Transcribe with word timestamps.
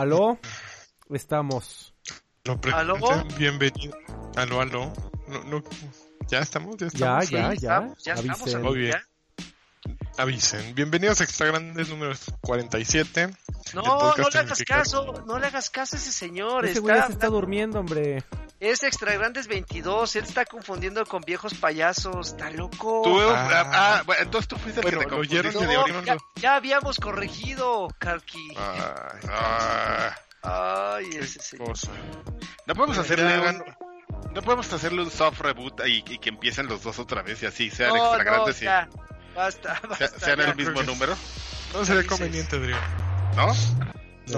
Aló, 0.00 0.38
estamos. 1.10 1.92
¿Aló? 2.72 2.96
bienvenido. 3.36 3.94
Aló, 4.34 4.62
aló. 4.62 4.90
No, 5.28 5.44
no, 5.44 5.62
ya 6.26 6.38
estamos, 6.38 6.74
ya 6.78 6.86
Ya, 6.94 7.18
estamos. 7.18 7.28
ya, 7.28 7.40
ya. 7.40 7.52
estamos, 7.52 8.04
ya 8.04 8.12
Avisen. 8.14 8.54
amigo, 8.54 8.70
Muy 8.70 8.78
bien. 8.78 8.92
ya. 8.94 10.22
Avisen. 10.22 10.74
Bienvenidos 10.74 11.20
a 11.20 11.24
Extra 11.24 11.48
Grandes 11.48 11.90
número 11.90 12.14
47. 12.40 13.28
No, 13.74 13.82
no 14.16 14.28
le 14.30 14.38
hagas 14.38 14.62
caso, 14.62 15.22
no 15.26 15.38
le 15.38 15.46
hagas 15.48 15.68
caso 15.68 15.96
a 15.96 15.98
ese 15.98 16.12
señor. 16.12 16.64
Ese 16.64 16.80
güey 16.80 16.94
ya 16.94 17.00
está, 17.00 17.06
se 17.08 17.12
está 17.12 17.26
durmiendo, 17.26 17.78
hombre. 17.80 18.24
Es 18.60 18.82
Extra 18.82 19.14
Grandes 19.14 19.46
22, 19.48 20.16
él 20.16 20.24
está 20.24 20.44
confundiendo 20.44 21.06
con 21.06 21.22
viejos 21.22 21.54
payasos, 21.54 22.28
está 22.28 22.50
loco. 22.50 23.00
Tú, 23.02 23.18
Ah. 23.18 23.48
ah, 23.50 23.70
ah, 23.72 24.02
bueno, 24.04 24.22
entonces 24.22 24.48
tú 24.48 24.56
fuiste 24.56 24.80
el 24.80 24.84
Bueno, 24.84 24.98
que 24.98 25.04
te 25.06 25.10
confundiste 25.10 25.66
de 25.66 25.74
No, 25.76 25.84
de 25.96 26.04
ya, 26.04 26.16
ya 26.36 26.54
habíamos 26.56 26.98
corregido, 26.98 27.88
Karki. 27.98 28.54
Ay, 28.58 28.80
Ah, 29.30 30.14
Ay, 30.42 31.06
ese 31.18 31.40
señor. 31.40 31.68
cosa. 31.68 31.90
no 32.66 32.74
podemos 32.74 32.98
hacerle 32.98 33.38
un, 33.48 33.64
no 34.34 34.42
podemos 34.42 34.70
hacerle 34.72 35.02
un 35.02 35.10
soft 35.10 35.40
reboot 35.40 35.80
y, 35.86 36.04
y 36.06 36.18
que 36.18 36.28
empiecen 36.28 36.66
los 36.66 36.82
dos 36.82 36.98
otra 36.98 37.22
vez 37.22 37.42
y 37.42 37.46
así 37.46 37.70
sean 37.70 37.90
No, 37.94 37.96
extra 37.96 38.18
no, 38.24 38.30
grandes 38.30 38.60
y 38.60 38.64
ya. 38.66 38.88
Basta, 39.34 39.76
sea- 39.80 39.88
basta. 39.88 40.18
sean 40.20 40.38
ya. 40.38 40.44
el 40.44 40.56
mismo 40.56 40.82
número, 40.82 41.16
No 41.72 41.84
sería 41.86 42.06
conveniente, 42.06 42.56
Adrián. 42.56 42.80
¿no? 43.36 43.54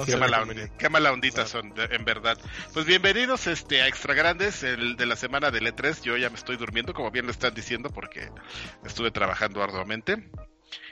No 0.00 0.04
qué 0.04 0.16
mala, 0.16 0.38
conveniente. 0.40 0.74
qué 0.78 0.88
mala 0.88 1.12
ondita 1.12 1.46
son, 1.46 1.74
de- 1.74 1.84
en 1.84 2.04
verdad. 2.04 2.38
Pues 2.72 2.86
bienvenidos 2.86 3.46
este, 3.46 3.82
a 3.82 3.88
Extra 3.88 4.14
Grandes, 4.14 4.62
el 4.62 4.96
de 4.96 5.06
la 5.06 5.16
semana 5.16 5.50
del 5.50 5.66
E3. 5.66 6.02
Yo 6.02 6.16
ya 6.16 6.30
me 6.30 6.36
estoy 6.36 6.56
durmiendo, 6.56 6.94
como 6.94 7.10
bien 7.10 7.26
lo 7.26 7.32
están 7.32 7.54
diciendo, 7.54 7.90
porque 7.90 8.30
estuve 8.84 9.10
trabajando 9.10 9.62
arduamente. 9.62 10.30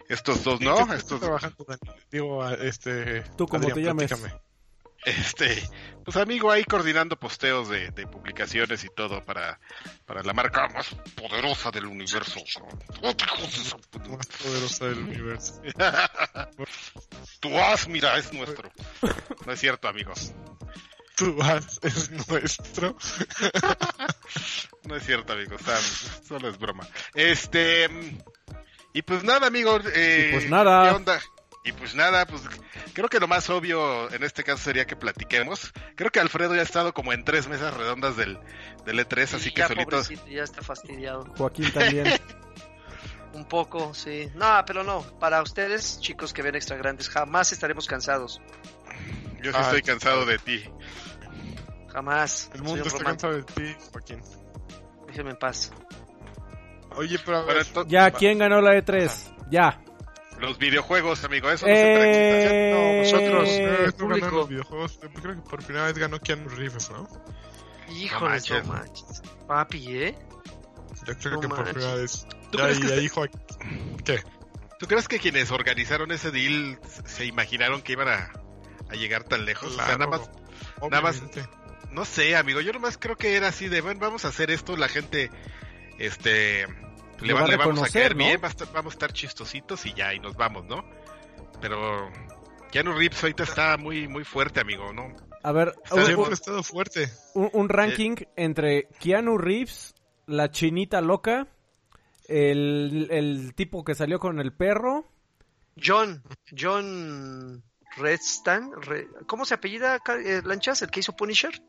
Estos 0.08 0.42
dos 0.44 0.60
¿En 0.60 0.66
qué 0.74 0.84
no, 0.84 0.92
estos 0.92 1.20
trabajando? 1.20 1.64
Digo, 2.10 2.42
a- 2.42 2.54
este... 2.54 3.22
Tú, 3.36 3.46
como 3.46 3.68
Adrián, 3.68 3.74
te 3.74 3.82
llames. 3.82 4.08
platícame. 4.10 4.49
Este, 5.04 5.62
pues 6.04 6.16
amigo, 6.16 6.50
ahí 6.50 6.64
coordinando 6.64 7.18
posteos 7.18 7.68
de, 7.68 7.90
de 7.90 8.06
publicaciones 8.06 8.84
y 8.84 8.88
todo 8.94 9.24
para, 9.24 9.58
para 10.06 10.22
la 10.22 10.32
marca 10.32 10.68
más 10.68 10.94
poderosa 11.14 11.70
del 11.70 11.86
universo. 11.86 12.40
Más 13.02 14.26
poderosa 14.26 14.86
del 14.86 14.98
universo. 14.98 15.60
Tu 17.40 17.58
as, 17.58 17.88
mira, 17.88 18.18
es 18.18 18.32
nuestro. 18.34 18.70
No 19.46 19.52
es 19.52 19.60
cierto, 19.60 19.88
amigos. 19.88 20.32
Tu 21.16 21.42
as 21.42 21.80
es 21.82 22.10
nuestro. 22.28 22.96
No 24.84 24.96
es 24.96 25.04
cierto, 25.06 25.32
amigos. 25.32 25.62
Solo 26.26 26.48
es 26.50 26.58
broma. 26.58 26.86
Este, 27.14 27.88
y 28.92 29.02
pues 29.02 29.24
nada, 29.24 29.46
amigos. 29.46 29.84
Eh, 29.94 30.26
Y 30.28 30.32
pues 30.32 30.50
nada. 30.50 30.90
¿Qué 30.90 30.96
onda? 30.96 31.20
Y 31.62 31.72
pues 31.72 31.94
nada, 31.94 32.26
pues 32.26 32.42
creo 32.94 33.08
que 33.08 33.20
lo 33.20 33.28
más 33.28 33.50
obvio 33.50 34.10
en 34.12 34.22
este 34.24 34.42
caso 34.44 34.62
sería 34.64 34.86
que 34.86 34.96
platiquemos. 34.96 35.72
Creo 35.94 36.10
que 36.10 36.18
Alfredo 36.18 36.54
ya 36.54 36.62
ha 36.62 36.64
estado 36.64 36.94
como 36.94 37.12
en 37.12 37.22
tres 37.24 37.48
mesas 37.48 37.74
redondas 37.76 38.16
del, 38.16 38.38
del 38.86 38.98
E3, 38.98 39.34
así 39.34 39.48
Y 39.50 39.52
que 39.52 39.60
ya, 39.60 39.68
solito. 39.68 39.90
pobrecito, 39.90 40.26
ya 40.26 40.42
está 40.42 40.62
fastidiado. 40.62 41.24
Joaquín 41.36 41.70
también. 41.72 42.06
Un 43.34 43.44
poco, 43.44 43.92
sí. 43.94 44.28
No, 44.34 44.46
pero 44.66 44.82
no. 44.84 45.02
Para 45.20 45.42
ustedes, 45.42 46.00
chicos 46.00 46.32
que 46.32 46.42
ven 46.42 46.54
Extra 46.56 46.76
Grandes, 46.78 47.08
jamás 47.10 47.52
estaremos 47.52 47.86
cansados. 47.86 48.40
Yo 49.42 49.52
sí 49.52 49.56
Ah, 49.58 49.62
estoy 49.62 49.80
sí, 49.80 49.84
cansado 49.84 50.24
de 50.26 50.38
ti. 50.38 50.64
Jamás. 51.92 52.50
El 52.54 52.62
mundo 52.62 52.84
está 52.84 53.04
cansado 53.04 53.34
de 53.34 53.42
ti, 53.42 53.76
Joaquín. 53.92 54.20
Déjenme 55.06 55.30
en 55.32 55.36
paz. 55.38 55.72
Oye, 56.96 57.18
pero 57.24 57.36
a 57.38 57.42
ver, 57.44 57.66
Ya, 57.86 58.10
¿quién 58.10 58.38
ganó 58.38 58.60
la 58.60 58.74
E3? 58.74 59.10
Ya. 59.50 59.80
Los 60.40 60.58
videojuegos, 60.58 61.22
amigo, 61.24 61.50
eso 61.50 61.66
no 61.66 61.74
se 61.74 61.82
pregunta. 61.82 62.06
Eh, 62.06 62.70
No, 62.72 63.02
nosotros, 63.02 63.48
eh, 63.48 63.62
eh, 63.62 63.66
no 63.66 63.76
ganaron 63.76 63.92
público. 64.08 64.30
los 64.36 64.48
videojuegos. 64.48 65.00
Yo 65.02 65.10
creo 65.12 65.34
que 65.36 65.42
por 65.50 65.62
primera 65.64 65.86
vez 65.86 65.98
ganó 65.98 66.18
Keanu 66.20 66.48
Reeves, 66.48 66.90
¿no? 66.90 67.08
Híjole, 67.94 68.30
manches. 68.30 68.66
no 68.66 68.72
manches. 68.72 69.22
Papi, 69.46 69.96
¿eh? 69.98 70.14
Yo 71.06 71.16
creo 71.18 71.32
No 71.34 71.40
que 71.40 71.48
por 71.48 71.64
primera 71.64 71.94
vez. 71.94 72.26
¿Tú 72.50 72.58
Ya. 74.04 74.22
¿Tú 74.78 74.86
crees 74.86 75.08
que 75.08 75.18
quienes 75.18 75.50
organizaron 75.50 76.10
ese 76.10 76.30
deal 76.30 76.78
se 77.04 77.26
imaginaron 77.26 77.82
que 77.82 77.92
iban 77.92 78.08
a, 78.08 78.30
a 78.88 78.94
llegar 78.94 79.24
tan 79.24 79.44
lejos? 79.44 79.72
O 79.72 79.76
sea, 79.76 79.98
nada 79.98 80.06
más, 80.06 80.30
nada 80.90 81.02
más- 81.02 81.22
no 81.90 82.04
sé, 82.06 82.34
amigo, 82.36 82.60
yo 82.60 82.72
nomás 82.72 82.96
creo 82.96 83.16
que 83.16 83.36
era 83.36 83.48
así 83.48 83.68
de, 83.68 83.80
bueno, 83.82 84.00
vamos 84.00 84.24
a 84.24 84.28
hacer 84.28 84.50
esto, 84.50 84.76
la 84.76 84.88
gente, 84.88 85.30
este, 85.98 86.66
le, 87.20 87.28
Lo 87.28 87.34
va- 87.34 87.40
va 87.40 87.46
a 87.46 87.50
le 87.50 87.56
vamos 87.56 87.82
a 87.82 87.88
caer 87.92 88.16
¿no? 88.16 88.24
bien, 88.24 88.40
va 88.42 88.48
a 88.48 88.50
estar- 88.50 88.72
vamos 88.72 88.92
a 88.92 88.94
estar 88.94 89.12
chistositos 89.12 89.84
y 89.86 89.92
ya, 89.94 90.14
y 90.14 90.20
nos 90.20 90.36
vamos, 90.36 90.64
¿no? 90.66 90.84
Pero 91.60 92.10
Keanu 92.70 92.92
Reeves 92.92 93.22
ahorita 93.22 93.42
está 93.44 93.76
muy, 93.76 94.08
muy 94.08 94.24
fuerte, 94.24 94.60
amigo, 94.60 94.92
¿no? 94.92 95.14
A 95.42 95.52
ver, 95.52 95.74
Está 95.84 95.94
un, 96.16 96.32
estado 96.32 96.62
fuerte. 96.62 97.08
un- 97.34 97.50
un 97.52 97.68
ranking 97.68 98.16
entre 98.36 98.88
Keanu 99.00 99.38
Reeves, 99.38 99.94
la 100.26 100.50
chinita 100.50 101.00
loca, 101.00 101.46
el, 102.28 103.08
el 103.10 103.54
tipo 103.54 103.82
que 103.84 103.94
salió 103.94 104.18
con 104.18 104.38
el 104.38 104.52
perro. 104.52 105.06
John, 105.82 106.22
John 106.56 107.62
Redstan, 107.96 108.70
Re- 108.82 109.08
¿cómo 109.26 109.44
se 109.44 109.54
apellida 109.54 109.98
eh, 110.24 110.42
Lanchas, 110.44 110.82
el 110.82 110.90
que 110.90 111.00
hizo 111.00 111.16
Punisher? 111.16 111.60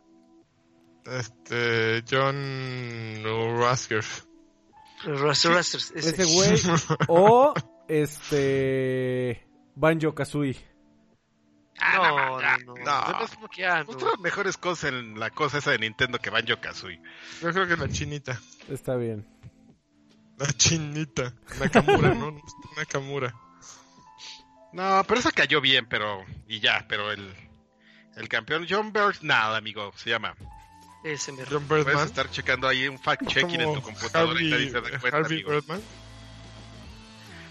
Este. 1.06 2.04
John 2.10 3.24
Rasker. 3.58 4.04
Rust- 5.06 5.58
ese. 5.58 6.00
Ese 6.00 6.26
güey. 6.26 6.60
O 7.08 7.54
este. 7.88 9.48
Banjo 9.76 10.14
Kazooie. 10.14 10.58
No, 11.96 12.40
no, 12.40 12.40
no. 12.40 12.76
No, 12.86 13.50
Keanu. 13.50 13.86
Mostró 13.86 14.16
mejores 14.18 14.58
cosas 14.58 14.92
en 14.92 15.20
la 15.20 15.32
cosa 15.32 15.58
esa 15.58 15.72
de 15.72 15.80
Nintendo 15.80 16.20
que 16.20 16.30
Banjo 16.30 16.60
Kazooie. 16.62 17.02
Yo 17.42 17.52
creo 17.52 17.68
que 17.68 17.78
la 17.78 17.90
chinita. 17.90 18.40
Está 18.70 18.96
bien. 18.96 19.26
La 20.38 20.48
chinita. 20.48 21.34
Nakamura, 21.60 22.14
¿no? 22.14 22.40
Nakamura. 22.78 23.34
No, 24.74 25.04
pero 25.08 25.20
esa 25.20 25.32
cayó 25.32 25.60
bien, 25.60 25.86
pero, 25.90 26.24
y 26.48 26.60
ya, 26.62 26.86
pero 26.88 27.12
el, 27.12 27.34
el 28.16 28.30
campeón 28.30 28.66
John 28.70 28.94
Bird, 28.94 29.18
nada, 29.22 29.58
amigo, 29.58 29.92
se 29.96 30.10
llama. 30.12 30.36
Ese 31.04 31.32
me 31.32 31.46
John 31.46 31.66
Puedes 31.68 31.86
Birdman. 31.86 32.06
estar 32.08 32.30
checando 32.30 32.68
ahí 32.68 32.88
un 32.88 33.00
fact-checking 33.00 33.62
en 33.62 33.74
tu 33.74 33.82
computadora 33.82 34.40
y 34.42 34.52
Harvey, 34.54 34.70
nadie 34.70 34.70
se 34.70 34.92
da 34.92 35.00
cuenta, 35.00 35.18
Harvey 35.18 35.34
amigo. 35.40 35.50
Birdman. 35.52 35.82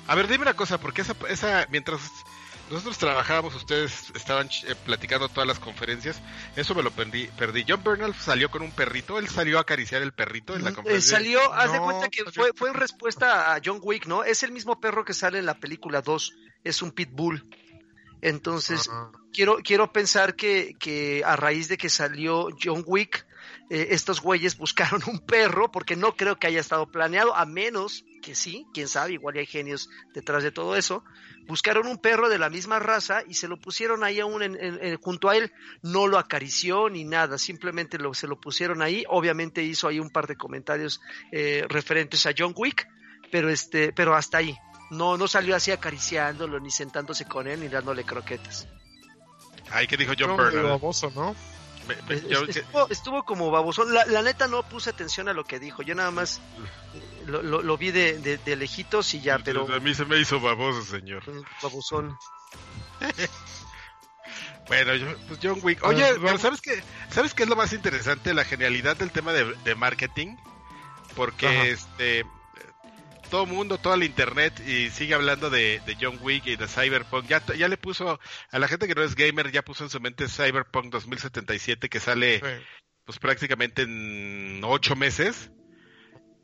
A 0.06 0.14
ver, 0.14 0.28
dime 0.28 0.42
una 0.42 0.54
cosa, 0.54 0.78
porque 0.78 1.02
esa, 1.02 1.14
esa 1.28 1.66
mientras 1.70 2.00
nosotros 2.70 2.98
trabajábamos, 2.98 3.54
ustedes 3.56 4.10
estaban 4.14 4.48
eh, 4.66 4.74
platicando 4.84 5.28
todas 5.28 5.46
las 5.46 5.58
conferencias, 5.58 6.20
eso 6.54 6.74
me 6.74 6.82
lo 6.84 6.90
perdí. 6.92 7.26
perdí. 7.36 7.64
John 7.68 7.82
Bernal 7.82 8.14
salió 8.14 8.50
con 8.50 8.62
un 8.62 8.70
perrito, 8.70 9.18
él 9.18 9.28
salió 9.28 9.58
a 9.58 9.62
acariciar 9.62 10.02
el 10.02 10.12
perrito 10.12 10.54
en 10.54 10.62
la 10.64 10.70
Eh, 10.70 10.74
conferencia. 10.74 11.16
salió, 11.16 11.52
haz 11.52 11.72
de 11.72 11.78
cuenta 11.80 12.08
que 12.08 12.24
fue, 12.30 12.52
fue 12.54 12.68
en 12.68 12.74
respuesta 12.76 13.54
a 13.54 13.60
John 13.64 13.80
Wick, 13.82 14.06
¿no? 14.06 14.22
Es 14.22 14.42
el 14.44 14.52
mismo 14.52 14.80
perro 14.80 15.04
que 15.04 15.14
sale 15.14 15.38
en 15.40 15.46
la 15.46 15.54
película 15.58 16.00
2, 16.02 16.32
es 16.62 16.82
un 16.82 16.92
pitbull. 16.92 17.44
Entonces, 18.22 18.88
Ah, 18.92 19.10
quiero, 19.32 19.58
quiero 19.64 19.92
pensar 19.92 20.34
que, 20.36 20.74
que 20.78 21.22
a 21.24 21.36
raíz 21.36 21.68
de 21.68 21.78
que 21.78 21.88
salió 21.88 22.48
John 22.62 22.84
Wick, 22.86 23.26
eh, 23.70 23.88
estos 23.90 24.20
güeyes 24.20 24.58
buscaron 24.58 25.00
un 25.06 25.18
perro, 25.20 25.70
porque 25.70 25.96
no 25.96 26.16
creo 26.16 26.36
que 26.38 26.46
haya 26.48 26.60
estado 26.60 26.90
planeado, 26.90 27.34
a 27.34 27.46
menos 27.46 28.04
que 28.22 28.34
sí, 28.34 28.66
quién 28.74 28.88
sabe, 28.88 29.12
igual 29.14 29.36
hay 29.38 29.46
genios 29.46 29.88
detrás 30.12 30.42
de 30.42 30.50
todo 30.52 30.76
eso. 30.76 31.02
Buscaron 31.46 31.86
un 31.86 31.96
perro 31.98 32.28
de 32.28 32.38
la 32.38 32.50
misma 32.50 32.78
raza 32.78 33.22
y 33.26 33.34
se 33.34 33.48
lo 33.48 33.58
pusieron 33.58 34.04
ahí 34.04 34.20
aún 34.20 34.42
en- 34.42 34.56
en- 34.62 34.78
en- 34.84 34.96
junto 34.98 35.28
a 35.30 35.36
él. 35.36 35.50
No 35.82 36.06
lo 36.06 36.18
acarició 36.18 36.90
ni 36.90 37.04
nada, 37.04 37.38
simplemente 37.38 37.98
lo, 37.98 38.12
se 38.14 38.26
lo 38.28 38.38
pusieron 38.40 38.82
ahí. 38.82 39.04
Obviamente 39.08 39.62
hizo 39.62 39.88
ahí 39.88 39.98
un 39.98 40.10
par 40.10 40.26
de 40.26 40.36
comentarios 40.36 41.00
eh, 41.32 41.64
referentes 41.68 42.26
a 42.26 42.32
John 42.36 42.52
Wick, 42.56 42.86
pero 43.32 43.48
este, 43.48 43.92
pero 43.92 44.14
hasta 44.14 44.38
ahí. 44.38 44.54
No, 44.90 45.16
no 45.16 45.26
salió 45.28 45.54
así 45.56 45.70
acariciándolo, 45.70 46.58
ni 46.60 46.70
sentándose 46.70 47.24
con 47.24 47.46
él, 47.48 47.60
ni 47.60 47.68
dándole 47.68 48.04
croquetas. 48.04 48.68
Ay, 49.70 49.86
¿qué 49.86 49.96
dijo 49.96 50.12
John 50.18 50.36
baboso, 50.68 51.10
¿no? 51.14 51.34
Estuvo, 52.08 52.88
estuvo 52.90 53.22
como 53.24 53.50
babosón. 53.50 53.92
La, 53.94 54.04
la 54.06 54.22
neta 54.22 54.46
no 54.48 54.62
puse 54.62 54.90
atención 54.90 55.28
a 55.28 55.32
lo 55.32 55.44
que 55.44 55.58
dijo. 55.58 55.82
Yo 55.82 55.94
nada 55.94 56.10
más 56.10 56.40
lo, 57.26 57.42
lo- 57.42 57.62
lo 57.62 57.76
vi 57.78 57.90
de, 57.90 58.18
de- 58.18 58.38
de 58.38 58.56
lejitos 58.56 59.12
y 59.14 59.20
ya, 59.20 59.38
pero 59.38 59.72
A 59.72 59.80
mí 59.80 59.94
se 59.94 60.04
me 60.04 60.18
hizo 60.18 60.40
baboso, 60.40 60.82
señor. 60.84 61.22
babosón. 61.62 62.16
Bueno, 64.68 64.94
yo- 64.94 65.16
pues 65.26 65.40
John 65.42 65.58
Wick. 65.62 65.82
Oye, 65.84 66.12
vamos- 66.18 66.40
¿sabes 66.42 66.60
qué? 66.60 66.80
¿Sabes 67.10 67.34
qué 67.34 67.42
es 67.42 67.48
lo 67.48 67.56
más 67.56 67.72
interesante? 67.72 68.32
La 68.34 68.44
genialidad 68.44 68.96
del 68.96 69.10
tema 69.10 69.32
de, 69.32 69.44
de 69.64 69.74
marketing. 69.74 70.36
Porque 71.16 71.48
Ajá. 71.48 71.64
este 71.66 72.24
todo 73.30 73.46
mundo, 73.46 73.78
toda 73.78 73.96
la 73.96 74.04
internet 74.04 74.60
y 74.66 74.90
sigue 74.90 75.14
hablando 75.14 75.48
de, 75.50 75.80
de 75.86 75.96
John 76.00 76.18
Wick 76.20 76.46
y 76.46 76.56
de 76.56 76.66
Cyberpunk. 76.68 77.26
Ya, 77.26 77.42
ya 77.56 77.68
le 77.68 77.76
puso, 77.76 78.18
a 78.50 78.58
la 78.58 78.68
gente 78.68 78.86
que 78.86 78.94
no 78.94 79.02
es 79.02 79.14
gamer, 79.14 79.50
ya 79.52 79.62
puso 79.62 79.84
en 79.84 79.90
su 79.90 80.00
mente 80.00 80.28
Cyberpunk 80.28 80.90
2077 80.90 81.88
que 81.88 82.00
sale 82.00 82.40
Sí. 82.40 82.64
pues 83.04 83.18
prácticamente 83.18 83.82
en 83.82 84.60
ocho 84.64 84.96
meses. 84.96 85.50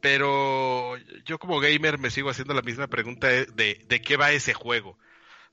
Pero 0.00 0.96
yo 1.24 1.38
como 1.38 1.58
gamer 1.58 1.98
me 1.98 2.10
sigo 2.10 2.30
haciendo 2.30 2.54
la 2.54 2.62
misma 2.62 2.86
pregunta 2.86 3.28
de, 3.28 3.46
de 3.88 4.02
qué 4.02 4.16
va 4.16 4.30
ese 4.30 4.54
juego. 4.54 4.98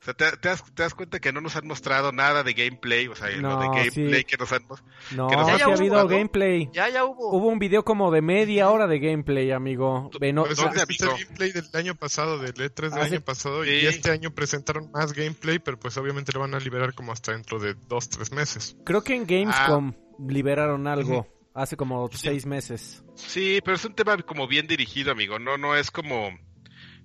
O 0.03 0.05
sea, 0.05 0.13
te, 0.13 0.35
te 0.35 0.49
das, 0.49 0.61
te 0.75 0.83
das 0.83 0.93
cuenta 0.93 1.21
que 1.21 1.31
no 1.31 1.39
nos 1.39 1.55
han 1.55 1.65
mostrado 1.65 2.11
nada 2.11 2.43
de 2.43 2.51
gameplay, 2.53 3.07
o 3.07 3.15
sea, 3.15 3.29
lo 3.29 3.41
No, 3.41 3.59
de 3.61 3.67
gameplay 3.67 4.19
sí. 4.19 4.25
que 4.25 4.35
nos 4.35 4.51
han 4.51 4.65
mostrado. 4.67 4.93
No, 5.15 5.27
Que 5.29 5.35
nos 5.37 5.45
sí 5.47 5.51
haya 5.53 5.63
ha 5.63 5.67
hubo, 5.69 5.77
habido 5.77 6.07
gameplay. 6.09 6.69
Ya, 6.73 6.89
ya 6.89 7.05
hubo. 7.05 7.29
Hubo 7.31 7.47
un 7.47 7.57
video 7.57 7.85
como 7.85 8.11
de 8.11 8.21
media 8.21 8.69
hora 8.69 8.85
de 8.87 8.99
gameplay, 8.99 9.51
amigo. 9.51 10.11
Ve, 10.19 10.33
no- 10.33 10.43
Pues, 10.43 10.57
¿dónde, 10.57 10.83
¿viste 10.85 11.05
el 11.05 11.11
gameplay 11.11 11.51
del 11.53 11.69
año 11.73 11.95
pasado, 11.95 12.37
del 12.37 12.53
E3 12.53 12.89
del 12.91 12.99
Hace- 13.01 13.15
año 13.15 13.21
pasado, 13.21 13.63
Sí. 13.63 13.69
y 13.71 13.85
este 13.85 14.11
año 14.11 14.31
presentaron 14.31 14.91
más 14.91 15.13
gameplay, 15.13 15.59
pero 15.59 15.79
pues 15.79 15.95
obviamente 15.95 16.33
lo 16.33 16.41
van 16.41 16.53
a 16.53 16.59
liberar 16.59 16.93
como 16.93 17.13
hasta 17.13 17.31
dentro 17.31 17.59
de 17.59 17.73
dos, 17.87 18.09
tres 18.09 18.31
meses. 18.33 18.75
creo 18.83 19.03
que 19.05 19.15
en 19.15 19.25
Gamescom 19.25 19.93
Ah. 19.95 20.15
liberaron 20.27 20.85
algo 20.87 21.27
hace 21.53 21.77
como 21.77 22.09
seis 22.11 22.45
meses. 22.45 23.03
Sí, 23.15 23.59
pero 23.63 23.77
es 23.77 23.85
un 23.85 23.93
tema 23.95 24.17
como 24.23 24.47
bien 24.47 24.67
dirigido, 24.67 25.11
amigo. 25.13 25.39
No, 25.39 25.57
no 25.57 25.75
es 25.77 25.91
como, 25.91 26.29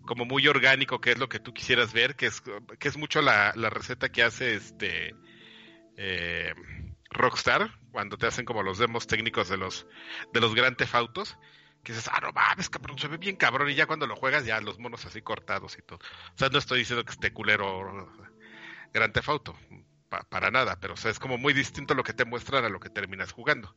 como 0.09 0.25
muy 0.25 0.49
orgánico, 0.49 1.01
que 1.01 1.13
es 1.13 1.19
lo 1.19 1.29
que 1.29 1.39
tú 1.39 1.55
quisieras 1.55 1.93
ver, 1.93 2.17
que 2.17 2.27
es, 2.27 2.43
que 2.81 2.89
es 2.89 2.97
mucho 2.97 3.23
la, 3.23 3.53
la 3.55 3.71
receta 3.71 4.09
que 4.11 4.25
hace 4.25 4.55
este 4.57 5.15
eh, 5.97 6.55
Rockstar 7.11 7.71
cuando 7.93 8.17
te 8.19 8.27
hacen 8.27 8.45
como 8.45 8.63
los 8.63 8.79
demos 8.79 9.07
técnicos 9.07 9.49
de 9.49 9.59
los 9.59 9.87
de 10.33 10.41
los 10.41 10.55
Grand 10.55 10.77
Theft 10.77 10.95
Autos. 10.95 11.39
Que 11.85 11.93
dices, 11.93 12.11
ah, 12.13 12.19
no 12.21 12.33
mames, 12.33 12.69
cabrón, 12.71 12.99
se 12.99 13.07
ve 13.09 13.19
bien 13.19 13.37
cabrón. 13.37 13.71
Y 13.71 13.75
ya 13.75 13.87
cuando 13.87 14.07
lo 14.07 14.17
juegas, 14.17 14.45
ya 14.45 14.61
los 14.61 14.79
monos 14.81 15.05
así 15.07 15.23
cortados 15.23 15.79
y 15.79 15.83
todo. 15.83 15.99
O 16.35 16.39
sea, 16.39 16.49
no 16.49 16.59
estoy 16.59 16.81
diciendo 16.81 17.05
que 17.05 17.13
esté 17.13 17.33
culero 17.33 18.11
Grand 18.93 19.13
Theft 19.13 19.29
Auto, 19.29 19.57
pa- 20.09 20.25
para 20.29 20.51
nada, 20.51 20.81
pero 20.81 20.95
o 20.95 20.97
sea, 20.97 21.11
es 21.11 21.19
como 21.21 21.39
muy 21.39 21.53
distinto 21.53 21.95
lo 21.95 22.03
que 22.03 22.13
te 22.15 22.25
muestran 22.25 22.65
a 22.65 22.69
lo 22.69 22.81
que 22.81 22.91
terminas 22.91 23.33
jugando. 23.33 23.77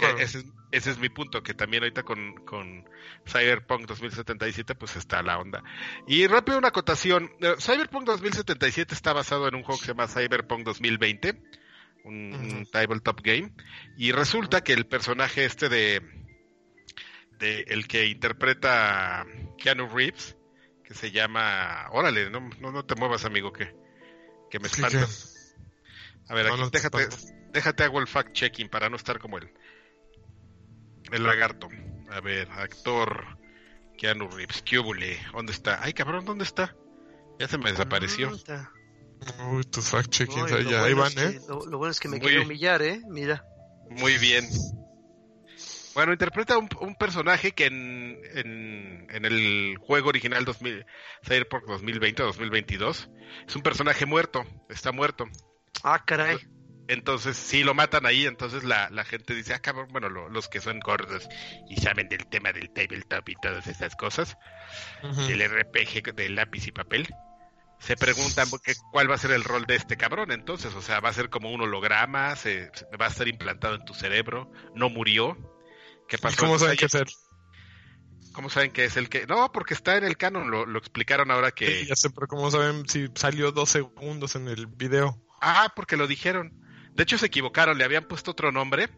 Claro. 0.00 0.18
ese, 0.18 0.38
es, 0.38 0.44
ese 0.72 0.90
es 0.90 0.98
mi 0.98 1.08
punto, 1.08 1.42
que 1.42 1.54
también 1.54 1.82
ahorita 1.82 2.02
con, 2.02 2.34
con 2.44 2.84
Cyberpunk 3.26 3.86
2077 3.86 4.74
pues 4.74 4.96
está 4.96 5.22
la 5.22 5.38
onda. 5.38 5.62
Y 6.06 6.26
rápido 6.26 6.58
una 6.58 6.68
acotación, 6.68 7.30
eh, 7.40 7.54
Cyberpunk 7.58 8.04
2077 8.04 8.94
está 8.94 9.12
basado 9.12 9.48
en 9.48 9.54
un 9.54 9.62
juego 9.62 9.78
que 9.78 9.86
se 9.86 9.92
llama 9.92 10.08
Cyberpunk 10.08 10.64
2020, 10.64 11.42
un, 12.04 12.14
un 12.34 12.56
Ujú. 12.56 12.70
tabletop 12.70 13.20
game, 13.22 13.52
y 13.96 14.12
resulta 14.12 14.62
que 14.62 14.72
el 14.72 14.86
personaje 14.86 15.44
este 15.44 15.68
de, 15.68 16.02
de 17.38 17.60
el 17.68 17.86
que 17.88 18.06
interpreta 18.06 19.26
Keanu 19.58 19.88
Reeves, 19.88 20.36
que 20.84 20.94
se 20.94 21.10
llama, 21.10 21.88
órale, 21.90 22.30
no, 22.30 22.48
no, 22.60 22.70
no 22.70 22.84
te 22.84 22.94
muevas 22.94 23.24
amigo, 23.24 23.52
que, 23.52 23.74
que 24.50 24.58
me 24.60 24.68
espantas. 24.68 25.54
A 26.28 26.34
ver, 26.34 26.48
aquí 26.48 26.60
déjate, 26.72 27.08
déjate 27.52 27.84
hago 27.84 28.00
el 28.00 28.06
fact 28.06 28.32
checking 28.32 28.68
para 28.68 28.88
no 28.88 28.96
estar 28.96 29.18
como 29.18 29.38
el 29.38 29.52
el 31.12 31.22
lagarto. 31.24 31.68
A 32.10 32.20
ver, 32.20 32.48
actor 32.50 33.38
Keanu 33.98 34.28
Reeves, 34.28 34.62
¿qué? 34.62 34.76
¿Dónde 35.32 35.52
está? 35.52 35.80
Ay, 35.82 35.92
cabrón, 35.92 36.24
¿dónde 36.24 36.44
está? 36.44 36.74
Ya 37.38 37.48
se 37.48 37.58
me 37.58 37.70
desapareció. 37.70 38.36
Ta. 38.38 38.72
Uy, 39.50 39.64
tus 39.64 39.88
fact 39.88 40.10
checkings 40.10 40.50
Uy, 40.52 40.74
ahí, 40.74 40.94
van, 40.94 41.12
es 41.12 41.16
¿eh? 41.16 41.40
lo, 41.48 41.64
lo 41.66 41.78
bueno 41.78 41.90
es 41.90 42.00
que 42.00 42.08
me 42.08 42.18
bien. 42.18 42.42
humillar, 42.42 42.82
¿eh? 42.82 43.00
Mira. 43.08 43.44
Muy 43.90 44.18
bien. 44.18 44.46
Bueno, 45.94 46.12
interpreta 46.12 46.58
un, 46.58 46.68
un 46.80 46.94
personaje 46.96 47.52
que 47.52 47.66
en, 47.66 48.18
en, 48.34 49.06
en 49.10 49.24
el 49.24 49.76
juego 49.78 50.10
original 50.10 50.44
2000, 50.44 50.84
Cyberpunk 51.24 51.64
2020 51.64 52.22
o 52.22 52.26
2022 52.26 53.08
es 53.48 53.56
un 53.56 53.62
personaje 53.62 54.04
muerto, 54.04 54.44
está 54.68 54.92
muerto. 54.92 55.24
Ah, 55.82 56.04
caray. 56.04 56.36
Entonces, 56.88 57.36
si 57.36 57.64
lo 57.64 57.74
matan 57.74 58.06
ahí, 58.06 58.26
entonces 58.26 58.62
la, 58.64 58.88
la 58.90 59.04
gente 59.04 59.34
dice, 59.34 59.54
ah, 59.54 59.58
cabrón, 59.60 59.88
bueno, 59.90 60.08
lo- 60.08 60.28
los 60.28 60.48
que 60.48 60.60
son 60.60 60.78
gordos 60.80 61.28
y 61.68 61.76
saben 61.80 62.08
del 62.08 62.26
tema 62.26 62.52
del 62.52 62.70
tabletop 62.70 63.28
y 63.28 63.34
todas 63.42 63.66
esas 63.66 63.96
cosas, 63.96 64.36
Ujú. 65.02 65.22
del 65.26 65.42
RPG 65.42 66.14
de 66.14 66.28
lápiz 66.28 66.66
y 66.68 66.72
papel, 66.72 67.08
se 67.80 67.96
preguntan 67.96 68.46
qué- 68.64 68.74
cuál 68.92 69.10
va 69.10 69.16
a 69.16 69.18
ser 69.18 69.32
el 69.32 69.42
rol 69.44 69.66
de 69.66 69.74
este 69.76 69.96
cabrón. 69.96 70.30
Entonces, 70.30 70.74
o 70.74 70.82
sea, 70.82 71.00
va 71.00 71.08
a 71.08 71.12
ser 71.12 71.28
como 71.28 71.50
un 71.50 71.60
holograma, 71.62 72.36
se, 72.36 72.70
se- 72.72 72.86
va 72.96 73.06
a 73.06 73.08
estar 73.08 73.26
implantado 73.26 73.74
en 73.74 73.84
tu 73.84 73.92
cerebro, 73.94 74.50
no 74.74 74.88
murió. 74.88 75.36
¿Qué 76.08 76.16
¿Y 76.16 76.20
pasó? 76.20 76.36
cómo 76.38 76.58
saben 76.58 76.76
qué 76.76 76.84
hacer? 76.86 77.06
¿Cómo 78.32 78.50
saben 78.50 78.70
que 78.70 78.84
es 78.84 78.96
el 78.96 79.08
que.? 79.08 79.26
No, 79.26 79.50
porque 79.50 79.74
está 79.74 79.96
en 79.96 80.04
el 80.04 80.16
canon, 80.16 80.50
lo, 80.50 80.66
lo 80.66 80.78
explicaron 80.78 81.30
ahora 81.30 81.50
que. 81.52 81.80
Sí, 81.80 81.86
ya 81.86 81.96
sé, 81.96 82.10
pero 82.10 82.26
¿cómo 82.28 82.50
saben 82.50 82.86
si 82.88 83.08
salió 83.14 83.50
dos 83.50 83.70
segundos 83.70 84.36
en 84.36 84.46
el 84.48 84.66
video? 84.66 85.20
Ah, 85.40 85.72
porque 85.74 85.96
lo 85.96 86.06
dijeron. 86.06 86.52
De 86.96 87.02
hecho, 87.02 87.18
se 87.18 87.26
equivocaron, 87.26 87.76
le 87.76 87.84
habían 87.84 88.08
puesto 88.08 88.30
otro 88.30 88.50
nombre 88.50 88.88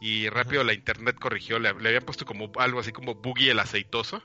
y 0.00 0.28
rápido 0.30 0.64
la 0.64 0.72
internet 0.72 1.16
corrigió, 1.20 1.58
le, 1.58 1.74
le 1.74 1.88
habían 1.88 2.04
puesto 2.04 2.24
como 2.24 2.50
algo 2.56 2.80
así 2.80 2.92
como 2.92 3.14
Boogie 3.14 3.50
el 3.50 3.58
aceitoso. 3.58 4.22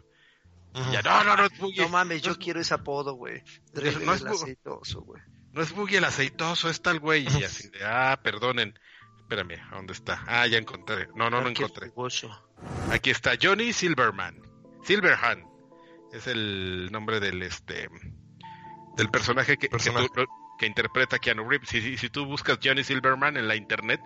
Ya, 0.92 1.02
no, 1.02 1.24
no, 1.24 1.38
no 1.38 1.46
es 1.46 1.58
Boogie. 1.58 1.82
No 1.82 1.90
mames, 1.90 2.24
no 2.24 2.34
yo 2.34 2.40
quiero 2.40 2.60
ese 2.60 2.74
apodo, 2.74 3.14
güey. 3.14 3.44
No 3.74 4.14
es 4.14 4.22
el 4.22 4.28
aceitoso, 4.28 5.02
güey. 5.02 5.22
No 5.52 5.62
es 5.62 5.74
Boogie 5.74 5.98
el 5.98 6.06
aceitoso, 6.06 6.70
es 6.70 6.82
tal 6.82 7.00
güey. 7.00 7.24
Y 7.24 7.44
así 7.44 7.70
de, 7.70 7.86
ah, 7.86 8.20
perdonen. 8.22 8.78
Espérame, 9.20 9.60
¿a 9.72 9.76
dónde 9.76 9.94
está? 9.94 10.24
Ah, 10.28 10.48
ya 10.48 10.58
encontré. 10.58 11.08
No, 11.16 11.30
no, 11.30 11.42
no 11.42 11.48
Ah, 11.50 11.54
qué 11.54 11.64
encontré. 11.64 11.92
Aquí 12.92 13.10
está 13.10 13.34
Johnny 13.42 13.74
Silverman. 13.74 14.42
Silverhand. 14.84 15.44
Es 16.14 16.28
el 16.28 16.90
nombre 16.92 17.20
del 17.20 17.42
este 17.42 17.90
del 18.96 19.10
personaje 19.10 19.58
que, 19.58 19.68
Personaje. 19.68 20.08
Que 20.58 20.66
interpreta 20.66 21.20
Keanu 21.20 21.48
Reeves. 21.50 21.70
Si, 21.70 21.82
si- 21.82 21.98
si 21.98 22.10
tú 22.10 22.26
buscas 22.26 22.60
Johnny 22.64 22.84
Silverman 22.84 23.38
en 23.38 23.48
la 23.48 23.56
internet, 23.56 24.02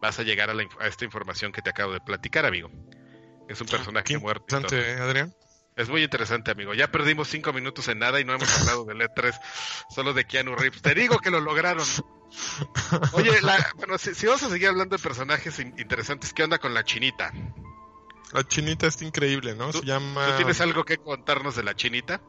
vas 0.00 0.18
a 0.18 0.22
llegar 0.22 0.50
a, 0.50 0.54
la 0.54 0.64
a 0.80 0.86
esta 0.86 1.04
información 1.04 1.52
que 1.52 1.62
te 1.62 1.70
acabo 1.70 1.92
de 1.92 2.00
platicar, 2.00 2.44
amigo. 2.46 2.70
Es 3.48 3.60
un 3.60 3.66
personaje 3.66 4.04
Qué 4.06 4.18
muerto. 4.18 4.56
interesante, 4.56 4.92
¿eh, 4.92 5.00
Adrián. 5.02 5.34
Es 5.74 5.88
muy 5.88 6.02
interesante, 6.02 6.50
amigo. 6.50 6.74
Ya 6.74 6.90
perdimos 6.92 7.28
cinco 7.28 7.52
minutos 7.52 7.88
en 7.88 7.98
nada 7.98 8.20
y 8.20 8.24
no 8.24 8.34
hemos 8.34 8.48
hablado 8.60 8.84
del 8.84 8.98
E3, 9.00 9.38
solo 9.90 10.12
de 10.14 10.24
Keanu 10.26 10.54
Reeves. 10.54 10.82
Te 10.82 10.94
digo 10.94 11.18
que 11.18 11.30
lo 11.30 11.40
lograron. 11.40 11.86
Oye, 13.12 13.40
la- 13.42 13.66
bueno, 13.76 13.98
si, 13.98 14.14
si 14.14 14.26
vamos 14.26 14.42
a 14.42 14.50
seguir 14.50 14.68
hablando 14.68 14.96
de 14.96 15.02
personajes 15.02 15.58
in- 15.58 15.74
interesantes, 15.78 16.32
¿qué 16.32 16.44
onda 16.44 16.58
con 16.58 16.72
la 16.74 16.84
chinita? 16.84 17.32
La 18.32 18.42
chinita 18.44 18.86
está 18.86 19.04
increíble, 19.04 19.54
¿no? 19.54 19.70
¿Tú- 19.70 19.80
Se 19.80 19.86
llama... 19.86 20.26
¿Tú 20.30 20.36
tienes 20.36 20.60
algo 20.60 20.84
que 20.84 20.96
contarnos 20.98 21.54
de 21.56 21.62
la 21.64 21.74
chinita? 21.74 22.22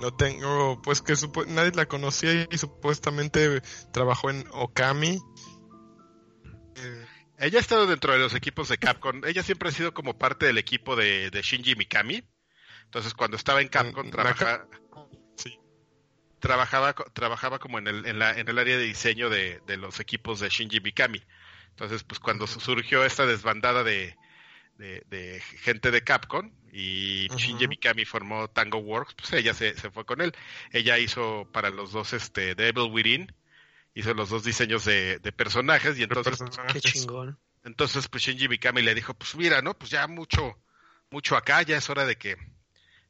Lo 0.00 0.12
tengo, 0.14 0.80
pues 0.82 1.02
que 1.02 1.14
nadie 1.48 1.72
la 1.72 1.86
conocía 1.86 2.46
y 2.50 2.58
supuestamente 2.58 3.60
trabajó 3.92 4.30
en 4.30 4.44
Okami. 4.52 5.18
Eh, 6.76 7.06
Ella 7.38 7.58
ha 7.58 7.60
estado 7.60 7.86
dentro 7.86 8.12
de 8.12 8.18
los 8.18 8.34
equipos 8.34 8.68
de 8.68 8.78
Capcom. 8.78 9.22
Ella 9.24 9.42
siempre 9.42 9.68
ha 9.70 9.72
sido 9.72 9.92
como 9.94 10.18
parte 10.18 10.46
del 10.46 10.58
equipo 10.58 10.94
de, 10.96 11.30
de 11.30 11.42
Shinji 11.42 11.74
Mikami. 11.74 12.22
Entonces, 12.84 13.14
cuando 13.14 13.36
estaba 13.36 13.60
en 13.62 13.68
Capcom, 13.68 14.06
Mm, 14.06 14.10
sí. 15.36 15.58
trabajaba, 16.38 16.92
co- 16.94 17.04
trabajaba 17.12 17.58
como 17.58 17.78
en 17.78 17.86
el, 17.88 18.06
en, 18.06 18.18
la, 18.18 18.38
en 18.38 18.48
el 18.48 18.58
área 18.58 18.76
de 18.76 18.84
diseño 18.84 19.28
de, 19.30 19.60
de 19.66 19.76
los 19.76 20.00
equipos 20.00 20.40
de 20.40 20.48
Shinji 20.48 20.80
Mikami. 20.80 21.22
Entonces, 21.70 22.04
pues 22.04 22.20
cuando 22.20 22.46
su- 22.46 22.60
surgió 22.60 23.04
esta 23.04 23.26
desbandada 23.26 23.84
de, 23.84 24.16
de, 24.76 25.02
de 25.08 25.40
gente 25.60 25.90
de 25.90 26.02
Capcom 26.02 26.50
y. 26.72 27.28
Shinji 27.28 27.68
Mikami 27.68 28.04
formó 28.04 28.48
Tango 28.48 28.78
Works, 28.78 29.14
pues 29.14 29.32
ella 29.32 29.54
se, 29.54 29.76
se 29.76 29.90
fue 29.90 30.04
con 30.04 30.20
él. 30.20 30.32
Ella 30.72 30.98
hizo 30.98 31.48
para 31.52 31.70
los 31.70 31.92
dos 31.92 32.12
este 32.12 32.54
Devil 32.54 32.90
Within, 32.90 33.32
hizo 33.94 34.14
los 34.14 34.30
dos 34.30 34.44
diseños 34.44 34.84
de, 34.84 35.18
de 35.18 35.32
personajes 35.32 35.98
y 35.98 36.02
entonces 36.02 36.38
pues, 36.38 36.50
personajes. 36.50 36.82
Qué 36.82 36.92
chingón. 36.92 37.38
entonces, 37.64 38.08
pues 38.08 38.22
Shinji 38.22 38.48
Mikami 38.48 38.82
le 38.82 38.94
dijo, 38.94 39.14
pues 39.14 39.34
mira, 39.34 39.62
¿no? 39.62 39.74
Pues 39.74 39.90
ya 39.90 40.06
mucho, 40.06 40.58
mucho 41.10 41.36
acá, 41.36 41.62
ya 41.62 41.76
es 41.76 41.90
hora 41.90 42.06
de 42.06 42.16
que, 42.16 42.36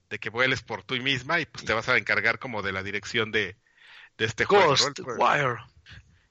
de 0.08 0.18
que 0.18 0.30
vueles 0.30 0.62
por 0.62 0.82
tú 0.82 0.96
misma 0.96 1.40
y 1.40 1.46
pues 1.46 1.64
te 1.64 1.72
vas 1.72 1.88
a 1.88 1.96
encargar 1.96 2.38
como 2.38 2.62
de 2.62 2.72
la 2.72 2.82
dirección 2.82 3.30
de, 3.30 3.56
de 4.18 4.24
este 4.24 4.44
juego, 4.44 4.74
¿no? 4.76 4.92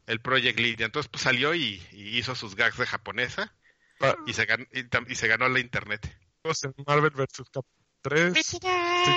El, 0.06 0.22
Project 0.22 0.60
Lead. 0.60 0.80
Y 0.80 0.84
entonces 0.84 1.10
pues 1.10 1.24
salió 1.24 1.54
y, 1.54 1.86
y 1.92 2.18
hizo 2.18 2.34
sus 2.36 2.56
gags 2.56 2.78
de 2.78 2.88
japonesa 2.88 3.54
Pa- 4.00 4.18
y 4.26 4.34
se 4.34 4.46
ganó, 4.46 4.66
y 5.08 5.16
se 5.16 5.28
ganó 5.28 5.48
la 5.50 5.60
internet. 5.60 6.18
Juegos 6.42 6.64
en 6.64 6.74
Marvel 6.86 7.12
vs. 7.12 7.50
Capcom 7.52 7.64
3, 8.02 8.38
Street 8.38 8.64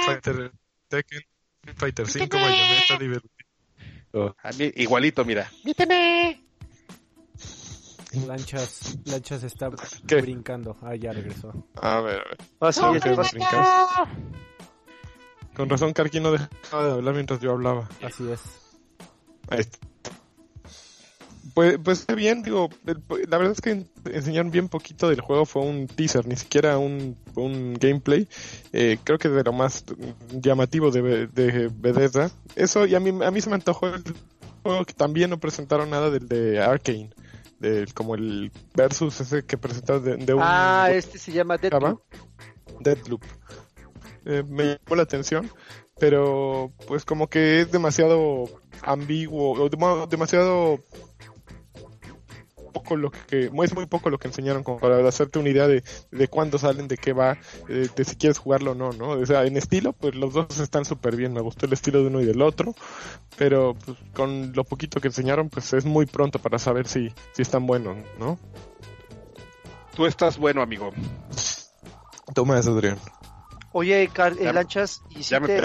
Fighter 0.07 0.53
Tekken, 0.89 1.21
Street 1.61 1.77
Fighter 1.79 2.09
5, 2.09 2.37
Bayonetta, 2.37 2.99
Devil 2.99 3.23
igualito, 4.77 5.25
mira. 5.25 5.51
Lanchas, 8.27 8.99
Lanchas 9.07 9.43
está 9.43 9.71
¿Qué? 10.07 10.21
brincando. 10.21 10.77
Ah, 10.83 10.95
ya 10.95 11.13
regresó. 11.13 11.51
A 11.77 12.01
ver, 12.03 12.21
a 12.21 12.25
ver. 12.25 12.39
Ah, 12.61 12.71
sí, 12.73 12.81
¿Cómo 12.81 12.95
ya 12.95 13.01
que 13.01 13.11
te- 13.11 13.17
vas 13.17 13.35
a? 13.55 14.07
Con 15.55 15.69
razón, 15.71 15.93
Karki 15.95 16.21
no 16.21 16.33
dejaba 16.33 16.85
de 16.87 16.93
hablar 16.93 17.15
mientras 17.15 17.41
yo 17.41 17.53
hablaba. 17.53 17.89
Así 18.03 18.31
es. 18.31 18.41
Ahí 19.49 19.61
está. 19.61 19.79
Pues, 21.55 21.79
pues 21.85 22.07
bien, 22.17 22.43
digo, 22.43 22.71
la 23.29 23.37
verdad 23.39 23.53
es 23.53 23.61
que 23.61 23.85
enseñaron 24.11 24.51
bien 24.51 24.69
poquito 24.69 25.09
del 25.09 25.21
juego, 25.21 25.45
fue 25.45 25.63
un 25.63 25.87
teaser, 25.87 26.27
ni 26.27 26.37
siquiera 26.37 26.79
un, 26.79 27.17
un 27.35 27.75
gameplay. 27.75 28.27
Eh, 28.73 28.99
creo 29.05 29.19
que 29.19 29.29
de 29.29 29.45
lo 29.45 29.53
más 29.53 29.85
llamativo 30.31 30.91
de, 30.91 31.27
de 31.27 31.69
Bethesda. 31.75 32.31
Eso, 32.57 32.87
y 32.87 32.95
a 32.95 33.01
mí, 33.01 33.11
a 33.23 33.31
mí 33.31 33.41
se 33.41 33.51
me 33.51 33.57
antojó 33.57 33.89
el 33.89 34.03
juego 34.63 34.85
que 34.87 34.95
también 34.95 35.29
no 35.31 35.39
presentaron 35.39 35.91
nada 35.91 36.11
del 36.11 36.27
de 36.27 36.63
Arkane, 36.63 37.11
del, 37.59 37.93
como 37.93 38.15
el 38.15 38.51
versus 38.75 39.21
ese 39.21 39.45
que 39.45 39.59
presentaron 39.59 40.05
de, 40.05 40.17
de 40.17 40.35
un 40.35 40.41
Ah, 40.43 40.89
este 40.91 41.19
se 41.19 41.33
llama. 41.33 41.59
Deadloop. 41.59 42.01
Deadloop. 42.81 43.23
Eh, 44.25 44.43
me 44.49 44.65
llamó 44.65 44.97
la 44.97 45.03
atención. 45.03 45.51
pero 45.99 46.73
pues 46.89 47.05
como 47.05 47.29
que 47.29 47.61
es 47.61 47.71
demasiado 47.71 48.47
ambiguo, 48.83 49.53
o 49.53 50.07
demasiado 50.09 50.81
poco 52.73 52.97
lo 52.97 53.11
que, 53.11 53.45
es 53.47 53.53
muy 53.75 53.87
poco 53.87 54.11
lo 54.11 54.19
que 54.19 54.29
enseñaron 54.29 54.63
como 54.65 54.79
para 54.79 55.07
hacerte 55.07 55.39
una 55.39 55.51
idea 55.51 55.69
de, 55.69 55.85
de 56.11 56.29
cuándo 56.29 56.59
salen, 56.59 56.89
de 56.89 56.97
qué 56.97 57.13
va, 57.13 57.39
eh, 57.69 57.89
de 57.95 58.05
si 58.05 58.17
quieres 58.17 58.39
jugarlo 58.39 58.73
o 58.73 58.75
no, 58.75 58.93
¿no? 58.93 59.11
O 59.11 59.27
sea, 59.27 59.45
en 59.45 59.57
estilo, 59.57 59.93
pues 59.93 60.15
los 60.15 60.33
dos 60.33 60.59
están 60.59 60.85
súper 60.85 61.17
bien, 61.17 61.33
me 61.33 61.41
gustó 61.41 61.67
el 61.67 61.73
estilo 61.73 62.01
de 62.01 62.07
uno 62.07 62.21
y 62.21 62.25
del 62.25 62.43
otro, 62.43 62.75
pero 63.37 63.75
pues, 63.85 63.97
con 64.15 64.53
lo 64.55 64.65
poquito 64.65 65.01
que 65.01 65.09
enseñaron, 65.09 65.49
pues 65.49 65.73
es 65.73 65.85
muy 65.85 66.07
pronto 66.07 66.39
para 66.39 66.59
saber 66.59 66.89
si, 66.89 67.13
si 67.33 67.43
están 67.43 67.67
buenos, 67.67 67.97
¿no? 68.19 68.39
Tú 69.95 70.07
estás 70.07 70.39
bueno, 70.39 70.63
amigo. 70.63 70.91
Toma 72.35 72.59
eso, 72.59 72.73
Adrián. 72.73 72.99
Oye, 73.73 74.09
Car- 74.13 74.39
Ya- 74.39 74.53
Lanchas, 74.53 75.03
¿y 75.11 75.23
si 75.23 75.39
te 75.41 75.61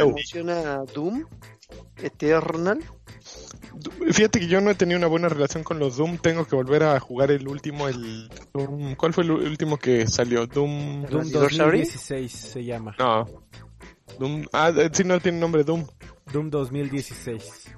Doom 0.94 1.26
Eternal? 1.98 2.84
Fíjate 4.12 4.40
que 4.40 4.48
yo 4.48 4.62
no 4.62 4.70
he 4.72 4.76
tenido 4.76 4.98
una 4.98 5.08
buena 5.08 5.30
relación 5.30 5.64
con 5.64 5.80
los 5.80 5.98
Doom, 5.98 6.18
tengo 6.18 6.46
que 6.46 6.56
volver 6.56 6.84
a 6.84 7.00
jugar 7.00 7.32
el 7.32 7.48
último, 7.48 7.88
el 7.88 8.30
Doom, 8.54 8.96
¿cuál 8.96 9.14
fue 9.14 9.24
el 9.24 9.32
último 9.32 9.78
que 9.78 10.08
salió? 10.08 10.48
Doom... 10.48 11.04
Doom 11.04 11.22
Anniversary? 11.22 11.80
2016 11.80 12.32
se 12.32 12.64
llama. 12.64 12.96
No. 12.98 13.26
Doom, 14.20 14.46
ah, 14.54 14.72
eh, 14.76 14.90
sí, 14.92 15.04
no 15.04 15.20
tiene 15.20 15.40
nombre 15.40 15.64
Doom. 15.64 15.86
Doom 16.32 16.50
2016. 16.50 17.76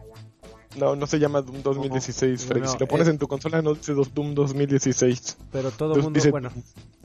No, 0.78 0.96
no 0.96 1.08
se 1.08 1.18
llama 1.20 1.42
Doom 1.42 1.64
2016, 1.64 2.46
Freddy. 2.46 2.62
No, 2.62 2.72
si 2.72 2.78
lo 2.78 2.88
pones 2.88 3.08
eh. 3.08 3.12
en 3.12 3.18
tu 3.18 3.28
consola 3.28 3.62
no 3.62 3.74
dice 3.74 3.94
dos- 3.94 4.14
Doom 4.14 4.36
2016. 4.36 5.38
Pero 5.52 5.72
todo 5.72 5.96
el 5.96 6.04
mundo, 6.04 6.18
dice- 6.18 6.30
bueno, 6.30 6.52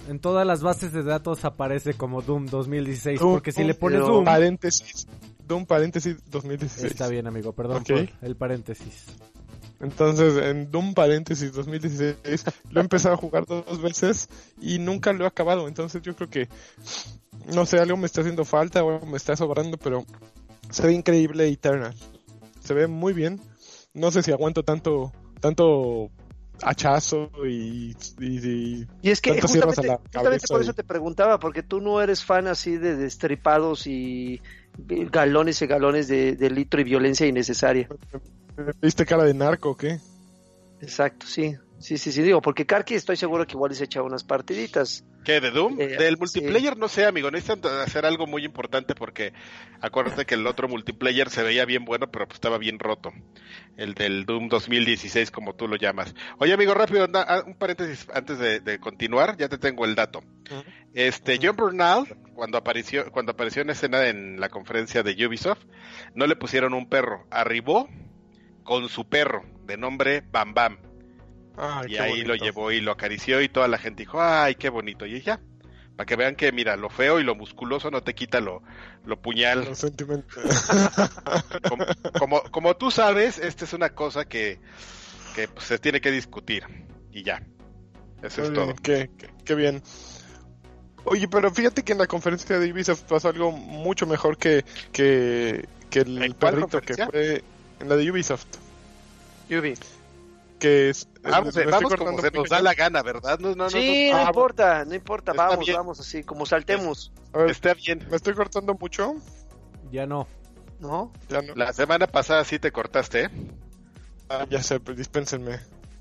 en 0.06 0.18
todas 0.20 0.46
las 0.46 0.62
bases 0.62 0.92
de 0.92 1.02
datos 1.02 1.44
aparece 1.46 1.94
como 1.94 2.20
Doom 2.20 2.46
2016. 2.46 3.18
Doom, 3.20 3.32
porque 3.32 3.52
si 3.52 3.64
le 3.64 3.74
pones 3.74 4.00
Doom, 4.00 4.24
Paréntesis. 4.24 5.06
Doom 5.46 5.66
paréntesis 5.66 6.16
2016. 6.30 6.92
está 6.92 7.08
bien, 7.08 7.26
amigo, 7.26 7.52
perdón 7.52 7.78
Ok. 7.82 7.86
por 7.88 8.08
el 8.22 8.36
paréntesis. 8.36 9.04
Entonces, 9.80 10.36
en 10.42 10.70
Doom 10.70 10.94
paréntesis 10.94 11.52
2016 11.52 12.44
lo 12.70 12.80
he 12.80 12.82
empezado 12.82 13.14
a 13.14 13.18
jugar 13.18 13.44
dos 13.46 13.80
veces 13.82 14.28
y 14.60 14.78
nunca 14.78 15.12
lo 15.12 15.24
he 15.24 15.26
acabado. 15.26 15.68
Entonces, 15.68 16.00
yo 16.02 16.14
creo 16.16 16.30
que 16.30 16.48
no 17.52 17.66
sé, 17.66 17.78
algo 17.78 17.96
me 17.96 18.06
está 18.06 18.20
haciendo 18.22 18.44
falta 18.44 18.82
o 18.82 18.90
algo 18.94 19.06
me 19.06 19.16
está 19.18 19.36
sobrando, 19.36 19.76
pero 19.76 20.04
se 20.70 20.86
ve 20.86 20.92
increíble 20.94 21.46
Eternal. 21.48 21.94
Se 22.60 22.72
ve 22.72 22.86
muy 22.86 23.12
bien. 23.12 23.40
No 23.92 24.10
sé 24.10 24.22
si 24.22 24.32
aguanto 24.32 24.62
tanto 24.62 25.12
tanto 25.40 26.10
hachazo 26.62 27.30
y, 27.46 27.94
y- 28.20 28.38
y- 28.48 28.86
Y 29.02 29.10
es 29.10 29.20
que 29.20 29.38
justamente, 29.40 29.80
a 29.80 29.84
la 29.84 29.96
justamente 29.96 30.12
cabeza 30.12 30.46
por 30.48 30.60
y- 30.60 30.64
eso 30.64 30.72
te 30.72 30.84
preguntaba, 30.84 31.38
porque 31.38 31.62
tú 31.62 31.80
no 31.80 32.00
eres 32.00 32.24
fan 32.24 32.46
así 32.46 32.76
de 32.78 32.96
destripados 32.96 33.86
y 33.86 34.40
galones 34.76 35.60
y 35.62 35.66
galones 35.66 36.08
de, 36.08 36.36
de 36.36 36.50
litro 36.50 36.80
y 36.80 36.84
violencia 36.84 37.26
innecesaria. 37.26 37.88
¿Viste 38.80 39.04
cara 39.06 39.24
de 39.24 39.34
narco 39.34 39.70
o 39.70 39.76
qué? 39.76 39.98
Exacto, 40.80 41.26
sí. 41.26 41.56
Sí, 41.84 41.98
sí, 41.98 42.12
sí, 42.12 42.22
digo, 42.22 42.40
porque 42.40 42.64
Karki 42.64 42.94
estoy 42.94 43.18
seguro 43.18 43.46
que 43.46 43.52
igual 43.52 43.74
se 43.74 43.84
echa 43.84 44.00
unas 44.00 44.24
partiditas. 44.24 45.04
¿Qué, 45.22 45.38
de 45.42 45.50
Doom? 45.50 45.78
Eh, 45.78 45.98
Del 45.98 46.14
sí. 46.14 46.18
multiplayer 46.18 46.78
no 46.78 46.88
sé, 46.88 47.04
amigo. 47.04 47.30
Necesitan 47.30 47.78
hacer 47.82 48.06
algo 48.06 48.26
muy 48.26 48.42
importante 48.42 48.94
porque 48.94 49.34
acuérdate 49.82 50.24
que 50.24 50.34
el 50.34 50.46
otro 50.46 50.66
multiplayer 50.66 51.28
se 51.28 51.42
veía 51.42 51.66
bien 51.66 51.84
bueno, 51.84 52.10
pero 52.10 52.26
pues 52.26 52.36
estaba 52.36 52.56
bien 52.56 52.78
roto. 52.78 53.12
El 53.76 53.92
del 53.92 54.24
Doom 54.24 54.48
2016, 54.48 55.30
como 55.30 55.56
tú 55.56 55.68
lo 55.68 55.76
llamas. 55.76 56.14
Oye, 56.38 56.54
amigo, 56.54 56.72
rápido, 56.72 57.06
ah, 57.12 57.42
un 57.46 57.52
paréntesis 57.52 58.06
antes 58.14 58.38
de, 58.38 58.60
de 58.60 58.80
continuar, 58.80 59.36
ya 59.36 59.50
te 59.50 59.58
tengo 59.58 59.84
el 59.84 59.94
dato. 59.94 60.22
Este, 60.94 61.38
John 61.38 61.56
Bernal, 61.56 62.06
cuando 62.32 62.56
apareció, 62.56 63.12
cuando 63.12 63.32
apareció 63.32 63.60
en 63.60 63.68
escena 63.68 64.08
en 64.08 64.40
la 64.40 64.48
conferencia 64.48 65.02
de 65.02 65.26
Ubisoft, 65.26 65.66
no 66.14 66.26
le 66.26 66.36
pusieron 66.36 66.72
un 66.72 66.88
perro, 66.88 67.26
arribó 67.30 67.90
con 68.62 68.88
su 68.88 69.06
perro, 69.06 69.44
de 69.66 69.76
nombre 69.76 70.22
Bam 70.32 70.54
Bam. 70.54 70.93
Ay, 71.56 71.92
Y 71.92 71.96
ahí 71.98 72.20
lo 72.22 72.28
bonito. 72.28 72.44
llevó 72.44 72.70
y 72.72 72.80
lo 72.80 72.92
acarició 72.92 73.40
y 73.40 73.48
toda 73.48 73.68
la 73.68 73.78
gente 73.78 74.02
dijo, 74.02 74.20
ay, 74.20 74.54
qué 74.56 74.68
bonito. 74.70 75.06
Y 75.06 75.20
ya, 75.22 75.40
para 75.96 76.06
que 76.06 76.16
vean 76.16 76.34
que, 76.34 76.50
mira, 76.52 76.76
lo 76.76 76.90
feo 76.90 77.20
y 77.20 77.24
lo 77.24 77.34
musculoso 77.34 77.90
no 77.90 78.02
te 78.02 78.14
quita 78.14 78.40
lo, 78.40 78.62
lo 79.04 79.20
puñal. 79.20 79.74
Sentimientos. 79.76 80.36
Como, 81.68 81.84
como, 82.18 82.42
como 82.50 82.76
tú 82.76 82.90
sabes, 82.90 83.38
esta 83.38 83.64
es 83.64 83.72
una 83.72 83.90
cosa 83.90 84.24
que, 84.26 84.58
que 85.34 85.48
pues, 85.48 85.64
se 85.66 85.78
tiene 85.78 86.00
que 86.00 86.10
discutir. 86.10 86.64
Y 87.12 87.22
ya. 87.22 87.42
Eso 88.22 88.42
es 88.42 88.52
todo. 88.52 88.74
Qué, 88.82 89.10
qué- 89.16 89.30
qué 89.44 89.54
bien. 89.54 89.82
Oye, 91.04 91.28
pero 91.28 91.50
fíjate 91.52 91.82
que 91.82 91.92
en 91.92 91.98
la 91.98 92.06
conferencia 92.06 92.58
de 92.58 92.72
Ubisoft 92.72 93.02
pasó 93.02 93.28
algo 93.28 93.52
mucho 93.52 94.06
mejor 94.06 94.38
que, 94.38 94.64
que, 94.90 95.68
que 95.90 96.00
¿En 96.00 96.22
el 96.22 96.34
perrito 96.34 96.80
que 96.80 96.94
fue 97.06 97.44
en 97.80 97.88
la 97.88 97.96
de 97.96 98.10
Ubisoft. 98.10 98.46
Yubi. 99.50 99.74
Que 100.58 100.90
es, 100.90 101.08
Vamos, 101.22 101.56
eh, 101.56 101.60
estoy 101.60 101.72
vamos 101.72 101.94
como 101.96 102.20
se 102.20 102.30
nos 102.30 102.48
da 102.48 102.62
la 102.62 102.74
gana, 102.74 103.02
¿verdad? 103.02 103.38
No, 103.38 103.50
no, 103.50 103.64
no, 103.64 103.70
sí, 103.70 104.08
no, 104.10 104.16
no, 104.18 104.22
ah, 104.22 104.26
importa, 104.28 104.84
no 104.84 104.94
importa, 104.94 105.32
Está 105.32 105.46
vamos, 105.48 105.64
bien. 105.66 105.76
vamos 105.76 106.00
así, 106.00 106.22
como 106.22 106.46
saltemos, 106.46 107.12
A 107.32 107.38
ver, 107.38 107.50
está 107.50 107.74
bien. 107.74 108.06
me 108.10 108.16
estoy 108.16 108.34
cortando 108.34 108.74
mucho. 108.74 109.14
Ya 109.90 110.06
no. 110.06 110.26
¿no? 110.80 111.12
Ya 111.28 111.42
no. 111.42 111.54
La 111.54 111.72
semana 111.72 112.06
pasada 112.06 112.44
sí 112.44 112.58
te 112.58 112.72
cortaste, 112.72 113.24
¿eh? 113.24 113.30
Ah, 114.28 114.46
ya 114.48 114.62
sé, 114.62 114.80
pues, 114.80 114.96
dispénsenme. 114.96 115.60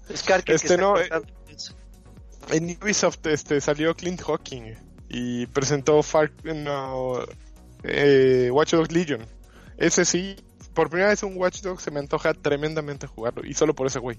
Es 0.09 0.23
Karki 0.23 0.51
el 0.51 0.55
Este 0.55 0.67
que 0.69 0.77
no, 0.77 0.97
eh. 0.99 1.09
En 2.49 2.77
Ubisoft 2.81 3.25
este, 3.27 3.61
salió 3.61 3.95
Clint 3.95 4.21
Hawking 4.21 4.75
y 5.07 5.45
presentó 5.47 6.03
Far, 6.03 6.31
no, 6.43 7.19
eh, 7.83 8.49
Watch 8.51 8.73
Dogs 8.73 8.91
Legion. 8.91 9.25
Ese 9.77 10.03
sí, 10.05 10.35
por 10.73 10.89
primera 10.89 11.09
vez 11.09 11.23
un 11.23 11.37
Watch 11.37 11.61
Dogs 11.61 11.83
se 11.83 11.91
me 11.91 11.99
antoja 11.99 12.33
tremendamente 12.33 13.07
jugarlo 13.07 13.45
y 13.45 13.53
solo 13.53 13.73
por 13.73 13.87
ese 13.87 13.99
güey. 13.99 14.17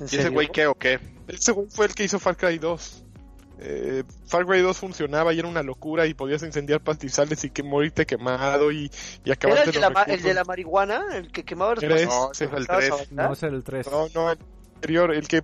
¿En 0.00 0.08
¿Y 0.10 0.16
ese 0.16 0.28
güey 0.28 0.48
qué 0.48 0.66
o 0.66 0.74
qué? 0.74 0.98
Ese 1.28 1.52
güey 1.52 1.68
fue 1.70 1.86
el 1.86 1.94
que 1.94 2.04
hizo 2.04 2.18
Far 2.18 2.36
Cry 2.36 2.58
2. 2.58 3.02
Eh, 3.60 4.02
Far 4.26 4.44
Cry 4.46 4.60
2 4.60 4.76
funcionaba 4.76 5.32
y 5.32 5.38
era 5.38 5.48
una 5.48 5.62
locura 5.62 6.06
y 6.06 6.14
podías 6.14 6.42
incendiar 6.42 6.80
pastizales 6.80 7.44
y 7.44 7.50
que 7.50 7.62
morirte 7.62 8.04
quemado 8.04 8.72
y, 8.72 8.90
y 9.24 9.30
¿Era 9.30 9.34
acabarte 9.34 9.70
el 9.70 9.72
de, 9.72 9.80
los 9.80 9.92
la, 9.92 10.02
el 10.02 10.22
de 10.22 10.34
la 10.34 10.44
marihuana? 10.44 11.04
¿El 11.14 11.30
que 11.30 11.44
quemaba 11.44 11.74
los 11.74 11.84
Era? 11.84 12.04
No, 12.04 12.32
ese 12.32 12.46
es 12.46 12.52
el 12.52 12.62
¿Estabas 12.62 12.80
tres. 12.80 12.92
avanzando? 12.92 13.22
No, 13.22 13.32
es 13.32 13.42
el 13.42 13.64
3. 13.64 13.90
No, 13.90 14.08
no, 14.14 14.32
el 14.32 14.38
anterior, 14.74 15.14
el 15.14 15.28
que 15.28 15.42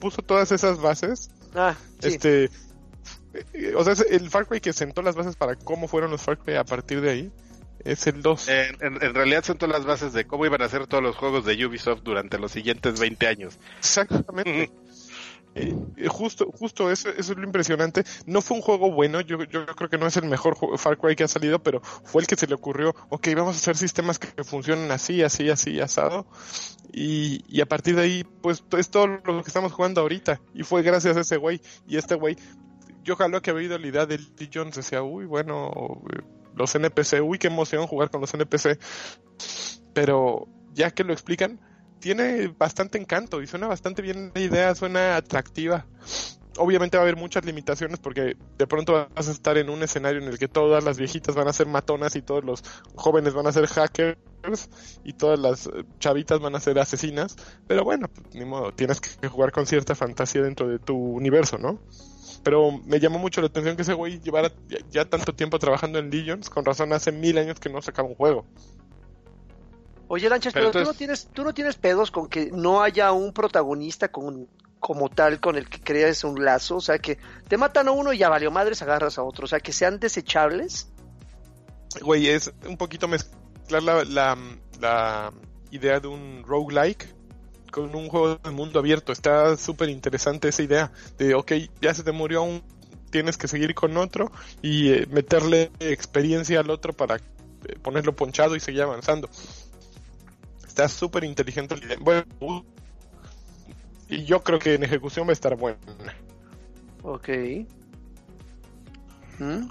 puso 0.00 0.22
todas 0.22 0.52
esas 0.52 0.80
bases 0.80 1.30
Ah, 1.54 1.74
sí. 2.00 2.08
Este, 2.08 2.44
eh, 3.54 3.74
o 3.76 3.84
sea, 3.84 3.92
es 3.94 4.00
el 4.00 4.28
Far 4.30 4.46
Cry 4.46 4.60
que 4.60 4.72
sentó 4.72 5.02
las 5.02 5.14
bases 5.14 5.36
para 5.36 5.54
cómo 5.54 5.88
fueron 5.88 6.10
los 6.10 6.22
Far 6.22 6.38
Cry 6.38 6.56
a 6.56 6.64
partir 6.64 7.00
de 7.00 7.10
ahí 7.10 7.32
es 7.84 8.06
el 8.06 8.22
2. 8.22 8.48
En, 8.48 8.76
en- 8.80 9.02
en 9.02 9.14
realidad 9.14 9.44
son 9.44 9.58
todas 9.58 9.74
las 9.76 9.86
bases 9.86 10.12
de 10.12 10.26
cómo 10.26 10.46
iban 10.46 10.62
a 10.62 10.68
ser 10.68 10.86
todos 10.86 11.02
los 11.02 11.16
juegos 11.16 11.44
de 11.44 11.64
Ubisoft 11.66 12.02
durante 12.02 12.38
los 12.38 12.52
siguientes 12.52 12.98
20 13.00 13.26
años. 13.26 13.58
Exactamente. 13.78 14.70
Eh, 15.54 15.74
eh, 15.96 16.06
justo, 16.08 16.52
justo 16.52 16.90
eso, 16.90 17.08
eso 17.08 17.32
es 17.32 17.38
lo 17.38 17.42
impresionante. 17.44 18.04
No 18.26 18.42
fue 18.42 18.56
un 18.58 18.62
juego 18.62 18.92
bueno, 18.92 19.20
yo, 19.22 19.42
yo 19.44 19.66
creo 19.66 19.88
que 19.90 19.98
no 19.98 20.06
es 20.06 20.16
el 20.16 20.26
mejor 20.26 20.56
Far 20.78 20.98
Cry 20.98 21.16
que 21.16 21.24
ha 21.24 21.28
salido, 21.28 21.58
pero 21.60 21.80
fue 21.80 22.22
el 22.22 22.28
que 22.28 22.36
se 22.36 22.46
le 22.46 22.54
ocurrió, 22.54 22.94
ok, 23.08 23.28
vamos 23.34 23.56
a 23.56 23.58
hacer 23.58 23.76
sistemas 23.76 24.18
que 24.18 24.44
funcionen 24.44 24.90
así, 24.92 25.22
así, 25.22 25.50
así, 25.50 25.80
asado. 25.80 26.26
Y, 26.92 27.42
y 27.48 27.60
a 27.60 27.66
partir 27.66 27.96
de 27.96 28.02
ahí, 28.02 28.24
pues 28.42 28.62
es 28.76 28.90
todo 28.90 29.06
lo 29.08 29.42
que 29.42 29.48
estamos 29.48 29.72
jugando 29.72 30.00
ahorita. 30.02 30.40
Y 30.54 30.62
fue 30.62 30.82
gracias 30.82 31.16
a 31.16 31.20
ese 31.20 31.36
güey. 31.38 31.60
Y 31.88 31.96
este 31.96 32.14
güey, 32.14 32.36
yo 33.02 33.14
ojalá 33.14 33.40
que 33.40 33.50
había 33.50 33.62
oído 33.62 33.78
la 33.78 33.86
idea 33.86 34.06
de 34.06 34.18
Lee 34.18 34.50
Jones, 34.52 34.76
decía, 34.76 35.02
uy, 35.02 35.24
bueno, 35.24 36.00
los 36.58 36.74
NPC, 36.74 37.22
uy, 37.22 37.38
qué 37.38 37.46
emoción 37.46 37.86
jugar 37.86 38.10
con 38.10 38.20
los 38.20 38.34
NPC. 38.34 38.78
Pero 39.94 40.48
ya 40.74 40.90
que 40.90 41.04
lo 41.04 41.12
explican, 41.12 41.60
tiene 41.98 42.48
bastante 42.48 42.98
encanto 42.98 43.42
y 43.42 43.46
suena 43.46 43.66
bastante 43.66 44.02
bien 44.02 44.32
la 44.34 44.40
idea, 44.40 44.74
suena 44.74 45.16
atractiva. 45.16 45.86
Obviamente 46.56 46.96
va 46.96 47.02
a 47.02 47.04
haber 47.04 47.16
muchas 47.16 47.44
limitaciones 47.44 48.00
porque 48.00 48.36
de 48.56 48.66
pronto 48.66 49.08
vas 49.14 49.28
a 49.28 49.30
estar 49.30 49.58
en 49.58 49.70
un 49.70 49.82
escenario 49.82 50.20
en 50.20 50.28
el 50.28 50.38
que 50.38 50.48
todas 50.48 50.82
las 50.82 50.98
viejitas 50.98 51.36
van 51.36 51.46
a 51.46 51.52
ser 51.52 51.68
matonas 51.68 52.16
y 52.16 52.22
todos 52.22 52.44
los 52.44 52.64
jóvenes 52.96 53.34
van 53.34 53.46
a 53.46 53.52
ser 53.52 53.66
hackers 53.66 54.18
y 55.04 55.12
todas 55.12 55.38
las 55.38 55.66
eh, 55.66 55.84
chavitas 56.00 56.40
van 56.40 56.56
a 56.56 56.60
ser 56.60 56.78
asesinas. 56.80 57.36
Pero 57.68 57.84
bueno, 57.84 58.08
pues, 58.08 58.34
ni 58.34 58.44
modo, 58.44 58.72
tienes 58.72 59.00
que 59.00 59.28
jugar 59.28 59.52
con 59.52 59.66
cierta 59.66 59.94
fantasía 59.94 60.42
dentro 60.42 60.66
de 60.66 60.80
tu 60.80 60.96
universo, 60.96 61.58
¿no? 61.58 61.78
Pero 62.42 62.72
me 62.84 63.00
llamó 63.00 63.18
mucho 63.18 63.40
la 63.40 63.48
atención 63.48 63.76
que 63.76 63.82
ese 63.82 63.94
güey 63.94 64.20
llevara 64.20 64.52
ya, 64.68 64.78
ya 64.90 65.04
tanto 65.04 65.34
tiempo 65.34 65.58
trabajando 65.58 65.98
en 65.98 66.10
Legions, 66.10 66.50
con 66.50 66.64
razón 66.64 66.92
hace 66.92 67.12
mil 67.12 67.38
años 67.38 67.60
que 67.60 67.68
no 67.68 67.82
sacaba 67.82 68.08
un 68.08 68.14
juego. 68.14 68.46
Oye, 70.08 70.28
Lanchas, 70.28 70.54
Pero 70.54 70.70
pero, 70.70 70.84
tú, 70.84 70.90
no 70.90 70.94
tienes, 70.94 71.28
tú 71.32 71.44
no 71.44 71.52
tienes 71.52 71.76
pedos 71.76 72.10
con 72.10 72.28
que 72.28 72.50
no 72.50 72.82
haya 72.82 73.12
un 73.12 73.32
protagonista 73.32 74.08
con, 74.08 74.48
como 74.80 75.10
tal 75.10 75.38
con 75.38 75.56
el 75.56 75.68
que 75.68 75.80
creas 75.80 76.24
un 76.24 76.42
lazo, 76.42 76.76
o 76.76 76.80
sea, 76.80 76.98
que 76.98 77.18
te 77.46 77.58
matan 77.58 77.88
a 77.88 77.90
uno 77.92 78.12
y 78.12 78.18
ya 78.18 78.30
valió 78.30 78.50
madres, 78.50 78.80
agarras 78.80 79.18
a 79.18 79.22
otro, 79.22 79.44
o 79.44 79.48
sea, 79.48 79.60
que 79.60 79.72
sean 79.72 80.00
desechables. 80.00 80.88
Güey, 82.00 82.28
es 82.28 82.50
un 82.66 82.78
poquito 82.78 83.06
mezclar 83.06 83.82
la, 83.82 84.04
la, 84.04 84.38
la 84.80 85.32
idea 85.70 86.00
de 86.00 86.08
un 86.08 86.42
roguelike 86.46 87.17
con 87.70 87.94
un 87.94 88.08
juego 88.08 88.36
de 88.36 88.50
mundo 88.50 88.78
abierto. 88.78 89.12
Está 89.12 89.56
súper 89.56 89.88
interesante 89.88 90.48
esa 90.48 90.62
idea 90.62 90.92
de, 91.18 91.34
ok, 91.34 91.52
ya 91.80 91.94
se 91.94 92.02
te 92.02 92.12
murió 92.12 92.42
un 92.42 92.62
tienes 93.10 93.38
que 93.38 93.48
seguir 93.48 93.74
con 93.74 93.96
otro 93.96 94.30
y 94.60 94.90
eh, 94.92 95.06
meterle 95.10 95.70
experiencia 95.80 96.60
al 96.60 96.68
otro 96.68 96.92
para 96.92 97.16
eh, 97.16 97.20
ponerlo 97.82 98.14
ponchado 98.14 98.54
y 98.54 98.60
seguir 98.60 98.82
avanzando. 98.82 99.30
Está 100.66 100.88
súper 100.88 101.24
inteligente. 101.24 101.74
el- 101.74 101.96
Bueno, 102.00 102.24
y 104.10 104.24
yo 104.24 104.42
creo 104.42 104.58
que 104.58 104.74
en 104.74 104.84
ejecución 104.84 105.26
va 105.26 105.30
a 105.30 105.32
estar 105.32 105.56
buena. 105.56 105.78
Ok. 107.02 107.28
¿Mm? 109.38 109.68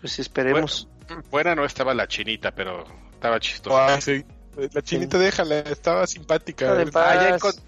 Pues 0.00 0.18
esperemos. 0.18 0.88
Buena 1.30 1.54
no 1.54 1.64
estaba 1.64 1.94
la 1.94 2.06
chinita, 2.06 2.54
pero 2.54 2.84
estaba 3.12 3.40
chistosa. 3.40 3.94
Ah, 3.94 4.00
sí. 4.00 4.24
La 4.72 4.82
chinita 4.82 5.18
déjala, 5.18 5.60
estaba 5.60 6.06
simpática. 6.06 6.74
De. 6.74 6.90
Ah, 6.94 7.14
ya, 7.14 7.36
encon- 7.38 7.60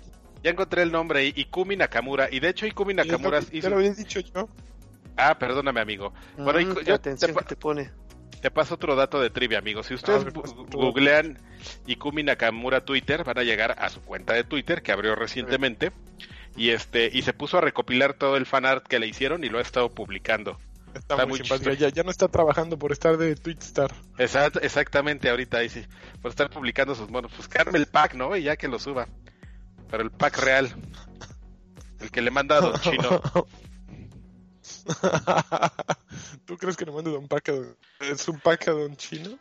ya 0.42 0.50
encontré 0.50 0.82
el 0.82 0.90
nombre, 0.92 1.25
Ikumi 1.26 1.76
Nakamura. 1.76 2.28
Y 2.30 2.40
de 2.40 2.49
hecho, 2.49 2.66
Ikumi 2.66 2.94
Nakamura 2.94 3.40
ya 3.40 3.68
lo 3.70 3.76
había 3.76 3.92
dicho 3.92 4.20
yo. 4.20 4.49
Ah, 5.16 5.38
perdóname, 5.38 5.80
amigo. 5.80 6.12
Bueno, 6.37 6.61
Mm, 6.61 6.73
Iku- 6.73 6.82
yo 6.85 6.94
atención 6.94 7.32
te 7.32 7.38
que 7.38 7.44
te 7.44 7.56
pone. 7.56 7.90
Te 8.40 8.50
paso 8.50 8.75
otro 8.76 8.97
dato 8.97 9.20
de 9.20 9.28
trivia, 9.28 9.59
amigos. 9.59 9.87
Si 9.87 9.94
ustedes 9.94 10.25
ver, 10.25 10.32
pues, 10.32 10.52
googlean 10.54 11.38
Ikumi 11.87 12.23
Nakamura 12.23 12.85
Twitter, 12.85 13.23
van 13.23 13.37
a 13.38 13.42
llegar 13.42 13.76
a 13.78 13.90
su 13.90 14.00
cuenta 14.00 14.32
de 14.32 14.44
Twitter 14.44 14.82
que 14.82 14.92
abrió 14.92 15.14
recientemente 15.14 15.92
y 16.56 16.70
este 16.70 17.11
y 17.12 17.20
se 17.23 17.35
puso 17.35 17.59
a 17.59 17.61
recopilar 17.61 18.14
todo 18.14 18.37
el 18.38 18.47
fanart 18.47 18.87
que 18.87 18.99
le 18.99 19.06
hicieron 19.06 19.44
y 19.44 19.50
lo 19.50 19.59
ha 19.59 19.62
estado 19.62 19.90
publicando. 19.90 20.59
Está, 20.94 21.14
Está 21.14 21.16
muy, 21.26 21.26
muy 21.28 21.38
simpática. 21.38 21.70
chistoso. 21.70 21.88
Ya, 21.90 21.94
ya 21.94 22.02
no 22.02 22.11
está 22.11 22.28
trabajando 22.28 22.78
por 22.78 22.92
estar 22.92 23.16
de 23.16 23.35
Twitstar. 23.37 23.92
Exact- 24.18 24.59
exactamente, 24.62 25.30
ahorita 25.30 25.59
ahí 25.59 25.68
sí, 25.68 25.85
por 26.20 26.30
estar 26.30 26.50
publicando 26.50 26.94
sus 26.94 27.09
monos. 27.11 27.32
Pues 27.35 27.47
que 27.49 27.59
arme 27.61 27.78
el 27.78 27.87
pack, 27.87 28.14
¿no? 28.14 28.37
Y 28.37 28.42
ya 28.44 28.56
que 28.56 28.68
lo 28.68 28.78
suba. 28.78 29.06
Pero 29.90 30.02
el 30.02 30.11
pack 30.11 30.38
real. 30.38 30.75
El 32.00 32.11
que 32.11 32.20
le 32.23 32.30
manda 32.30 32.56
a 32.56 32.61
Don 32.61 32.75
Chino. 32.80 33.20
¿Tú 36.44 36.56
crees 36.56 36.76
que 36.76 36.85
le 36.85 36.92
mande 36.92 37.11
un 37.16 37.28
pack 37.28 37.49
a 37.49 37.52
don... 37.52 37.76
¿Es 38.00 38.28
un 38.28 38.38
pack 38.40 38.68
a 38.68 38.73
Don 38.73 38.97
Chino? 38.97 39.38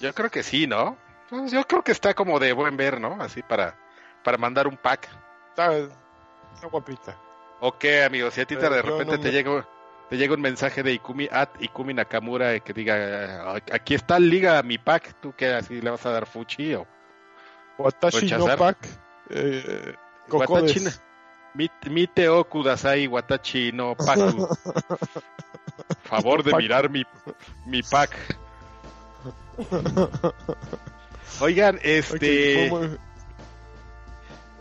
Yo 0.00 0.14
creo 0.14 0.30
que 0.30 0.42
sí, 0.42 0.66
¿no? 0.66 0.96
Pues 1.28 1.52
yo 1.52 1.62
creo 1.66 1.82
que 1.84 1.92
está 1.92 2.14
como 2.14 2.38
de 2.38 2.52
buen 2.52 2.76
ver, 2.76 3.00
¿no? 3.00 3.20
Así 3.20 3.42
para, 3.42 3.78
para 4.24 4.38
mandar 4.38 4.66
un 4.66 4.76
pack. 4.76 5.08
Está, 5.50 5.76
está 5.76 6.66
guapita. 6.70 7.18
Ok, 7.60 7.84
amigos, 8.06 8.34
si 8.34 8.40
a 8.40 8.46
ti 8.46 8.54
te- 8.54 8.60
Pero 8.62 8.74
de 8.76 8.82
repente 8.82 9.16
no 9.16 9.20
te 9.20 9.30
llega 9.30 9.66
te 10.10 10.16
llega 10.16 10.34
un 10.34 10.40
mensaje 10.40 10.82
de 10.82 10.92
Ikumi 10.92 11.28
at 11.30 11.50
Ikumi 11.60 11.94
Nakamura 11.94 12.52
eh, 12.54 12.60
que 12.60 12.72
diga 12.72 13.54
aquí 13.72 13.94
está 13.94 14.18
liga 14.18 14.60
mi 14.62 14.76
pack, 14.76 15.14
tú 15.20 15.32
que 15.34 15.54
así 15.54 15.80
le 15.80 15.90
vas 15.90 16.04
a 16.04 16.10
dar 16.10 16.26
fuchi 16.26 16.74
o 16.74 16.86
Watashi 17.78 18.26
no 18.32 18.44
pack. 18.58 18.76
Eh, 19.30 19.94
Watachi 20.28 20.80
Cocodes. 20.80 21.00
mi, 21.54 21.70
mi 21.88 22.06
teo 22.06 22.44
kudasai 22.44 23.06
watachi 23.06 23.72
no 23.72 23.94
paku. 23.94 24.48
Favor 26.04 26.42
de 26.42 26.50
Pack. 26.50 26.60
mirar 26.60 26.90
mi 26.90 27.04
mi 27.66 27.82
pack. 27.82 28.10
Oigan, 31.40 31.78
este 31.82 32.68
muy- 32.70 32.98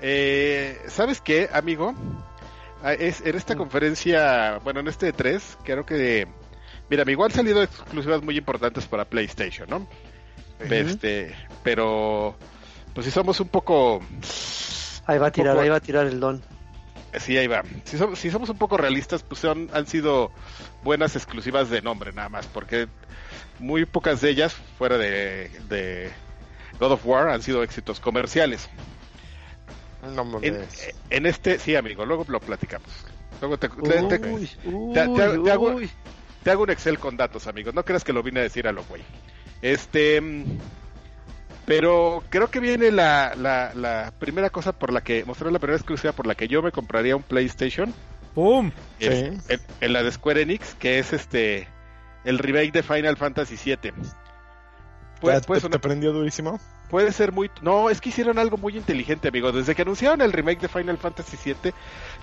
Eh, 0.01 0.81
¿Sabes 0.87 1.19
qué, 1.19 1.49
amigo? 1.51 1.93
Ah, 2.83 2.93
Es, 2.93 3.21
en 3.21 3.35
esta 3.35 3.55
Mm. 3.55 3.57
conferencia, 3.57 4.59
bueno, 4.63 4.79
en 4.79 4.87
este 4.87 5.11
3, 5.13 5.57
creo 5.63 5.85
que... 5.85 6.27
Mira, 6.89 7.03
igual 7.11 7.29
han 7.31 7.35
salido 7.35 7.61
exclusivas 7.61 8.23
muy 8.23 8.37
importantes 8.37 8.85
para 8.85 9.05
PlayStation, 9.05 9.69
¿no? 9.69 9.87
Este, 10.59 11.35
pero... 11.63 12.35
Pues 12.93 13.05
si 13.05 13.11
somos 13.11 13.39
un 13.39 13.47
poco... 13.49 14.01
Ahí 15.05 15.17
va 15.17 15.27
a 15.27 15.31
tirar, 15.31 15.53
Poco- 15.53 15.63
ahí 15.63 15.69
va 15.69 15.75
a 15.77 15.79
tirar 15.81 16.07
el 16.07 16.19
don. 16.19 16.41
Sí, 17.19 17.37
ahí 17.37 17.47
va. 17.47 17.63
Si, 17.85 17.97
som- 17.97 18.15
si 18.15 18.29
somos 18.31 18.49
un 18.49 18.57
poco 18.57 18.77
realistas, 18.77 19.23
pues 19.23 19.39
son- 19.41 19.69
han 19.73 19.87
sido 19.87 20.31
buenas 20.83 21.15
exclusivas 21.15 21.69
de 21.69 21.81
nombre 21.81 22.11
nada 22.13 22.29
más, 22.29 22.47
porque 22.47 22.87
muy 23.59 23.85
pocas 23.85 24.21
de 24.21 24.29
ellas, 24.29 24.53
fuera 24.77 24.97
de, 24.97 25.49
de 25.69 26.11
God 26.79 26.93
of 26.93 27.05
War, 27.05 27.29
han 27.29 27.41
sido 27.41 27.63
éxitos 27.63 27.99
comerciales. 27.99 28.69
No 30.01 30.21
En, 30.21 30.31
mames. 30.31 30.93
en 31.09 31.25
este, 31.25 31.59
sí, 31.59 31.75
amigo, 31.75 32.05
luego 32.05 32.25
lo 32.27 32.39
platicamos. 32.39 32.89
Luego 33.41 33.57
te, 33.57 33.69
te- 33.69 33.75
te- 34.17 34.27
Uy, 34.29 34.49
uy, 34.65 34.93
te- 34.93 35.07
te- 35.07 35.39
te 35.39 35.51
hago- 35.51 35.75
uy. 35.75 35.89
te 36.43 36.51
hago 36.51 36.63
un 36.63 36.69
Excel 36.71 36.99
con 36.99 37.17
datos, 37.17 37.47
amigos. 37.47 37.73
No 37.73 37.83
creas 37.85 38.03
que 38.03 38.13
lo 38.13 38.23
vine 38.23 38.39
a 38.39 38.43
decir 38.43 38.67
a 38.67 38.71
lo 38.71 38.83
güey. 38.85 39.01
Este. 39.61 40.21
Pero 41.65 42.23
creo 42.29 42.49
que 42.49 42.59
viene 42.59 42.89
la, 42.91 43.35
la, 43.35 43.73
la 43.75 44.11
primera 44.17 44.49
cosa 44.49 44.71
por 44.73 44.91
la 44.91 45.01
que. 45.01 45.23
Mostrar 45.25 45.51
la 45.51 45.59
primera 45.59 45.77
exclusiva 45.77 46.13
por 46.13 46.25
la 46.25 46.35
que 46.35 46.47
yo 46.47 46.61
me 46.61 46.71
compraría 46.71 47.15
un 47.15 47.23
PlayStation. 47.23 47.93
¡Pum! 48.33 48.71
Sí. 48.99 49.07
en, 49.07 49.41
en 49.81 49.93
la 49.93 50.01
de 50.03 50.11
Square 50.11 50.41
Enix, 50.41 50.73
que 50.75 50.99
es 50.99 51.13
este. 51.13 51.67
El 52.25 52.39
remake 52.39 52.71
de 52.71 52.83
Final 52.83 53.17
Fantasy 53.17 53.55
VII. 53.63 53.91
Puede, 55.19 55.41
¿Te, 55.41 55.47
puede 55.47 55.61
sonar- 55.61 55.79
te 55.79 55.87
prendió 55.87 56.13
durísimo? 56.13 56.59
puede 56.89 57.11
ser 57.11 57.31
muy... 57.31 57.51
No, 57.61 57.89
es 57.89 58.01
que 58.01 58.09
hicieron 58.09 58.39
algo 58.39 58.57
muy 58.57 58.75
inteligente, 58.75 59.27
amigo. 59.27 59.51
Desde 59.51 59.75
que 59.75 59.83
anunciaron 59.83 60.21
el 60.21 60.31
remake 60.33 60.61
de 60.61 60.67
Final 60.67 60.97
Fantasy 60.97 61.37
VII, 61.43 61.71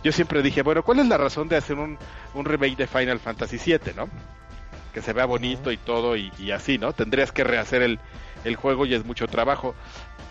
yo 0.02 0.12
siempre 0.12 0.42
dije, 0.42 0.62
bueno, 0.62 0.82
¿cuál 0.82 0.98
es 1.00 1.06
la 1.06 1.16
razón 1.18 1.48
de 1.48 1.56
hacer 1.56 1.76
un, 1.78 1.98
un 2.34 2.44
remake 2.44 2.76
de 2.76 2.86
Final 2.86 3.20
Fantasy 3.20 3.58
VII, 3.64 3.94
no? 3.94 4.08
Que 4.92 5.02
se 5.02 5.12
vea 5.12 5.24
bonito 5.26 5.70
y 5.70 5.76
todo 5.76 6.16
y, 6.16 6.32
y 6.38 6.50
así, 6.50 6.78
¿no? 6.78 6.92
Tendrías 6.94 7.30
que 7.30 7.44
rehacer 7.44 7.82
el, 7.82 8.00
el 8.44 8.56
juego 8.56 8.86
y 8.86 8.94
es 8.94 9.04
mucho 9.04 9.28
trabajo. 9.28 9.74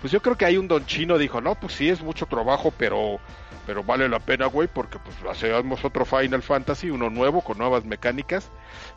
Pues 0.02 0.12
yo 0.12 0.22
creo 0.22 0.36
que 0.38 0.46
hay 0.46 0.58
un 0.58 0.68
don 0.68 0.86
chino 0.86 1.18
dijo, 1.18 1.40
no, 1.40 1.56
pues 1.56 1.74
sí 1.74 1.90
es 1.90 2.02
mucho 2.02 2.26
trabajo, 2.26 2.74
pero 2.78 3.20
pero 3.66 3.84
vale 3.84 4.08
la 4.08 4.20
pena, 4.20 4.46
güey, 4.46 4.68
porque 4.68 5.00
pues 5.00 5.16
hacemos 5.28 5.84
otro 5.84 6.06
Final 6.06 6.44
Fantasy, 6.44 6.92
uno 6.92 7.10
nuevo 7.10 7.42
con 7.42 7.58
nuevas 7.58 7.84
mecánicas 7.84 8.52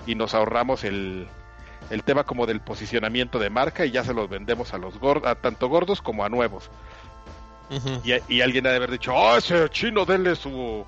y 0.07 0.14
nos 0.14 0.35
ahorramos 0.35 0.85
el, 0.85 1.26
el 1.90 2.03
tema 2.05 2.24
como 2.24 2.46
del 2.46 2.61
posicionamiento 2.61 3.38
de 3.38 3.51
marca 3.51 3.85
y 3.87 3.90
ya 3.90 4.05
se 4.05 4.14
los 4.14 4.29
vendemos 4.29 4.74
a 4.74 4.79
los 4.79 4.98
gordos, 4.98 5.31
a 5.31 5.35
tanto 5.37 5.68
gordos 5.68 6.03
como 6.03 6.24
a 6.24 6.29
nuevos. 6.29 6.70
Y, 8.05 8.35
y 8.37 8.40
alguien 8.40 8.66
ha 8.66 8.70
de 8.70 8.77
haber 8.77 8.90
dicho, 8.90 9.12
"Ah, 9.14 9.37
ese 9.38 9.68
chino 9.70 10.05
denle 10.07 10.35
su 10.37 10.85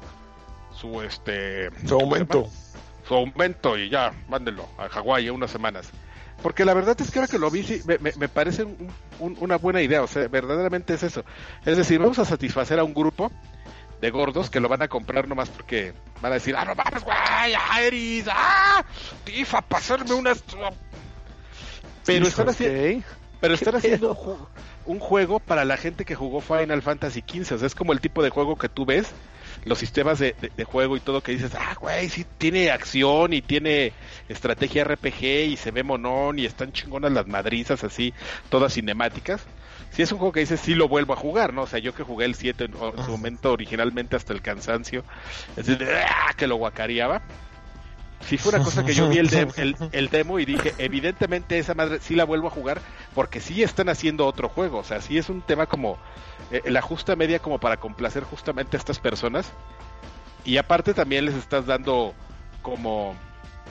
su 0.75 1.03
este 1.03 1.69
Su 1.87 1.95
aumento. 1.97 2.47
su 3.07 3.15
aumento 3.15 3.77
y 3.77 3.91
ya, 3.91 4.13
mándenlo 4.29 4.67
a 4.79 4.89
Hawái 4.89 5.29
en 5.29 5.35
unas 5.35 5.51
semanas. 5.51 5.91
Porque 6.43 6.65
la 6.65 6.73
verdad 6.73 6.97
es 6.99 7.11
que 7.11 7.19
ahora 7.19 7.31
que 7.31 7.39
lo 7.39 7.51
vi, 7.51 7.63
sí, 7.65 7.83
me, 7.85 7.99
me- 7.99 8.15
me 8.17 8.29
parece 8.29 8.65
un- 8.65 8.91
un- 9.19 9.37
una 9.41 9.57
buena 9.59 9.83
idea. 9.83 10.03
O 10.03 10.07
sea, 10.07 10.27
verdaderamente 10.29 10.95
es 10.95 11.03
eso. 11.03 11.23
Es 11.67 11.77
decir, 11.77 11.99
vamos 11.99 12.19
a 12.19 12.25
satisfacer 12.25 12.79
a 12.79 12.85
un 12.85 12.95
grupo 12.95 13.31
de 14.01 14.11
gordos 14.11 14.49
que 14.51 14.61
lo 14.61 14.69
van 14.69 14.83
a 14.83 14.89
comprar 14.89 15.29
nomás 15.29 15.49
porque 15.51 15.93
van 16.21 16.33
a 16.33 16.37
decir, 16.37 16.55
ah, 16.57 16.65
no 16.65 16.75
mames, 16.75 17.05
güey, 17.05 17.17
ah, 17.19 17.81
Eris, 17.83 18.25
ah, 18.31 18.85
tifa, 19.25 19.61
para 19.63 19.81
hacerme 19.81 20.15
unas... 20.15 20.43
Pero 22.07 22.27
están, 22.27 22.47
haci- 22.49 22.99
Ok. 22.99 23.05
pero 23.41 23.55
están 23.55 23.73
¿Qué 23.73 23.79
haciendo 23.79 24.15
pedo? 24.15 24.49
un 24.87 24.99
juego 24.99 25.39
para 25.39 25.65
la 25.65 25.77
gente 25.77 26.05
que 26.05 26.15
jugó 26.15 26.41
Final 26.41 26.83
Fantasy 26.83 27.23
XV. 27.27 27.55
O 27.55 27.59
sea, 27.59 27.67
es 27.67 27.75
como 27.75 27.93
el 27.93 28.01
tipo 28.01 28.23
de 28.23 28.31
juego 28.31 28.57
que 28.57 28.69
tú 28.69 28.87
ves, 28.87 29.09
los 29.65 29.79
sistemas 29.79 30.19
de, 30.19 30.35
de- 30.41 30.51
de 30.57 30.65
juego 30.65 30.97
y 30.97 31.01
todo 31.01 31.23
que 31.23 31.33
dices, 31.33 31.53
ah, 31.55 31.75
güey, 31.79 32.09
sí 32.09 32.25
tiene 32.39 32.71
acción 32.71 33.33
y 33.35 33.43
tiene 33.43 33.93
estrategia 34.29 34.85
RPG 34.85 35.23
y 35.51 35.57
se 35.57 35.71
ve 35.71 35.83
monón 35.83 36.39
y 36.39 36.47
están 36.47 36.73
chingonas 36.73 37.13
las 37.13 37.27
madrizas 37.27 37.85
así, 37.85 38.15
todas 38.49 38.73
cinemáticas. 38.75 39.43
Si 39.91 40.03
es 40.03 40.13
un 40.13 40.19
juego 40.19 40.33
que 40.33 40.41
dices, 40.41 40.61
sí 40.61 40.75
lo 40.75 40.89
vuelvo 40.89 41.13
a 41.13 41.17
jugar, 41.17 41.53
¿no? 41.53 41.63
O 41.63 41.67
sea, 41.67 41.79
yo 41.81 41.93
que 41.95 42.03
jugué 42.05 42.25
el 42.25 42.35
7 42.35 42.65
en, 42.65 42.75
en 42.75 43.05
su 43.05 43.11
momento 43.11 43.53
originalmente 43.53 44.17
hasta 44.17 44.33
el 44.33 44.41
cansancio, 44.43 45.05
es 45.57 45.67
decir, 45.67 45.87
¡ah! 46.09 46.33
que 46.37 46.47
lo 46.47 46.57
guacareaba. 46.57 47.23
Si 48.27 48.37
fue 48.37 48.51
una 48.55 48.63
cosa 48.63 48.85
que 48.85 48.93
yo 48.95 49.09
vi 49.09 49.19
el, 49.19 49.29
de- 49.29 49.37
el, 49.63 49.77
el 49.93 50.09
demo 50.11 50.39
y 50.39 50.45
dije, 50.45 50.75
evidentemente 50.79 51.59
esa 51.59 51.75
madre 51.75 51.99
sí 52.03 52.15
la 52.15 52.25
vuelvo 52.25 52.49
a 52.49 52.51
jugar 52.51 52.81
porque 53.15 53.41
sí 53.41 53.63
están 53.63 53.89
haciendo 53.89 54.27
otro 54.27 54.49
juego. 54.51 54.79
O 54.79 54.85
sea, 54.85 55.01
sí 55.01 55.17
es 55.17 55.31
un 55.31 55.41
tema 55.41 55.67
como 55.67 55.97
eh, 56.53 56.63
la 56.67 56.83
justa 56.83 57.17
media 57.17 57.39
como 57.39 57.59
para 57.59 57.79
complacer 57.79 58.23
justamente 58.25 58.77
a 58.77 58.79
estas 58.79 58.99
personas. 58.99 59.51
Y 60.45 60.59
aparte 60.59 60.93
también 60.95 61.25
les 61.25 61.35
estás 61.35 61.65
dando 61.67 62.15
como, 62.63 63.15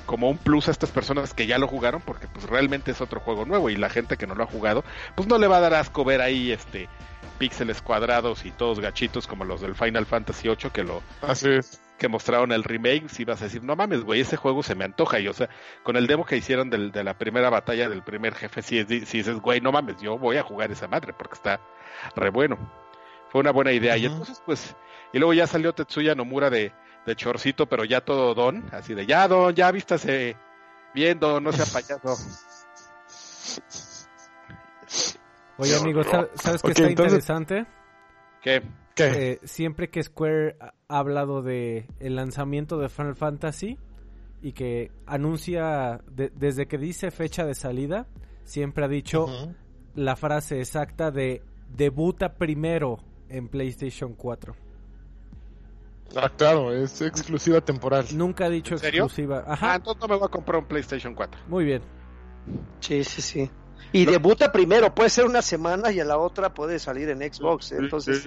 como 0.09 0.27
un 0.27 0.39
plus 0.39 0.67
a 0.67 0.71
estas 0.71 0.89
personas 0.89 1.35
que 1.35 1.45
ya 1.45 1.59
lo 1.59 1.67
jugaron 1.67 2.01
porque 2.01 2.27
pues 2.27 2.49
realmente 2.49 2.89
es 2.89 2.99
otro 2.99 3.19
juego 3.19 3.45
nuevo 3.45 3.69
y 3.69 3.75
la 3.75 3.89
gente 3.89 4.17
que 4.17 4.25
no 4.25 4.33
lo 4.33 4.43
ha 4.43 4.47
jugado 4.47 4.83
pues 5.13 5.27
no 5.27 5.37
le 5.37 5.45
va 5.45 5.57
a 5.57 5.59
dar 5.59 5.75
asco 5.75 6.03
ver 6.03 6.19
ahí 6.19 6.51
este 6.51 6.89
píxeles 7.37 7.79
cuadrados 7.83 8.43
y 8.43 8.49
todos 8.49 8.79
gachitos 8.79 9.27
como 9.27 9.45
los 9.45 9.61
del 9.61 9.75
Final 9.75 10.07
Fantasy 10.07 10.47
VIII 10.47 10.71
que 10.71 10.83
lo 10.83 11.03
Así 11.21 11.49
es. 11.49 11.79
que 11.99 12.07
mostraron 12.07 12.51
el 12.51 12.63
remake, 12.63 13.07
si 13.07 13.23
vas 13.23 13.39
a 13.41 13.45
decir, 13.45 13.63
no 13.63 13.75
mames, 13.75 14.03
güey, 14.03 14.21
ese 14.21 14.35
juego 14.35 14.63
se 14.63 14.73
me 14.73 14.83
antoja. 14.83 15.19
Y 15.19 15.27
o 15.27 15.33
sea, 15.33 15.47
con 15.83 15.95
el 15.95 16.07
demo 16.07 16.25
que 16.25 16.37
hicieron 16.37 16.69
del- 16.71 16.91
de 16.91 17.03
la 17.03 17.13
primera 17.17 17.49
batalla 17.51 17.87
del 17.87 18.01
primer 18.03 18.33
jefe, 18.35 18.61
si, 18.61 18.79
es, 18.79 18.87
si 18.87 19.19
dices, 19.19 19.39
güey, 19.39 19.61
no 19.61 19.71
mames, 19.71 20.01
yo 20.01 20.17
voy 20.17 20.37
a 20.37 20.43
jugar 20.43 20.71
esa 20.71 20.87
madre 20.87 21.13
porque 21.13 21.35
está 21.35 21.59
re 22.15 22.29
bueno. 22.29 22.57
Fue 23.29 23.39
una 23.41 23.51
buena 23.51 23.71
idea. 23.73 23.95
Y 23.95 24.05
entonces, 24.07 24.41
pues, 24.45 24.75
y 25.13 25.19
luego 25.19 25.33
ya 25.33 25.45
salió 25.45 25.71
Tetsuya 25.73 26.15
Nomura 26.15 26.49
de, 26.49 26.73
de 27.05 27.15
chorcito, 27.15 27.65
pero 27.67 27.83
ya 27.85 28.01
todo 28.01 28.33
don, 28.35 28.63
así 28.71 28.93
de, 28.93 29.05
ya 29.05 29.27
don, 29.27 29.53
ya 29.55 29.71
vístase 29.71 30.35
bien, 30.93 31.19
don, 31.19 31.43
no 31.43 31.51
sea 31.51 31.65
payaso. 31.65 32.15
Oye, 35.57 35.75
amigo, 35.75 36.01
¿sab- 36.01 36.29
¿sabes 36.35 36.61
qué 36.61 36.69
está 36.71 36.83
entonces- 36.87 37.13
interesante? 37.13 37.65
¿Qué? 38.41 38.61
¿Qué? 38.95 39.31
Eh, 39.33 39.39
siempre 39.43 39.89
que 39.89 40.01
Square 40.03 40.55
ha 40.59 40.73
ha 40.91 40.97
hablado 40.97 41.43
de 41.43 41.85
el 41.99 42.15
lanzamiento 42.15 42.79
de 42.79 42.89
Final 42.89 43.15
Fantasy, 43.15 43.77
y 44.41 44.53
que 44.53 44.89
anuncia 45.05 46.01
de- 46.09 46.31
desde 46.33 46.65
que 46.67 46.79
dice 46.79 47.11
fecha 47.11 47.45
de 47.45 47.53
salida, 47.53 48.07
siempre 48.43 48.85
ha 48.85 48.87
dicho 48.87 49.27
la 49.93 50.15
frase 50.15 50.59
exacta 50.61 51.11
de 51.11 51.43
debuta 51.75 52.33
primero 52.35 52.97
en 53.29 53.49
PlayStation 53.49 54.15
4. 54.15 54.55
Ah, 56.15 56.29
claro, 56.35 56.73
es 56.73 57.01
exclusiva 57.01 57.61
temporal. 57.61 58.05
Nunca 58.13 58.45
ha 58.45 58.49
dicho 58.49 58.75
¿En 58.75 58.79
serio? 58.79 59.05
exclusiva. 59.05 59.43
Ah, 59.47 59.53
Ajá, 59.53 59.75
entonces 59.75 60.01
no 60.01 60.07
me 60.07 60.15
voy 60.15 60.25
a 60.25 60.29
comprar 60.29 60.59
un 60.59 60.65
PlayStation 60.67 61.13
4. 61.13 61.41
muy 61.47 61.65
bien. 61.65 61.81
Sí, 62.79 63.03
sí, 63.03 63.21
sí. 63.21 63.51
Y 63.91 64.05
debuta 64.05 64.51
primero, 64.51 64.93
puede 64.93 65.09
ser 65.09 65.25
una 65.25 65.41
semana 65.41 65.91
y 65.91 65.99
a 65.99 66.05
la 66.05 66.17
otra 66.17 66.53
puede 66.53 66.79
salir 66.79 67.09
en 67.09 67.19
Xbox. 67.19 67.71
Entonces, 67.71 68.23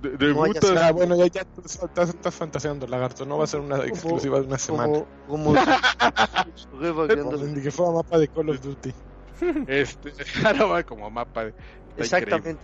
De- 0.00 0.10
de- 0.10 0.32
No 0.32 0.44
debuta- 0.44 0.86
ah, 0.86 0.92
bueno, 0.92 1.16
ya, 1.16 1.26
ya 1.26 1.40
estás, 1.64 2.10
estás 2.10 2.34
fantaseando, 2.34 2.86
lagarto. 2.86 3.26
No 3.26 3.36
va 3.36 3.44
a 3.44 3.46
ser 3.48 3.60
una 3.60 3.78
exclusiva 3.84 4.38
de 4.40 4.46
una 4.46 4.58
semana. 4.58 5.04
como, 5.26 5.54
que 7.62 7.70
fuera 7.70 7.92
mapa 7.92 8.18
de 8.18 8.28
Call 8.28 8.50
of 8.50 8.60
Duty. 8.60 8.92
Este, 9.66 10.12
claro, 10.40 10.68
va 10.68 10.82
como 10.84 11.10
mapa. 11.10 11.46
de- 11.46 11.54
está 11.96 12.20
increíble. 12.20 12.56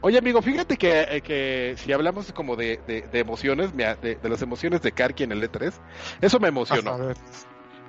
Oye, 0.00 0.18
amigo, 0.18 0.42
fíjate 0.42 0.76
que, 0.76 1.02
eh, 1.08 1.20
que 1.20 1.74
si 1.76 1.92
hablamos 1.92 2.32
como 2.32 2.56
de, 2.56 2.80
de, 2.86 3.02
de 3.02 3.18
emociones, 3.18 3.76
de, 3.76 4.18
de 4.22 4.28
las 4.28 4.42
emociones 4.42 4.82
de 4.82 4.92
Karki 4.92 5.24
en 5.24 5.32
el 5.32 5.42
E3, 5.42 5.72
eso 6.20 6.40
me 6.40 6.48
emocionó. 6.48 6.98
Ver. 6.98 7.16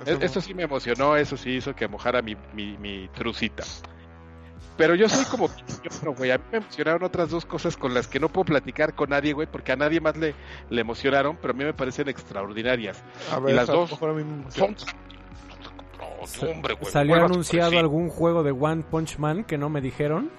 E- 0.06 0.26
Eso 0.26 0.42
sí 0.42 0.54
me 0.54 0.64
emocionó, 0.64 1.16
eso 1.16 1.38
sí 1.38 1.52
hizo 1.52 1.76
que 1.76 1.88
mojara 1.88 2.22
mi, 2.22 2.36
mi, 2.54 2.78
mi 2.78 3.08
trucita. 3.10 3.64
Pero 4.76 4.96
yo 4.96 5.08
soy 5.08 5.24
como 5.26 5.50
güey. 6.18 6.32
A 6.32 6.38
mí 6.38 6.44
me 6.52 6.58
emocionaron 6.58 7.04
otras 7.04 7.30
dos 7.30 7.46
cosas 7.46 7.78
con 7.78 7.94
las 7.94 8.08
que 8.08 8.20
no 8.20 8.30
puedo 8.30 8.46
platicar 8.46 8.96
con 8.96 9.12
nadie, 9.12 9.34
güey, 9.34 9.48
porque 9.50 9.72
a 9.72 9.76
nadie 9.76 10.02
más 10.02 10.18
le, 10.18 10.34
le 10.70 10.82
emocionaron, 10.82 11.38
pero 11.40 11.54
a 11.54 11.56
mí 11.58 11.64
me 11.64 11.74
parecen 11.74 12.10
extraordinarias. 12.10 13.04
A 13.32 13.40
ver, 13.40 13.54
y 13.54 13.56
las 13.56 13.68
dos 13.68 13.92
mejor 13.92 14.10
a 14.10 14.14
mí 14.14 14.24
me 14.24 14.52
Son... 14.52 14.76
No, 16.42 16.50
hombre, 16.52 16.74
güey, 16.74 16.92
¿Salió 16.92 17.16
anunciado 17.16 17.78
algún 17.80 18.10
juego 18.10 18.44
de 18.44 18.52
One 18.52 18.84
Punch 18.90 19.18
Man 19.20 19.44
que 19.44 19.58
no 19.58 19.70
me 19.70 19.80
dijeron? 19.82 20.32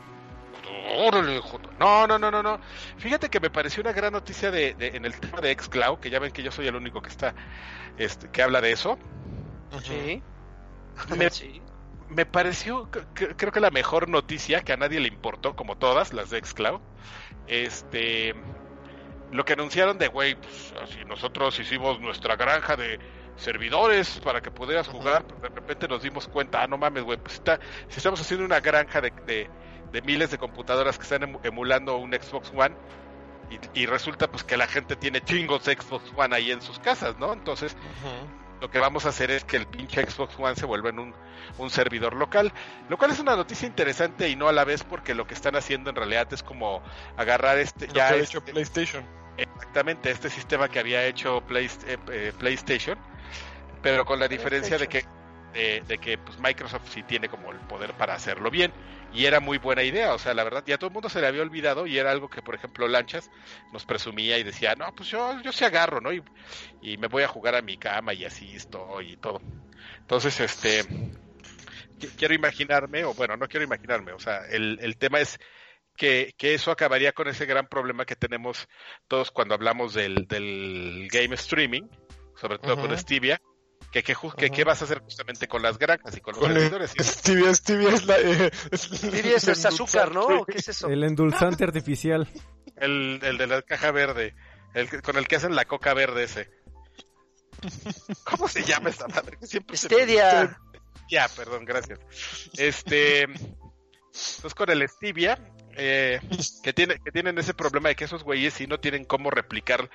Órale. 0.95 1.41
No, 1.79 2.07
no, 2.07 2.19
no, 2.19 2.31
no, 2.31 2.43
no. 2.43 2.61
Fíjate 2.99 3.29
que 3.29 3.41
me 3.41 3.51
pareció 3.51 3.83
una 3.83 3.93
gran 3.93 4.13
noticia 4.13 4.51
de, 4.51 4.75
de- 4.75 4.89
en 4.97 5.05
el 5.05 5.19
tema 5.19 5.41
de 5.41 5.53
xCloud, 5.59 5.99
que 5.99 6.11
ya 6.11 6.19
ven 6.19 6.33
que 6.33 6.43
yo 6.43 6.51
soy 6.51 6.67
el 6.69 6.77
único 6.77 7.03
que 7.03 7.09
está, 7.09 7.35
este, 7.99 8.31
que 8.31 8.43
habla 8.43 8.61
de 8.61 8.73
eso. 8.73 8.99
Sí. 9.83 10.23
Me- 11.17 11.31
Sí. 11.31 11.61
Me 12.09 12.27
pareció, 12.27 12.89
creo 13.15 13.51
que 13.51 13.61
la 13.61 13.71
mejor 13.71 14.09
noticia 14.09 14.61
que 14.63 14.73
a 14.73 14.77
nadie 14.77 15.01
le 15.01 15.09
importó, 15.09 15.57
como 15.57 15.77
todas 15.77 16.13
las 16.13 16.31
de 16.31 16.39
xCloud. 16.45 16.81
Este, 17.47 18.35
lo 19.33 19.45
que 19.45 19.55
anunciaron 19.55 19.99
de, 19.99 20.09
güey, 20.09 20.35
pues 20.37 20.75
así 20.83 21.05
nosotros 21.07 21.59
hicimos 21.59 22.01
nuestra 22.01 22.37
granja 22.37 22.77
de 22.77 23.01
servidores 23.37 24.21
para 24.23 24.41
que 24.43 24.51
pudieras 24.51 24.87
jugar, 24.87 25.25
pero 25.27 25.41
de 25.41 25.49
repente 25.49 25.89
nos 25.89 26.03
dimos 26.03 26.29
cuenta, 26.29 26.63
ah, 26.63 26.67
no 26.69 26.79
mames, 26.79 27.03
güey, 27.03 27.19
pues 27.19 27.35
está, 27.35 27.59
si 27.89 27.97
estamos 27.97 28.21
haciendo 28.21 28.45
una 28.47 28.61
granja 28.61 29.01
de, 29.01 29.13
de, 29.27 29.51
de 29.95 30.03
miles 30.03 30.31
de 30.31 30.37
computadoras 30.39 30.99
que 30.99 31.05
están 31.05 31.23
emu- 31.23 31.41
emulando 31.45 31.97
un 31.97 32.13
Xbox 32.13 32.53
One, 32.55 32.75
y, 33.75 33.81
y 33.83 33.87
resulta 33.87 34.29
pues 34.31 34.43
que 34.45 34.57
la 34.57 34.67
gente 34.67 34.97
tiene 34.97 35.21
chingos 35.23 35.65
de 35.65 35.75
Xbox 35.77 36.11
One 36.17 36.35
ahí 36.35 36.51
en 36.51 36.61
sus 36.61 36.79
casas, 36.79 37.17
¿no? 37.19 37.33
Entonces, 37.33 37.77
lo 38.61 38.71
que 38.71 38.79
vamos 38.79 39.07
a 39.07 39.11
hacer 39.11 39.31
es 39.31 39.45
que 39.45 39.57
el 39.57 39.67
pinche 39.67 40.05
Xbox 40.05 40.35
One 40.39 40.57
se 40.57 40.65
vuelva 40.67 40.89
en 40.91 40.99
un, 40.99 41.15
un 41.59 41.71
servidor 41.71 42.15
local, 42.17 42.53
lo 42.89 42.97
cual 42.99 43.11
es 43.13 43.21
una 43.21 43.37
noticia 43.37 43.67
interesante 43.69 44.29
y 44.29 44.37
no 44.37 44.49
a 44.49 44.53
la 44.53 44.65
vez 44.65 44.83
porque 44.83 45.15
lo 45.15 45.27
que 45.27 45.35
están 45.35 45.55
haciendo 45.57 45.91
en 45.91 45.97
realidad 45.97 46.27
es 46.33 46.43
como 46.43 46.83
agarrar 47.17 47.59
este 47.59 47.87
Lo 47.89 47.93
ya 47.95 48.09
que 48.09 48.15
ha 48.15 48.17
este- 48.17 48.39
hecho 48.39 48.45
PlayStation. 48.45 49.05
exactamente 49.37 50.11
este 50.11 50.31
sistema 50.31 50.69
que 50.69 50.79
había 50.81 51.05
hecho 51.05 51.43
Play- 51.47 51.71
eh, 51.87 51.99
eh, 52.11 52.33
PlayStation, 52.39 52.99
pero 53.83 54.05
con 54.07 54.19
la 54.19 54.27
diferencia 54.29 54.79
de 54.79 54.89
que 54.89 55.05
de, 55.55 55.83
de 55.87 55.99
que 55.99 56.19
pues 56.19 56.39
Microsoft 56.39 56.89
sí 56.91 57.03
tiene 57.05 57.29
como 57.31 57.51
el 57.53 57.61
poder 57.61 57.95
para 57.95 58.15
hacerlo 58.15 58.51
bien 58.51 58.75
y 59.11 59.25
era 59.25 59.41
muy 59.41 59.57
buena 59.59 59.83
idea, 59.83 60.13
o 60.13 60.19
sea, 60.19 60.35
la 60.35 60.45
verdad 60.45 60.63
ya 60.67 60.77
todo 60.77 60.89
el 60.89 60.93
mundo 60.95 61.09
se 61.09 61.21
le 61.23 61.27
había 61.29 61.43
olvidado 61.43 61.87
y 61.87 61.97
era 61.99 62.11
algo 62.11 62.29
que 62.29 62.43
por 62.43 62.55
ejemplo 62.55 62.89
Lanchas 62.89 63.31
nos 63.71 63.87
presumía 63.87 64.37
y 64.39 64.43
decía, 64.43 64.75
"No, 64.77 64.93
pues 64.95 65.09
yo 65.09 65.41
yo 65.43 65.53
sí 65.53 65.65
agarro, 65.65 66.01
¿no? 66.03 66.13
Y, 66.13 66.23
y 66.81 66.99
me 66.99 67.09
voy 67.09 67.23
a 67.23 67.29
jugar 67.29 67.55
a 67.55 67.63
mi 67.63 67.79
cama 67.79 68.13
y 68.13 68.25
así 68.27 68.55
estoy 68.57 69.13
y 69.13 69.17
todo." 69.17 69.41
Entonces, 70.03 70.39
este 70.41 70.83
qui- 71.99 72.13
quiero 72.17 72.35
imaginarme 72.35 73.05
o 73.05 73.15
bueno, 73.15 73.37
no 73.37 73.47
quiero 73.49 73.65
imaginarme, 73.65 74.13
o 74.13 74.19
sea, 74.19 74.45
el 74.51 74.79
el 74.81 74.97
tema 74.99 75.21
es 75.21 75.39
que, 75.97 76.35
que 76.37 76.55
eso 76.55 76.71
acabaría 76.73 77.13
con 77.13 77.29
ese 77.29 77.47
gran 77.47 77.69
problema 77.69 78.05
que 78.05 78.17
tenemos 78.17 78.67
todos 79.09 79.31
cuando 79.31 79.55
hablamos 79.55 79.95
del, 79.95 80.27
del 80.27 81.09
game 81.11 81.35
streaming, 81.37 81.83
sobre 82.35 82.59
todo 82.59 82.77
con. 82.77 82.91
Stevia, 82.99 83.41
que, 84.03 84.51
qué 84.51 84.65
vas 84.65 84.81
a 84.83 84.85
hacer 84.87 85.01
justamente 85.01 85.47
con 85.47 85.63
las 85.63 85.79
granjas 85.79 86.17
y 86.17 86.21
con 86.21 86.33
los 86.35 86.41
Con 86.43 86.51
el- 86.53 86.59
servidores. 86.59 86.93
Y- 86.99 87.03
Stevia, 87.05 87.55
Stevia 87.55 87.89
es 87.91 88.05
la. 88.07 88.19
Eh, 88.19 88.51
Stevia 88.73 89.37
es, 89.37 89.49
es 89.49 89.65
azúcar, 89.65 90.13
¿no? 90.13 90.23
¿O 90.23 90.45
¿Qué 90.47 90.59
es 90.59 90.69
eso? 90.69 90.89
El 90.89 91.05
endulzante 91.05 91.65
artificial. 91.65 92.29
El, 92.77 93.21
el 93.23 93.39
de 93.39 93.47
la 93.47 93.63
caja 93.63 93.91
verde, 93.93 94.35
el 94.75 95.03
con 95.03 95.17
el 95.17 95.29
que 95.29 95.37
hacen 95.37 95.55
la 95.55 95.65
coca 95.65 95.95
verde 95.95 96.25
ese. 96.25 96.51
¿Cómo 98.25 98.49
se 98.49 98.63
llama 98.65 98.91
esa 98.91 99.07
madre? 99.09 99.37
Que 99.39 99.47
siempre 99.47 99.77
Stevia. 99.77 100.59
Ya, 101.11 101.29
perdón, 101.29 101.65
gracias. 101.65 101.99
Este, 102.57 103.23
entonces 103.23 104.55
con 104.55 104.71
el 104.71 104.89
Stevia, 104.89 105.39
eh, 105.77 106.21
que 106.63 106.73
tiene, 106.73 106.99
que 107.05 107.11
tienen 107.13 107.39
ese 107.39 107.55
problema 107.55 107.89
de 107.91 107.95
que 107.95 108.05
esos 108.05 108.23
güeyes 108.25 108.55
sí 108.55 108.67
no 108.67 108.81
tienen 108.81 109.05
cómo 109.05 109.31
replicar 109.31 109.91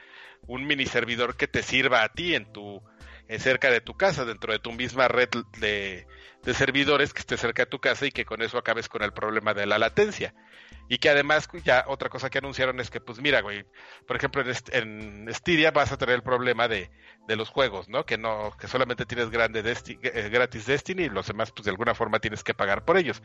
un 0.47 0.65
mini 0.65 0.85
servidor 0.85 1.35
que 1.35 1.47
te 1.47 1.63
sirva 1.63 2.03
a 2.03 2.09
ti 2.09 2.35
en 2.35 2.51
tu, 2.51 2.81
eh, 3.29 3.39
cerca 3.39 3.69
de 3.71 3.79
tu 3.79 3.95
casa, 3.95 4.25
dentro 4.25 4.51
de 4.51 4.59
tu 4.59 4.71
misma 4.73 5.07
red 5.07 5.29
de, 5.59 6.05
de 6.43 6.53
servidores 6.53 7.13
que 7.13 7.19
esté 7.21 7.37
cerca 7.37 7.63
de 7.63 7.67
tu 7.69 7.79
casa 7.79 8.05
y 8.05 8.11
que 8.11 8.25
con 8.25 8.41
eso 8.41 8.57
acabes 8.57 8.89
con 8.89 9.03
el 9.03 9.13
problema 9.13 9.53
de 9.53 9.65
la 9.65 9.77
latencia. 9.77 10.33
Y 10.91 10.97
que 10.97 11.09
además, 11.09 11.47
ya 11.63 11.85
otra 11.87 12.09
cosa 12.09 12.31
que 12.31 12.39
anunciaron 12.39 12.79
es 12.79 12.89
que, 12.89 12.99
pues 12.99 13.21
mira, 13.21 13.41
güey, 13.41 13.63
por 14.07 14.15
ejemplo, 14.17 14.41
en, 14.41 15.27
en 15.27 15.71
vas 15.71 15.91
a 15.91 15.97
tener 15.97 16.15
el 16.15 16.23
problema 16.23 16.67
de, 16.67 16.89
de 17.27 17.35
los 17.35 17.49
juegos, 17.49 17.87
¿no? 17.89 18.07
Que 18.07 18.17
no, 18.17 18.51
que 18.59 18.67
solamente 18.67 19.05
tienes 19.05 19.29
grande 19.29 19.63
Desti- 19.63 19.99
eh, 20.01 20.29
gratis 20.29 20.65
Destiny 20.65 21.03
y 21.03 21.09
los 21.09 21.27
demás, 21.27 21.51
pues 21.51 21.65
de 21.65 21.69
alguna 21.71 21.93
forma 21.93 22.19
tienes 22.19 22.43
que 22.43 22.55
pagar 22.55 22.85
por 22.85 22.97
ellos. 22.97 23.21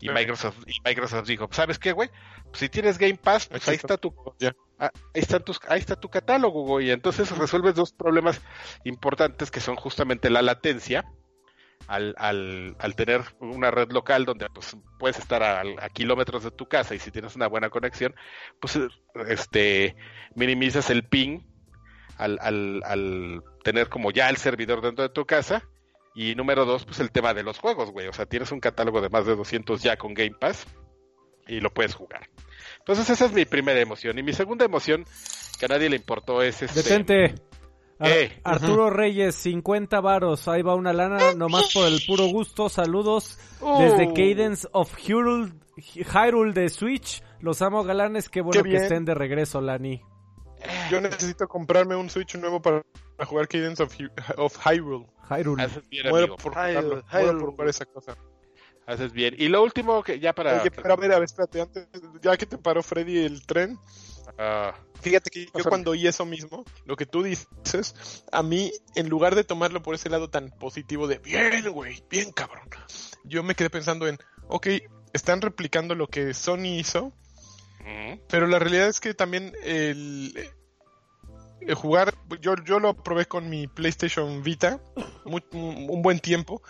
Y 0.00 0.06
Sí. 0.08 0.12
Microsoft, 0.14 0.56
y 0.66 0.80
Microsoft 0.82 1.26
dijo, 1.26 1.48
¿sabes 1.52 1.78
qué, 1.78 1.92
güey? 1.92 2.08
Pues 2.44 2.60
si 2.60 2.70
tienes 2.70 2.96
Game 2.96 3.18
Pass, 3.22 3.46
pues 3.48 3.68
ahí 3.68 3.76
está 3.76 3.98
tu, 3.98 4.14
Ya. 4.38 4.54
Ah, 4.82 4.90
ahí 5.14 5.20
están 5.22 5.44
tus, 5.44 5.60
ahí 5.68 5.80
está 5.80 5.96
tu 5.96 6.10
catálogo, 6.10 6.62
güey. 6.64 6.90
Entonces 6.90 7.36
resuelves 7.36 7.74
dos 7.74 7.92
problemas 7.92 8.40
importantes 8.84 9.50
que 9.50 9.60
son 9.60 9.76
justamente 9.76 10.30
la 10.30 10.42
latencia. 10.42 11.04
Al, 11.88 12.14
al, 12.16 12.76
al 12.78 12.94
tener 12.94 13.22
una 13.40 13.72
red 13.72 13.90
local 13.90 14.24
donde 14.24 14.48
pues 14.50 14.76
puedes 15.00 15.18
estar 15.18 15.42
a, 15.42 15.62
a 15.80 15.88
kilómetros 15.88 16.44
de 16.44 16.52
tu 16.52 16.68
casa 16.68 16.94
y 16.94 17.00
si 17.00 17.10
tienes 17.10 17.34
una 17.34 17.48
buena 17.48 17.70
conexión, 17.70 18.14
pues 18.60 18.78
este 19.28 19.96
minimizas 20.36 20.90
el 20.90 21.02
ping 21.08 21.40
al, 22.18 22.38
al, 22.40 22.82
al 22.84 23.42
tener 23.64 23.88
como 23.88 24.12
ya 24.12 24.30
el 24.30 24.36
servidor 24.36 24.80
dentro 24.80 25.02
de 25.02 25.12
tu 25.12 25.26
casa. 25.26 25.68
Y 26.14 26.34
número 26.34 26.66
dos, 26.66 26.84
pues 26.84 27.00
el 27.00 27.10
tema 27.10 27.32
de 27.34 27.42
los 27.42 27.58
juegos, 27.58 27.90
güey. 27.90 28.06
O 28.06 28.12
sea, 28.12 28.26
tienes 28.26 28.52
un 28.52 28.60
catálogo 28.60 29.00
de 29.00 29.08
más 29.08 29.26
de 29.26 29.34
200 29.34 29.82
ya 29.82 29.96
con 29.96 30.14
Game 30.14 30.36
Pass 30.38 30.66
y 31.46 31.60
lo 31.60 31.70
puedes 31.70 31.94
jugar. 31.94 32.28
Entonces 32.82 33.10
esa 33.10 33.26
es 33.26 33.32
mi 33.32 33.44
primera 33.44 33.80
emoción. 33.80 34.18
Y 34.18 34.22
mi 34.22 34.32
segunda 34.32 34.64
emoción, 34.64 35.04
que 35.58 35.66
a 35.66 35.68
nadie 35.68 35.88
le 35.88 35.96
importó, 35.96 36.42
es 36.42 36.62
este... 36.62 36.82
Detente. 36.82 37.24
Ar- 37.98 38.10
Eh. 38.10 38.40
Arturo 38.42 38.90
Reyes, 38.90 39.36
50 39.36 40.00
varos. 40.00 40.48
Ahí 40.48 40.62
va 40.62 40.74
una 40.74 40.92
lana, 40.92 41.34
nomás 41.34 41.72
por 41.72 41.86
el 41.86 42.00
puro 42.04 42.26
gusto. 42.26 42.68
Saludos 42.68 43.38
desde 43.78 44.08
Oh. 44.08 44.14
Cadence 44.14 44.66
of 44.72 44.92
Hyrule, 44.98 45.52
Hyrule 45.76 46.52
de 46.52 46.68
Switch. 46.68 47.22
Los 47.38 47.62
amo 47.62 47.84
galanes, 47.84 48.28
qué 48.28 48.40
bueno 48.40 48.60
Qué 48.64 48.70
que 48.70 48.76
estén 48.76 49.04
de 49.04 49.14
regreso, 49.14 49.60
Lani. 49.60 50.00
Yo 50.90 51.00
necesito 51.00 51.46
comprarme 51.46 51.94
un 51.94 52.10
Switch 52.10 52.34
nuevo 52.36 52.60
para, 52.60 52.82
jugar 53.24 53.46
Cadence 53.46 53.82
of, 53.84 53.94
Hy- 53.96 54.10
of 54.36 54.56
Hyrule. 54.66 55.06
Hyrule. 55.30 55.62
Haces 55.62 55.88
bien, 55.88 56.08
Muero 56.08 56.24
amigo. 56.34 56.36
por 56.38 56.54
Hyrule. 56.54 57.02
Muero 57.12 57.38
por 57.38 57.50
jugar 57.52 57.68
esa 57.68 57.84
cosa. 57.86 58.16
Haces 58.86 59.12
bien. 59.12 59.34
Y 59.38 59.48
lo 59.48 59.62
último, 59.62 60.02
que 60.02 60.18
ya 60.18 60.32
para... 60.32 60.60
Oye, 60.60 60.70
pero 60.70 60.94
a 60.94 60.96
ver, 60.96 61.12
a 61.12 61.18
ver, 61.18 61.24
espérate, 61.24 61.60
antes, 61.60 61.88
ya 62.20 62.36
que 62.36 62.46
te 62.46 62.58
paró 62.58 62.82
Freddy 62.82 63.24
el 63.24 63.46
tren, 63.46 63.78
Ah, 64.38 64.74
fíjate 65.00 65.30
que 65.30 65.46
yo 65.46 65.64
cuando 65.64 65.90
oí 65.92 66.06
eso 66.06 66.24
mismo, 66.24 66.64
lo 66.84 66.96
que 66.96 67.06
tú 67.06 67.22
dices, 67.22 68.24
a 68.30 68.42
mí, 68.42 68.72
en 68.94 69.08
lugar 69.08 69.34
de 69.34 69.44
tomarlo 69.44 69.82
por 69.82 69.94
ese 69.94 70.08
lado 70.08 70.30
tan 70.30 70.50
positivo 70.50 71.06
de, 71.08 71.18
bien, 71.18 71.68
güey, 71.70 72.02
bien 72.08 72.32
cabrón, 72.32 72.68
yo 73.24 73.42
me 73.42 73.54
quedé 73.54 73.70
pensando 73.70 74.06
en, 74.06 74.18
ok, 74.48 74.68
están 75.12 75.40
replicando 75.40 75.94
lo 75.94 76.06
que 76.06 76.34
Sony 76.34 76.78
hizo, 76.78 77.12
mm, 77.80 78.20
pero 78.28 78.46
la 78.46 78.58
realidad 78.58 78.88
es 78.88 79.00
que 79.00 79.14
también 79.14 79.52
el, 79.64 80.50
el 81.60 81.74
jugar, 81.74 82.14
yo, 82.40 82.54
yo 82.64 82.78
lo 82.80 82.94
probé 82.94 83.26
con 83.26 83.50
mi 83.50 83.66
PlayStation 83.66 84.42
Vita 84.42 84.80
muy- 85.24 85.44
un 85.52 85.90
un 85.90 86.02
buen 86.02 86.20
tiempo 86.20 86.62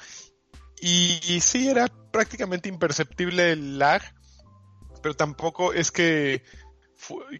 y, 0.82 1.20
y 1.26 1.40
sí 1.40 1.68
era 1.68 1.86
prácticamente 2.12 2.68
imperceptible 2.68 3.52
el 3.52 3.78
lag, 3.78 4.02
pero 5.02 5.14
tampoco 5.14 5.72
es 5.72 5.90
que 5.90 6.42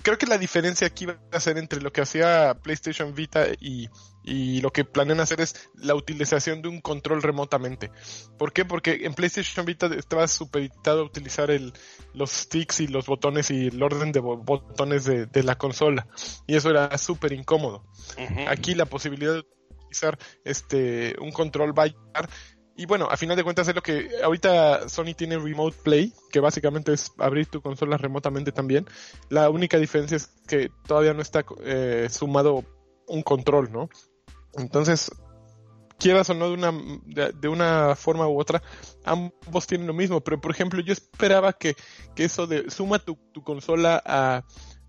creo 0.02 0.18
que 0.18 0.26
la 0.26 0.38
diferencia 0.38 0.86
aquí 0.86 1.06
va 1.06 1.20
a 1.30 1.38
ser 1.38 1.56
entre 1.58 1.80
lo 1.80 1.92
que 1.92 2.00
hacía 2.00 2.58
PlayStation 2.62 3.14
Vita 3.14 3.46
y, 3.60 3.88
y 4.24 4.60
lo 4.60 4.72
que 4.72 4.84
planean 4.84 5.20
hacer 5.20 5.40
es 5.40 5.70
la 5.76 5.94
utilización 5.94 6.62
de 6.62 6.68
un 6.68 6.80
control 6.80 7.22
remotamente. 7.22 7.92
¿Por 8.38 8.52
qué? 8.52 8.64
Porque 8.64 9.02
en 9.04 9.14
PlayStation 9.14 9.64
Vita 9.64 9.86
estaba 9.96 10.26
supeditado 10.26 11.02
a 11.02 11.04
utilizar 11.04 11.50
el, 11.50 11.72
los 12.12 12.30
sticks 12.32 12.80
y 12.80 12.88
los 12.88 13.06
botones 13.06 13.50
y 13.50 13.68
el 13.68 13.80
orden 13.80 14.10
de 14.10 14.18
bo- 14.20 14.38
botones 14.38 15.04
de, 15.04 15.26
de 15.26 15.42
la 15.44 15.56
consola. 15.56 16.08
Y 16.48 16.56
eso 16.56 16.70
era 16.70 16.98
súper 16.98 17.32
incómodo. 17.32 17.84
Aquí 18.48 18.74
la 18.74 18.86
posibilidad 18.86 19.34
de 19.34 19.40
utilizar 19.40 20.18
este 20.44 21.14
un 21.20 21.30
control 21.30 21.78
va 21.78 21.84
a 21.84 21.86
llegar. 21.86 22.28
Y 22.76 22.86
bueno, 22.86 23.06
a 23.10 23.16
final 23.16 23.36
de 23.36 23.44
cuentas 23.44 23.68
es 23.68 23.74
lo 23.74 23.82
que 23.82 24.08
ahorita 24.24 24.88
Sony 24.88 25.14
tiene 25.16 25.38
Remote 25.38 25.76
Play, 25.82 26.12
que 26.30 26.40
básicamente 26.40 26.92
es 26.92 27.12
abrir 27.18 27.46
tu 27.46 27.60
consola 27.60 27.98
remotamente 27.98 28.50
también. 28.50 28.86
La 29.28 29.50
única 29.50 29.76
diferencia 29.78 30.16
es 30.16 30.28
que 30.48 30.70
todavía 30.86 31.12
no 31.12 31.20
está 31.20 31.44
eh, 31.64 32.08
sumado 32.10 32.64
un 33.08 33.22
control, 33.22 33.70
¿no? 33.70 33.90
Entonces, 34.54 35.10
quieras 35.98 36.28
o 36.30 36.34
no 36.34 36.48
de 36.48 36.54
una, 36.54 36.72
de, 37.32 37.48
una 37.48 37.94
forma 37.94 38.26
u 38.26 38.40
otra, 38.40 38.62
ambos 39.04 39.66
tienen 39.66 39.86
lo 39.86 39.94
mismo. 39.94 40.20
Pero 40.20 40.40
por 40.40 40.50
ejemplo, 40.50 40.80
yo 40.80 40.92
esperaba 40.92 41.52
que, 41.52 41.76
que 42.14 42.24
eso 42.24 42.46
de 42.46 42.70
suma 42.70 42.98
tu, 42.98 43.16
tu 43.32 43.42
consola 43.42 44.02
a, 44.04 44.44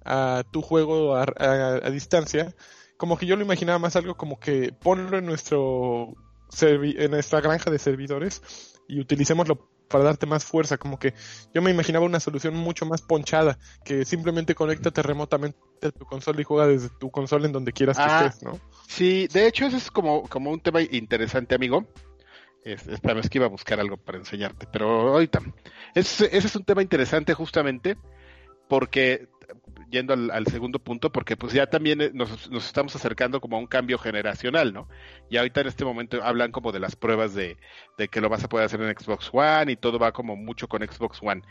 a 0.05 0.43
tu 0.51 0.61
juego 0.61 1.15
a, 1.15 1.23
a- 1.23 1.89
distancia, 1.91 2.55
como 2.97 3.17
que 3.17 3.25
yo 3.25 3.35
lo 3.35 3.43
imaginaba 3.43 3.77
más 3.79 3.95
algo 3.95 4.15
como 4.15 4.39
que 4.39 4.73
ponlo 4.73 5.17
en 5.17 5.25
nuestro 5.25 6.13
en 6.61 7.11
nuestra 7.11 7.41
granja 7.41 7.71
de 7.71 7.79
servidores 7.79 8.41
y 8.87 8.99
utilicémoslo 8.99 9.69
para 9.87 10.05
darte 10.05 10.25
más 10.25 10.43
fuerza, 10.43 10.77
como 10.77 10.97
que 10.97 11.13
yo 11.53 11.61
me 11.61 11.69
imaginaba 11.69 12.05
una 12.05 12.19
solución 12.19 12.55
mucho 12.55 12.85
más 12.85 13.01
ponchada, 13.01 13.59
que 13.85 14.05
simplemente 14.05 14.55
conéctate 14.55 15.01
remotamente 15.03 15.57
a 15.83 15.91
tu 15.91 16.05
consola 16.05 16.41
y 16.41 16.43
juega 16.43 16.67
desde 16.67 16.89
tu 16.89 17.11
consola 17.11 17.45
en 17.45 17.51
donde 17.51 17.73
quieras 17.73 17.97
que 17.97 18.03
Ah. 18.05 18.25
estés, 18.25 18.43
¿no? 18.43 18.59
Sí, 18.87 19.27
de 19.27 19.45
hecho 19.47 19.65
ese 19.65 19.77
es 19.77 19.91
como, 19.91 20.23
como 20.29 20.51
un 20.51 20.59
tema 20.61 20.81
interesante, 20.81 21.53
amigo. 21.55 21.85
Es, 22.63 22.87
espérame, 22.87 23.19
es 23.19 23.29
que 23.29 23.37
iba 23.39 23.45
a 23.45 23.49
buscar 23.49 23.79
algo 23.79 23.97
para 23.97 24.17
enseñarte, 24.17 24.67
pero 24.71 25.09
ahorita. 25.13 25.41
Es- 25.93 26.21
ese 26.21 26.47
es 26.47 26.55
un 26.55 26.63
tema 26.63 26.81
interesante 26.81 27.33
justamente 27.33 27.97
porque, 28.69 29.27
yendo 29.89 30.13
al, 30.13 30.31
al 30.31 30.47
segundo 30.47 30.79
punto, 30.79 31.11
porque 31.11 31.37
pues 31.37 31.53
ya 31.53 31.67
también 31.67 32.01
eh, 32.01 32.11
nos, 32.13 32.49
nos 32.49 32.65
estamos 32.65 32.95
acercando 32.95 33.39
como 33.39 33.57
a 33.57 33.59
un 33.59 33.67
cambio 33.67 33.97
generacional, 33.97 34.73
¿no? 34.73 34.87
Y 35.29 35.37
ahorita 35.37 35.61
en 35.61 35.67
este 35.67 35.85
momento 35.85 36.23
hablan 36.23 36.51
como 36.51 36.71
de 36.71 36.79
las 36.79 36.95
pruebas 36.95 37.33
de, 37.33 37.57
de 37.97 38.07
que 38.07 38.21
lo 38.21 38.29
vas 38.29 38.43
a 38.43 38.49
poder 38.49 38.65
hacer 38.65 38.81
en 38.81 38.97
Xbox 38.97 39.29
One 39.31 39.71
y 39.71 39.75
todo 39.75 39.99
va 39.99 40.11
como 40.11 40.35
mucho 40.35 40.67
con 40.67 40.81
Xbox 40.81 41.19
One. 41.21 41.41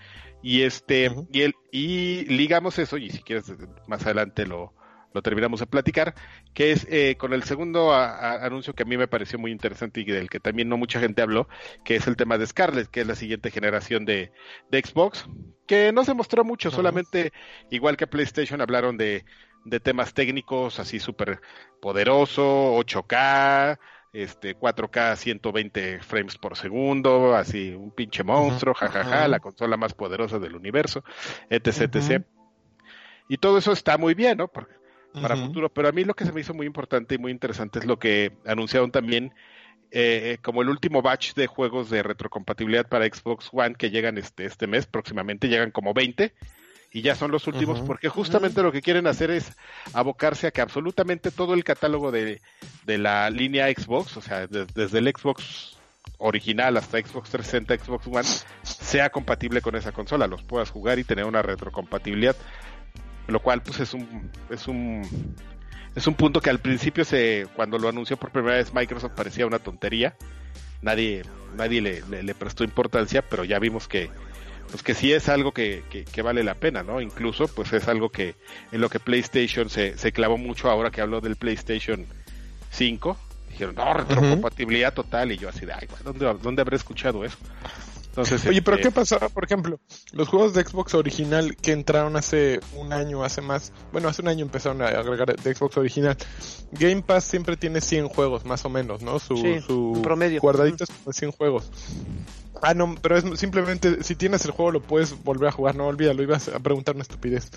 Y 0.42 0.62
este, 0.62 1.10
y 1.32 1.42
el, 1.42 1.54
y 1.70 2.24
ligamos 2.24 2.78
eso, 2.78 2.96
y 2.96 3.10
si 3.10 3.22
quieres 3.22 3.52
más 3.86 4.04
adelante 4.04 4.46
lo, 4.46 4.74
lo 5.14 5.22
terminamos 5.22 5.60
de 5.60 5.66
platicar, 5.66 6.14
que 6.54 6.72
es 6.72 6.86
eh, 6.90 7.16
con 7.18 7.32
el 7.32 7.42
segundo 7.42 7.92
a- 7.92 8.06
a- 8.16 8.44
anuncio 8.46 8.74
que 8.74 8.82
a 8.82 8.86
mí 8.86 8.96
me 8.96 9.08
pareció 9.08 9.38
muy 9.38 9.50
interesante 9.50 10.00
y 10.00 10.04
del 10.04 10.30
que 10.30 10.40
también 10.40 10.68
no 10.68 10.76
mucha 10.76 11.00
gente 11.00 11.22
habló, 11.22 11.48
que 11.84 11.96
es 11.96 12.06
el 12.06 12.16
tema 12.16 12.38
de 12.38 12.46
Scarlett, 12.46 12.88
que 12.88 13.02
es 13.02 13.06
la 13.06 13.14
siguiente 13.14 13.50
generación 13.50 14.04
de, 14.04 14.32
de 14.70 14.80
Xbox, 14.80 15.26
que 15.66 15.92
no 15.92 16.04
se 16.04 16.14
mostró 16.14 16.44
mucho, 16.44 16.70
solamente 16.70 17.32
igual 17.70 17.96
que 17.96 18.06
PlayStation 18.06 18.60
hablaron 18.60 18.96
de, 18.96 19.24
de 19.64 19.80
temas 19.80 20.12
técnicos 20.14 20.80
así 20.80 20.98
súper 20.98 21.40
poderoso, 21.80 22.74
8K, 22.78 23.78
este 24.12 24.56
4K 24.56 25.16
120 25.16 26.00
frames 26.00 26.36
por 26.36 26.56
segundo, 26.56 27.34
así 27.34 27.70
un 27.70 27.90
pinche 27.92 28.22
monstruo, 28.22 28.74
jajaja, 28.74 29.00
Ajá. 29.18 29.28
la 29.28 29.40
consola 29.40 29.76
más 29.76 29.94
poderosa 29.94 30.38
del 30.38 30.54
universo, 30.56 31.02
etc, 31.48 31.94
etc. 31.94 32.24
Y 33.28 33.38
todo 33.38 33.58
eso 33.58 33.72
está 33.72 33.96
muy 33.98 34.14
bien, 34.14 34.38
¿no? 34.38 34.48
Porque 34.48 34.74
para 35.20 35.36
futuro. 35.36 35.68
Pero 35.68 35.88
a 35.88 35.92
mí 35.92 36.04
lo 36.04 36.14
que 36.14 36.24
se 36.24 36.32
me 36.32 36.40
hizo 36.40 36.54
muy 36.54 36.66
importante 36.66 37.14
y 37.14 37.18
muy 37.18 37.32
interesante 37.32 37.78
es 37.80 37.84
lo 37.84 37.98
que 37.98 38.32
anunciaron 38.46 38.90
también 38.90 39.32
eh, 39.90 40.38
como 40.42 40.62
el 40.62 40.68
último 40.70 41.02
batch 41.02 41.34
de 41.34 41.46
juegos 41.46 41.90
de 41.90 42.02
retrocompatibilidad 42.02 42.88
para 42.88 43.04
Xbox 43.06 43.50
One 43.52 43.74
que 43.74 43.90
llegan 43.90 44.16
este, 44.16 44.46
este 44.46 44.66
mes, 44.66 44.86
próximamente 44.86 45.48
llegan 45.48 45.70
como 45.70 45.92
20 45.92 46.32
y 46.94 47.02
ya 47.02 47.14
son 47.14 47.30
los 47.30 47.46
últimos 47.46 47.78
porque 47.86 48.08
justamente 48.08 48.62
lo 48.62 48.72
que 48.72 48.80
quieren 48.82 49.06
hacer 49.06 49.30
es 49.30 49.52
abocarse 49.92 50.46
a 50.46 50.50
que 50.50 50.60
absolutamente 50.62 51.30
todo 51.30 51.54
el 51.54 51.64
catálogo 51.64 52.10
de, 52.10 52.40
de 52.86 52.98
la 52.98 53.28
línea 53.30 53.66
Xbox, 53.68 54.16
o 54.16 54.22
sea, 54.22 54.46
de- 54.46 54.66
desde 54.74 54.98
el 54.98 55.08
Xbox 55.08 55.76
original 56.18 56.76
hasta 56.76 56.98
Xbox 56.98 57.30
360, 57.30 57.84
Xbox 57.84 58.06
One, 58.06 58.24
sea 58.62 59.10
compatible 59.10 59.60
con 59.60 59.74
esa 59.76 59.92
consola, 59.92 60.26
los 60.26 60.42
puedas 60.42 60.70
jugar 60.70 60.98
y 60.98 61.04
tener 61.04 61.24
una 61.24 61.42
retrocompatibilidad 61.42 62.36
lo 63.28 63.40
cual 63.40 63.62
pues 63.62 63.80
es 63.80 63.94
un 63.94 64.30
es 64.50 64.68
un 64.68 65.02
es 65.94 66.06
un 66.06 66.14
punto 66.14 66.40
que 66.40 66.50
al 66.50 66.58
principio 66.58 67.04
se 67.04 67.46
cuando 67.54 67.78
lo 67.78 67.88
anunció 67.88 68.16
por 68.16 68.30
primera 68.30 68.56
vez 68.56 68.72
Microsoft 68.74 69.12
parecía 69.14 69.46
una 69.46 69.58
tontería. 69.58 70.16
Nadie 70.80 71.22
nadie 71.56 71.80
le, 71.80 72.02
le- 72.08 72.22
le 72.22 72.34
prestó 72.34 72.64
importancia 72.64 73.22
pero 73.22 73.44
ya 73.44 73.58
vimos 73.58 73.86
que 73.88 74.10
pues 74.70 74.82
que 74.82 74.94
sí 74.94 75.12
es 75.12 75.28
algo 75.28 75.52
que, 75.52 75.82
que, 75.90 76.04
que 76.04 76.22
vale 76.22 76.42
la 76.42 76.54
pena 76.54 76.82
no 76.82 77.00
incluso 77.00 77.46
pues 77.46 77.72
es 77.74 77.88
algo 77.88 78.08
que 78.10 78.34
en 78.72 78.80
lo 78.80 78.88
que 78.88 78.98
PlayStation 78.98 79.68
se, 79.68 79.96
se 79.98 80.12
clavó 80.12 80.38
mucho 80.38 80.70
ahora 80.70 80.90
que 80.90 81.00
habló 81.02 81.20
del 81.20 81.36
PlayStation 81.36 82.06
5 82.70 83.16
dijeron 83.50 83.74
no 83.74 83.92
retrocompatibilidad 83.92 84.94
total 84.94 85.30
y 85.30 85.36
yo 85.36 85.50
así 85.50 85.66
de 85.66 85.74
ay 85.74 85.86
¿dónde, 86.02 86.24
dónde 86.42 86.62
habré 86.62 86.76
escuchado 86.76 87.22
eso 87.24 87.36
entonces 88.12 88.44
Oye, 88.44 88.60
pero 88.60 88.76
este, 88.76 88.88
¿qué 88.88 88.94
pasaba, 88.94 89.30
por 89.30 89.42
ejemplo? 89.44 89.80
Los 90.12 90.28
juegos 90.28 90.52
de 90.52 90.62
Xbox 90.62 90.92
original 90.92 91.56
que 91.56 91.72
entraron 91.72 92.14
hace 92.16 92.60
un 92.76 92.92
año, 92.92 93.24
hace 93.24 93.40
más, 93.40 93.72
bueno, 93.90 94.08
hace 94.08 94.20
un 94.20 94.28
año 94.28 94.44
empezaron 94.44 94.82
a 94.82 94.88
agregar 94.88 95.34
de 95.34 95.54
Xbox 95.54 95.78
original. 95.78 96.14
Game 96.72 97.00
Pass 97.00 97.24
siempre 97.24 97.56
tiene 97.56 97.80
100 97.80 98.08
juegos, 98.08 98.44
más 98.44 98.66
o 98.66 98.68
menos, 98.68 99.00
¿no? 99.00 99.18
Su, 99.18 99.38
Sí, 99.38 99.62
su 99.66 99.98
promedio. 100.02 100.42
guardadito 100.42 100.84
es 100.84 100.90
como 100.90 101.10
100 101.10 101.32
juegos. 101.32 101.70
Ah, 102.60 102.74
no, 102.74 102.94
pero 103.00 103.16
es 103.16 103.24
simplemente, 103.40 104.04
si 104.04 104.14
tienes 104.14 104.44
el 104.44 104.50
juego 104.50 104.72
lo 104.72 104.82
puedes 104.82 105.24
volver 105.24 105.48
a 105.48 105.52
jugar, 105.52 105.74
no 105.74 105.86
olvídalo, 105.86 106.22
ibas 106.22 106.48
a 106.48 106.60
preguntar 106.60 106.94
una 106.94 107.02
estupidez. 107.02 107.50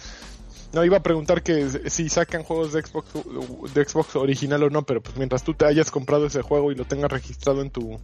No, 0.75 0.83
iba 0.83 0.97
a 0.97 1.03
preguntar 1.03 1.41
que 1.41 1.89
si 1.89 2.09
sacan 2.09 2.43
juegos 2.43 2.73
de 2.73 2.81
Xbox, 2.81 3.13
de 3.73 3.85
Xbox 3.85 4.17
original 4.17 4.61
o 4.63 4.69
no, 4.69 4.81
pero 4.83 5.01
pues 5.01 5.15
mientras 5.15 5.41
tú 5.41 5.53
te 5.53 5.65
hayas 5.65 5.89
comprado 5.89 6.25
ese 6.25 6.41
juego 6.41 6.69
y 6.69 6.75
lo 6.75 6.83
tengas 6.83 7.09
registrado 7.09 7.61
en 7.61 7.71
tu, 7.71 7.97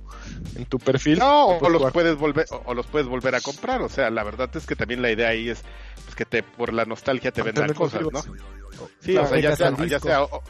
en 0.55 0.65
tu 0.65 0.79
perfil. 0.79 1.19
No, 1.19 1.47
o 1.47 1.60
puedes 1.60 1.73
los 1.73 1.79
jugar. 1.79 1.93
puedes 1.93 2.15
volver, 2.15 2.45
o, 2.49 2.62
o 2.67 2.73
los 2.73 2.88
puedes 2.88 3.10
volver 3.10 3.36
a 3.36 3.41
comprar. 3.41 3.81
O 3.81 3.89
sea, 3.89 4.10
la 4.10 4.23
verdad 4.23 4.49
es 4.55 4.65
que 4.65 4.77
también 4.77 5.01
la 5.01 5.12
idea 5.12 5.27
ahí 5.27 5.49
es 5.49 5.63
pues, 6.05 6.15
que 6.15 6.23
te, 6.23 6.43
por 6.43 6.71
la 6.71 6.86
nostalgia 6.86 7.31
te 7.34 7.41
vendan 7.41 7.73
cosas, 7.73 8.03
¿no? 8.10 8.21
Sí, 9.01 9.17
o 9.17 9.27
sea, 9.27 9.39
ya 9.39 9.53
sea, 9.57 9.75
ya 9.86 10.23
o, 10.23 10.41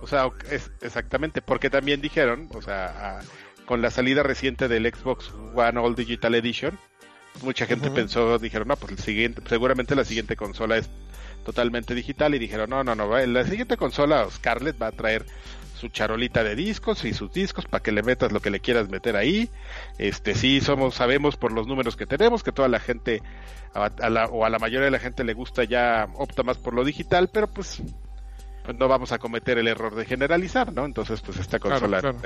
o 0.00 0.06
sea, 0.06 0.30
es, 0.50 0.70
exactamente, 0.80 1.42
porque 1.42 1.68
también 1.68 2.00
dijeron, 2.00 2.48
o 2.54 2.62
sea, 2.62 3.18
a- 3.18 3.20
con 3.66 3.82
la 3.82 3.90
salida 3.90 4.22
reciente 4.22 4.68
del 4.68 4.90
Xbox 4.90 5.30
One 5.54 5.78
All 5.78 5.94
Digital 5.94 6.34
Edition, 6.34 6.78
mucha 7.42 7.66
gente 7.66 7.90
pensó, 7.90 8.38
dijeron, 8.38 8.68
no, 8.68 8.76
pues 8.76 8.92
el 8.92 8.98
siguiente, 8.98 9.42
seguramente 9.46 9.94
la 9.94 10.06
siguiente 10.06 10.34
consola 10.34 10.78
es 10.78 10.88
totalmente 11.48 11.94
digital 11.94 12.34
y 12.34 12.38
dijeron, 12.38 12.68
no, 12.68 12.84
no, 12.84 12.94
no, 12.94 13.08
va- 13.08 13.24
la 13.26 13.42
siguiente 13.44 13.78
consola 13.78 14.26
Scarlett 14.30 14.76
va 14.80 14.88
a 14.88 14.92
traer 14.92 15.24
su 15.74 15.88
charolita 15.88 16.44
de 16.44 16.54
discos 16.54 17.06
y 17.06 17.14
sus 17.14 17.32
discos 17.32 17.64
para 17.64 17.82
que 17.82 17.90
le 17.90 18.02
metas 18.02 18.32
lo 18.32 18.40
que 18.40 18.50
le 18.50 18.60
quieras 18.60 18.90
meter 18.90 19.16
ahí. 19.16 19.48
Este 19.96 20.34
sí 20.34 20.60
somos 20.60 20.94
sabemos 20.96 21.38
por 21.38 21.52
los 21.52 21.66
números 21.66 21.96
que 21.96 22.04
tenemos 22.04 22.42
que 22.42 22.52
toda 22.52 22.68
la 22.68 22.80
gente 22.80 23.22
a, 23.72 23.86
a 23.86 24.10
la, 24.10 24.26
o 24.26 24.44
a 24.44 24.50
la 24.50 24.58
mayoría 24.58 24.84
de 24.84 24.90
la 24.90 24.98
gente 24.98 25.24
le 25.24 25.32
gusta 25.32 25.64
ya 25.64 26.06
opta 26.16 26.42
más 26.42 26.58
por 26.58 26.74
lo 26.74 26.84
digital, 26.84 27.30
pero 27.32 27.46
pues, 27.46 27.80
pues 28.66 28.76
no 28.76 28.86
vamos 28.86 29.12
a 29.12 29.18
cometer 29.18 29.56
el 29.56 29.68
error 29.68 29.94
de 29.94 30.04
generalizar, 30.04 30.70
¿no? 30.74 30.84
Entonces 30.84 31.22
pues 31.22 31.38
esta 31.38 31.58
consola 31.58 32.00
claro. 32.00 32.18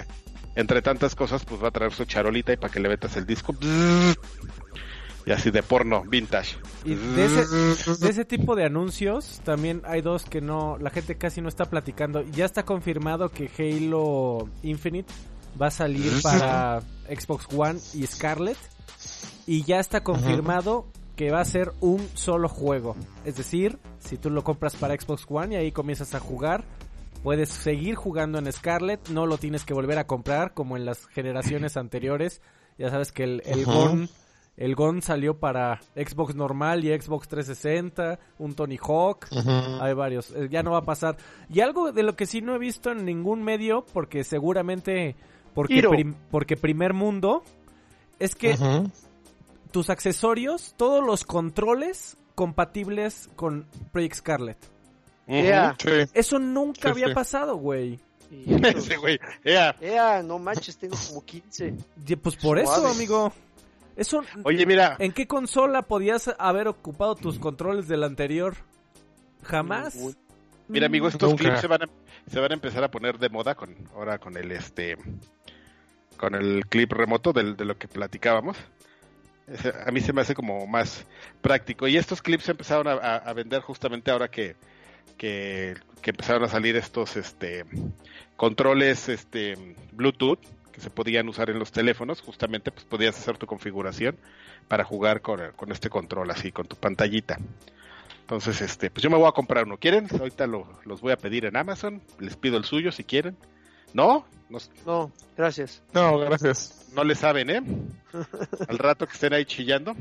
entre 0.56 0.82
tantas 0.82 1.14
cosas 1.14 1.44
pues 1.44 1.62
va 1.62 1.68
a 1.68 1.70
traer 1.70 1.92
su 1.92 2.06
charolita 2.06 2.52
y 2.52 2.56
para 2.56 2.72
que 2.72 2.80
le 2.80 2.88
metas 2.88 3.16
el 3.16 3.24
disco 3.24 3.54
y 5.24 5.32
así 5.32 5.50
de 5.50 5.62
porno 5.62 6.02
vintage. 6.02 6.56
Y 6.84 6.94
de 6.94 7.24
ese, 7.24 7.94
de 7.98 8.10
ese 8.10 8.24
tipo 8.24 8.56
de 8.56 8.64
anuncios 8.64 9.40
también 9.44 9.82
hay 9.84 10.00
dos 10.00 10.24
que 10.24 10.40
no, 10.40 10.78
la 10.78 10.90
gente 10.90 11.16
casi 11.16 11.40
no 11.40 11.48
está 11.48 11.66
platicando. 11.66 12.22
Ya 12.22 12.44
está 12.44 12.64
confirmado 12.64 13.28
que 13.28 13.50
Halo 13.58 14.48
Infinite 14.62 15.12
va 15.60 15.68
a 15.68 15.70
salir 15.70 16.12
para 16.22 16.80
Xbox 17.08 17.46
One 17.54 17.78
y 17.94 18.06
Scarlet. 18.06 18.58
Y 19.46 19.64
ya 19.64 19.80
está 19.80 20.02
confirmado 20.02 20.86
que 21.16 21.30
va 21.30 21.40
a 21.40 21.44
ser 21.44 21.72
un 21.80 22.08
solo 22.14 22.48
juego. 22.48 22.96
Es 23.24 23.36
decir, 23.36 23.78
si 23.98 24.16
tú 24.16 24.30
lo 24.30 24.44
compras 24.44 24.76
para 24.76 24.94
Xbox 24.94 25.26
One 25.28 25.54
y 25.54 25.58
ahí 25.58 25.72
comienzas 25.72 26.14
a 26.14 26.20
jugar, 26.20 26.64
puedes 27.22 27.48
seguir 27.48 27.94
jugando 27.96 28.38
en 28.38 28.50
Scarlet, 28.52 29.08
no 29.08 29.26
lo 29.26 29.38
tienes 29.38 29.64
que 29.64 29.74
volver 29.74 29.98
a 29.98 30.06
comprar 30.06 30.54
como 30.54 30.76
en 30.76 30.84
las 30.84 31.06
generaciones 31.06 31.76
anteriores. 31.76 32.40
Ya 32.78 32.90
sabes 32.90 33.12
que 33.12 33.24
el, 33.24 33.42
el 33.44 33.64
el 34.56 34.74
GON 34.74 35.00
salió 35.02 35.38
para 35.38 35.80
Xbox 35.96 36.34
normal 36.34 36.84
y 36.84 36.88
Xbox 37.00 37.26
360, 37.28 38.18
un 38.38 38.54
Tony 38.54 38.76
Hawk, 38.80 39.26
hay 39.80 39.94
varios, 39.94 40.30
eh, 40.32 40.48
ya 40.50 40.62
no 40.62 40.72
va 40.72 40.78
a 40.78 40.84
pasar. 40.84 41.16
Y 41.48 41.60
algo 41.60 41.90
de 41.92 42.02
lo 42.02 42.14
que 42.16 42.26
sí 42.26 42.40
no 42.42 42.54
he 42.54 42.58
visto 42.58 42.90
en 42.90 43.04
ningún 43.04 43.42
medio, 43.42 43.84
porque 43.92 44.24
seguramente, 44.24 45.16
porque, 45.54 45.82
prim- 45.82 46.14
porque 46.30 46.56
primer 46.56 46.92
mundo, 46.92 47.42
es 48.18 48.34
que 48.34 48.56
tus 49.70 49.88
accesorios, 49.90 50.74
todos 50.76 51.04
los 51.04 51.24
controles 51.24 52.16
compatibles 52.34 53.28
con 53.36 53.66
Project 53.90 54.14
Scarlet. 54.16 54.58
Sí. 55.26 55.88
Eso 56.12 56.38
nunca 56.38 56.82
Sí, 56.82 56.88
había 56.88 57.08
sí. 57.08 57.14
pasado, 57.14 57.56
güey. 57.56 57.98
Ese 58.30 58.96
güey. 58.96 59.18
Ea. 59.44 59.74
Ea, 59.80 60.22
no 60.22 60.38
manches, 60.38 60.76
tengo 60.76 60.96
como 61.08 61.24
15. 61.24 61.74
Y, 62.06 62.16
Pues 62.16 62.36
por 62.36 62.58
eso, 62.58 62.86
amigo. 62.86 63.32
Eso, 63.96 64.22
Oye, 64.44 64.64
mira. 64.66 64.96
¿En 64.98 65.12
qué 65.12 65.26
consola 65.26 65.82
podías 65.82 66.34
haber 66.38 66.68
ocupado 66.68 67.14
tus 67.14 67.38
controles 67.38 67.88
del 67.88 68.04
anterior? 68.04 68.54
Jamás. 69.42 69.96
Mira, 70.68 70.86
amigo, 70.86 71.08
estos 71.08 71.30
Nunca. 71.30 71.44
clips 71.44 71.60
se 71.60 71.66
van, 71.66 71.82
a, 71.82 71.88
se 72.30 72.40
van 72.40 72.52
a 72.52 72.54
empezar 72.54 72.82
a 72.84 72.90
poner 72.90 73.18
de 73.18 73.28
moda 73.28 73.54
con 73.54 73.74
ahora 73.94 74.18
con 74.18 74.36
el 74.36 74.50
este 74.52 74.96
con 76.16 76.34
el 76.34 76.64
clip 76.66 76.92
remoto 76.92 77.32
del- 77.32 77.56
de, 77.56 77.64
lo 77.64 77.76
que 77.76 77.88
platicábamos. 77.88 78.56
A 79.84 79.90
mí 79.90 80.00
se 80.00 80.12
me 80.12 80.20
hace 80.20 80.34
como 80.34 80.66
más 80.66 81.04
práctico. 81.40 81.88
Y 81.88 81.96
estos 81.96 82.22
clips 82.22 82.44
se 82.44 82.52
empezaron 82.52 82.86
a, 82.86 82.92
a- 82.92 83.16
a 83.16 83.32
vender 83.34 83.60
justamente 83.60 84.10
ahora 84.10 84.28
que, 84.30 84.54
que, 85.18 85.74
que 86.00 86.10
empezaron 86.10 86.44
a 86.44 86.48
salir 86.48 86.76
estos 86.76 87.16
este 87.16 87.64
controles 88.36 89.08
este 89.08 89.54
Bluetooth 89.92 90.38
que 90.72 90.80
se 90.80 90.90
podían 90.90 91.28
usar 91.28 91.50
en 91.50 91.58
los 91.58 91.70
teléfonos. 91.72 92.20
Justamente 92.20 92.70
pues 92.72 92.84
podías 92.84 93.16
hacer 93.18 93.36
tu 93.38 93.46
configuración 93.46 94.16
para 94.68 94.84
jugar 94.84 95.20
con, 95.20 95.40
con 95.56 95.70
este 95.72 95.90
control 95.90 96.30
así, 96.30 96.50
con 96.52 96.66
tu 96.66 96.76
pantallita. 96.76 97.38
Entonces, 98.22 98.60
este, 98.62 98.90
pues 98.90 99.02
yo 99.02 99.10
me 99.10 99.16
voy 99.18 99.28
a 99.28 99.32
comprar 99.32 99.64
uno. 99.64 99.76
¿Quieren? 99.76 100.08
Ahorita 100.18 100.46
lo- 100.46 100.66
los 100.84 101.00
voy 101.00 101.12
a 101.12 101.16
pedir 101.16 101.44
en 101.44 101.56
Amazon. 101.56 102.00
Les 102.18 102.36
pido 102.36 102.56
el 102.56 102.64
suyo 102.64 102.90
si 102.92 103.04
quieren. 103.04 103.36
¿No? 103.92 104.24
No, 104.48 104.58
No, 104.86 105.12
gracias. 105.36 105.82
No, 105.92 106.18
gracias. 106.18 106.86
no 106.94 107.04
le 107.04 107.14
saben, 107.14 107.50
¿eh? 107.50 107.62
Al 108.68 108.78
rato 108.78 109.06
que 109.06 109.12
estén 109.12 109.34
ahí 109.34 109.44
chillando. 109.44 109.94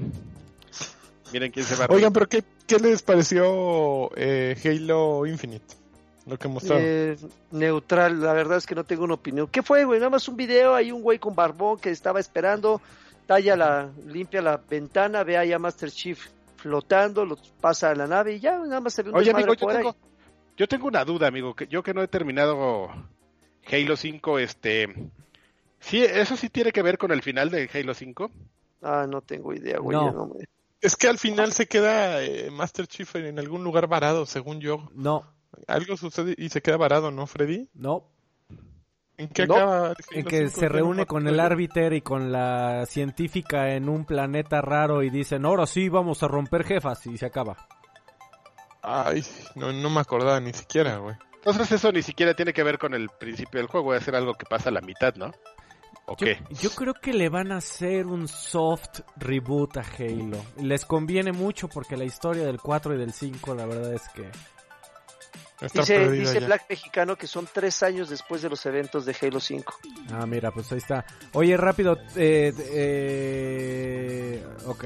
Miren 1.34 1.52
quién 1.52 1.66
se 1.66 1.76
va 1.76 1.86
a 1.86 1.88
Oigan, 1.90 2.12
pero 2.14 2.28
¿qué, 2.28 2.44
qué 2.68 2.78
les 2.78 3.02
pareció 3.02 4.12
eh, 4.18 4.56
Halo 4.64 5.26
Infinite? 5.26 5.76
Lo 6.26 6.38
que 6.38 6.48
mostraron. 6.48 6.84
Eh, 6.86 7.18
neutral, 7.52 8.22
la 8.22 8.34
verdad 8.34 8.58
es 8.58 8.66
que 8.66 8.76
no 8.76 8.84
tengo 8.84 9.04
una 9.04 9.16
opinión. 9.16 9.48
¿Qué 9.48 9.64
fue, 9.64 9.86
güey? 9.86 10.00
Nada 10.00 10.12
más 10.12 10.28
un 10.28 10.36
video, 10.38 10.76
hay 10.76 10.92
un 10.92 11.02
güey 11.02 11.18
con 11.20 11.36
barbón 11.36 11.80
que 11.80 11.90
estaba 11.90 12.20
esperando, 12.20 12.82
talla 13.26 13.56
la, 13.56 13.90
limpia 14.06 14.42
la 14.42 14.58
ventana, 14.58 15.24
ve 15.24 15.38
ahí 15.38 15.52
a 15.52 15.60
Master 15.60 15.90
Chief 15.90 16.20
flotando, 16.58 17.26
lo 17.26 17.38
pasa 17.60 17.90
a 17.90 17.96
la 17.96 18.06
nave 18.06 18.36
y 18.36 18.40
ya, 18.40 18.60
nada 18.60 18.82
más 18.82 18.94
se 18.94 19.02
ve 19.02 19.10
un 19.10 19.16
Oye, 19.18 19.32
amigo, 19.32 19.54
yo 19.56 19.60
por 19.60 19.72
ahí. 19.72 19.78
tengo, 19.78 19.96
yo 20.58 20.68
tengo 20.68 20.88
una 20.88 21.04
duda, 21.04 21.28
amigo. 21.28 21.56
Que 21.56 21.66
yo 21.68 21.82
que 21.82 21.94
no 21.94 22.04
he 22.04 22.08
terminado 22.08 22.90
Halo 23.72 23.96
5, 23.96 24.40
este... 24.40 24.94
Sí, 25.80 26.04
eso 26.04 26.38
sí 26.38 26.50
tiene 26.50 26.72
que 26.72 26.84
ver 26.84 27.00
con 27.00 27.12
el 27.12 27.24
final 27.24 27.50
de 27.50 27.68
Halo 27.74 27.96
5. 27.96 28.30
Ah, 28.84 29.08
no 29.10 29.22
tengo 29.22 29.54
idea, 29.54 29.80
güey. 29.80 29.98
No. 29.98 30.06
ya 30.06 30.12
no 30.12 30.28
me- 30.28 30.46
Es 30.80 30.96
que 30.96 31.08
al 31.08 31.18
final 31.18 31.52
se 31.54 31.66
queda 31.66 32.24
eh, 32.24 32.52
Master 32.52 32.86
Chief 32.86 33.16
en 33.16 33.40
algún 33.40 33.64
lugar 33.64 33.88
varado, 33.88 34.28
según 34.28 34.60
yo. 34.60 34.88
No, 34.94 35.26
Algo 35.68 35.98
sucede 35.98 36.36
y 36.38 36.50
se 36.50 36.62
queda 36.62 36.78
varado, 36.78 37.12
¿no, 37.12 37.28
Freddy? 37.28 37.70
no. 37.74 38.08
¿En 39.18 39.28
qué 39.28 39.46
No. 39.46 39.56
acaba? 39.56 39.88
el 39.90 40.18
En 40.20 40.26
que 40.26 40.48
5? 40.48 40.60
se 40.60 40.68
reúne 40.70 41.06
con 41.06 41.28
el 41.28 41.40
árbiter 41.40 41.94
y 41.94 42.02
con 42.02 42.32
la 42.32 42.88
científica 42.88 43.76
en 43.76 43.88
un 43.88 44.04
planeta 44.06 44.62
raro 44.62 45.04
y 45.04 45.12
dicen, 45.12 45.46
ahora 45.46 45.68
sí 45.68 45.90
vamos 45.90 46.24
a 46.24 46.28
romper 46.28 46.64
jefas 46.64 47.06
y 47.06 47.18
se 47.20 47.28
acaba. 47.28 47.56
Ay, 48.82 49.24
no, 49.56 49.72
no 49.72 49.90
me 49.92 50.00
acordaba 50.00 50.40
ni 50.40 50.54
siquiera, 50.54 50.98
güey. 50.98 51.16
Entonces 51.36 51.72
eso 51.72 51.92
ni 51.92 52.02
siquiera 52.02 52.34
tiene 52.34 52.52
que 52.54 52.64
ver 52.64 52.80
con 52.80 52.96
el 52.96 53.10
principio 53.10 53.60
del 53.60 53.68
juego. 53.68 53.90
Va 53.92 53.98
a 53.98 54.02
ser 54.02 54.16
algo 54.16 54.34
que 54.34 54.46
pasa 54.48 54.70
a 54.70 54.72
la 54.72 54.82
mitad, 54.82 55.14
¿no? 55.16 55.32
¿O 56.08 56.16
Yo, 56.18 56.26
qué? 56.26 56.40
yo 56.50 56.72
creo 56.72 56.94
que 56.96 57.14
le 57.14 57.30
van 57.30 57.52
a 57.52 57.58
hacer 57.58 58.08
un 58.08 58.28
soft 58.28 59.02
reboot 59.18 59.78
a 59.78 59.82
Halo. 59.82 60.38
Les 60.58 60.84
conviene 60.86 61.32
mucho 61.32 61.68
porque 61.68 61.96
la 61.96 62.06
historia 62.06 62.44
del 62.44 62.60
4 62.60 62.96
y 62.96 62.98
del 62.98 63.14
5 63.14 63.54
la 63.54 63.66
verdad 63.68 63.94
es 63.94 64.08
que... 64.10 64.28
Dice, 65.74 66.10
dice. 66.10 66.39
Black 66.39 66.65
Mexicano 66.69 67.15
que 67.15 67.28
son 67.28 67.47
tres 67.52 67.84
años 67.84 68.10
después 68.10 68.41
de 68.41 68.50
los 68.50 68.65
eventos 68.65 69.06
de 69.06 69.15
Halo 69.21 69.39
5. 69.39 69.74
Ah, 70.12 70.26
mira, 70.26 70.52
pues 70.52 70.71
ahí 70.71 70.80
está. 70.80 71.06
Oye, 71.34 71.56
rápido. 71.56 71.97
Eh, 72.15 72.52
eh, 72.74 74.45
ok. 74.65 74.86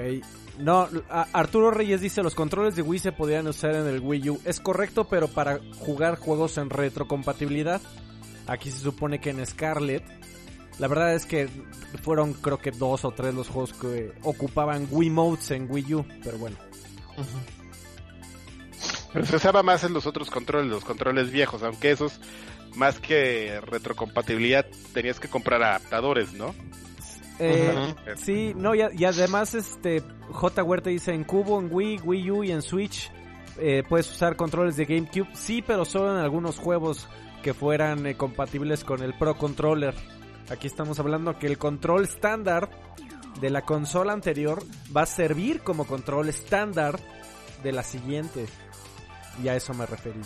No, 0.60 0.88
Arturo 1.10 1.72
Reyes 1.72 2.02
dice, 2.02 2.24
los 2.24 2.36
controles 2.36 2.76
de 2.76 2.82
Wii 2.82 3.00
se 3.00 3.12
podían 3.12 3.48
usar 3.48 3.76
en 3.76 3.88
el 3.88 4.00
Wii 4.00 4.30
U. 4.30 4.42
Es 4.46 4.60
correcto, 4.60 5.06
pero 5.06 5.28
para 5.28 5.60
jugar 5.80 6.18
juegos 6.18 6.58
en 6.58 6.70
retrocompatibilidad. 6.70 7.82
Aquí 8.48 8.70
se 8.72 8.80
supone 8.80 9.20
que 9.20 9.30
en 9.32 9.46
Scarlet. 9.46 10.04
La 10.78 10.88
verdad 10.88 11.14
es 11.14 11.26
que 11.26 11.48
fueron 12.04 12.34
creo 12.34 12.58
que 12.58 12.72
dos 12.72 13.06
o 13.06 13.12
tres 13.12 13.34
los 13.34 13.48
juegos 13.48 13.74
que 13.74 14.14
ocupaban 14.24 14.88
Wii 14.92 15.10
Modes 15.10 15.52
en 15.52 15.72
Wii 15.72 15.94
U. 15.94 16.06
Pero 16.24 16.38
bueno. 16.38 16.58
Pero 19.16 19.28
se 19.28 19.38
usaba 19.38 19.64
más 19.64 19.86
en 19.86 19.94
los 19.94 20.06
otros 20.08 20.30
controles, 20.30 20.70
los 20.70 20.84
controles 20.84 21.32
viejos, 21.32 21.64
aunque 21.64 21.90
esos, 21.90 22.20
más 22.76 23.00
que 23.00 23.62
retrocompatibilidad, 23.62 24.66
tenías 24.94 25.22
que 25.22 25.30
comprar 25.30 25.64
adaptadores, 25.64 26.34
¿no? 26.34 26.54
Eh. 27.40 27.96
Sí, 28.18 28.52
no, 28.58 28.76
y, 28.76 28.82
además 29.06 29.56
este 29.56 30.04
J. 30.32 30.64
Huerta 30.66 30.90
dice 30.90 31.14
en 31.14 31.24
Cubo, 31.24 31.62
en 31.62 31.70
Wii, 31.72 32.02
Wii 32.04 32.32
U 32.32 32.44
y 32.44 32.52
en 32.52 32.62
Switch 32.62 33.10
eh, 33.58 33.84
puedes 33.88 34.12
usar 34.12 34.36
controles 34.36 34.76
de 34.76 34.84
GameCube. 34.84 35.30
Sí, 35.34 35.64
pero 35.66 35.86
solo 35.86 36.12
en 36.12 36.18
algunos 36.18 36.60
juegos 36.60 37.08
que 37.42 37.54
fueran 37.54 38.06
eh, 38.06 38.18
compatibles 38.18 38.84
con 38.84 39.02
el 39.02 39.14
Pro 39.18 39.38
Controller. 39.38 39.96
Aquí 40.50 40.68
estamos 40.68 41.00
hablando 41.00 41.40
que 41.40 41.48
el 41.48 41.58
control 41.58 42.04
estándar 42.04 42.70
de 43.40 43.50
la 43.50 43.62
consola 43.62 44.12
anterior 44.12 44.62
va 44.96 45.04
a 45.04 45.06
servir 45.06 45.62
como 45.62 45.88
control 45.88 46.28
estándar 46.28 47.00
de 47.64 47.72
la 47.72 47.84
siguiente. 47.84 48.48
Y 49.44 49.48
a 49.48 49.56
eso 49.56 49.74
me 49.74 49.86
refería. 49.86 50.22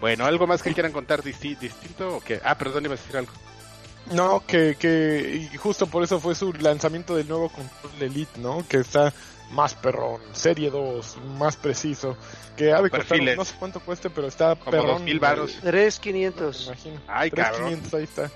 Bueno, 0.00 0.24
¿algo 0.26 0.46
más 0.46 0.62
que 0.62 0.72
quieran 0.74 0.92
contar 0.92 1.22
disti- 1.22 1.56
distinto 1.58 2.16
o 2.16 2.20
qué? 2.20 2.40
Ah, 2.44 2.56
perdón, 2.58 2.84
ibas 2.84 2.98
a 3.00 3.02
decir 3.02 3.16
algo. 3.18 3.32
No, 4.10 4.44
que, 4.44 4.74
que 4.76 5.48
y 5.52 5.56
justo 5.56 5.86
por 5.86 6.02
eso 6.02 6.18
fue 6.18 6.34
su 6.34 6.52
lanzamiento 6.54 7.14
del 7.14 7.28
nuevo 7.28 7.48
control 7.50 7.92
Elite, 8.02 8.40
¿no? 8.40 8.66
Que 8.68 8.78
está 8.78 9.12
más 9.52 9.74
perrón, 9.74 10.20
serie 10.32 10.70
2, 10.70 11.18
más 11.38 11.56
preciso, 11.56 12.16
que 12.56 12.72
ha 12.72 12.82
de 12.82 12.90
costar, 12.90 13.22
no 13.36 13.44
sé 13.44 13.54
cuánto 13.58 13.78
cueste, 13.80 14.10
pero 14.10 14.26
está 14.26 14.56
Como 14.56 14.72
perrón. 14.72 14.88
2000 14.94 15.20
varos. 15.20 15.54
eh, 15.58 15.60
3500. 15.62 16.58
me 16.60 16.72
imagino. 16.72 17.00
Ay, 17.06 17.30
cabrón. 17.30 17.80
3500, 17.80 17.94
ahí 17.94 18.04
está. 18.04 18.30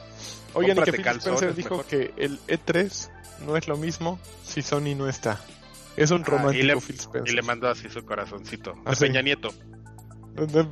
Oigan, 0.55 0.79
y 0.79 0.83
que 0.83 0.93
Phil 0.93 1.03
calzones, 1.05 1.41
Spencer 1.43 1.55
dijo 1.57 1.71
mejor. 1.79 1.87
que 1.87 2.15
el 2.17 2.39
E3 2.47 3.09
no 3.45 3.57
es 3.57 3.67
lo 3.67 3.77
mismo 3.77 4.21
si 4.45 4.63
Sony 4.63 4.95
no 4.97 5.09
está. 5.09 5.41
Es 5.97 6.11
un 6.11 6.23
Ah, 6.23 6.27
romántico 6.27 6.65
y 6.65 6.67
le- 6.67 6.81
Phil 6.81 6.97
Spencer. 6.99 7.33
Y 7.33 7.35
le 7.37 7.43
mandó 7.43 7.69
así 7.69 7.89
su 7.89 8.05
corazoncito. 8.05 8.75
Ah, 8.85 8.91
A 8.91 8.95
sí. 8.95 9.07
Peña 9.07 9.23
Nieto. 9.23 9.49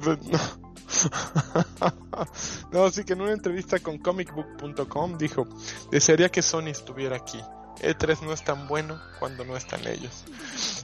No, 2.70 2.90
sí 2.90 3.04
que 3.04 3.12
en 3.14 3.20
una 3.22 3.32
entrevista 3.32 3.78
con 3.78 3.98
comicbook.com 3.98 5.18
dijo, 5.18 5.46
desearía 5.90 6.28
que 6.28 6.42
Sony 6.42 6.68
estuviera 6.68 7.16
aquí. 7.16 7.40
E3 7.82 8.20
no 8.22 8.32
es 8.32 8.44
tan 8.44 8.68
bueno 8.68 9.00
cuando 9.18 9.44
no 9.44 9.56
están 9.56 9.84
ellos. 9.87 10.24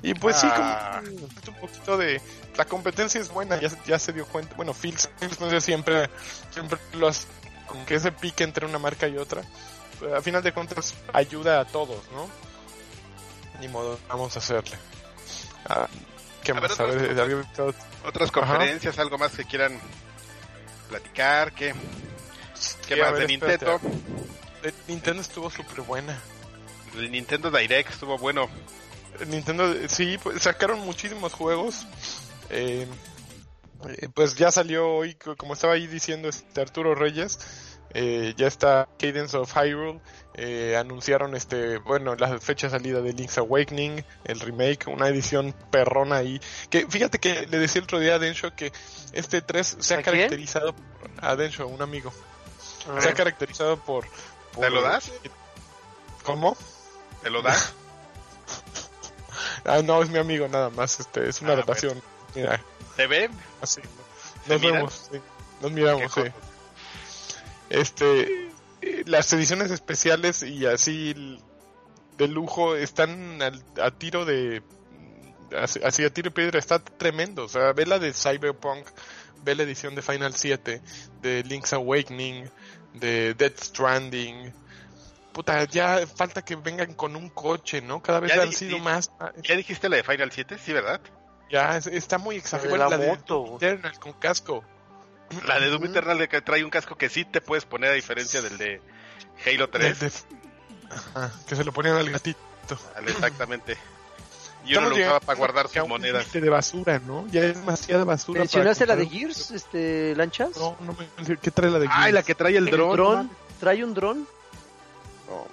Y 0.03 0.15
pues 0.15 0.37
Ah. 0.43 1.01
sí, 1.05 1.11
como 1.45 1.55
un 1.57 1.61
poquito 1.61 1.97
de... 1.97 2.21
La 2.57 2.65
competencia 2.65 3.21
es 3.21 3.31
buena, 3.33 3.61
ya, 3.61 3.71
ya 3.87 3.99
se 3.99 4.13
dio 4.13 4.27
cuenta. 4.27 4.55
Bueno, 4.57 4.75
Phil 4.75 4.95
Spencer 4.97 5.61
siempre, 5.63 6.11
siempre 6.51 6.79
los... 6.95 7.27
Con 7.69 7.85
que 7.87 7.95
ese 7.95 8.11
pique 8.11 8.43
entre 8.43 8.67
una 8.67 8.81
marca 8.81 9.07
y 9.07 9.17
otra, 9.17 9.43
a 10.17 10.21
final 10.21 10.43
de 10.43 10.53
cuentas 10.53 10.93
ayuda 11.13 11.61
a 11.61 11.65
todos, 11.65 12.01
¿no? 12.13 12.29
Ni 13.61 13.69
modo, 13.69 13.99
vamos 14.09 14.35
a 14.37 14.39
hacerle. 14.39 14.77
Ah, 15.67 15.87
¿Qué 16.43 16.53
A 16.53 16.55
ver, 16.61 16.71
más? 16.71 16.81
A 16.81 16.85
ver, 16.85 17.21
¿alguien- 17.21 17.45
Otras 18.05 18.31
Ajá. 18.31 18.41
conferencias, 18.41 18.99
algo 18.99 19.19
más 19.19 19.33
que 19.33 19.45
quieran 19.45 19.79
platicar, 20.89 21.53
¿qué? 21.53 21.75
¿Qué 22.87 22.95
Sí, 22.95 23.01
más 23.01 23.13
ver, 23.13 23.21
de. 23.23 23.27
Nintendo? 23.29 23.81
Nintendo 24.89 25.23
estuvo 25.23 25.51
súper 25.51 25.83
buena. 25.83 26.19
El 26.95 27.11
Nintendo 27.11 27.51
Direct 27.51 27.91
estuvo 27.91 28.19
bueno. 28.19 28.49
Nintendo, 29.27 29.75
sí, 29.89 30.19
pues, 30.23 30.43
sacaron 30.43 30.81
muchísimos 30.81 31.33
juegos. 31.35 31.87
Eh, 32.49 32.87
eh, 33.89 34.09
pues 34.15 34.35
ya 34.35 34.51
salió 34.51 34.89
hoy, 34.89 35.15
co- 35.15 35.37
como 35.37 35.53
estaba 35.55 35.75
ahí 35.75 35.87
diciendo 35.87 36.29
este 36.29 36.61
Arturo 36.61 36.95
Reyes, 36.95 37.39
eh, 37.95 38.35
ya 38.37 38.47
está 38.47 38.89
Cadence 38.99 39.37
of 39.37 39.53
Hyrule. 39.57 40.01
eh, 40.35 40.77
anunciaron 40.79 41.35
este, 41.37 41.79
bueno, 41.79 42.15
la 42.15 42.39
fecha 42.39 42.69
de 42.69 42.71
salida 42.71 43.01
de 43.03 43.13
Link's 43.13 43.37
Awakening, 43.39 44.05
el 44.25 44.41
remake, 44.41 44.87
una 44.87 45.09
edición 45.09 45.53
perrona 45.71 46.17
ahí. 46.17 46.41
Que 46.71 46.87
fíjate 46.87 47.19
que 47.19 47.47
le 47.47 47.59
decía 47.59 47.81
el 47.81 47.85
otro 47.85 47.99
día 47.99 48.15
a 48.15 48.19
Densho 48.19 48.55
que 48.55 48.73
este 49.13 49.43
3 49.43 49.77
se 49.81 49.95
ha 49.95 49.99
¿A 49.99 50.03
quién? 50.03 50.15
caracterizado 50.17 50.75
a 51.21 51.37
Densho, 51.37 51.67
un 51.67 51.83
amigo. 51.83 52.13
Ah, 52.89 53.01
Se 53.01 53.09
ha 53.11 53.15
caracterizado 53.15 53.77
por, 53.79 54.07
por- 54.55 54.65
¿Te 54.65 54.71
lo 54.71 54.81
das? 54.83 55.11
¿Cómo? 56.23 56.57
¿Te 57.23 57.29
lo 57.31 57.43
das? 57.43 57.75
Ah, 59.65 59.83
no, 59.85 60.03
es 60.03 60.09
mi 60.09 60.19
amigo 60.19 60.49
nada 60.49 60.71
más, 60.71 61.01
este, 61.01 61.29
es 61.29 61.43
una 61.43 61.53
Ah, 61.53 61.57
relación. 61.57 62.01
Mira, 62.35 62.63
¿Te 62.97 63.07
ven? 63.07 63.31
así. 63.61 63.81
¿Se 64.47 64.53
Nos 64.53 64.63
vemos, 64.63 65.09
sí. 65.13 65.21
Nos 65.61 65.71
miramos, 65.73 66.13
sí. 66.15 66.23
Este, 67.71 68.51
las 69.07 69.33
ediciones 69.33 69.71
especiales 69.71 70.43
y 70.43 70.67
así 70.67 71.39
de 72.19 72.29
lujo 72.29 72.77
están 72.77 73.41
al- 73.41 73.65
a 73.81 73.91
tiro 73.93 74.25
de 74.25 74.63
así, 75.57 75.81
así 75.83 76.05
a 76.05 76.13
tiro 76.13 76.29
y 76.29 76.33
piedra 76.33 76.59
está 76.59 76.79
tremendo. 76.81 77.45
O 77.45 77.49
sea, 77.49 77.73
ve 77.73 77.87
la 77.87 77.99
de 77.99 78.13
Cyberpunk, 78.13 78.87
ve 79.43 79.55
la 79.55 79.63
edición 79.63 79.95
de 79.95 80.03
Final 80.03 80.35
7, 80.35 80.83
de 81.23 81.43
Link's 81.45 81.73
Awakening, 81.73 82.51
de 82.95 83.35
Death 83.35 83.61
Stranding. 83.63 84.53
Puta, 85.33 85.63
ya 85.65 86.05
falta 86.09 86.43
que 86.45 86.57
vengan 86.57 86.93
con 86.95 87.15
un 87.15 87.31
coche, 87.31 87.81
¿no? 87.81 88.03
Cada 88.03 88.19
vez 88.21 88.35
Ya 88.35 88.43
han 88.43 88.53
sido 88.53 88.79
más. 88.81 89.13
¿Ya 89.45 89.55
dijiste 89.55 89.89
la 89.89 89.97
de 89.97 90.03
Final 90.03 90.33
7? 90.33 90.59
Sí, 90.59 90.73
¿verdad? 90.73 91.01
Ya 91.51 91.77
es- 91.77 91.87
está 91.87 92.19
muy 92.19 92.35
de 92.35 92.41
exagerado. 92.41 92.77
la 92.77 92.89
La 92.91 92.99
de 92.99 93.07
moto. 93.09 93.57
Eternal 93.57 93.99
con 94.01 94.13
casco. 94.15 94.65
La 95.47 95.59
de 95.61 95.69
Doom. 95.69 95.85
Eternal 95.85 96.29
que 96.29 96.41
trae 96.43 96.65
un 96.65 96.71
casco 96.71 96.97
que 96.97 97.09
sí 97.09 97.25
te 97.25 97.41
puedes 97.41 97.65
poner 97.65 97.91
a 97.91 97.95
diferencia 97.95 98.43
del 98.43 98.59
de 98.59 98.81
Halo 99.47 99.69
3. 99.71 100.01
De- 100.01 100.07
de- 100.09 100.13
Ajá, 100.91 101.33
que 101.47 101.55
se 101.57 101.65
lo 101.65 101.73
ponían 101.73 101.97
al 101.97 102.11
gatito. 102.11 102.39
Vale, 102.95 103.11
Exactamente. 103.11 103.77
Y 104.63 104.73
Estamos 104.73 104.91
uno 104.91 104.99
lo 104.99 105.05
usaba 105.07 105.21
para 105.21 105.39
guardar 105.39 105.69
sus 105.69 105.89
monedas. 105.89 106.31
de 106.33 106.51
basura, 106.51 106.99
¿no? 106.99 107.27
Ya 107.29 107.45
es 107.45 107.57
demasiada 107.57 108.05
basura. 108.05 108.41
¿Mencionaste 108.41 108.85
la 108.85 108.95
de 108.95 109.07
Gears, 109.07 109.53
este, 109.53 110.15
Lanchas? 110.17 110.55
No, 110.59 110.77
no 110.81 110.95
me 110.95 111.37
¿Qué 111.39 111.51
trae 111.51 111.71
la 111.71 111.79
de 111.79 111.89
Ay, 111.91 112.13
la 112.13 112.23
que 112.23 112.35
trae 112.35 112.55
el 112.59 112.69
¿El 112.69 112.71
dron. 112.77 112.93
dron? 112.95 113.31
¿Trae 113.59 113.83
un 113.83 113.95
dron? 113.95 114.29
No, 115.27 115.47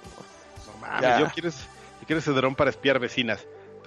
No 0.66 0.78
mames, 0.78 1.20
yo 1.20 1.30
quiero, 1.32 1.48
ese- 1.48 1.64
yo 2.02 2.06
quiero 2.06 2.20
ese 2.20 2.32
dron 2.32 2.54
para 2.54 2.68
espiar 2.68 2.98
vecinas. 2.98 3.40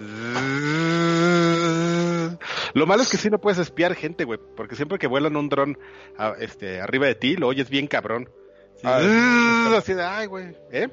Lo 2.74 2.86
malo 2.86 3.02
es 3.02 3.08
que 3.10 3.16
sí 3.16 3.30
no 3.30 3.40
puedes 3.40 3.58
espiar 3.58 3.94
gente, 3.94 4.24
güey, 4.24 4.38
porque 4.56 4.76
siempre 4.76 4.98
que 4.98 5.06
vuelan 5.06 5.36
un 5.36 5.48
dron 5.48 5.78
a- 6.18 6.34
este, 6.38 6.80
arriba 6.80 7.06
de 7.06 7.14
ti, 7.14 7.36
lo 7.36 7.48
oyes 7.48 7.68
bien 7.70 7.86
cabrón. 7.86 8.28
Sí, 8.76 8.82
Ah, 8.84 9.74
así 9.76 9.94
de, 9.94 10.02
ay, 10.02 10.26
güey, 10.26 10.56
¿eh? 10.70 10.88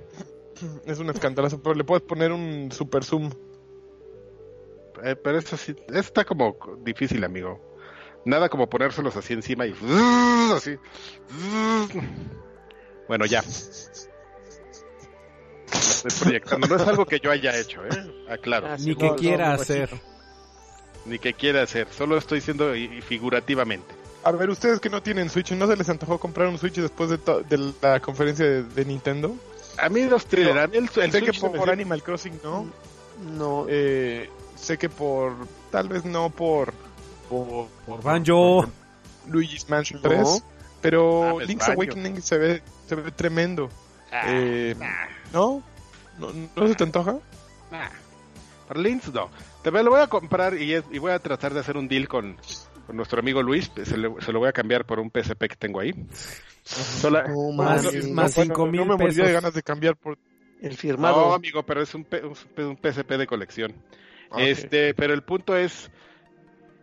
Es 0.86 1.00
un 1.00 1.10
escandalazo, 1.10 1.62
pero 1.64 1.74
le 1.76 1.84
puedes 1.84 2.04
poner 2.04 2.32
un 2.32 2.72
super 2.72 3.04
zoom. 3.04 3.32
Eh, 5.04 5.16
Pero 5.16 5.38
eso 5.38 5.56
sí, 5.56 5.74
está 5.94 6.26
como 6.26 6.58
difícil, 6.84 7.24
amigo. 7.24 7.62
Nada 8.26 8.50
como 8.50 8.70
ponérselos 8.70 9.16
así 9.16 9.32
encima 9.34 9.66
y 9.66 9.74
así. 10.54 10.76
Bueno, 13.08 13.26
ya. 13.26 13.40
Estoy 15.72 16.12
proyectando. 16.22 16.68
No 16.68 16.76
es 16.76 16.82
algo 16.88 17.06
que 17.06 17.20
yo 17.20 17.32
haya 17.32 17.58
hecho, 17.58 17.84
¿eh? 17.86 18.26
Aclaro. 18.30 18.68
Ah, 18.68 18.76
Ni 18.80 18.96
que 18.96 19.06
no, 19.08 19.16
quiera 19.16 19.48
no, 19.56 19.62
hacer. 19.62 19.90
Ni 21.10 21.20
que 21.20 21.34
quiera 21.34 21.64
hacer. 21.64 21.88
Solo 21.92 22.18
estoy 22.18 22.40
diciendo 22.40 22.76
y- 22.76 23.02
figurativamente. 23.02 23.96
A 24.24 24.32
ver, 24.32 24.50
ustedes 24.50 24.80
que 24.80 24.90
no 24.90 25.02
tienen 25.02 25.30
Switch, 25.30 25.52
¿no 25.54 25.66
se 25.68 25.76
les 25.76 25.90
antojó 25.90 26.20
comprar 26.20 26.48
un 26.48 26.58
Switch 26.58 26.76
después 26.76 27.10
de, 27.10 27.74
la 27.82 28.00
conferencia 28.00 28.46
de, 28.46 28.64
de 28.64 28.86
Nintendo? 28.86 29.36
A 29.78 29.88
mí 29.90 30.04
los 30.06 30.26
thriller, 30.26 30.58
a 30.58 30.68
mí 30.68 30.78
el, 30.78 30.84
el 30.84 31.12
sé 31.12 31.22
que 31.22 31.32
Switch 31.34 31.52
por 31.56 31.70
Animal 31.70 32.04
Crossing 32.04 32.40
no. 32.44 32.68
No. 33.32 33.66
Eh, 33.70 34.30
sé 34.56 34.78
que 34.78 34.90
por. 34.90 35.34
Tal 35.72 35.88
vez 35.88 36.04
no 36.06 36.30
por. 36.30 36.74
Por, 37.30 37.68
Por 37.86 38.04
Banjo. 38.04 38.62
por 38.64 38.70
Luigi's 39.34 39.70
Mansion 39.70 40.02
No. 40.02 40.10
3. 40.10 40.44
Pero 40.82 41.22
Mames, 41.34 41.48
Link's 41.48 41.68
Banjo. 41.68 41.82
Awakening 41.82 42.22
se 42.22 42.38
ve, 42.38 42.62
se 42.88 42.96
ve 42.96 43.12
tremendo. 43.12 43.70
Ah, 44.12 44.24
Eh, 44.28 44.76
nah, 44.78 45.06
¿No? 45.32 45.62
¿No, 46.18 46.32
¿No 46.56 46.68
se 46.68 46.76
te 46.76 46.84
antoja? 46.84 47.18
nah. 47.72 47.90
Para 48.68 48.80
Links 48.82 49.12
no. 49.14 49.30
Te 49.64 49.72
lo 49.72 49.90
voy 49.90 50.02
a 50.02 50.08
comprar 50.08 50.56
y, 50.60 50.74
es- 50.74 50.86
y 50.92 51.00
voy 51.00 51.12
a 51.12 51.20
tratar 51.20 51.54
de 51.54 51.60
hacer 51.60 51.76
un 51.78 51.88
deal 51.88 52.08
con, 52.08 52.38
con 52.88 52.96
nuestro 52.96 53.20
amigo 53.20 53.42
Luis. 53.44 53.72
Se, 53.84 53.98
le- 53.98 54.14
se 54.22 54.32
lo 54.32 54.40
voy 54.40 54.50
a 54.50 54.54
cambiar 54.54 54.86
por 54.86 55.00
un 55.00 55.12
PSP 55.12 55.48
que 55.50 55.56
tengo 55.58 55.80
ahí. 55.80 55.94
Sola- 56.64 57.28
No, 57.28 57.52
Más- 57.52 57.84
mames, 57.86 58.10
más 58.12 58.36
Bueno, 58.36 58.54
cinco 58.54 58.66
mil 58.68 58.80
No 58.82 58.86
me 58.86 58.92
moría 58.94 59.08
de 59.10 59.22
pesos. 59.24 59.34
ganas 59.34 59.54
de 59.54 59.64
cambiar 59.64 59.96
por. 59.98 60.18
El 60.62 60.72
No, 60.72 60.78
firmado. 60.78 61.34
amigo, 61.34 61.64
pero 61.64 61.82
es 61.82 61.94
un, 61.96 62.06
un, 62.24 62.66
un 62.66 62.78
PSP 62.78 63.18
de 63.18 63.28
colección. 63.28 63.74
Ah. 64.32 64.42
Este, 64.42 64.94
pero 64.94 65.14
el 65.14 65.24
punto 65.24 65.56
es, 65.56 65.90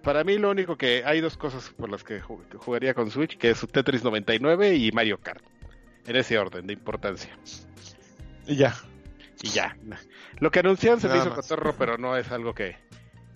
para 0.03 0.25
mí 0.25 0.39
lo 0.39 0.51
único 0.51 0.77
que 0.77 1.03
hay 1.05 1.21
dos 1.21 1.37
cosas 1.37 1.71
por 1.77 1.91
las 1.91 2.03
que 2.03 2.23
que 2.51 2.57
jugaría 2.59 2.95
con 2.95 3.11
Switch, 3.11 3.37
que 3.37 3.51
es 3.51 3.61
Tetris 3.71 4.03
99 4.03 4.75
y 4.77 4.91
Mario 4.93 5.19
Kart. 5.19 5.43
En 6.07 6.17
ese 6.17 6.39
orden 6.39 6.67
de 6.67 6.73
importancia. 6.73 7.37
Y 8.47 8.57
ya. 8.57 8.75
Y 9.43 9.49
ya. 9.49 9.77
Lo 10.39 10.51
que 10.51 10.61
anunciaron 10.61 11.01
se 11.01 11.09
me 11.09 11.17
hizo 11.19 11.27
más. 11.27 11.37
cotorro, 11.37 11.75
pero 11.77 11.99
no 11.99 12.17
es 12.17 12.31
algo 12.33 12.55
que, 12.55 12.77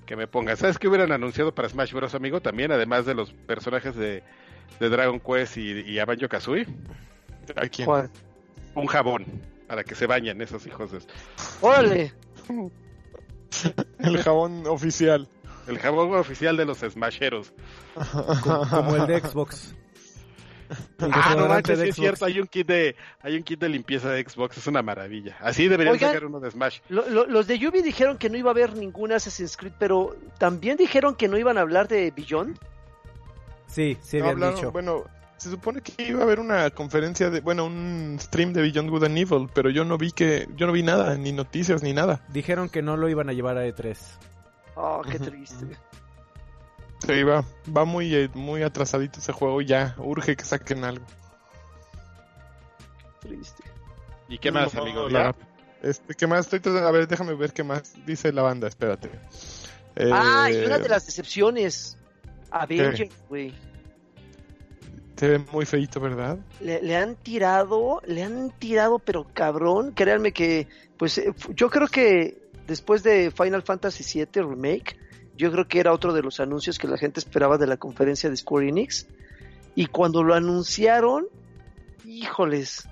que 0.07 0.17
me 0.17 0.27
ponga. 0.27 0.57
¿Sabes 0.57 0.79
qué 0.79 0.89
hubieran 0.89 1.13
anunciado 1.13 1.55
para 1.55 1.69
Smash 1.69 1.93
Bros, 1.93 2.15
amigo? 2.15 2.41
También, 2.41 2.73
además 2.73 3.07
de 3.07 3.15
los 3.15 3.33
personajes 3.33 3.95
de, 3.97 4.23
de 4.79 4.89
Dragon 4.89 5.21
Quest 5.21 5.59
y, 5.59 5.81
y 5.83 5.99
a 5.99 6.05
Banjo 6.07 6.29
Kazooie, 6.29 6.67
¿A 7.57 7.69
quién? 7.69 7.87
¿Cuál? 7.87 8.11
un 8.75 8.87
jabón 8.87 9.25
para 9.67 9.85
que 9.85 9.95
se 9.95 10.07
bañen 10.07 10.41
esos 10.41 10.67
hijos 10.67 10.93
de... 10.93 11.01
Órale. 11.61 12.13
El 13.99 14.19
jabón 14.23 14.67
oficial. 14.67 15.29
El 15.67 15.79
jabón 15.79 16.15
oficial 16.15 16.57
de 16.57 16.65
los 16.65 16.79
Smasheros. 16.79 17.53
Como 18.43 18.97
el 18.97 19.07
de 19.07 19.21
Xbox. 19.21 19.75
Ah, 21.13 21.35
no 21.37 21.47
manches, 21.49 21.79
sí 21.81 21.89
es 21.89 21.95
cierto, 21.97 22.25
hay 22.25 22.41
un 22.41 22.47
kit 22.47 22.67
de 22.67 22.97
hay 23.23 23.37
un 23.37 23.43
kit 23.43 23.59
de 23.61 23.69
limpieza 23.69 24.11
de 24.11 24.23
Xbox, 24.29 24.59
es 24.59 24.67
una 24.67 24.83
maravilla. 24.83 25.37
Así 25.41 25.69
deberían 25.69 25.95
Oigan. 25.95 26.11
sacar 26.11 26.27
uno 26.27 26.41
de 26.41 26.51
Smash. 26.51 26.81
Lo- 26.89 27.09
lo- 27.09 27.27
los 27.27 27.47
de 27.47 27.59
Yubi 27.59 27.83
dijeron 27.83 28.19
que 28.19 28.29
no 28.31 28.37
iba 28.37 28.51
a 28.51 28.53
haber 28.53 28.77
ningún 28.77 29.13
Assassin's 29.13 29.57
Creed, 29.57 29.73
pero 29.79 30.17
también 30.39 30.77
dijeron 30.77 31.15
que 31.15 31.29
no 31.29 31.39
iban 31.39 31.59
a 31.59 31.63
hablar 31.63 31.89
de 31.89 32.11
Beyond. 32.11 32.59
Sí, 33.67 33.97
sí 34.03 34.19
No 34.19 34.25
habían 34.25 34.37
hablaron- 34.37 34.55
dicho. 34.57 34.73
Bueno, 34.73 35.05
se 35.37 35.49
supone 35.51 35.81
que 35.81 36.03
iba 36.03 36.21
a 36.21 36.25
haber 36.25 36.41
una 36.41 36.69
conferencia 36.71 37.31
de, 37.31 37.41
bueno, 37.41 37.65
un 37.65 38.19
stream 38.21 38.53
de 38.53 38.63
Beyond 38.63 38.91
Good 38.91 39.05
and 39.05 39.17
Evil, 39.19 39.49
pero 39.55 39.71
yo 39.71 39.85
no 39.85 39.97
vi 39.97 40.13
que, 40.13 40.49
yo 40.57 40.67
no 40.67 40.73
vi 40.73 40.83
nada, 40.83 41.17
ni 41.17 41.33
noticias 41.33 41.83
ni 41.83 41.93
nada. 41.93 42.23
Dijeron 42.29 42.69
que 42.69 42.83
no 42.83 42.97
lo 42.97 43.09
iban 43.09 43.29
a 43.29 43.33
llevar 43.33 43.57
a 43.57 43.65
E 43.67 43.75
E3. 43.75 43.97
Oh, 44.75 45.03
qué 45.11 45.19
triste. 45.19 45.67
Sí, 47.07 47.23
va, 47.23 47.45
va 47.77 47.85
muy, 47.85 48.15
eh, 48.15 48.31
muy 48.35 48.63
atrasadito 48.63 49.19
ese 49.21 49.33
juego, 49.33 49.61
ya, 49.63 49.95
urge 49.99 50.37
que 50.37 50.45
saquen 50.45 50.85
algo. 50.85 51.05
Triste. 53.21 53.63
¿Y 54.29 54.39
qué 54.39 54.53
más, 54.53 54.73
No, 54.75 54.83
amigo? 54.83 55.09
la-. 55.09 55.35
Este, 55.83 56.15
¿qué 56.15 56.27
más? 56.27 56.41
Estoy 56.41 56.61
tratando- 56.61 56.87
a 56.89 56.93
ver, 56.93 57.09
déjame 57.09 57.35
ver 57.35 57.53
qué 57.53 57.65
más 57.65 57.95
dice 58.07 58.33
la 58.33 58.43
banda, 58.43 58.69
espérate. 58.69 59.11
Ah, 60.13 60.49
y 60.51 60.57
Eh, 60.57 60.67
una 60.67 60.79
de 60.79 60.89
las 60.89 61.07
decepciones. 61.07 61.97
Avengers, 62.53 63.15
güey. 63.29 63.55
Se 65.17 65.29
ve 65.29 65.39
muy 65.53 65.67
feito, 65.67 66.01
¿verdad? 66.01 66.39
Le, 66.61 66.83
le 66.83 66.97
han 66.97 67.15
tirado, 67.15 68.01
le 68.07 68.23
han 68.25 68.51
tirado, 68.59 68.99
pero 68.99 69.27
cabrón. 69.33 69.93
Créanme 69.93 70.33
que, 70.33 70.67
pues, 70.97 71.19
eh, 71.19 71.33
yo 71.55 71.69
creo 71.71 71.87
que 71.89 72.43
después 72.67 73.03
de 73.03 73.31
Final 73.31 73.63
Fantasy 73.63 74.03
VII 74.03 74.43
Remake, 74.43 74.97
yo 75.41 75.51
creo 75.51 75.67
que 75.67 75.81
era 75.81 75.95
otro 75.95 76.13
de 76.13 76.23
los 76.23 76.39
anuncios 76.39 76.79
que 76.79 76.87
la 76.87 76.99
gente 76.99 77.19
esperaba 77.19 77.57
de 77.57 77.67
la 77.67 77.79
conferencia 77.79 78.29
de 78.29 78.37
Square 78.37 78.69
Enix. 78.69 79.07
Y 79.75 79.87
cuando 79.87 80.23
lo 80.23 80.35
anunciaron, 80.35 81.29
híjoles, 82.05 82.87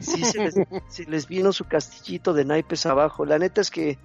sí 0.00 0.22
se 0.22 0.38
les, 0.38 0.54
se 0.88 1.04
les 1.04 1.26
vino 1.26 1.50
su 1.50 1.64
castillito 1.64 2.34
de 2.34 2.44
naipes 2.44 2.84
abajo. 2.84 3.24
La 3.24 3.38
neta 3.38 3.62
es 3.62 3.70
que 3.70 3.96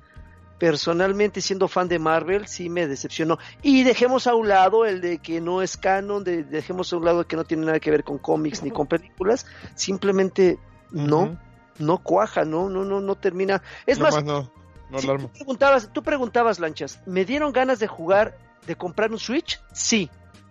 personalmente 0.60 1.42
siendo 1.42 1.68
fan 1.68 1.90
de 1.90 2.00
Marvel 2.00 2.48
sí 2.48 2.70
me 2.70 2.88
decepcionó. 2.88 3.38
Y 3.62 3.84
dejemos 3.84 4.28
a 4.28 4.36
un 4.36 4.48
lado 4.48 4.86
el 4.86 5.02
de 5.02 5.18
que 5.18 5.42
no 5.42 5.62
es 5.62 5.76
canon, 5.76 6.24
de, 6.24 6.46
dejemos 6.46 6.94
a 6.94 6.98
un 6.98 7.04
lado 7.04 7.28
que 7.28 7.36
no 7.36 7.44
tiene 7.44 7.66
nada 7.66 7.82
que 7.82 7.92
ver 7.92 8.06
con 8.06 8.18
cómics 8.18 8.64
ni 8.64 8.72
con 8.72 8.88
películas, 8.88 9.46
simplemente 9.76 10.58
no, 10.92 11.38
no 11.80 11.98
cuaja, 11.98 12.46
no, 12.46 12.70
no, 12.70 12.86
no, 12.86 13.02
no 13.02 13.16
termina. 13.16 13.62
Es 13.86 14.00
más, 14.00 14.24
no, 14.24 14.50
no 14.90 15.00
si 15.00 15.08
lo 15.08 15.18
tú 15.18 15.30
preguntabas, 15.30 15.94
tú 15.94 16.04
preguntabas, 16.04 16.60
Lanchas, 16.60 17.00
¿me 17.06 17.26
dieron 17.26 17.52
ganas 17.52 17.80
de 17.80 17.88
jugar, 17.88 18.38
de 18.66 18.76
comprar 18.76 19.12
un 19.12 19.20
Switch? 19.20 19.62
Sí. 19.72 20.10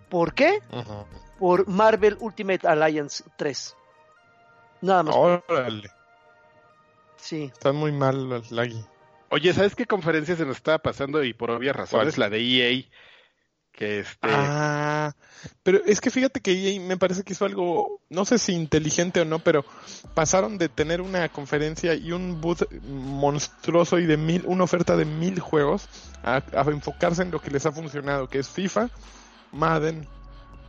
¿Por 0.09 0.35
qué? 0.35 0.61
Por 1.39 1.69
Marvel 1.69 2.17
Ultimate 2.21 2.67
Alliance 2.67 3.25
3. 3.37 3.77
Nada 4.81 5.03
más. 5.03 5.15
Órale, 5.17 5.91
Sí. 7.17 7.51
están 7.53 7.77
muy 7.77 7.93
mal, 7.93 8.43
Laggy. 8.51 8.85
Oye, 9.31 9.53
¿sabes 9.53 9.75
qué 9.75 9.87
conferencia 9.87 10.37
se 10.37 10.47
nos 10.47 10.57
estaba 10.57 10.79
pasando? 10.79 11.23
Y 11.23 11.35
por 11.35 11.51
obvias 11.51 11.77
razones, 11.77 12.17
la 12.17 12.31
de 12.31 12.39
EA, 12.41 12.85
que 13.79 14.01
este... 14.01 14.19
Ah, 14.23 15.15
pero 15.63 15.79
es 15.87 16.01
que 16.01 16.11
fíjate 16.11 16.41
que 16.41 16.51
EA 16.51 16.81
me 16.81 16.97
parece 16.97 17.23
que 17.23 17.33
hizo 17.33 17.45
algo, 17.45 18.01
no 18.11 18.25
sé 18.25 18.39
si 18.39 18.53
inteligente 18.53 19.21
o 19.21 19.25
no, 19.25 19.39
pero 19.39 19.65
pasaron 20.15 20.59
de 20.59 20.69
tener 20.69 21.01
una 21.01 21.29
conferencia 21.29 21.95
y 21.95 22.11
un 22.11 22.41
booth 22.41 22.69
monstruoso 22.83 24.01
y 24.01 24.07
de 24.07 24.17
mil, 24.17 24.43
una 24.47 24.65
oferta 24.65 24.97
de 24.97 25.05
mil 25.05 25.39
juegos 25.39 25.89
a, 26.25 26.43
enfocarse 26.67 27.23
en 27.23 27.31
lo 27.31 27.41
que 27.41 27.53
les 27.53 27.67
ha 27.67 27.73
funcionado, 27.73 28.29
que 28.29 28.41
es 28.41 28.49
FIFA, 28.49 28.91
Madden, 29.53 30.09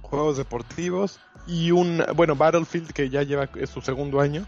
juegos 0.03 0.37
deportivos 0.37 1.19
y 1.47 1.71
un, 1.71 2.03
bueno, 2.15 2.35
Battlefield 2.35 2.93
que 2.93 3.09
ya 3.09 3.23
lleva 3.23 3.49
su 3.65 3.81
segundo 3.81 4.21
año 4.21 4.45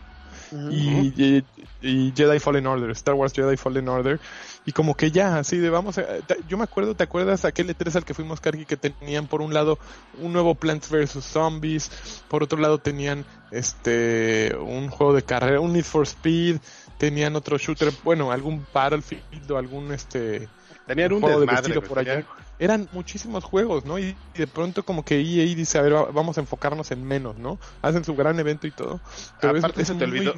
Y, 0.52 1.14
y- 1.16 1.46
y 1.82 2.14
Jedi 2.16 2.40
Fallen 2.40 2.68
Order, 2.68 2.90
Star 2.92 3.16
Wars 3.16 3.34
Jedi 3.34 3.56
Fallen 3.58 3.88
Order, 3.88 4.20
y 4.66 4.72
como 4.74 4.96
que 4.96 5.10
ya, 5.10 5.38
así 5.38 5.58
de 5.58 5.70
vamos 5.70 5.98
a, 5.98 6.04
yo 6.48 6.58
me 6.58 6.64
acuerdo, 6.66 6.94
¿te 6.94 7.04
acuerdas 7.04 7.46
aquel 7.46 7.70
E3 7.76 7.96
al 7.96 8.06
que 8.06 8.14
fuimos 8.14 8.42
Kargi 8.42 8.66
que 8.66 8.78
tenían 8.78 9.28
por 9.28 9.42
un 9.42 9.54
lado 9.54 9.80
un 10.20 10.34
nuevo 10.34 10.54
Plants 10.56 10.90
vs 10.90 11.24
Zombies, 11.24 12.24
por 12.28 12.44
otro 12.44 12.60
lado 12.60 12.78
tenían 12.80 13.26
este 13.52 14.56
un 14.60 14.90
juego 14.90 15.14
de 15.14 15.24
carrera, 15.24 15.60
un 15.60 15.74
Need 15.74 15.86
for 15.86 16.04
Speed, 16.06 16.58
tenían 16.98 17.36
otro 17.36 17.58
shooter, 17.58 17.92
bueno, 18.04 18.32
algún 18.32 18.66
Battlefield 18.74 19.50
o 19.52 19.58
algún 19.58 19.92
este 19.92 20.48
Tenían 20.88 21.14
un 21.14 21.22
juego 21.22 21.40
de 21.40 21.46
desmadre, 21.46 21.62
vestido 21.76 21.82
güey, 21.82 21.90
por 21.90 22.00
allá. 22.00 22.12
tenían- 22.26 22.51
Eran 22.62 22.88
muchísimos 22.92 23.44
juegos, 23.44 23.86
¿no? 23.86 23.98
Y 23.98 24.16
de 24.36 24.46
pronto 24.46 24.84
como 24.86 25.04
que 25.04 25.16
EA 25.20 25.44
dice, 25.56 25.80
a 25.80 25.82
ver, 25.82 25.96
va- 25.96 26.12
vamos 26.12 26.38
a 26.38 26.42
enfocarnos 26.42 26.92
en 26.92 27.04
menos, 27.04 27.36
¿no? 27.38 27.58
Hacen 27.82 28.04
su 28.06 28.16
gran 28.16 28.40
evento 28.40 28.68
y 28.68 28.72
todo. 28.72 29.02
Pero 29.42 29.58
Aparte 29.58 29.82
es 29.82 29.88
se 29.88 29.96
te 29.96 30.06
muy- 30.06 30.20
olvidó, 30.20 30.36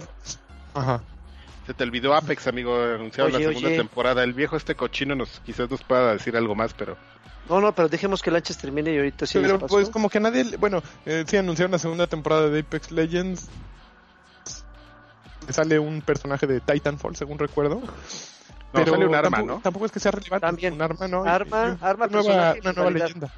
Ajá. 0.73 1.03
se 1.67 1.73
te 1.73 1.83
olvidó 1.83 2.15
Apex, 2.15 2.47
amigo, 2.47 2.81
anunciaron 2.81 3.35
Oye, 3.35 3.43
la 3.43 3.49
segunda 3.49 3.67
oye. 3.67 3.77
temporada. 3.77 4.23
El 4.23 4.33
viejo 4.33 4.55
este 4.55 4.73
cochino 4.75 5.15
nos 5.15 5.41
quizás 5.41 5.69
nos 5.69 5.83
pueda 5.83 6.13
decir 6.13 6.37
algo 6.37 6.55
más, 6.55 6.73
pero 6.73 6.95
No, 7.49 7.59
no, 7.59 7.75
pero 7.75 7.89
dejemos 7.89 8.21
que 8.21 8.31
Lanchas 8.31 8.57
termine 8.57 8.93
y 8.93 8.97
ahorita 8.97 9.25
sí 9.25 9.37
Pero 9.41 9.59
pues 9.59 9.89
como 9.89 10.09
que 10.09 10.21
nadie, 10.21 10.55
bueno, 10.55 10.81
eh, 11.05 11.25
sí 11.27 11.35
anunciaron 11.35 11.73
la 11.73 11.79
segunda 11.79 12.07
temporada 12.07 12.47
de 12.47 12.61
Apex 12.61 12.89
Legends. 12.91 13.49
Sale 15.49 15.77
un 15.77 16.01
personaje 16.01 16.47
de 16.47 16.61
Titanfall, 16.61 17.17
según 17.17 17.37
recuerdo. 17.37 17.81
No, 18.73 18.85
sale 18.85 19.05
un 19.05 19.15
arma, 19.15 19.29
tampoco, 19.29 19.53
¿no? 19.55 19.61
Tampoco 19.61 19.85
es 19.85 19.91
que 19.91 19.99
sea 19.99 20.11
relevante. 20.11 20.45
También. 20.45 20.73
Un 20.73 20.81
arma, 20.81 21.07
¿no? 21.07 21.23
Arma, 21.23 21.77
y 21.81 21.85
arma, 21.85 22.05
una 22.07 22.21
nueva, 22.21 22.55
una 22.61 22.73
nueva 22.73 22.91
leyenda. 22.91 23.33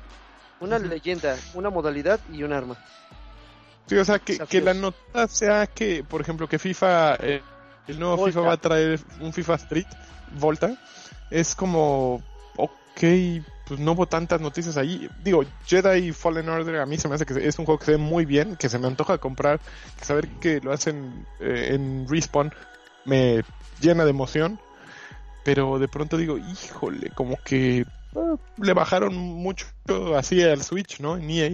Una 0.60 0.80
leyenda, 0.80 1.38
una 1.54 1.70
modalidad 1.70 2.20
y 2.32 2.44
un 2.44 2.54
arma. 2.54 2.78
Sí, 3.88 3.98
o 3.98 4.06
sea, 4.06 4.20
que, 4.20 4.34
Desafíos. 4.34 4.50
que 4.50 4.62
la 4.62 4.74
nota 4.74 5.28
sea 5.28 5.68
que, 5.68 6.04
por 6.04 6.22
ejemplo, 6.22 6.48
que 6.48 6.58
FIFA, 6.58 7.16
eh, 7.16 7.42
el 7.88 8.00
nuevo 8.00 8.18
Volta. 8.18 8.32
FIFA 8.32 8.48
va 8.48 8.54
a 8.54 8.58
traer 8.58 9.00
un 9.20 9.32
FIFA 9.32 9.56
Street, 9.56 9.88
Volta, 10.40 10.76
es 11.30 11.56
como, 11.56 12.24
ok, 12.56 13.02
pues 13.68 13.80
no 13.80 13.92
hubo 13.94 14.08
tantas 14.08 14.42
noticias 14.42 14.78
ahí. 14.78 15.10
Digo, 15.24 15.44
Jedi 15.66 16.12
Fallen 16.12 16.50
Order 16.50 16.78
a 16.78 16.86
mí 16.86 16.98
se 16.98 17.08
me 17.08 17.16
hace 17.16 17.26
que 17.26 17.48
es 17.48 17.60
un 17.60 17.66
juego 17.66 17.80
que 17.80 17.86
se 17.86 17.92
ve 17.92 17.98
muy 17.98 18.26
bien, 18.26 18.56
que 18.56 18.70
se 18.70 18.80
me 18.80 18.88
antoja 18.88 19.18
comprar, 19.18 19.60
que 19.98 20.06
saber 20.06 20.28
que 20.40 20.62
lo 20.62 20.72
hacen 20.72 21.26
eh, 21.40 21.70
en 21.74 22.08
Respawn 22.08 22.54
me 23.06 23.44
llena 23.82 24.04
de 24.04 24.10
emoción, 24.10 24.60
pero 25.46 25.80
de 25.80 25.88
pronto 25.88 26.18
digo, 26.18 26.38
híjole, 26.40 27.12
como 27.12 27.38
que 27.46 27.86
ah, 28.16 28.36
le 28.58 28.74
bajaron 28.74 29.16
mucho 29.16 29.68
así 30.18 30.42
al 30.44 30.64
Switch, 30.64 31.00
¿no? 31.00 31.16
En 31.16 31.30
EA. 31.30 31.52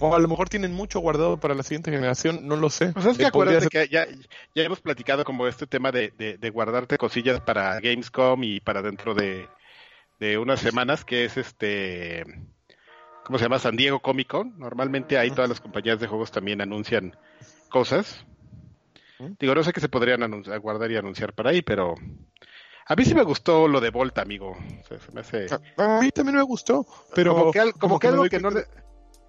O 0.00 0.14
a 0.14 0.18
lo 0.18 0.28
mejor 0.28 0.48
tienen 0.48 0.74
mucho 0.74 1.00
guardado 1.00 1.38
para 1.38 1.54
la 1.54 1.62
siguiente 1.62 1.90
generación, 1.90 2.46
no 2.46 2.56
lo 2.56 2.68
sé. 2.68 2.92
Pues 2.92 3.06
es 3.06 3.16
que 3.18 3.26
acuérdate 3.26 3.60
ser- 3.60 3.68
que 3.70 3.88
ya, 3.88 4.06
ya 4.54 4.62
hemos 4.62 4.80
platicado 4.80 5.24
como 5.24 5.46
este 5.48 5.66
tema 5.66 5.90
de, 5.90 6.12
de, 6.18 6.36
de 6.36 6.50
guardarte 6.50 6.98
cosillas 6.98 7.40
para 7.40 7.80
Gamescom 7.80 8.44
y 8.44 8.60
para 8.60 8.82
dentro 8.82 9.14
de, 9.14 9.48
de 10.20 10.36
unas 10.38 10.60
semanas, 10.60 11.04
que 11.04 11.24
es 11.24 11.36
este, 11.38 12.24
¿cómo 13.24 13.38
se 13.38 13.44
llama? 13.46 13.58
San 13.58 13.76
Diego 13.76 14.00
Comic 14.00 14.28
Con. 14.28 14.58
Normalmente 14.58 15.16
ahí 15.16 15.30
todas 15.30 15.48
las 15.48 15.60
compañías 15.60 15.98
de 15.98 16.06
juegos 16.06 16.30
también 16.30 16.60
anuncian 16.60 17.16
cosas. 17.70 18.24
Digo, 19.38 19.54
no 19.54 19.62
sé 19.62 19.72
qué 19.72 19.80
se 19.80 19.88
podrían 19.88 20.22
anunciar, 20.22 20.58
guardar 20.60 20.90
y 20.90 20.96
anunciar 20.96 21.32
para 21.32 21.50
ahí, 21.50 21.62
pero 21.62 21.94
a 22.86 22.94
mí 22.96 23.04
sí 23.04 23.14
me 23.14 23.22
gustó 23.22 23.68
lo 23.68 23.80
de 23.80 23.90
Volta, 23.90 24.22
amigo. 24.22 24.50
O 24.52 24.84
sea, 24.86 24.98
se 24.98 25.12
me 25.12 25.20
hace... 25.20 25.46
A 25.76 26.00
mí 26.00 26.10
también 26.10 26.36
me 26.36 26.42
gustó, 26.42 26.86
pero 27.14 27.34
como 27.34 27.52
que, 27.52 27.60
al- 27.60 27.72
como 27.74 27.98
que 27.98 28.06
me 28.08 28.12
algo 28.14 28.28
que 28.28 28.40
no 28.40 28.50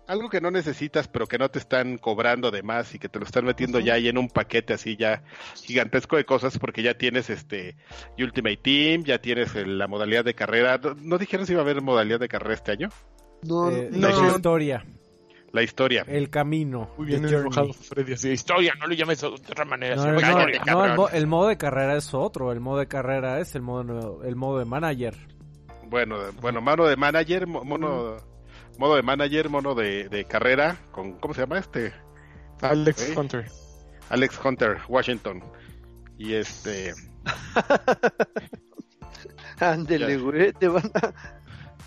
algo 0.07 0.27
que 0.27 0.41
no 0.41 0.49
necesitas 0.49 1.07
pero 1.07 1.27
que 1.27 1.37
no 1.37 1.49
te 1.51 1.59
están 1.59 1.99
cobrando 1.99 2.49
de 2.49 2.63
más 2.63 2.95
y 2.95 2.99
que 2.99 3.09
te 3.09 3.19
lo 3.19 3.25
están 3.25 3.45
metiendo 3.45 3.79
ya 3.79 3.93
ahí 3.93 4.07
en 4.07 4.17
un 4.17 4.27
paquete 4.27 4.73
así 4.73 4.97
ya 4.97 5.21
gigantesco 5.53 6.15
de 6.15 6.25
cosas 6.25 6.57
porque 6.57 6.81
ya 6.81 6.95
tienes 6.97 7.29
este 7.29 7.75
Ultimate 8.17 8.57
Team 8.57 9.03
ya 9.03 9.19
tienes 9.21 9.53
el- 9.53 9.77
la 9.77 9.87
modalidad 9.87 10.25
de 10.25 10.33
carrera. 10.33 10.79
No, 10.81 10.95
¿no 10.95 11.17
dijeron 11.19 11.45
si 11.45 11.51
iba 11.53 11.61
a 11.61 11.63
haber 11.63 11.83
modalidad 11.83 12.19
de 12.19 12.27
carrera 12.27 12.55
este 12.55 12.71
año 12.71 12.89
No, 13.43 13.69
Eh, 13.69 13.89
no. 13.91 14.09
La 14.09 14.31
historia, 14.35 14.83
la 15.51 15.63
historia 15.63 16.03
el 16.07 16.29
camino. 16.29 16.91
Muy 16.97 17.07
bien 17.07 17.25
enojado 17.25 17.73
Freddy, 17.73 18.13
así, 18.13 18.29
historia, 18.29 18.73
no 18.79 18.87
le 18.87 18.95
llames 18.95 19.21
de 19.21 19.27
otra 19.27 19.65
manera. 19.65 19.95
No, 19.95 20.03
se 20.03 20.07
no, 20.09 20.15
me 20.15 20.21
no, 20.21 20.27
cae". 20.27 20.35
cállate, 20.45 20.59
no, 20.59 20.65
cabrón. 20.65 20.89
el, 20.91 20.95
mo- 20.97 21.09
el 21.09 21.27
modo 21.27 21.47
de 21.47 21.57
carrera 21.57 21.95
es 21.97 22.13
otro. 22.13 22.51
El 22.51 22.59
modo 22.59 22.79
de 22.79 22.87
carrera 22.87 23.39
es 23.39 23.55
el 23.55 23.61
modo, 23.61 24.23
el 24.23 24.35
modo 24.35 24.59
de 24.59 24.65
manager. 24.65 25.15
bueno 25.87 26.17
bueno 26.41 26.61
mano 26.61 26.85
de 26.85 26.95
manager 26.95 27.47
mo- 27.47 27.63
mono 27.63 28.17
modo 28.77 28.95
de 28.95 29.03
manager 29.03 29.49
mono 29.49 29.75
de, 29.75 30.07
de 30.09 30.25
carrera 30.25 30.77
con 30.91 31.13
cómo 31.19 31.33
se 31.33 31.41
llama 31.41 31.59
este 31.59 31.93
Alex 32.61 33.11
Ok. 33.11 33.17
Hunter. 33.17 33.45
Alex 34.09 34.39
Hunter 34.43 34.77
Washington 34.87 35.43
y 36.17 36.33
este 36.33 36.93
Ándele, 39.59 40.17
güey, 40.17 40.53
te 40.53 40.67
van 40.67 40.89
a... 40.95 41.13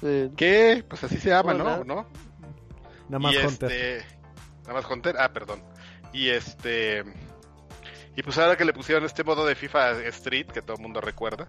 Eh, 0.03 0.31
que 0.37 0.85
pues 0.89 1.03
así 1.05 1.17
se 1.19 1.31
llama 1.31 1.53
Hola. 1.55 1.83
no 1.85 1.85
no 1.85 2.07
Nada 3.13 3.19
más 3.19 3.35
y 3.35 3.37
Hunter. 3.47 3.71
este 3.71 4.07
nada 4.63 4.75
más 4.81 4.91
Hunter 4.91 5.17
ah 5.19 5.33
perdón 5.33 5.63
y 6.15 6.31
este 6.31 7.05
y 8.17 8.23
pues 8.23 8.39
ahora 8.39 8.57
que 8.57 8.65
le 8.65 8.73
pusieron 8.73 9.05
este 9.05 9.23
modo 9.25 9.45
de 9.47 9.55
FIFA 9.55 10.01
Street 10.09 10.47
que 10.47 10.63
todo 10.63 10.77
el 10.77 10.83
mundo 10.83 11.01
recuerda 11.01 11.47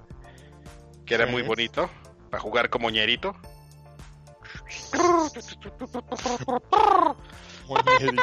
que 1.05 1.15
era 1.15 1.25
Sí. 1.25 1.31
muy 1.31 1.41
bonito 1.41 1.89
para 2.29 2.41
jugar 2.41 2.69
como 2.69 2.89
ñerito 2.89 3.35
Muy 7.67 7.79
bien. 7.99 8.15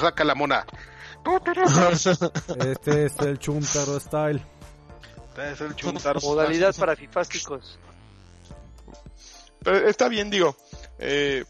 saca 0.00 0.24
la 0.24 0.34
mona 0.34 0.66
Este 2.58 3.06
es 3.06 3.18
el 3.20 3.38
Chuntaro 3.38 3.98
Style. 4.00 4.42
es 5.38 5.60
el 5.60 5.74
chuntar 5.76 6.20
modalidad 6.22 6.74
para 6.76 6.96
fifásticos. 6.96 7.78
Pero 9.64 9.88
está 9.88 10.08
bien, 10.08 10.30
digo. 10.30 10.56
Eh, 10.98 11.44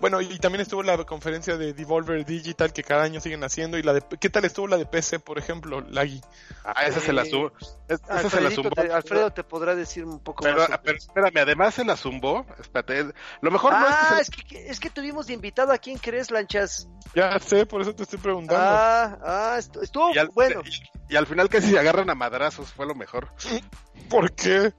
bueno, 0.00 0.20
y 0.20 0.38
también 0.38 0.60
estuvo 0.62 0.84
la 0.84 0.96
conferencia 1.04 1.56
de 1.56 1.72
Devolver 1.72 2.24
Digital 2.24 2.72
que 2.72 2.84
cada 2.84 3.02
año 3.02 3.20
siguen 3.20 3.42
haciendo. 3.42 3.76
y 3.78 3.82
la 3.82 3.92
de 3.92 4.02
¿Qué 4.20 4.30
tal 4.30 4.44
estuvo 4.44 4.68
la 4.68 4.76
de 4.76 4.86
PC, 4.86 5.18
por 5.18 5.38
ejemplo, 5.38 5.80
Lagui? 5.80 6.20
ah 6.64 6.86
esa 6.86 7.00
se 7.00 7.12
la 7.12 7.24
zumbó 7.24 7.50
esa 7.88 8.30
se 8.30 8.40
la 8.40 8.50
zumbó 8.52 8.70
te- 8.70 8.92
Alfredo 8.92 9.32
te 9.32 9.42
podrá 9.42 9.74
decir 9.74 10.04
un 10.04 10.20
poco 10.20 10.44
pero, 10.44 10.58
más. 10.58 10.66
sobre 10.66 10.78
pero 10.78 10.98
espérame 10.98 11.36
además 11.38 11.74
se 11.74 11.84
la 11.84 11.96
zumbó 11.96 12.46
espérate 12.60 13.12
lo 13.40 13.50
mejor 13.50 13.72
no 13.72 13.80
es 13.88 13.94
que 13.96 14.00
Ah, 14.00 14.14
se- 14.14 14.22
es 14.22 14.30
que, 14.30 14.68
es 14.70 14.78
que 14.80 14.90
tuvimos 14.90 15.26
de 15.26 15.32
invitado 15.34 15.72
a 15.72 15.78
quién 15.78 15.98
crees, 15.98 16.30
Lanchas. 16.30 16.86
Ya 17.16 17.36
sé, 17.40 17.66
por 17.66 17.82
eso 17.82 17.92
te 17.92 18.04
estoy 18.04 18.20
preguntando. 18.20 18.64
Ah, 18.64 19.18
ah, 19.24 19.56
estu- 19.58 19.82
estuvo 19.82 20.14
y 20.14 20.18
al, 20.18 20.28
bueno. 20.28 20.62
y, 20.64 21.12
y 21.14 21.16
al 21.16 21.26
final 21.26 21.48
casi 21.48 21.72
se 21.72 21.78
agarran 21.80 22.08
a 22.08 22.14
madrazos 22.14 22.70
fue 22.72 22.86
lo 22.86 22.94
mejor 22.94 23.28
¿Por 24.08 24.30
qué? 24.32 24.72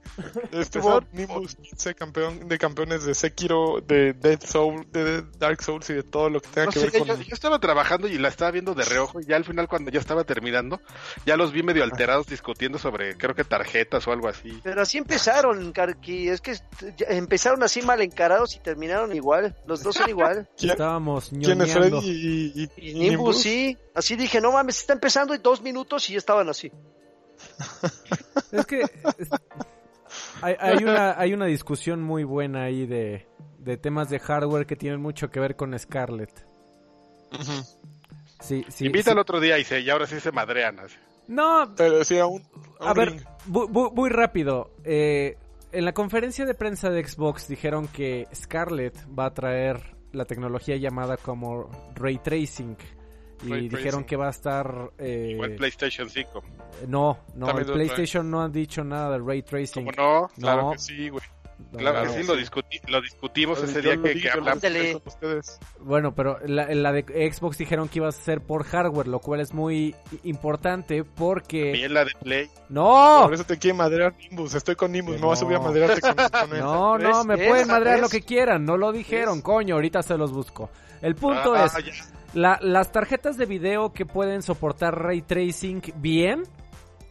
Estuvo 0.52 0.98
Empezó- 0.98 1.04
Nimbus 1.12 1.56
15, 1.56 1.94
campeón 1.94 2.48
de 2.48 2.56
campeones 2.58 3.04
de 3.04 3.14
Sekiro, 3.14 3.80
de 3.80 4.12
Dead 4.12 4.40
Soul, 4.40 4.86
de 4.92 5.22
Dark 5.38 5.60
Souls 5.62 5.88
y 5.90 5.94
de 5.94 6.02
todo 6.04 6.30
lo 6.30 6.40
que 6.40 6.48
tenga 6.50 6.66
No 6.66 6.72
que 6.72 6.78
sé, 6.80 6.90
ver 6.90 6.98
con... 7.00 7.08
yo, 7.08 7.16
yo 7.22 7.34
estaba 7.34 7.58
trabajando 7.58 8.06
y 8.06 8.16
la 8.18 8.28
estaba 8.28 8.52
viendo 8.52 8.74
de 8.74 8.84
reojo 8.84 9.20
y 9.20 9.26
ya 9.26 9.34
al 9.36 9.44
final 9.44 9.66
cuando 9.66 9.90
ya 9.90 9.98
estaba 9.98 10.22
terminando, 10.24 10.80
ya 11.26 11.36
los 11.36 11.50
vi 11.52 11.62
medio 11.64 11.82
alterados 11.82 12.26
discutiendo 12.28 12.78
sobre 12.78 13.16
creo 13.16 13.34
que 13.34 13.42
tarjetas 13.44 14.06
o 14.06 14.12
algo 14.12 14.28
así. 14.28 14.60
Pero 14.62 14.82
así 14.82 14.98
empezaron, 14.98 15.72
Karki. 15.72 16.28
Es 16.28 16.40
que 16.40 16.56
empezaron 17.08 17.62
así 17.64 17.82
mal 17.82 18.00
encarados 18.02 18.54
y 18.54 18.60
terminaron 18.60 19.14
igual. 19.16 19.56
Los 19.66 19.82
dos 19.82 19.96
son 19.96 20.08
igual. 20.08 20.48
¿Quién, 20.56 20.72
Estábamos 20.72 21.30
quién 21.30 21.60
es. 21.60 21.72
Freddy 21.72 21.98
y, 22.04 22.62
y- 22.78 22.90
Y 22.90 22.94
Nimbus 22.94 23.40
sí. 23.42 23.76
Así 23.94 24.16
dije, 24.16 24.40
no 24.40 24.52
mames, 24.52 24.78
está 24.78 24.92
empezando 24.92 25.34
y 25.34 25.38
dos 25.38 25.60
minutos 25.62 26.08
y 26.10 26.12
ya 26.12 26.18
estaban 26.18 26.48
así. 26.48 26.70
Es 28.52 28.66
que 28.66 28.80
es- 28.82 29.30
hay, 30.42 30.54
hay 30.60 30.84
una 30.84 31.18
hay 31.18 31.32
una 31.34 31.46
discusión 31.46 32.02
muy 32.02 32.24
buena 32.24 32.64
ahí 32.64 32.86
de, 32.86 33.26
de 33.58 33.76
temas 33.76 34.10
de 34.10 34.18
hardware 34.20 34.66
que 34.66 34.76
tienen 34.76 35.00
mucho 35.00 35.30
que 35.30 35.40
ver 35.40 35.56
con 35.56 35.76
Scarlett. 35.78 36.46
Sí, 38.40 38.64
sí, 38.68 38.86
Invita 38.86 39.10
al 39.10 39.16
sí. 39.16 39.20
otro 39.20 39.40
día 39.40 39.58
y, 39.58 39.64
se, 39.64 39.80
y 39.80 39.90
ahora 39.90 40.06
sí 40.06 40.20
se 40.20 40.30
madrean. 40.32 40.78
así. 40.80 40.96
No, 41.28 41.72
Pero 41.76 42.04
sí, 42.04 42.18
a 42.18 42.26
un, 42.26 42.42
a 42.80 42.92
ver, 42.92 43.10
ring. 43.12 43.20
bu- 43.48 43.68
bu- 43.68 43.92
muy 43.94 44.10
rápido. 44.10 44.70
Eh, 44.84 45.38
en 45.72 45.84
la 45.84 45.92
conferencia 45.94 46.44
de 46.44 46.54
prensa 46.54 46.90
de 46.90 47.06
Xbox 47.06 47.48
dijeron 47.48 47.88
que 47.88 48.28
Scarlett 48.34 48.96
va 49.18 49.26
a 49.26 49.34
traer 49.34 49.96
la 50.12 50.26
tecnología 50.26 50.76
llamada 50.76 51.16
como 51.16 51.70
Ray 51.94 52.18
Tracing. 52.18 52.76
Y 53.44 53.50
Ray 53.50 53.68
dijeron 53.68 53.82
tracing. 53.82 54.04
que 54.04 54.16
va 54.16 54.26
a 54.26 54.30
estar... 54.30 54.90
eh, 54.98 55.28
Igual 55.32 55.52
PlayStation 55.56 56.08
5. 56.10 56.42
no, 56.88 57.18
no, 57.34 57.46
También 57.46 57.68
el. 57.68 57.74
PlayStation 57.74 58.30
no 58.30 58.42
han 58.42 58.52
dicho 58.52 58.82
nada 58.84 59.18
de 59.18 59.24
Ray 59.24 59.42
Tracing. 59.42 59.84
¿Cómo 59.86 59.92
no? 59.96 60.28
Claro 60.38 60.62
No. 60.62 60.72
que 60.72 60.78
sí, 60.78 61.08
güey. 61.08 61.22
Claro 61.76 62.02
que 62.02 62.06
Claro, 62.08 62.20
sí, 62.22 62.26
lo, 62.26 62.36
discuti- 62.36 62.80
lo 62.88 63.00
discutimos 63.00 63.58
Yo 63.60 63.64
ese 63.64 63.80
día 63.80 63.96
que, 64.00 64.20
que 64.20 64.28
hablamos. 64.30 64.60
con 64.62 65.02
ustedes. 65.06 65.58
Bueno, 65.80 66.12
pero 66.14 66.38
la, 66.46 66.66
la 66.74 66.92
de 66.92 67.02
Xbox 67.32 67.58
dijeron 67.58 67.88
que 67.88 68.00
iba 68.00 68.08
a 68.08 68.12
ser 68.12 68.40
por 68.40 68.64
hardware, 68.64 69.06
lo 69.06 69.20
cual 69.20 69.40
es 69.40 69.54
muy 69.54 69.94
importante 70.24 71.04
porque... 71.04 71.70
También 71.72 71.94
la 71.94 72.04
de 72.04 72.10
Play. 72.20 72.50
¡No! 72.68 73.20
Por 73.24 73.34
eso 73.34 73.44
te 73.44 73.56
quiere 73.56 73.76
madrear 73.76 74.14
Nimbus. 74.16 74.54
Estoy 74.54 74.74
con 74.74 74.90
Nimbus. 74.92 75.14
Que 75.14 75.20
Me 75.20 75.26
voy 75.26 75.32
a 75.32 75.36
subir 75.36 75.56
a 75.56 75.60
no. 75.60 75.64
madrearte 75.66 76.00
con, 76.00 76.14
con. 76.14 76.50
No, 76.58 76.98
no, 76.98 77.24
me 77.24 77.38
pueden 77.38 77.68
madrear 77.68 78.00
lo 78.00 78.08
que 78.08 78.22
quieran, 78.22 78.64
no 78.64 78.76
lo 78.76 78.90
dijeron, 78.92 79.36
¿Ves? 79.36 79.44
coño, 79.44 79.74
ahorita 79.76 80.02
se 80.02 80.16
los 80.18 80.32
busco. 80.32 80.70
El 81.02 81.14
punto 81.14 81.54
Ah, 81.54 81.66
es, 81.66 81.84
ya. 81.84 81.92
La- 82.34 82.58
las 82.60 82.92
tarjetas 82.92 83.36
de 83.36 83.46
video 83.46 83.92
que 83.92 84.06
pueden 84.06 84.42
soportar 84.42 85.00
ray 85.00 85.22
tracing 85.22 85.80
bien, 85.96 86.42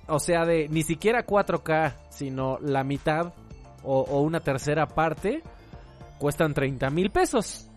o 0.08 0.20
sea, 0.20 0.46
de 0.46 0.68
ni 0.70 0.84
siquiera 0.84 1.26
4K, 1.26 1.96
sino 2.10 2.58
la 2.60 2.84
mitad 2.84 3.34
o, 3.84 4.02
o 4.02 4.22
una 4.22 4.42
tercera 4.42 4.88
parte, 4.88 5.42
cuestan 6.20 6.54
30 6.54 6.90
mil 6.90 7.10
pesos. 7.12 7.70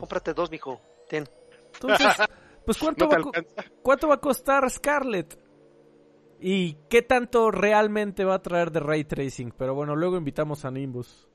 Cómprate 0.00 0.32
dos, 0.34 0.50
mijo. 0.50 0.80
Ten. 1.08 1.28
Entonces, 1.74 2.06
pues 2.64 2.78
¿cuánto, 2.78 3.04
No 3.04 3.10
va, 3.10 3.16
alcanza. 3.16 3.64
¿cuánto 3.82 4.08
va 4.08 4.14
a 4.14 4.20
costar 4.20 4.68
Scarlett? 4.70 5.38
¿Y 6.40 6.74
qué 6.90 7.00
tanto 7.02 7.50
realmente 7.50 8.24
va 8.24 8.34
a 8.34 8.42
traer 8.42 8.70
de 8.70 8.80
ray 8.80 9.04
tracing? 9.04 9.52
Pero 9.56 9.74
bueno, 9.74 9.94
luego 9.96 10.16
invitamos 10.16 10.64
a 10.66 10.70
Nimbus. 10.70 11.25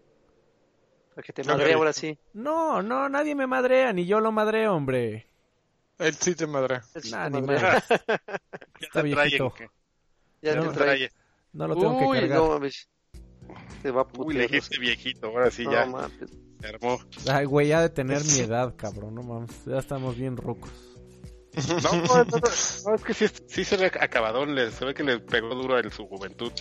Para 1.16 1.24
que 1.24 1.34
te 1.34 1.43
madre 1.43 1.74
ahora 1.74 1.93
sí. 1.93 2.18
No, 2.34 2.82
no, 2.82 3.09
nadie 3.09 3.36
me 3.36 3.47
madrea, 3.47 3.91
ni 3.93 4.05
yo 4.05 4.20
lo 4.20 4.32
madreo, 4.32 4.74
hombre. 4.76 5.28
Él 5.99 6.16
sí 6.16 6.34
te 6.36 6.47
madre. 6.47 6.80
Nah, 7.12 7.30
ni 7.30 7.41
madre. 7.41 7.78
Está 8.80 9.01
viejito. 9.01 9.53
Ya 10.41 10.55
No, 10.55 10.70
te 10.72 10.78
trae. 10.78 11.12
No 11.53 11.68
lo 11.68 11.76
tengo 11.76 12.07
Uy, 12.09 12.18
que 12.18 12.22
cargar. 12.30 12.38
no 12.39 12.49
mames. 12.49 12.88
Te 13.84 13.91
va 13.91 14.01
a 14.01 14.07
Uy, 14.18 14.34
le 14.36 14.43
dijiste 14.47 14.80
viejito, 14.80 15.28
ahora 15.28 15.51
sí 15.51 15.66
No 15.66 15.72
ya 15.74 15.86
mames. 15.86 16.30
se 16.62 16.68
armó. 16.68 16.99
Ay, 17.30 17.45
güey, 17.45 17.68
ya 17.68 17.82
de 17.82 17.89
tener 17.89 18.24
mi 18.24 18.39
edad, 18.39 18.74
cabrón, 18.78 19.14
no 19.16 19.22
mames. 19.24 19.51
Ya 19.66 19.78
estamos 19.80 20.16
bien 20.18 20.38
rucos. 20.38 20.72
No, 21.68 21.91
no, 21.91 21.91
no, 21.91 22.24
no, 22.24 22.39
no, 22.86 22.95
es 22.95 23.03
que 23.03 23.14
sí, 23.14 23.26
sí 23.47 23.66
se 23.66 23.76
ve 23.76 23.88
acabadón, 23.88 24.55
le- 24.55 24.72
se 24.72 24.86
ve 24.86 24.93
que 24.93 25.03
le 25.03 25.20
pegó 25.20 25.53
duro 25.53 25.78
en 25.78 25.91
su 25.91 26.07
juventud. 26.07 26.53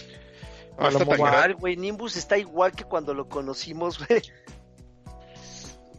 No 0.80 0.88
está 0.88 1.04
lo 1.04 1.10
tan. 1.10 1.18
Igual, 1.18 1.54
güey, 1.56 1.76
Nimbus 1.76 2.16
está 2.16 2.38
igual 2.38 2.72
que 2.72 2.84
cuando 2.84 3.14
lo 3.14 3.28
conocimos, 3.28 3.98
güey. 4.06 4.22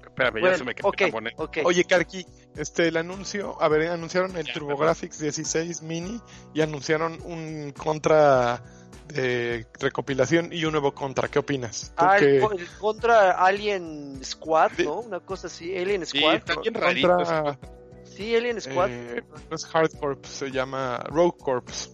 Espérame, 0.04 0.42
ya 0.44 0.58
se 0.58 0.64
me 0.64 0.76
quedó 0.76 0.90
ok, 0.90 1.02
la 1.02 1.08
moneda. 1.08 1.36
ok. 1.38 1.58
Oye, 1.64 1.86
Karki, 1.86 2.26
este, 2.56 2.88
el 2.90 2.98
anuncio, 2.98 3.62
a 3.62 3.68
ver, 3.70 3.90
anunciaron 3.90 4.36
el 4.36 4.52
TurboGrafx 4.52 5.20
16 5.20 5.82
Mini 5.84 6.20
y 6.54 6.62
anunciaron 6.62 7.18
un 7.24 7.72
contra 7.78 8.62
de 9.08 9.66
recopilación 9.80 10.52
y 10.52 10.66
un 10.66 10.74
nuevo 10.74 10.94
contra. 10.94 11.28
¿Qué 11.30 11.40
opinas? 11.40 11.94
Tú 11.98 12.04
Ah, 12.06 12.18
el, 12.18 12.26
que- 12.26 12.40
co- 12.40 12.52
el 12.52 12.68
contra 12.78 13.32
Alien 13.32 14.20
Squad, 14.24 14.72
De- 14.72 14.84
¿no? 14.84 15.00
Una 15.00 15.20
cosa 15.22 15.48
así, 15.48 15.76
Alien 15.78 16.06
Sí, 16.06 16.20
Squad. 16.20 16.36
está 16.36 16.60
bien 16.60 16.74
rarito. 16.74 17.58
Sí, 18.04 18.36
Alien 18.36 18.60
Squad. 18.60 18.90
eh, 18.90 19.24
no 19.50 19.56
es 19.56 19.68
Hard 19.74 19.92
Corps, 19.98 20.28
se 20.28 20.52
llama 20.52 20.98
Rogue 21.08 21.38
Corps. 21.40 21.90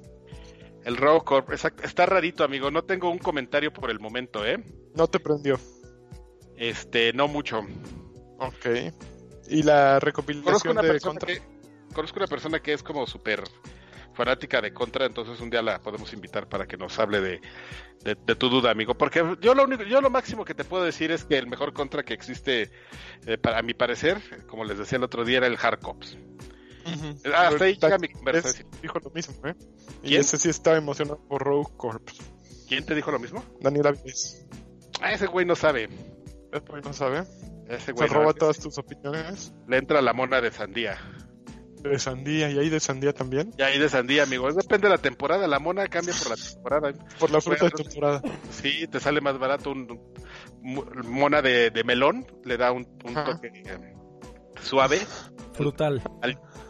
El 0.87 0.95
Raw 0.95 1.21
Corp, 1.21 1.51
exacto, 1.51 1.83
está 1.83 2.05
rarito, 2.05 2.45
amigo. 2.45 2.71
No 2.71 2.81
tengo 2.81 3.09
un 3.11 3.17
comentario 3.17 3.73
por 3.73 3.91
el 3.91 3.99
momento, 3.99 4.45
¿eh? 4.45 4.63
No 4.95 5.07
te 5.09 5.19
prendió. 5.19 5.59
Este, 6.55 7.11
no 7.11 7.27
mucho. 7.27 7.59
Ok. 8.39 8.65
Y 9.49 9.63
la 9.63 9.99
Conozco 9.99 10.05
recopilación 10.05 10.77
una 10.77 10.81
de 10.81 11.01
contra. 11.01 11.27
que 11.27 11.41
conozco 11.93 12.19
una 12.19 12.27
persona 12.27 12.61
que 12.61 12.71
es 12.71 12.83
como 12.83 13.05
súper 13.05 13.43
fanática 14.13 14.61
de 14.61 14.73
Contra, 14.73 15.05
entonces 15.05 15.41
un 15.41 15.49
día 15.49 15.61
la 15.61 15.81
podemos 15.81 16.13
invitar 16.13 16.47
para 16.47 16.65
que 16.65 16.77
nos 16.77 16.97
hable 16.99 17.19
de, 17.19 17.41
de, 18.05 18.15
de 18.25 18.35
tu 18.35 18.47
duda, 18.47 18.71
amigo. 18.71 18.97
Porque 18.97 19.35
yo 19.41 19.53
lo 19.55 19.65
único, 19.65 19.83
yo 19.83 19.99
lo 19.99 20.09
máximo 20.09 20.45
que 20.45 20.53
te 20.53 20.63
puedo 20.63 20.85
decir 20.85 21.11
es 21.11 21.25
que 21.25 21.37
el 21.37 21.47
mejor 21.47 21.73
Contra 21.73 22.03
que 22.03 22.13
existe, 22.13 22.71
eh, 23.25 23.37
para 23.37 23.59
a 23.59 23.61
mi 23.61 23.73
parecer, 23.73 24.21
como 24.47 24.63
les 24.63 24.77
decía 24.77 24.97
el 24.97 25.03
otro 25.03 25.25
día, 25.25 25.39
era 25.39 25.47
el 25.47 25.57
Hard 25.61 25.81
Cops. 25.81 26.17
Ujú. 26.93 27.19
Ah, 27.33 27.47
hasta 27.49 27.65
ahí 27.65 27.75
llega 27.75 27.97
mi 27.97 28.07
conversación. 28.09 28.67
dijo 28.81 28.99
lo 28.99 29.09
mismo, 29.11 29.35
¿eh? 29.45 29.55
Y 30.03 30.07
¿Quién? 30.09 30.21
ese 30.21 30.37
sí 30.37 30.49
estaba 30.49 30.77
emocionado 30.77 31.19
por 31.27 31.43
Rogue 31.43 31.69
Corps. 31.77 32.03
¿Quién 32.67 32.85
te 32.85 32.95
dijo 32.95 33.11
lo 33.11 33.19
mismo? 33.19 33.43
Daniel 33.61 33.87
Aviles. 33.87 34.45
Ah, 35.01 35.11
ese 35.13 35.27
güey 35.27 35.45
no 35.45 35.55
sabe. 35.55 35.89
Después 36.51 36.83
no 36.83 36.93
sabe. 36.93 37.23
Ese 37.67 37.87
Se 37.87 37.91
güey 37.91 38.09
no- 38.09 38.15
roba 38.15 38.33
todas 38.33 38.57
tus 38.59 38.77
opiniones. 38.77 39.53
le 39.67 39.77
entra 39.77 40.01
la 40.01 40.13
mona 40.13 40.41
de 40.41 40.51
sandía. 40.51 40.97
De 41.81 41.99
sandía, 41.99 42.49
y 42.49 42.57
ahí 42.57 42.69
de 42.69 42.79
sandía 42.79 43.13
también. 43.13 43.51
Y 43.57 43.61
ahí 43.61 43.77
de 43.77 43.87
sandía, 43.87 44.23
amigo. 44.23 44.51
Depende 44.51 44.87
de 44.87 44.95
la 44.95 44.97
temporada. 44.97 45.47
La 45.47 45.59
mona 45.59 45.87
cambia 45.87 46.13
por 46.17 46.31
la 46.37 46.43
temporada. 46.43 46.93
Por 47.19 47.31
la 47.31 47.39
fruta 47.39 47.65
de 47.65 47.71
Bueno, 47.71 47.89
temporada. 47.89 48.21
Sí, 48.49 48.87
te 48.87 48.99
sale 48.99 49.21
más 49.21 49.37
barato 49.37 49.71
un 49.71 49.87
mu- 50.61 50.85
mona 51.05 51.41
de, 51.41 51.69
de 51.69 51.83
melón, 51.83 52.25
le 52.43 52.57
da 52.57 52.71
un, 52.71 52.87
un 53.05 53.13
toque 53.13 53.51
eh, 53.53 53.93
suave, 54.61 54.99
Frutal. 55.53 56.01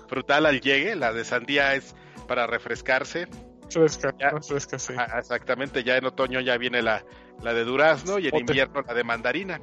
Frutal 0.07 0.45
al 0.45 0.61
llegue. 0.61 0.95
La 0.95 1.13
de 1.13 1.23
sandía 1.25 1.75
es 1.75 1.95
para 2.27 2.47
refrescarse. 2.47 3.27
Fresca, 3.69 4.13
Ya. 4.19 4.31
más 4.31 4.47
fresca, 4.47 4.79
sí. 4.79 4.93
Ah, 4.97 5.17
exactamente, 5.19 5.83
ya 5.83 5.97
en 5.97 6.05
otoño 6.05 6.39
ya 6.39 6.57
viene 6.57 6.81
la, 6.81 7.03
la 7.43 7.53
de 7.53 7.65
durazno 7.65 8.17
y 8.17 8.27
en 8.29 8.35
invierno 8.37 8.81
la 8.81 8.93
de 8.93 9.03
mandarina, 9.03 9.59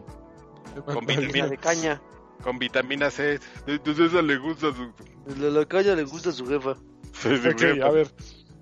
con 0.84 1.06
vitamina, 1.06 1.46
de 1.48 1.56
caña. 1.56 2.02
con 2.42 2.58
vitamina 2.58 3.10
C. 3.10 3.40
Entonces 3.66 4.12
esa 4.12 4.20
le 4.20 4.36
gusta 4.36 4.72
su... 4.74 4.92
La, 5.40 5.48
la 5.48 5.64
caña 5.66 5.94
le 5.94 6.02
gusta 6.04 6.28
a 6.28 6.32
su 6.32 6.46
jefa. 6.46 6.70
Ok, 6.72 7.62
a 7.82 7.90
ver. 7.90 8.08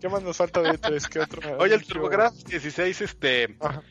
¿Qué 0.00 0.08
más 0.08 0.22
nos 0.22 0.36
falta 0.36 0.62
de 0.62 0.78
tres? 0.78 1.08
¿Qué 1.08 1.18
otro? 1.20 1.40
Oye, 1.58 1.66
el 1.66 1.80
anuncio? 1.80 1.94
TurboGrafx 1.94 2.44
16, 2.44 3.00
este, 3.00 3.56
Ajá. 3.60 3.82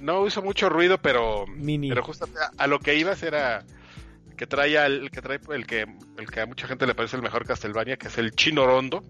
no 0.00 0.24
hizo 0.26 0.40
mucho 0.42 0.68
ruido, 0.68 0.98
pero 1.02 1.46
Mini. 1.48 1.88
Pero 1.88 2.04
justo 2.04 2.26
a, 2.40 2.62
a 2.62 2.66
lo 2.68 2.78
que 2.78 2.94
ibas 2.94 3.22
era 3.24 3.64
que 4.36 4.46
trae 4.46 4.76
al, 4.78 5.10
que 5.10 5.22
trae 5.22 5.40
el 5.50 5.66
que 5.66 5.86
el 6.18 6.30
que 6.30 6.40
a 6.40 6.46
mucha 6.46 6.66
gente 6.66 6.86
le 6.86 6.94
parece 6.94 7.16
el 7.16 7.22
mejor 7.22 7.46
Castlevania, 7.46 7.96
que 7.96 8.08
es 8.08 8.18
el 8.18 8.32
Chino 8.32 8.66
Rondo. 8.66 9.02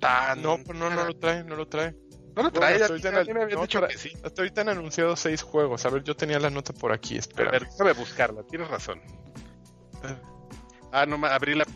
Tan- 0.00 0.42
No, 0.42 0.58
pues 0.64 0.78
no, 0.78 0.90
no 0.90 1.04
lo 1.04 1.16
trae, 1.16 1.44
no 1.44 1.56
lo 1.56 1.66
trae. 1.66 1.92
no 2.36 2.42
lo 2.44 2.52
trae. 2.52 2.72
Bueno, 2.74 2.84
a 2.84 2.86
ahorita 2.86 3.08
a 3.08 3.24
no, 3.24 3.88
sí. 3.96 4.12
Hasta 4.22 4.42
ahorita 4.42 4.60
han 4.60 4.68
anunciado 4.68 5.16
seis 5.16 5.42
juegos. 5.42 5.84
A 5.86 5.90
ver, 5.90 6.04
yo 6.04 6.14
tenía 6.14 6.38
la 6.38 6.50
nota 6.50 6.72
por 6.72 6.92
aquí, 6.92 7.16
A 7.16 7.18
espera. 7.18 7.50
ver, 7.50 7.66
déjame 7.68 7.92
buscarla, 7.94 8.42
tienes 8.44 8.68
razón. 8.68 9.00
Ah, 10.92 11.04
no, 11.04 11.24
abrí 11.26 11.54
la, 11.54 11.66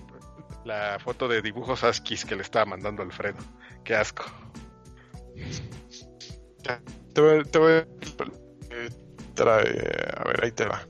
la 0.65 0.99
foto 1.01 1.27
de 1.27 1.43
dibujos 1.43 1.83
Askis 1.83 2.25
que 2.25 2.37
le 2.37 2.43
estaba 2.43 2.65
mandando 2.65 3.03
Alfredo. 3.03 3.39
Qué 3.85 3.95
asco. 3.97 4.25
Te 7.13 7.21
voy, 7.21 7.45
te 7.45 7.59
voy 7.59 7.73
eh, 8.71 8.89
trae, 9.35 9.69
a 10.17 10.25
ver, 10.25 10.45
ahí 10.45 10.53
te 10.53 10.65
va. 10.65 10.87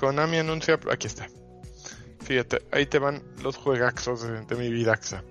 Konami 0.00 0.38
anuncia, 0.38 0.80
aquí 0.90 1.06
está. 1.06 1.28
Fíjate, 2.20 2.62
ahí 2.72 2.86
te 2.86 2.98
van 2.98 3.22
los 3.42 3.56
juegaxos 3.56 4.22
de, 4.22 4.40
de 4.46 4.56
mi 4.56 4.70
vidaxa. 4.70 5.22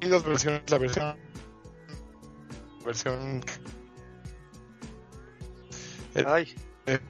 Y 0.00 0.06
dos 0.08 0.24
versiones, 0.24 0.62
la 0.70 0.78
versión 0.78 1.16
versión 2.84 3.40
El- 6.14 6.26
Ay, 6.26 6.54
eh, 6.86 7.00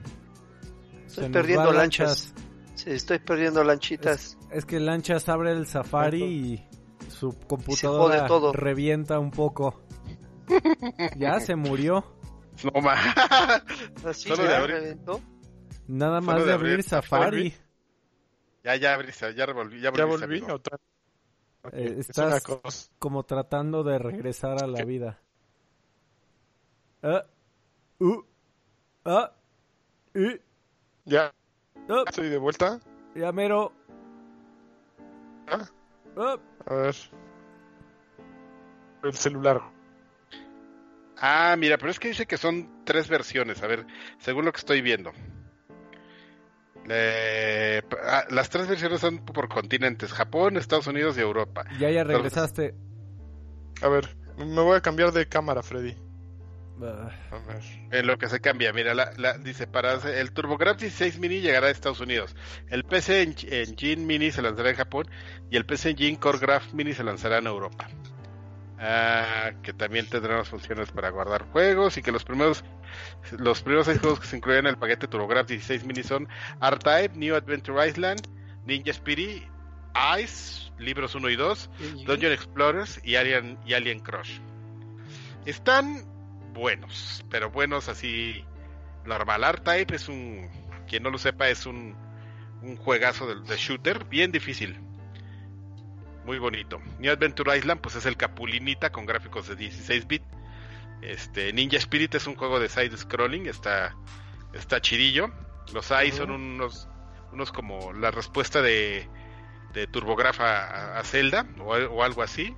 estoy 1.05 1.25
Se 1.25 1.29
perdiendo 1.29 1.71
lanchas. 1.71 2.33
Sí, 2.75 2.91
estoy 2.91 3.19
perdiendo 3.19 3.63
lanchitas. 3.63 4.37
Es 4.51 4.65
que 4.65 4.79
Lanchas 4.79 5.27
abre 5.29 5.51
el 5.51 5.65
Safari 5.67 6.23
y 6.23 6.67
su 7.09 7.37
computadora 7.39 8.25
todo. 8.27 8.51
revienta 8.53 9.19
un 9.19 9.31
poco. 9.31 9.81
ya 11.17 11.39
se 11.39 11.55
murió. 11.55 12.05
No 12.63 12.81
ma. 12.81 12.95
Así 14.05 14.29
Solo 14.29 14.43
de 14.43 14.55
abrir. 14.55 14.75
reventó. 14.77 15.21
Nada 15.87 16.21
más 16.21 16.37
de 16.39 16.45
de 16.45 16.53
abrir 16.53 16.71
abrir 16.73 16.83
Safari. 16.83 17.53
ya, 18.63 18.75
ya 18.75 18.93
abrí, 18.95 19.11
ya 19.35 19.45
revolví, 19.45 19.79
ya 19.81 19.91
volví. 19.91 19.97
ya 19.99 20.05
volví 20.05 20.23
amigo. 20.39 20.53
otra. 20.53 20.77
Ok, 21.63 21.73
Eh, 21.73 21.95
es 21.99 22.09
estás- 22.09 22.27
una 22.27 22.39
cosa. 22.61 22.89
Como 22.99 23.23
tratando 23.23 23.83
de 23.83 23.97
regresar 23.99 24.63
a 24.63 24.67
la 24.67 24.77
¿Qué? 24.79 24.85
vida. 24.85 25.19
Ah, 27.03 27.23
uh, 27.99 28.23
ah, 29.05 29.31
y, 30.13 30.39
Ya 31.05 31.31
estoy 32.07 32.29
de 32.29 32.37
vuelta. 32.37 32.79
ya 33.15 33.31
mero. 33.31 33.71
Ah, 35.47 35.69
ah. 36.17 36.37
a 36.65 36.73
ver. 36.73 36.95
El 39.03 39.13
celular. 39.13 39.61
Ah, 41.17 41.55
mira, 41.57 41.77
pero 41.77 41.91
es 41.91 41.99
que 41.99 42.07
dice 42.09 42.25
que 42.25 42.37
son 42.37 42.83
tres 42.85 43.07
versiones. 43.07 43.61
A 43.61 43.67
ver, 43.67 43.85
según 44.17 44.45
lo 44.45 44.51
que 44.51 44.57
estoy 44.59 44.81
viendo. 44.81 45.11
Ah, 46.89 48.23
las 48.29 48.49
tres 48.49 48.67
versiones 48.67 49.01
son 49.01 49.19
por 49.25 49.47
continentes: 49.49 50.13
Japón, 50.13 50.57
Estados 50.57 50.87
Unidos 50.87 51.17
y 51.17 51.21
Europa. 51.21 51.65
Ya, 51.79 51.89
ya 51.89 52.03
regresaste. 52.03 52.75
A 53.81 53.87
ver, 53.89 54.15
me 54.37 54.61
voy 54.61 54.77
a 54.77 54.81
cambiar 54.81 55.11
de 55.11 55.27
cámara, 55.27 55.61
Freddy. 55.63 55.95
Ah, 56.81 57.09
A 57.31 57.37
ver. 57.47 57.61
En 57.91 58.05
lo 58.05 58.17
que 58.17 58.27
se 58.27 58.41
cambia, 58.41 58.73
mira, 58.73 58.93
la, 58.93 59.11
la- 59.17 59.37
dice: 59.37 59.65
para 59.67 59.93
hacer- 59.93 60.15
el 60.17 60.31
TurboGrafx 60.33 60.81
16 60.81 61.19
Mini 61.19 61.39
llegará 61.41 61.67
a 61.67 61.71
Estados 61.71 62.01
Unidos. 62.01 62.35
El 62.67 62.83
PC 62.83 63.21
en- 63.21 63.35
Engine 63.49 64.05
Mini 64.05 64.31
se 64.31 64.41
lanzará 64.41 64.69
en 64.71 64.75
Japón. 64.75 65.07
Y 65.49 65.55
el 65.57 65.65
PC 65.65 65.91
Engine 65.91 66.19
Core 66.19 66.39
Graph 66.39 66.73
Mini 66.73 66.93
se 66.93 67.03
lanzará 67.03 67.37
en 67.37 67.47
Europa. 67.47 67.87
Ah, 68.77 69.51
que 69.63 69.71
también 69.71 70.09
tendremos 70.09 70.49
funciones 70.49 70.91
para 70.91 71.09
guardar 71.09 71.43
juegos 71.51 71.97
y 71.97 72.01
que 72.01 72.11
los 72.11 72.25
primeros 72.25 72.63
los 73.39 73.61
primeros 73.61 73.85
seis 73.85 73.99
juegos 73.99 74.19
que 74.19 74.27
se 74.27 74.35
incluyen 74.35 74.65
en 74.65 74.71
el 74.71 74.77
paquete 74.77 75.07
TurboGrafx 75.07 75.47
16 75.47 75.85
mini 75.85 76.03
son 76.03 76.27
R-Type, 76.61 77.15
New 77.15 77.35
Adventure 77.35 77.87
Island, 77.87 78.27
Ninja 78.65 78.91
Spirit, 78.91 79.43
Ice, 80.21 80.71
libros 80.77 81.15
1 81.15 81.29
y 81.29 81.35
2, 81.37 81.69
Dungeon 82.05 82.33
Explorers 82.33 82.99
y 83.03 83.15
Alien, 83.15 83.57
y 83.65 83.73
Alien 83.73 84.01
Crush. 84.01 84.39
Están 85.45 86.05
buenos, 86.53 87.23
pero 87.29 87.49
buenos 87.49 87.87
así 87.87 88.43
normal. 89.05 89.43
R-Type 89.43 89.95
es 89.95 90.09
un, 90.09 90.49
quien 90.85 91.03
no 91.03 91.11
lo 91.11 91.17
sepa, 91.17 91.47
es 91.47 91.65
un, 91.65 91.95
un 92.61 92.75
juegazo 92.75 93.25
de, 93.25 93.41
de 93.41 93.55
shooter 93.55 94.03
bien 94.03 94.33
difícil. 94.33 94.84
Muy 96.25 96.39
bonito. 96.39 96.81
New 96.99 97.11
Adventure 97.11 97.55
Island, 97.55 97.81
pues 97.81 97.95
es 97.95 98.05
el 98.05 98.17
Capulinita 98.17 98.91
con 98.91 99.05
gráficos 99.05 99.47
de 99.47 99.55
16 99.55 100.07
bits. 100.07 100.25
Este, 101.01 101.53
Ninja 101.53 101.77
Spirit 101.77 102.15
es 102.15 102.25
un 102.25 102.35
juego 102.35 102.59
de 102.59 102.67
side 102.67 102.97
scrolling, 102.97 103.45
está, 103.45 103.95
está 104.53 104.81
chidillo. 104.81 105.29
Los 105.71 105.91
AI 105.91 106.11
son 106.11 106.31
unos, 106.31 106.87
unos 107.31 107.51
como 107.51 107.93
la 107.93 108.09
respuesta 108.09 108.61
de, 108.61 109.07
de 109.73 109.87
a, 110.39 110.97
a 110.97 111.03
Zelda 111.03 111.45
o, 111.59 111.75
o 111.75 112.03
algo 112.03 112.23
así. 112.23 112.55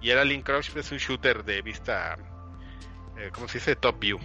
Y 0.00 0.10
el 0.10 0.18
Alien 0.18 0.42
Crush 0.42 0.76
es 0.76 0.92
un 0.92 0.98
shooter 0.98 1.44
de 1.44 1.62
vista, 1.62 2.16
eh, 3.16 3.30
¿cómo 3.32 3.48
se 3.48 3.58
dice? 3.58 3.76
Top 3.76 3.98
View. 3.98 4.18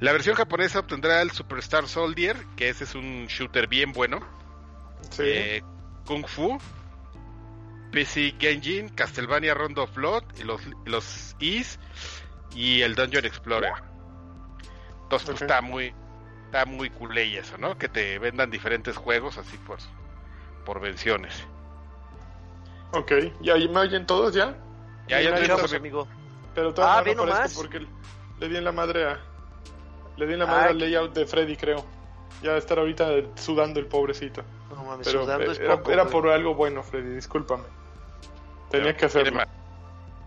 La 0.00 0.12
versión 0.12 0.34
japonesa 0.34 0.80
obtendrá 0.80 1.22
el 1.22 1.30
Superstar 1.30 1.86
Soldier, 1.86 2.36
que 2.56 2.68
ese 2.68 2.84
es 2.84 2.94
un 2.94 3.26
shooter 3.26 3.68
bien 3.68 3.92
bueno. 3.92 4.20
Sí. 5.10 5.22
Eh, 5.24 5.62
Kung 6.04 6.26
Fu, 6.26 6.58
PC 7.96 8.34
Genjin, 8.38 8.90
Castlevania 8.90 9.54
Rondo 9.54 9.84
of 9.84 9.94
Blood, 9.94 10.22
y 10.38 10.42
los, 10.44 10.60
los 10.84 11.34
Is 11.40 11.78
y 12.54 12.82
el 12.82 12.94
Dungeon 12.94 13.24
Explorer. 13.24 13.72
Entonces 15.04 15.30
pues, 15.30 15.36
Ok. 15.36 15.40
está 15.40 15.62
muy 15.62 15.94
está 16.44 16.66
muy 16.66 16.90
culé 16.90 17.38
eso, 17.38 17.56
¿no? 17.56 17.78
Que 17.78 17.88
te 17.88 18.18
vendan 18.18 18.50
diferentes 18.50 18.98
juegos 18.98 19.38
así 19.38 19.56
por, 19.56 19.78
por 20.66 20.78
versiones. 20.78 21.42
Ok, 22.92 23.12
¿ya 23.40 23.54
me 23.56 23.80
oyen 23.80 24.04
todos 24.06 24.34
ya? 24.34 24.54
Ya, 25.08 25.22
ya 25.22 25.34
Ahí 25.34 25.46
te- 25.46 25.52
vamos, 25.54 25.72
amigo. 25.72 26.06
Pero 26.54 26.74
todavía 26.74 27.12
Ah, 27.12 27.14
no 27.16 27.22
aparezco 27.22 27.42
nomás. 27.44 27.54
porque 27.54 27.86
le 28.40 28.48
di 28.50 28.56
en 28.58 28.64
la 28.64 28.72
madre 28.72 29.06
a... 29.06 29.20
Le 30.18 30.26
di 30.26 30.34
en 30.34 30.40
la 30.40 30.46
madre 30.46 30.66
Ah, 30.66 30.68
al 30.68 30.78
layout 30.78 31.14
de 31.14 31.24
Freddy, 31.26 31.56
creo. 31.56 31.82
Ya 32.42 32.58
estar 32.58 32.78
ahorita 32.78 33.08
sudando 33.36 33.80
el 33.80 33.86
pobrecito. 33.86 34.42
No 34.70 34.84
mames, 34.84 35.06
Pero 35.06 35.22
sudando 35.22 35.50
eh, 35.50 35.52
es 35.54 35.58
era, 35.60 35.76
poco, 35.78 35.90
era 35.92 36.04
por 36.06 36.28
algo 36.28 36.54
bueno, 36.54 36.82
Freddy, 36.82 37.14
discúlpame. 37.14 37.64
Tenía 38.70 38.96
que 38.96 39.06
hacerlo. 39.06 39.42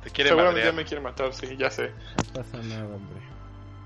Te 0.04 0.10
quiere 0.12 0.30
Seguramente 0.30 0.60
madrear. 0.62 0.74
ya 0.74 0.78
me 0.78 0.86
quiere 0.86 1.02
matar, 1.04 1.34
sí, 1.34 1.58
ya 1.58 1.70
sé. 1.70 1.90
No 1.90 2.42
pasa 2.42 2.58
nada, 2.64 2.86
hombre. 2.96 3.20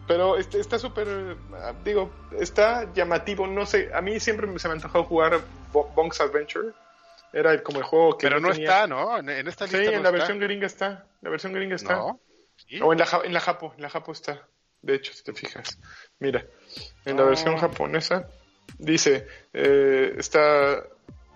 Pero 0.08 0.38
este, 0.38 0.60
está 0.60 0.78
súper, 0.78 1.08
eh, 1.08 1.36
digo, 1.84 2.12
está 2.40 2.92
llamativo, 2.94 3.48
no 3.48 3.66
sé, 3.66 3.90
a 3.94 4.02
mí 4.02 4.20
siempre 4.20 4.48
se 4.60 4.68
me 4.68 4.74
antojó 4.76 5.04
jugar 5.06 5.40
Bo- 5.72 5.90
Bonk's 5.96 6.20
Adventure. 6.22 6.70
Era 7.32 7.64
como 7.64 7.80
el 7.80 7.86
juego 7.86 8.16
que 8.18 8.28
Pero 8.28 8.40
no 8.40 8.52
tenía- 8.52 8.68
está, 8.70 8.88
¿no? 8.88 9.18
En, 9.18 9.28
en 9.30 9.48
esta 9.48 9.66
Sí, 9.66 9.76
lista 9.78 9.92
en 9.92 9.98
no 9.98 10.04
la 10.04 10.10
está. 10.10 10.18
versión 10.20 10.40
gringa 10.40 10.68
está. 10.68 11.06
La 11.22 11.30
versión 11.32 11.54
gringa 11.54 11.76
está. 11.76 11.96
No. 11.96 12.20
¿Sí? 12.68 12.80
O 12.82 12.94
en 12.94 13.00
la, 13.00 13.08
en 13.24 13.34
la 13.34 13.40
Japo, 13.40 13.74
en 13.76 13.82
la 13.82 13.90
Japo 13.90 14.12
está. 14.12 14.46
De 14.84 14.96
hecho, 14.96 15.14
si 15.14 15.24
te 15.24 15.34
fijas. 15.34 15.80
Mira, 16.20 16.46
en 17.06 17.16
la 17.18 17.24
Ah. 17.24 17.26
versión 17.26 17.58
japonesa 17.58 18.28
dice, 18.78 19.26
eh, 19.54 20.14
está 20.18 20.84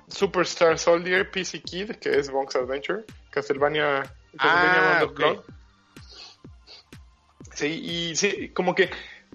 Superstar 0.08 0.78
Soldier, 0.80 1.30
PC 1.30 1.62
Kid, 1.62 1.91
que 1.97 2.18
es 2.18 2.30
Bonk's 2.32 2.55
Adventure, 2.55 3.03
Castlevania, 3.30 4.03
Castlevania 4.38 4.80
Ah, 4.80 4.84
Round 4.99 5.03
of 5.03 5.10
ok. 5.12 5.18
Blood. 5.18 5.43
Sí, 7.53 7.68
y 8.12 8.16
sí, 8.16 8.49
como 8.53 8.76
que 8.76 8.89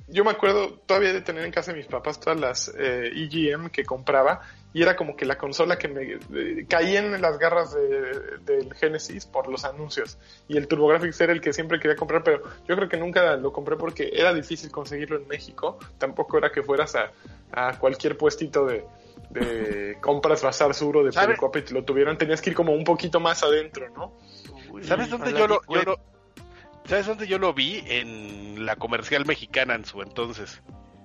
yo 0.09 0.25
me 0.25 0.31
acuerdo 0.31 0.75
todavía 0.87 1.13
de 1.13 1.23
tener 1.23 1.45
en 1.45 1.51
casa 1.51 1.73
de 1.73 1.79
mis 1.79 1.87
papás 1.87 2.21
todas 2.21 2.39
las 2.39 2.73
eh, 2.79 3.11
EGM 3.15 3.69
que 3.71 3.85
compraba 3.85 4.41
y 4.73 4.83
era 4.83 4.97
como 4.97 5.17
que 5.17 5.25
la 5.27 5.37
consola 5.37 5.77
que 5.77 5.89
me 5.89 6.03
eh, 6.13 6.67
caía 6.69 7.01
en 7.01 7.21
las 7.21 7.39
garras 7.39 7.75
de- 7.75 8.39
del 8.45 8.73
Genesis 8.75 9.27
por 9.27 9.49
los 9.49 9.65
anuncios 9.65 10.19
y 10.49 10.57
el 10.57 10.69
TurboGrafx 10.69 11.21
era 11.21 11.33
el 11.33 11.41
que 11.41 11.53
siempre 11.53 11.81
quería 11.81 11.97
comprar 11.97 12.23
pero 12.23 12.43
yo 12.69 12.77
creo 12.77 12.89
que 12.89 12.97
nunca 12.97 13.37
lo 13.37 13.53
compré 13.53 13.77
porque 13.77 14.11
era 14.15 14.33
difícil 14.33 14.71
conseguirlo 14.71 15.17
en 15.17 15.27
México 15.29 15.79
tampoco 15.99 16.39
era 16.39 16.51
que 16.53 16.63
fueras 16.63 16.95
a, 16.95 17.13
a 17.53 17.79
cualquier 17.79 18.17
puestito 18.17 18.65
de, 18.67 18.85
de 19.33 19.99
compras 20.01 20.43
Bazar 20.43 20.75
Sur 20.75 20.99
o 20.99 21.05
de 21.05 21.13
¿Sabe? 21.13 21.37
Lo 21.71 21.85
tuvieran 21.85 22.19
tenías 22.19 22.41
que 22.43 22.51
ir 22.51 22.57
como 22.57 22.73
un 22.73 22.85
poquito 22.85 23.19
más 23.21 23.43
adentro 23.43 23.89
¿no? 23.91 24.19
Uy, 24.71 24.85
¿Sabes 24.85 25.11
dónde 25.11 25.33
yo 25.33 25.47
lo, 25.47 25.61
yo 25.69 25.97
¿Sabes 26.85 27.07
dónde 27.07 27.27
yo 27.27 27.39
lo 27.39 27.55
vi? 27.55 27.83
En 27.87 28.67
la 28.67 28.77
comercial 28.77 29.25
mexicana 29.25 29.75
en 29.75 29.85
su 29.85 30.03
entonces. 30.03 30.63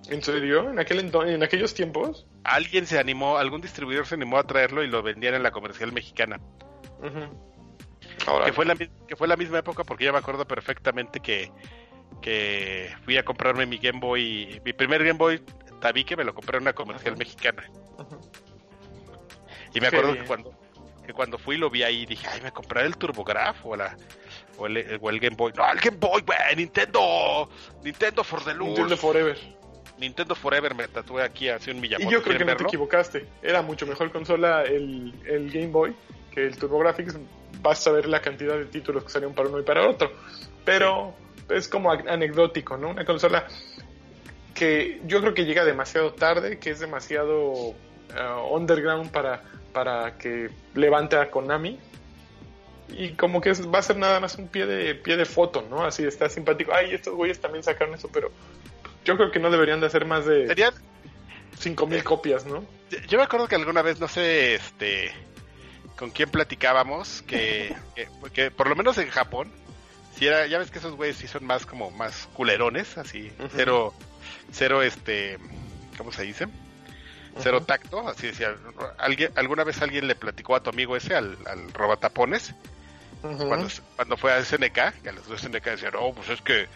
¿En 0.09 0.23
serio? 0.23 0.69
¿En, 0.69 0.79
aquel 0.79 0.99
ento- 1.11 1.27
en 1.27 1.43
aquellos 1.43 1.73
tiempos? 1.73 2.25
Alguien 2.43 2.87
se 2.87 2.97
animó, 2.97 3.37
algún 3.37 3.61
distribuidor 3.61 4.05
se 4.07 4.15
animó 4.15 4.37
a 4.39 4.43
traerlo 4.43 4.83
y 4.83 4.87
lo 4.87 5.03
vendían 5.03 5.35
en 5.35 5.43
la 5.43 5.51
comercial 5.51 5.91
mexicana. 5.91 6.39
Ahora, 8.25 8.45
Que 8.45 8.53
fue, 8.53 8.65
la, 8.65 8.75
que 8.75 9.15
fue 9.15 9.27
la 9.27 9.35
misma 9.35 9.59
época 9.59 9.83
porque 9.83 10.05
ya 10.05 10.11
me 10.11 10.17
acuerdo 10.17 10.45
perfectamente 10.47 11.19
que, 11.19 11.51
que 12.21 12.89
fui 13.05 13.17
a 13.17 13.23
comprarme 13.23 13.65
mi 13.65 13.77
Game 13.77 13.99
Boy, 13.99 14.61
mi 14.65 14.73
primer 14.73 15.03
Game 15.03 15.17
Boy 15.19 15.41
tabique 15.79 16.15
me 16.15 16.23
lo 16.23 16.33
compré 16.33 16.57
en 16.57 16.63
una 16.63 16.73
comercial 16.73 17.17
mexicana. 17.17 17.63
Y 19.73 19.79
me 19.81 19.89
Qué 19.89 19.97
acuerdo 19.97 20.13
que 20.13 20.25
cuando, 20.25 20.53
que 21.05 21.13
cuando 21.13 21.37
fui 21.37 21.57
lo 21.57 21.69
vi 21.69 21.83
ahí 21.83 22.03
y 22.03 22.05
dije, 22.05 22.27
ay, 22.27 22.41
me 22.41 22.51
compraré 22.51 22.87
el 22.87 22.97
TurboGraf 22.97 23.65
o, 23.65 23.75
la, 23.75 23.95
o, 24.57 24.67
el, 24.67 24.99
o 25.01 25.09
el 25.09 25.19
Game 25.19 25.35
Boy. 25.35 25.53
No, 25.55 25.69
el 25.71 25.79
Game 25.79 25.97
Boy, 25.97 26.21
güey, 26.25 26.55
Nintendo, 26.55 27.49
Nintendo 27.83 28.23
for 28.23 28.43
the 28.43 28.53
Lord. 28.53 28.67
Nintendo 28.69 28.97
Forever. 28.97 29.37
Nintendo 29.99 30.35
Forever 30.35 30.75
me 30.75 30.87
tatué 30.87 31.23
aquí 31.23 31.49
hace 31.49 31.71
un 31.71 31.79
Miyamoto. 31.79 32.09
Y 32.09 32.13
yo 32.13 32.21
creo 32.21 32.23
que 32.23 32.29
¿Quieren 32.37 32.47
no 32.47 32.51
te 32.53 32.57
verlo? 32.57 32.67
equivocaste. 32.69 33.27
Era 33.41 33.61
mucho 33.61 33.87
mejor 33.87 34.11
consola 34.11 34.63
el, 34.63 35.13
el 35.25 35.51
Game 35.51 35.67
Boy 35.67 35.95
que 36.31 36.45
el 36.45 36.57
TurboGrafx. 36.57 37.17
Vas 37.61 37.87
a 37.87 37.91
ver 37.91 38.07
la 38.07 38.21
cantidad 38.21 38.55
de 38.55 38.65
títulos 38.65 39.03
que 39.03 39.09
salieron 39.09 39.33
para 39.33 39.49
uno 39.49 39.59
y 39.59 39.63
para 39.63 39.89
otro. 39.89 40.11
Pero 40.63 41.15
es 41.49 41.67
como 41.67 41.91
anecdótico, 41.91 42.77
¿no? 42.77 42.89
Una 42.89 43.05
consola 43.05 43.47
que 44.57 44.99
yo 45.05 45.21
creo 45.21 45.33
que 45.33 45.45
llega 45.45 45.63
demasiado 45.65 46.13
tarde, 46.13 46.57
que 46.59 46.71
es 46.71 46.79
demasiado 46.79 47.51
uh, 47.51 47.75
underground 48.51 49.11
para, 49.11 49.43
para 49.73 50.17
que 50.17 50.49
levante 50.73 51.15
a 51.17 51.29
Konami. 51.29 51.79
Y 52.89 53.09
como 53.11 53.41
que 53.41 53.49
es- 53.51 53.67
va 53.67 53.79
a 53.79 53.81
ser 53.83 53.97
nada 53.97 54.19
más 54.19 54.35
un 54.37 54.47
pie 54.47 54.65
de, 54.65 54.95
pie 54.95 55.17
de 55.17 55.25
foto, 55.25 55.61
¿no? 55.69 55.83
Así 55.85 56.03
está 56.05 56.29
simpático. 56.29 56.73
Ay, 56.73 56.93
estos 56.93 57.13
güeyes 57.15 57.39
también 57.39 57.63
sacaron 57.63 57.93
eso, 57.93 58.09
pero 58.11 58.31
yo 59.05 59.15
creo 59.17 59.29
que 59.31 59.39
no 59.39 59.49
deberían 59.51 59.79
de 59.81 59.87
hacer 59.87 60.05
más 60.05 60.25
de 60.25 60.47
Serían, 60.47 60.73
5000 61.59 62.03
copias, 62.03 62.45
¿no? 62.45 62.63
Yo- 63.07 63.17
me 63.17 63.23
acuerdo 63.23 63.47
que 63.47 63.55
alguna 63.55 63.81
vez, 63.81 63.99
no 63.99 64.07
sé, 64.07 64.55
este, 64.55 65.11
con 65.97 66.11
quién 66.11 66.29
platicábamos, 66.29 67.21
que, 67.23 67.75
que, 67.95 68.07
que 68.33 68.51
por 68.51 68.69
lo 68.69 68.75
menos 68.75 68.97
en 68.97 69.09
Japón, 69.09 69.51
si 70.15 70.25
era, 70.25 70.47
ya 70.47 70.57
ves 70.57 70.71
que 70.71 70.79
esos 70.79 70.95
güeyes 70.95 71.17
sí 71.17 71.27
son 71.27 71.45
más 71.45 71.65
como 71.65 71.91
más 71.91 72.27
culerones, 72.33 72.97
así, 72.97 73.31
Ujú. 73.37 73.49
cero, 73.55 73.93
cero, 74.51 74.81
este, 74.81 75.37
¿cómo 75.97 76.11
se 76.11 76.23
dice? 76.23 76.47
Cero 77.39 77.61
tacto, 77.61 78.07
así 78.07 78.27
decía, 78.27 78.55
alguien, 78.97 79.31
alguna 79.35 79.63
vez 79.63 79.81
alguien 79.81 80.07
le 80.07 80.15
platicó 80.15 80.55
a 80.55 80.63
tu 80.63 80.71
amigo 80.71 80.95
ese, 80.95 81.15
al, 81.15 81.37
al 81.45 81.71
robatapones, 81.71 82.55
cuando, 83.21 83.67
cuando 83.95 84.17
fue 84.17 84.31
a 84.33 84.43
SNK, 84.43 85.01
que 85.03 85.09
a 85.09 85.11
los 85.11 85.27
de 85.27 85.37
SNK 85.37 85.63
decían, 85.63 85.93
oh, 85.97 86.13
pues 86.13 86.29
es 86.29 86.41
que 86.41 86.67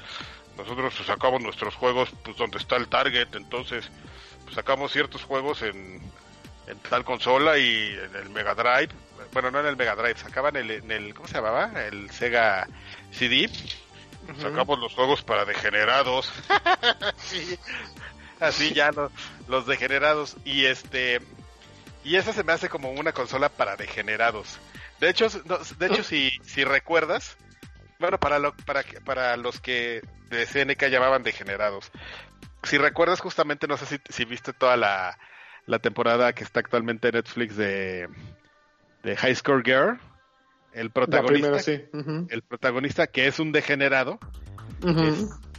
nosotros 0.57 0.93
sacamos 1.05 1.41
nuestros 1.41 1.75
juegos 1.75 2.09
pues 2.23 2.37
donde 2.37 2.57
está 2.57 2.75
el 2.75 2.87
target, 2.87 3.27
entonces 3.33 3.89
pues, 4.43 4.55
sacamos 4.55 4.91
ciertos 4.91 5.23
juegos 5.23 5.61
en, 5.61 6.01
en 6.67 6.77
tal 6.89 7.03
consola 7.05 7.57
y 7.57 7.97
en 7.97 8.15
el 8.15 8.29
Mega 8.29 8.53
Drive, 8.53 8.89
bueno, 9.33 9.51
no 9.51 9.59
en 9.59 9.67
el 9.67 9.77
Mega 9.77 9.95
Drive, 9.95 10.17
sacaban 10.17 10.55
el, 10.55 10.71
en 10.71 10.91
el, 10.91 11.13
¿cómo 11.13 11.27
se 11.27 11.35
llamaba? 11.35 11.71
El 11.85 12.09
Sega 12.11 12.67
CD, 13.11 13.49
Sacamos 14.39 14.79
los 14.79 14.93
juegos 14.93 15.23
para 15.23 15.45
degenerados. 15.45 16.31
Sí, 17.17 17.57
Así 18.39 18.73
ya 18.73 18.91
los, 18.91 19.11
los 19.47 19.65
degenerados. 19.67 20.35
Y 20.43 20.65
este. 20.65 21.21
Y 22.03 22.15
esa 22.15 22.33
se 22.33 22.43
me 22.43 22.53
hace 22.53 22.69
como 22.69 22.91
una 22.91 23.13
consola 23.13 23.49
para 23.49 23.75
degenerados. 23.75 24.59
De 24.99 25.09
hecho, 25.09 25.27
no, 25.45 25.57
de 25.57 25.87
hecho 25.87 26.03
si, 26.03 26.31
si 26.43 26.63
recuerdas. 26.63 27.37
Bueno, 27.99 28.19
para, 28.19 28.39
lo, 28.39 28.55
para, 28.65 28.83
para 29.05 29.37
los 29.37 29.61
que 29.61 30.01
de 30.29 30.45
SNK 30.45 30.87
llamaban 30.87 31.21
degenerados. 31.21 31.91
Si 32.63 32.77
recuerdas 32.79 33.19
justamente, 33.19 33.67
no 33.67 33.77
sé 33.77 33.85
si, 33.85 33.99
si 34.09 34.25
viste 34.25 34.53
toda 34.53 34.75
la, 34.75 35.17
la 35.67 35.79
temporada 35.79 36.33
que 36.33 36.43
está 36.43 36.59
actualmente 36.59 37.09
en 37.09 37.15
Netflix 37.15 37.55
de, 37.55 38.09
de 39.03 39.17
High 39.17 39.35
Score 39.35 39.63
Girl. 39.63 39.99
El 40.73 40.89
protagonista, 40.91 41.57
primera, 41.57 41.59
sí. 41.63 41.81
Ujú. 41.93 42.27
el 42.29 42.41
protagonista 42.43 43.07
que 43.07 43.27
es 43.27 43.39
un 43.39 43.51
degenerado, 43.51 44.19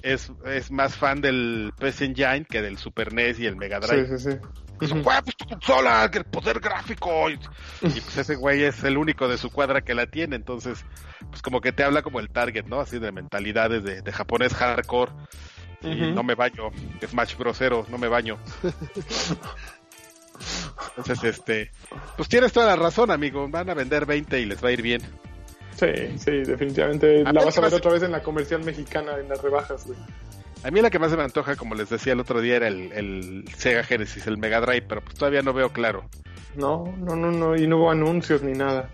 es, 0.02 0.32
es 0.46 0.70
más 0.70 0.96
fan 0.96 1.20
del 1.20 1.72
PS 1.78 2.02
Engine 2.02 2.44
que 2.48 2.62
del 2.62 2.78
Super 2.78 3.12
NES 3.12 3.38
y 3.40 3.46
el 3.46 3.56
Mega 3.56 3.78
Drive. 3.78 4.06
Sí, 4.08 4.18
sí, 4.18 4.30
sí. 4.32 4.38
Dice, 4.80 4.94
Ujú. 4.94 5.02
"Güey, 5.04 5.22
pues 5.22 5.36
tu 5.36 5.44
consola, 5.46 6.10
que 6.10 6.18
el 6.18 6.24
poder 6.24 6.58
gráfico. 6.58 7.30
Y, 7.30 7.34
y, 7.34 8.00
pues 8.00 8.16
ese 8.16 8.34
güey 8.34 8.64
es 8.64 8.82
el 8.82 8.96
único 8.96 9.28
de 9.28 9.38
su 9.38 9.50
cuadra 9.50 9.82
que 9.82 9.94
la 9.94 10.06
tiene, 10.06 10.34
entonces, 10.34 10.84
pues 11.30 11.40
como 11.40 11.60
que 11.60 11.70
te 11.72 11.84
habla 11.84 12.02
como 12.02 12.18
el 12.18 12.30
target, 12.30 12.64
¿no? 12.64 12.80
Así 12.80 12.98
de 12.98 13.12
mentalidades 13.12 13.84
de, 13.84 14.02
de 14.02 14.12
japonés 14.12 14.54
hardcore. 14.54 15.12
Y 15.82 16.12
no 16.12 16.22
me 16.22 16.34
baño, 16.36 16.70
Smash 17.04 17.36
Brosero, 17.36 17.84
no 17.90 17.98
me 17.98 18.06
baño. 18.08 18.38
Entonces, 20.96 21.24
este, 21.24 21.70
pues 22.16 22.28
tienes 22.28 22.52
toda 22.52 22.66
la 22.66 22.76
razón, 22.76 23.10
amigo. 23.10 23.48
Van 23.48 23.68
a 23.70 23.74
vender 23.74 24.06
20 24.06 24.40
y 24.40 24.46
les 24.46 24.62
va 24.62 24.68
a 24.68 24.72
ir 24.72 24.82
bien. 24.82 25.02
Sí, 25.78 26.18
sí, 26.18 26.30
definitivamente. 26.42 27.22
A 27.24 27.32
La 27.32 27.44
vas 27.44 27.56
a 27.58 27.60
ver 27.62 27.74
otra 27.74 27.92
vez 27.92 28.02
en 28.02 28.12
la 28.12 28.22
comercial 28.22 28.62
mexicana, 28.62 29.18
en 29.18 29.28
las 29.28 29.40
rebajas, 29.42 29.86
güey. 29.86 29.98
A 30.64 30.70
mí 30.70 30.80
la 30.80 30.90
que 30.90 30.98
más 30.98 31.10
se 31.10 31.16
me 31.16 31.24
antoja, 31.24 31.56
como 31.56 31.74
les 31.74 31.88
decía 31.88 32.12
el 32.12 32.20
otro 32.20 32.40
día, 32.40 32.56
era 32.56 32.68
el, 32.68 32.92
el 32.92 33.44
Sega 33.56 33.82
Genesis, 33.82 34.26
el 34.26 34.38
Mega 34.38 34.60
Drive, 34.60 34.82
pero 34.82 35.00
pues 35.00 35.16
todavía 35.16 35.42
no 35.42 35.52
veo 35.52 35.70
claro. 35.70 36.04
No, 36.54 36.84
no, 36.98 37.16
no, 37.16 37.32
no. 37.32 37.56
Y 37.56 37.66
no 37.66 37.78
hubo 37.78 37.90
anuncios 37.90 38.42
ni 38.42 38.52
nada. 38.52 38.90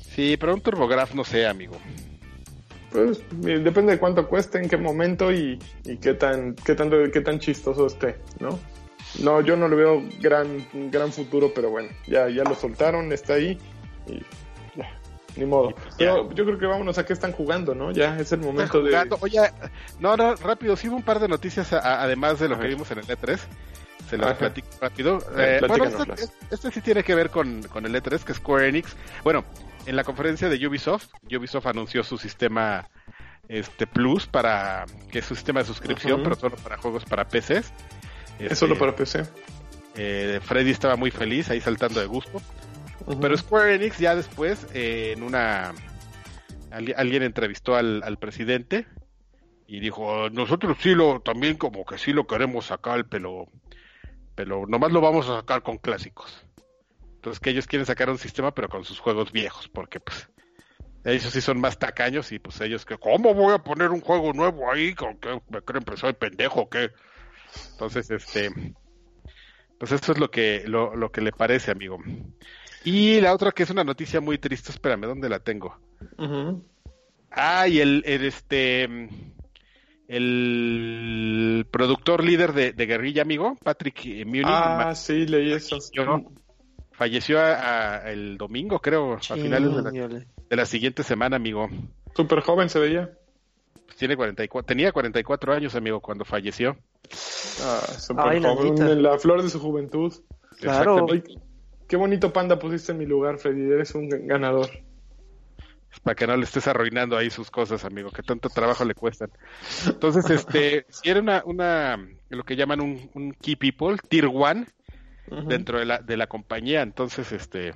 Sí, 0.00 0.36
pero 0.36 0.54
un 0.54 0.60
TurboGraf 0.60 1.14
no 1.14 1.22
sé, 1.22 1.46
amigo. 1.46 1.76
Pues 2.90 3.18
eh, 3.46 3.60
depende 3.60 3.92
de 3.92 3.98
cuánto 3.98 4.26
cueste, 4.26 4.58
en 4.58 4.68
qué 4.68 4.76
momento 4.76 5.30
y, 5.30 5.58
y 5.84 5.98
qué 5.98 6.14
tan 6.14 6.54
qué 6.54 6.74
tanto 6.74 6.96
qué 7.12 7.20
tan 7.20 7.38
chistoso 7.38 7.86
esté, 7.86 8.16
¿no? 8.40 8.58
No, 9.22 9.40
yo 9.40 9.56
no 9.56 9.68
le 9.68 9.76
veo 9.76 10.02
gran 10.20 10.66
gran 10.90 11.12
futuro, 11.12 11.52
pero 11.54 11.70
bueno, 11.70 11.88
ya 12.06 12.28
ya 12.28 12.44
lo 12.44 12.54
soltaron, 12.54 13.12
está 13.12 13.34
ahí 13.34 13.58
y 14.06 14.18
ya. 14.76 14.90
ni 15.36 15.44
modo. 15.44 15.74
Pero 15.96 16.32
yo 16.32 16.44
creo 16.44 16.58
que 16.58 16.66
vámonos 16.66 16.98
a 16.98 17.06
qué 17.06 17.12
están 17.12 17.32
jugando, 17.32 17.74
¿no? 17.74 17.90
Ya 17.90 18.18
es 18.18 18.32
el 18.32 18.40
momento 18.40 18.82
de... 18.82 18.96
Oye, 19.20 19.40
no, 19.98 20.16
no, 20.16 20.34
rápido, 20.36 20.76
sí 20.76 20.88
hubo 20.88 20.96
un 20.96 21.02
par 21.02 21.20
de 21.20 21.28
noticias 21.28 21.72
además 21.72 22.38
de 22.38 22.48
lo 22.48 22.58
que 22.58 22.68
vimos 22.68 22.90
en 22.90 22.98
el 22.98 23.06
E3. 23.06 23.38
Se 24.08 24.16
lo 24.16 24.34
platico 24.36 24.68
rápido. 24.80 25.18
Eh, 25.36 25.60
bueno, 25.68 25.84
este, 25.84 26.32
este, 26.50 26.70
sí 26.70 26.80
tiene 26.80 27.02
que 27.02 27.14
ver 27.14 27.28
con, 27.28 27.62
con 27.64 27.84
el 27.84 27.94
E3, 27.94 28.24
que 28.24 28.32
es 28.32 28.38
Square 28.38 28.68
Enix. 28.68 28.96
Bueno, 29.22 29.44
en 29.84 29.96
la 29.96 30.04
conferencia 30.04 30.48
de 30.48 30.66
Ubisoft, 30.66 31.08
Ubisoft 31.24 31.66
anunció 31.66 32.02
su 32.02 32.16
sistema 32.16 32.88
este 33.48 33.86
Plus 33.86 34.26
para 34.26 34.84
que 35.10 35.20
es 35.20 35.24
su 35.24 35.34
sistema 35.34 35.60
de 35.60 35.66
suscripción, 35.66 36.22
pero 36.22 36.36
solo 36.36 36.56
para 36.56 36.76
juegos 36.76 37.04
para 37.04 37.26
PCs. 37.26 37.72
Es 38.38 38.58
solo 38.58 38.74
este, 38.74 38.80
para 38.80 38.96
PC. 38.96 39.24
Eh, 39.96 40.40
Freddy 40.42 40.70
estaba 40.70 40.96
muy 40.96 41.10
feliz 41.10 41.50
ahí 41.50 41.60
saltando 41.60 42.00
de 42.00 42.06
gusto. 42.06 42.40
Pero 43.20 43.36
Square 43.36 43.74
Enix 43.74 43.98
ya 43.98 44.14
después, 44.14 44.66
eh, 44.74 45.14
en 45.16 45.22
una... 45.22 45.72
Alguien 46.70 47.22
entrevistó 47.22 47.76
al, 47.76 48.18
presidente 48.18 48.86
y 49.66 49.80
dijo, 49.80 50.28
nosotros 50.30 50.76
sí 50.80 50.94
lo, 50.94 51.20
también 51.20 51.56
como 51.56 51.86
que 51.86 51.96
sí 51.96 52.12
lo 52.12 52.26
queremos 52.26 52.66
sacar, 52.66 53.06
pero, 53.08 53.46
pero 54.34 54.66
nomás 54.66 54.92
lo 54.92 55.00
vamos 55.00 55.28
a 55.30 55.38
sacar 55.38 55.62
con 55.62 55.78
clásicos. 55.78 56.44
Entonces 57.14 57.40
que 57.40 57.50
ellos 57.50 57.66
quieren 57.66 57.86
sacar 57.86 58.10
un 58.10 58.18
sistema 58.18 58.54
pero 58.54 58.68
con 58.68 58.84
sus 58.84 59.00
juegos 59.00 59.32
viejos, 59.32 59.68
porque 59.68 59.98
pues 59.98 60.28
ellos 61.04 61.32
sí 61.32 61.40
son 61.40 61.58
más 61.58 61.78
tacaños 61.78 62.30
y 62.32 62.38
pues 62.38 62.60
ellos 62.60 62.84
que, 62.84 62.98
¿cómo 62.98 63.32
voy 63.32 63.54
a 63.54 63.58
poner 63.58 63.90
un 63.90 64.02
juego 64.02 64.34
nuevo 64.34 64.70
ahí? 64.70 64.94
¿Con 64.94 65.16
que 65.18 65.40
me 65.48 65.62
creen 65.62 65.84
que 65.84 65.96
soy 65.96 66.12
pendejo 66.12 66.60
o 66.60 66.68
qué? 66.68 66.90
Entonces, 67.72 68.10
este, 68.10 68.50
pues 69.78 69.92
eso 69.92 70.12
es 70.12 70.18
lo 70.18 70.30
que, 70.30 70.64
lo, 70.66 70.96
lo 70.96 71.10
que 71.10 71.20
le 71.20 71.32
parece, 71.32 71.70
amigo. 71.70 71.98
Y 72.84 73.20
la 73.20 73.34
otra 73.34 73.52
que 73.52 73.62
es 73.64 73.70
una 73.70 73.84
noticia 73.84 74.20
muy 74.20 74.38
triste, 74.38 74.70
espérame, 74.70 75.02
¿dónde 75.02 75.28
la 75.28 75.40
tengo? 75.40 75.78
Ah, 77.30 77.68
y 77.68 77.80
el, 77.80 78.02
este, 78.04 78.88
el 80.08 81.66
productor 81.70 82.24
líder 82.24 82.52
de, 82.52 82.86
Guerrilla, 82.86 83.22
amigo, 83.22 83.56
Patrick 83.62 84.04
Munich. 84.24 84.46
Ah, 84.46 84.94
sí, 84.94 85.26
leí 85.26 85.52
eso. 85.52 85.78
Falleció, 86.92 87.38
el 88.06 88.38
domingo, 88.38 88.80
creo, 88.80 89.14
a 89.14 89.18
finales 89.20 89.70
de 90.48 90.56
la, 90.56 90.66
siguiente 90.66 91.02
semana, 91.02 91.36
amigo. 91.36 91.68
Súper 92.16 92.40
joven 92.40 92.68
se 92.68 92.80
veía. 92.80 93.17
Tiene 93.96 94.16
44, 94.16 94.66
tenía 94.66 94.92
44 94.92 95.52
años, 95.54 95.74
amigo, 95.74 96.00
cuando 96.00 96.24
falleció. 96.24 96.76
Ah, 97.62 97.80
súper 97.98 98.42
joven, 98.42 98.82
en 98.82 99.02
la 99.02 99.18
flor 99.18 99.42
de 99.42 99.50
su 99.50 99.58
juventud. 99.60 100.12
Claro. 100.60 101.06
Qué 101.88 101.96
bonito 101.96 102.32
panda 102.32 102.58
pusiste 102.58 102.92
en 102.92 102.98
mi 102.98 103.06
lugar, 103.06 103.38
Freddy. 103.38 103.72
Eres 103.72 103.94
un 103.94 104.08
ganador. 104.08 104.68
Para 106.02 106.14
que 106.14 106.26
no 106.26 106.36
le 106.36 106.44
estés 106.44 106.68
arruinando 106.68 107.16
ahí 107.16 107.30
sus 107.30 107.50
cosas, 107.50 107.84
amigo, 107.84 108.10
que 108.10 108.22
tanto 108.22 108.50
trabajo 108.50 108.84
le 108.84 108.94
cuestan. 108.94 109.30
Entonces, 109.86 110.28
este, 110.28 110.84
si 110.90 111.08
era 111.08 111.20
una, 111.20 111.42
una, 111.46 112.08
lo 112.28 112.44
que 112.44 112.56
llaman 112.56 112.80
un, 112.80 113.32
key 113.40 113.56
people, 113.56 113.96
tier 114.08 114.26
one, 114.26 114.66
dentro 115.46 115.78
de 115.78 115.86
la, 115.86 115.98
de 115.98 116.16
la 116.16 116.26
compañía. 116.26 116.82
Entonces, 116.82 117.32
este, 117.32 117.72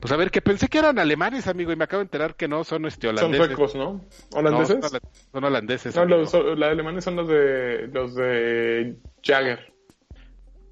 pues 0.00 0.12
a 0.12 0.16
ver, 0.16 0.30
que 0.30 0.40
pensé 0.40 0.68
que 0.68 0.78
eran 0.78 0.98
alemanes, 0.98 1.46
amigo, 1.46 1.72
y 1.72 1.76
me 1.76 1.84
acabo 1.84 2.00
de 2.00 2.04
enterar 2.04 2.34
que 2.36 2.48
no, 2.48 2.64
son 2.64 2.86
este, 2.86 3.08
holandeses. 3.08 3.38
Son 3.38 3.46
suecos, 3.46 3.74
¿no? 3.74 4.04
¿Holandeses? 4.38 5.00
son, 5.32 5.44
holandeses. 5.44 5.96
No, 5.96 6.04
los, 6.04 6.34
alemanes 6.34 7.04
son 7.04 7.16
los 7.16 7.28
de, 7.28 7.88
los 7.92 8.14
de 8.14 8.96
Jagger. 9.22 9.72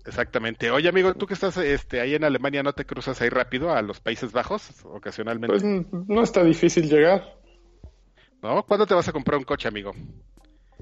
Exactamente. 0.07 0.71
Oye, 0.71 0.89
amigo, 0.89 1.15
tú 1.15 1.27
que 1.27 1.35
estás 1.35 1.57
este, 1.57 2.01
ahí 2.01 2.15
en 2.15 2.25
Alemania, 2.25 2.63
¿no 2.63 2.73
te 2.73 2.85
cruzas 2.85 3.21
ahí 3.21 3.29
rápido 3.29 3.73
a 3.73 3.83
los 3.83 4.01
Países 4.01 4.33
Bajos 4.33 4.71
ocasionalmente? 4.85 5.49
Pues 5.49 5.65
no 5.65 6.23
está 6.23 6.45
difícil 6.45 6.89
llegar. 6.89 7.37
¿No? 8.43 8.63
¿Cuándo 8.65 8.87
te 8.87 8.95
vas 8.95 9.09
a 9.09 9.13
comprar 9.13 9.39
un 9.39 9.45
coche, 9.45 9.67
amigo? 9.67 9.93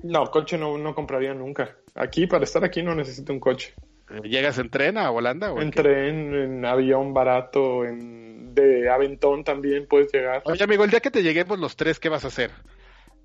No, 0.03 0.31
coche 0.31 0.59
no, 0.59 0.77
no 0.77 0.95
compraría 0.95 1.33
nunca. 1.33 1.77
Aquí, 1.95 2.27
para 2.27 2.45
estar 2.45 2.63
aquí, 2.65 2.83
no 2.83 2.95
necesito 2.95 3.33
un 3.33 3.41
coche. 3.41 3.75
¿Llegas 4.23 4.59
en 4.59 4.69
tren 4.69 4.99
a 4.99 5.11
Holanda? 5.11 5.53
O 5.53 5.61
en, 5.61 5.71
tren, 5.71 6.35
en 6.35 6.65
avión 6.65 7.15
barato, 7.15 7.85
en 7.85 8.24
de 8.55 8.89
Aventón 8.91 9.45
también 9.45 9.87
puedes 9.87 10.13
llegar. 10.13 10.43
Oye, 10.45 10.65
amigo, 10.65 10.85
el 10.85 10.91
día 10.91 11.01
que 11.01 11.11
te 11.11 11.23
lleguemos 11.23 11.59
los 11.59 11.77
tres, 11.77 11.99
¿qué 11.99 12.09
vas 12.09 12.25
a 12.25 12.29
hacer? 12.29 12.51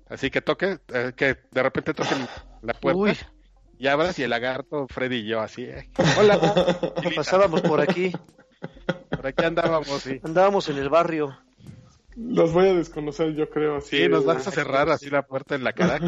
Así 0.08 0.30
que 0.30 0.42
toque, 0.42 0.78
eh, 0.92 1.12
que 1.16 1.36
de 1.50 1.62
repente 1.62 1.94
toquen 1.94 2.26
la 2.62 2.74
puerta. 2.74 3.32
Y 3.78 3.86
abras 3.86 4.18
y 4.18 4.24
el 4.24 4.30
lagarto, 4.30 4.86
Freddy 4.88 5.16
y 5.16 5.26
yo, 5.26 5.40
así. 5.40 5.64
Eh. 5.64 5.88
Hola, 6.18 6.38
pasábamos 7.16 7.62
por 7.62 7.80
aquí. 7.80 8.12
Por 9.08 9.26
aquí 9.26 9.44
andábamos, 9.44 10.02
sí. 10.02 10.20
Andábamos 10.22 10.68
en 10.68 10.78
el 10.78 10.90
barrio. 10.90 11.38
Los 12.22 12.52
voy 12.52 12.68
a 12.68 12.74
desconocer, 12.74 13.34
yo 13.34 13.48
creo. 13.48 13.76
Así 13.76 13.96
sí, 13.96 14.08
nos 14.08 14.26
vas 14.26 14.46
a 14.46 14.50
cerrar 14.50 14.90
así 14.90 15.08
la 15.08 15.22
puerta 15.22 15.54
en 15.54 15.64
la 15.64 15.72
cara. 15.72 15.98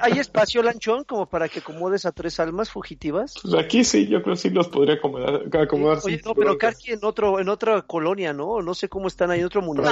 ¿Hay, 0.00 0.18
espacio, 0.18 0.62
Lanchón, 0.62 1.04
como 1.04 1.28
para 1.28 1.48
que 1.48 1.58
acomodes 1.58 2.06
a 2.06 2.12
tres 2.12 2.38
almas 2.38 2.70
fugitivas? 2.70 3.34
Pues 3.42 3.54
aquí 3.54 3.82
sí, 3.82 4.06
yo 4.06 4.22
creo 4.22 4.36
que 4.36 4.40
sí 4.40 4.50
los 4.50 4.68
podría 4.68 4.94
acomodar. 4.94 5.42
acomodar 5.60 5.98
Oye, 6.04 6.20
no, 6.24 6.34
pero 6.34 6.56
casi 6.56 6.92
en, 6.92 7.04
otro, 7.04 7.40
en 7.40 7.48
otra 7.48 7.82
colonia, 7.82 8.32
¿no? 8.32 8.62
No 8.62 8.72
sé 8.74 8.88
cómo 8.88 9.08
están 9.08 9.32
ahí 9.32 9.40
en 9.40 9.46
otro 9.46 9.62
mundo. 9.62 9.82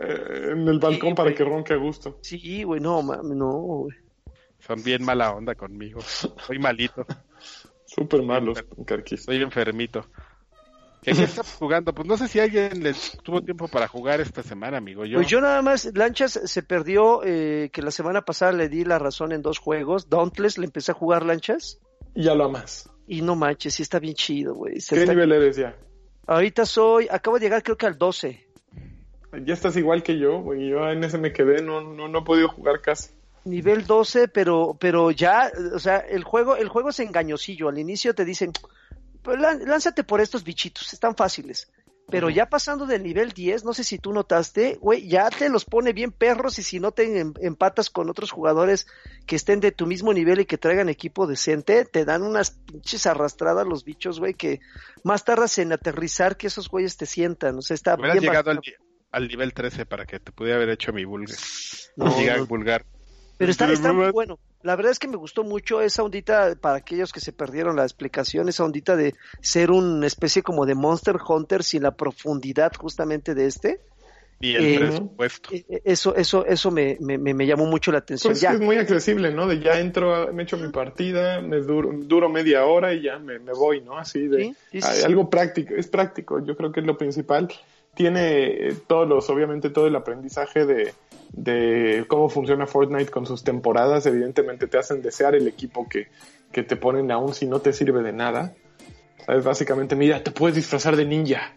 Eh, 0.00 0.50
en 0.52 0.68
el 0.68 0.78
balcón 0.78 1.14
para 1.14 1.34
que 1.34 1.44
ronque 1.44 1.72
a 1.72 1.76
gusto. 1.76 2.18
Sí, 2.22 2.62
güey, 2.62 2.80
no, 2.80 3.02
no, 3.02 3.52
güey. 3.52 3.96
Son 4.58 4.82
bien 4.82 5.02
mala 5.02 5.32
onda 5.32 5.54
conmigo. 5.54 6.00
Soy 6.00 6.58
malito. 6.58 7.06
Súper 7.84 8.22
malos, 8.22 8.64
Carquis. 8.86 9.24
Soy 9.24 9.42
enfermito. 9.42 10.06
¿Qué 11.02 11.10
estás 11.10 11.56
jugando? 11.58 11.92
Pues 11.92 12.06
no 12.06 12.16
sé 12.16 12.28
si 12.28 12.38
alguien 12.38 12.82
les 12.82 13.18
tuvo 13.24 13.42
tiempo 13.42 13.66
para 13.66 13.88
jugar 13.88 14.20
esta 14.20 14.42
semana, 14.44 14.76
amigo. 14.76 15.04
Yo... 15.04 15.18
Pues 15.18 15.26
yo 15.26 15.40
nada 15.40 15.60
más, 15.60 15.90
Lanchas 15.94 16.40
se 16.44 16.62
perdió, 16.62 17.22
eh, 17.24 17.70
que 17.72 17.82
la 17.82 17.90
semana 17.90 18.22
pasada 18.22 18.52
le 18.52 18.68
di 18.68 18.84
la 18.84 19.00
razón 19.00 19.32
en 19.32 19.42
dos 19.42 19.58
juegos. 19.58 20.08
Dauntless, 20.08 20.58
le 20.58 20.66
empecé 20.66 20.92
a 20.92 20.94
jugar 20.94 21.24
Lanchas. 21.24 21.80
Y 22.14 22.22
ya 22.22 22.34
lo 22.36 22.44
amas. 22.44 22.88
Y 23.08 23.22
no 23.22 23.34
manches, 23.34 23.74
sí 23.74 23.82
está 23.82 23.98
bien 23.98 24.14
chido, 24.14 24.54
güey. 24.54 24.78
¿Qué 24.88 25.04
nivel 25.04 25.32
eres 25.32 25.56
ya? 25.56 25.76
Ahorita 26.26 26.64
soy, 26.64 27.08
acabo 27.10 27.38
de 27.38 27.46
llegar 27.46 27.64
creo 27.64 27.76
que 27.76 27.86
al 27.86 27.98
12. 27.98 28.46
Ya 29.44 29.54
estás 29.54 29.76
igual 29.76 30.04
que 30.04 30.18
yo, 30.18 30.40
güey. 30.40 30.68
Yo 30.68 30.88
en 30.88 31.02
ese 31.02 31.18
me 31.18 31.32
quedé, 31.32 31.62
no, 31.62 31.80
no, 31.80 32.06
no 32.06 32.18
he 32.20 32.22
podido 32.22 32.48
jugar 32.48 32.80
casi 32.80 33.10
nivel 33.44 33.86
12, 33.86 34.28
pero, 34.28 34.76
pero 34.78 35.10
ya, 35.10 35.50
o 35.74 35.78
sea, 35.78 35.98
el 35.98 36.24
juego, 36.24 36.56
el 36.56 36.68
juego 36.68 36.90
es 36.90 37.00
engañosillo. 37.00 37.68
Al 37.68 37.78
inicio 37.78 38.14
te 38.14 38.24
dicen, 38.24 38.52
lánzate 39.24 40.04
por 40.04 40.20
estos 40.20 40.44
bichitos, 40.44 40.92
están 40.92 41.16
fáciles. 41.16 41.70
Pero 42.10 42.28
ya 42.28 42.46
pasando 42.46 42.84
del 42.84 43.02
nivel 43.02 43.30
10, 43.30 43.64
no 43.64 43.72
sé 43.72 43.84
si 43.84 43.98
tú 43.98 44.12
notaste, 44.12 44.76
güey, 44.80 45.08
ya 45.08 45.30
te 45.30 45.48
los 45.48 45.64
pone 45.64 45.94
bien 45.94 46.12
perros 46.12 46.58
y 46.58 46.62
si 46.62 46.78
no 46.78 46.92
te 46.92 47.20
empatas 47.40 47.88
con 47.88 48.10
otros 48.10 48.30
jugadores 48.30 48.86
que 49.26 49.36
estén 49.36 49.60
de 49.60 49.72
tu 49.72 49.86
mismo 49.86 50.12
nivel 50.12 50.40
y 50.40 50.44
que 50.44 50.58
traigan 50.58 50.90
equipo 50.90 51.26
decente, 51.26 51.86
te 51.86 52.04
dan 52.04 52.22
unas 52.22 52.50
pinches 52.50 53.06
arrastradas 53.06 53.66
los 53.66 53.84
bichos, 53.84 54.18
güey, 54.18 54.34
que 54.34 54.60
más 55.04 55.24
tardas 55.24 55.56
en 55.58 55.72
aterrizar 55.72 56.36
que 56.36 56.48
esos 56.48 56.68
güeyes 56.68 56.98
te 56.98 57.06
sientan. 57.06 57.56
O 57.56 57.62
sea, 57.62 57.74
está 57.74 57.96
bien. 57.96 58.18
llegado 58.20 58.50
al, 59.10 59.28
nivel 59.28 59.54
13 59.54 59.86
para 59.86 60.04
que 60.04 60.20
te 60.20 60.32
pudiera 60.32 60.56
haber 60.56 60.68
hecho 60.70 60.92
mi 60.92 61.06
vulgar. 61.06 61.38
No, 61.96 62.06
no. 62.06 62.46
vulgar. 62.46 62.84
Pero 63.42 63.72
está, 63.72 63.92
muy 63.92 64.12
bueno. 64.12 64.38
La 64.62 64.76
verdad 64.76 64.92
es 64.92 65.00
que 65.00 65.08
me 65.08 65.16
gustó 65.16 65.42
mucho 65.42 65.80
esa 65.80 66.04
ondita, 66.04 66.54
para 66.60 66.76
aquellos 66.76 67.12
que 67.12 67.18
se 67.18 67.32
perdieron 67.32 67.74
la 67.74 67.82
explicación, 67.82 68.48
esa 68.48 68.64
ondita 68.64 68.94
de 68.94 69.14
ser 69.40 69.72
una 69.72 70.06
especie 70.06 70.44
como 70.44 70.64
de 70.64 70.76
Monster 70.76 71.16
Hunter 71.26 71.64
sin 71.64 71.82
la 71.82 71.90
profundidad 71.90 72.72
justamente 72.78 73.34
de 73.34 73.46
este. 73.46 73.80
Y 74.38 74.54
el 74.54 74.64
eh, 74.64 74.78
presupuesto. 74.78 75.50
Eh, 75.52 75.64
eh, 75.68 75.82
eso, 75.84 76.14
eso, 76.14 76.46
eso 76.46 76.70
me, 76.70 76.96
me, 77.00 77.46
llamó 77.46 77.66
mucho 77.66 77.90
la 77.90 77.98
atención. 77.98 78.32
Pues 78.32 78.44
es 78.44 78.60
muy 78.60 78.76
accesible, 78.76 79.32
¿no? 79.32 79.48
De 79.48 79.58
ya 79.58 79.80
entro, 79.80 80.32
me 80.32 80.44
echo 80.44 80.56
mi 80.56 80.68
partida, 80.68 81.40
me 81.40 81.58
duro, 81.58 82.28
media 82.28 82.64
hora 82.64 82.94
y 82.94 83.02
ya 83.02 83.18
me, 83.18 83.38
voy, 83.38 83.80
¿no? 83.80 83.98
Así 83.98 84.28
de 84.28 84.54
algo 85.04 85.28
práctico, 85.28 85.74
es 85.74 85.88
práctico, 85.88 86.44
yo 86.44 86.56
creo 86.56 86.70
que 86.70 86.78
es 86.78 86.86
lo 86.86 86.96
principal. 86.96 87.48
Tiene 87.94 88.72
todos 88.86 89.08
los, 89.08 89.28
obviamente 89.30 89.68
todo 89.68 89.86
el 89.86 89.96
aprendizaje 89.96 90.64
de, 90.64 90.94
de 91.32 92.04
cómo 92.08 92.28
funciona 92.28 92.66
Fortnite 92.66 93.10
con 93.10 93.26
sus 93.26 93.42
temporadas, 93.42 94.06
evidentemente 94.06 94.66
te 94.66 94.78
hacen 94.78 95.02
desear 95.02 95.34
el 95.34 95.48
equipo 95.48 95.88
que, 95.88 96.08
que 96.52 96.62
te 96.62 96.76
ponen 96.76 97.10
aún 97.10 97.34
si 97.34 97.46
no 97.46 97.60
te 97.60 97.72
sirve 97.72 98.02
de 98.02 98.12
nada. 98.12 98.54
¿Sabes? 99.24 99.44
Básicamente, 99.44 99.96
mira, 99.96 100.22
te 100.22 100.30
puedes 100.30 100.56
disfrazar 100.56 100.96
de 100.96 101.06
ninja. 101.06 101.52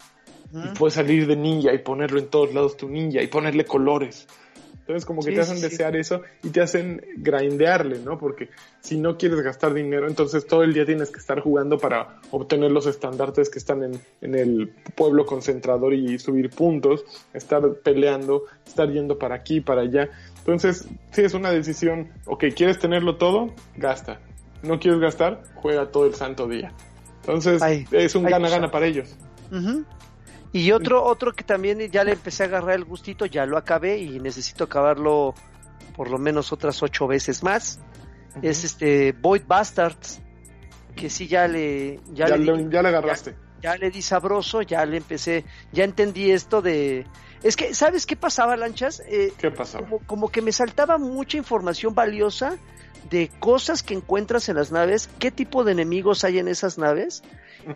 Y 0.52 0.68
puedes 0.78 0.94
salir 0.94 1.26
de 1.26 1.36
ninja 1.36 1.74
y 1.74 1.78
ponerlo 1.78 2.18
en 2.18 2.28
todos 2.28 2.54
lados 2.54 2.76
tu 2.76 2.88
ninja 2.88 3.20
y 3.20 3.26
ponerle 3.26 3.64
colores. 3.64 4.26
Entonces 4.86 5.04
como 5.04 5.20
que 5.20 5.32
te 5.32 5.40
hacen 5.40 5.60
desear 5.60 5.96
eso 5.96 6.22
y 6.44 6.50
te 6.50 6.60
hacen 6.60 7.04
grindearle, 7.16 7.98
¿no? 7.98 8.18
Porque 8.18 8.50
si 8.80 8.98
no 8.98 9.18
quieres 9.18 9.40
gastar 9.40 9.74
dinero, 9.74 10.06
entonces 10.06 10.46
todo 10.46 10.62
el 10.62 10.72
día 10.72 10.86
tienes 10.86 11.10
que 11.10 11.18
estar 11.18 11.40
jugando 11.40 11.76
para 11.76 12.20
obtener 12.30 12.70
los 12.70 12.86
estandartes 12.86 13.50
que 13.50 13.58
están 13.58 13.82
en, 13.82 14.00
en 14.20 14.36
el 14.36 14.72
pueblo 14.94 15.26
concentrador 15.26 15.92
y 15.92 16.20
subir 16.20 16.50
puntos, 16.50 17.04
estar 17.34 17.68
peleando, 17.82 18.44
estar 18.64 18.88
yendo 18.88 19.18
para 19.18 19.34
aquí, 19.34 19.60
para 19.60 19.80
allá. 19.80 20.08
Entonces, 20.38 20.86
si 21.10 21.22
es 21.22 21.34
una 21.34 21.50
decisión, 21.50 22.12
ok, 22.26 22.44
quieres 22.54 22.78
tenerlo 22.78 23.16
todo, 23.16 23.52
gasta. 23.76 24.20
No 24.62 24.78
quieres 24.78 25.00
gastar, 25.00 25.42
juega 25.56 25.90
todo 25.90 26.06
el 26.06 26.14
santo 26.14 26.46
día. 26.46 26.72
Entonces, 27.22 27.60
es 27.90 28.14
un 28.14 28.22
gana-gana 28.22 28.70
para 28.70 28.86
ellos. 28.86 29.16
Y 30.56 30.72
otro, 30.72 31.04
otro 31.04 31.32
que 31.34 31.44
también 31.44 31.78
ya 31.90 32.04
le 32.04 32.12
empecé 32.12 32.44
a 32.44 32.46
agarrar 32.46 32.74
el 32.76 32.84
gustito, 32.84 33.26
ya 33.26 33.44
lo 33.46 33.56
acabé 33.58 33.98
y 33.98 34.18
necesito 34.20 34.64
acabarlo 34.64 35.34
por 35.94 36.10
lo 36.10 36.18
menos 36.18 36.52
otras 36.52 36.82
ocho 36.82 37.06
veces 37.06 37.42
más. 37.42 37.78
Es 38.42 38.64
este 38.64 39.12
Void 39.12 39.42
Bastards, 39.46 40.20
que 40.94 41.08
sí 41.10 41.26
ya 41.26 41.48
le... 41.48 42.00
Ya, 42.12 42.28
Ya, 42.28 42.36
le, 42.36 42.52
di- 42.64 42.70
ya 42.70 42.82
le 42.82 42.88
agarraste. 42.88 43.34
ya 43.62 43.76
le 43.76 43.90
di 43.90 44.02
sabroso, 44.02 44.62
ya 44.62 44.84
le 44.86 44.98
empecé, 44.98 45.44
ya 45.72 45.84
entendí 45.84 46.30
esto 46.30 46.60
de... 46.62 47.06
Es 47.42 47.56
que, 47.56 47.74
¿sabes 47.74 48.06
qué 48.06 48.16
pasaba, 48.16 48.56
Lanchas? 48.56 49.02
Eh, 49.08 49.32
¿Qué 49.38 49.50
pasaba? 49.50 49.84
como, 49.86 49.98
como 50.06 50.28
que 50.30 50.42
me 50.42 50.52
saltaba 50.52 50.98
mucha 50.98 51.36
información 51.36 51.94
valiosa 51.94 52.56
de 53.10 53.30
cosas 53.40 53.82
que 53.82 53.94
encuentras 53.94 54.48
en 54.48 54.56
las 54.56 54.72
naves, 54.72 55.08
qué 55.18 55.30
tipo 55.30 55.62
de 55.64 55.72
enemigos 55.72 56.24
hay 56.24 56.38
en 56.38 56.48
esas 56.48 56.76
naves, 56.76 57.22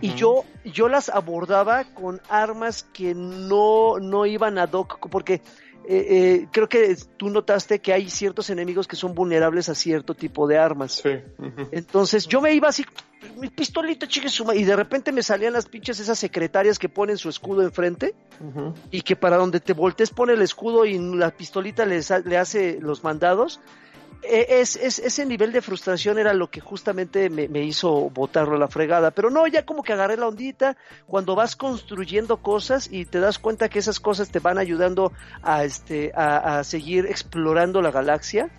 y 0.00 0.14
yo, 0.14 0.44
yo 0.64 0.88
las 0.88 1.08
abordaba 1.08 1.84
con 1.84 2.20
armas 2.28 2.84
que 2.92 3.14
no, 3.14 3.98
no 3.98 4.26
iban 4.26 4.58
ad 4.58 4.72
hoc, 4.72 5.08
porque 5.10 5.42
eh, 5.92 6.06
eh, 6.42 6.48
creo 6.52 6.68
que 6.68 6.96
tú 7.16 7.30
notaste 7.30 7.80
que 7.80 7.92
hay 7.92 8.10
ciertos 8.10 8.50
enemigos 8.50 8.86
que 8.86 8.96
son 8.96 9.14
vulnerables 9.14 9.68
a 9.68 9.74
cierto 9.74 10.14
tipo 10.14 10.46
de 10.46 10.58
armas. 10.58 11.00
Sí. 11.02 11.10
Entonces 11.72 12.26
yo 12.26 12.40
me 12.40 12.52
iba 12.52 12.68
así, 12.68 12.84
mi 13.36 13.48
pistolita, 13.48 14.06
chique 14.06 14.28
su 14.28 14.44
ma-", 14.44 14.54
y 14.54 14.64
de 14.64 14.76
repente 14.76 15.10
me 15.10 15.22
salían 15.22 15.52
las 15.52 15.66
pinches 15.66 15.98
esas 15.98 16.18
secretarias 16.18 16.78
que 16.78 16.88
ponen 16.88 17.18
su 17.18 17.28
escudo 17.28 17.62
enfrente 17.62 18.14
y 18.90 19.02
que 19.02 19.16
para 19.16 19.36
donde 19.36 19.60
te 19.60 19.72
voltees 19.72 20.10
pone 20.10 20.34
el 20.34 20.42
escudo 20.42 20.84
y 20.84 20.98
la 20.98 21.30
pistolita 21.30 21.84
le, 21.84 22.00
le 22.24 22.38
hace 22.38 22.78
los 22.80 23.02
mandados. 23.02 23.60
E- 24.22 24.60
Es, 24.60 24.76
es- 24.76 24.98
ese 24.98 25.24
nivel 25.26 25.50
de 25.52 25.62
frustración 25.62 26.18
era 26.18 26.32
lo 26.34 26.50
que 26.50 26.60
justamente 26.60 27.30
me, 27.30 27.48
me 27.48 27.62
hizo 27.62 28.10
botarlo 28.10 28.56
a 28.56 28.58
la 28.58 28.68
fregada. 28.68 29.10
Pero 29.10 29.30
no, 29.30 29.46
ya 29.46 29.64
como 29.64 29.82
que 29.82 29.92
agarré 29.92 30.16
la 30.16 30.28
ondita. 30.28 30.76
Cuando 31.06 31.34
vas 31.34 31.56
construyendo 31.56 32.36
cosas 32.38 32.88
y 32.92 33.06
te 33.06 33.20
das 33.20 33.38
cuenta 33.38 33.68
que 33.68 33.78
esas 33.78 33.98
cosas 34.00 34.30
te 34.30 34.38
van 34.38 34.58
ayudando 34.58 35.12
a, 35.42 35.64
este, 35.64 36.12
a, 36.14 36.58
a 36.58 36.64
seguir 36.64 37.06
explorando 37.06 37.80
la 37.82 37.90
galaxia, 37.90 38.50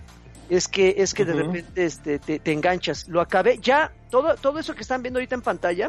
es 0.49 0.67
que, 0.67 0.95
es 0.97 1.13
que 1.13 1.23
de 1.25 1.33
repente 1.33 1.85
este, 1.85 2.19
te, 2.19 2.39
te 2.39 2.51
enganchas. 2.51 3.07
Lo 3.07 3.21
acabé. 3.21 3.57
Ya, 3.61 3.91
todo, 4.09 4.35
todo 4.35 4.59
eso 4.59 4.73
que 4.75 4.81
están 4.81 5.01
viendo 5.01 5.19
ahorita 5.19 5.35
en 5.35 5.41
pantalla, 5.43 5.87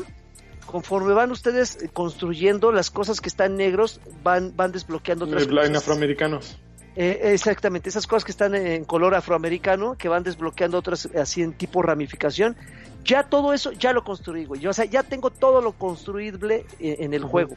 conforme 0.67 1.13
van 1.15 1.33
ustedes 1.33 1.83
eh, 1.83 1.89
construyendo 1.93 2.71
las 2.73 2.91
cosas 2.91 3.21
que 3.21 3.29
están 3.29 3.57
negros, 3.57 4.01
van, 4.23 4.55
van 4.55 4.71
desbloqueando 4.71 5.25
otras 5.25 5.45
Eh, 5.45 5.49
cosas. 5.49 5.77
afroamericanos. 5.77 6.59
Eh, 6.95 7.33
exactamente, 7.33 7.89
esas 7.89 8.07
cosas 8.07 8.25
que 8.25 8.33
están 8.33 8.55
en 8.55 8.85
color 8.85 9.15
afroamericano, 9.15 9.97
que 9.97 10.09
van 10.09 10.23
desbloqueando 10.23 10.79
otras 10.79 11.07
así 11.15 11.43
en 11.43 11.55
tipo 11.55 11.83
ramificación. 11.83 12.57
Ya 13.05 13.25
todo 13.25 13.53
eso, 13.53 13.73
ya 13.73 13.93
lo 13.93 14.05
construí, 14.05 14.45
güey. 14.45 14.61
Yo, 14.61 14.71
o 14.71 14.73
sea, 14.73 14.85
ya 14.85 15.03
tengo 15.03 15.31
todo 15.31 15.61
lo 15.61 15.73
construible 15.73 16.67
en, 16.79 17.05
en 17.05 17.15
el 17.15 17.25
juego. 17.25 17.57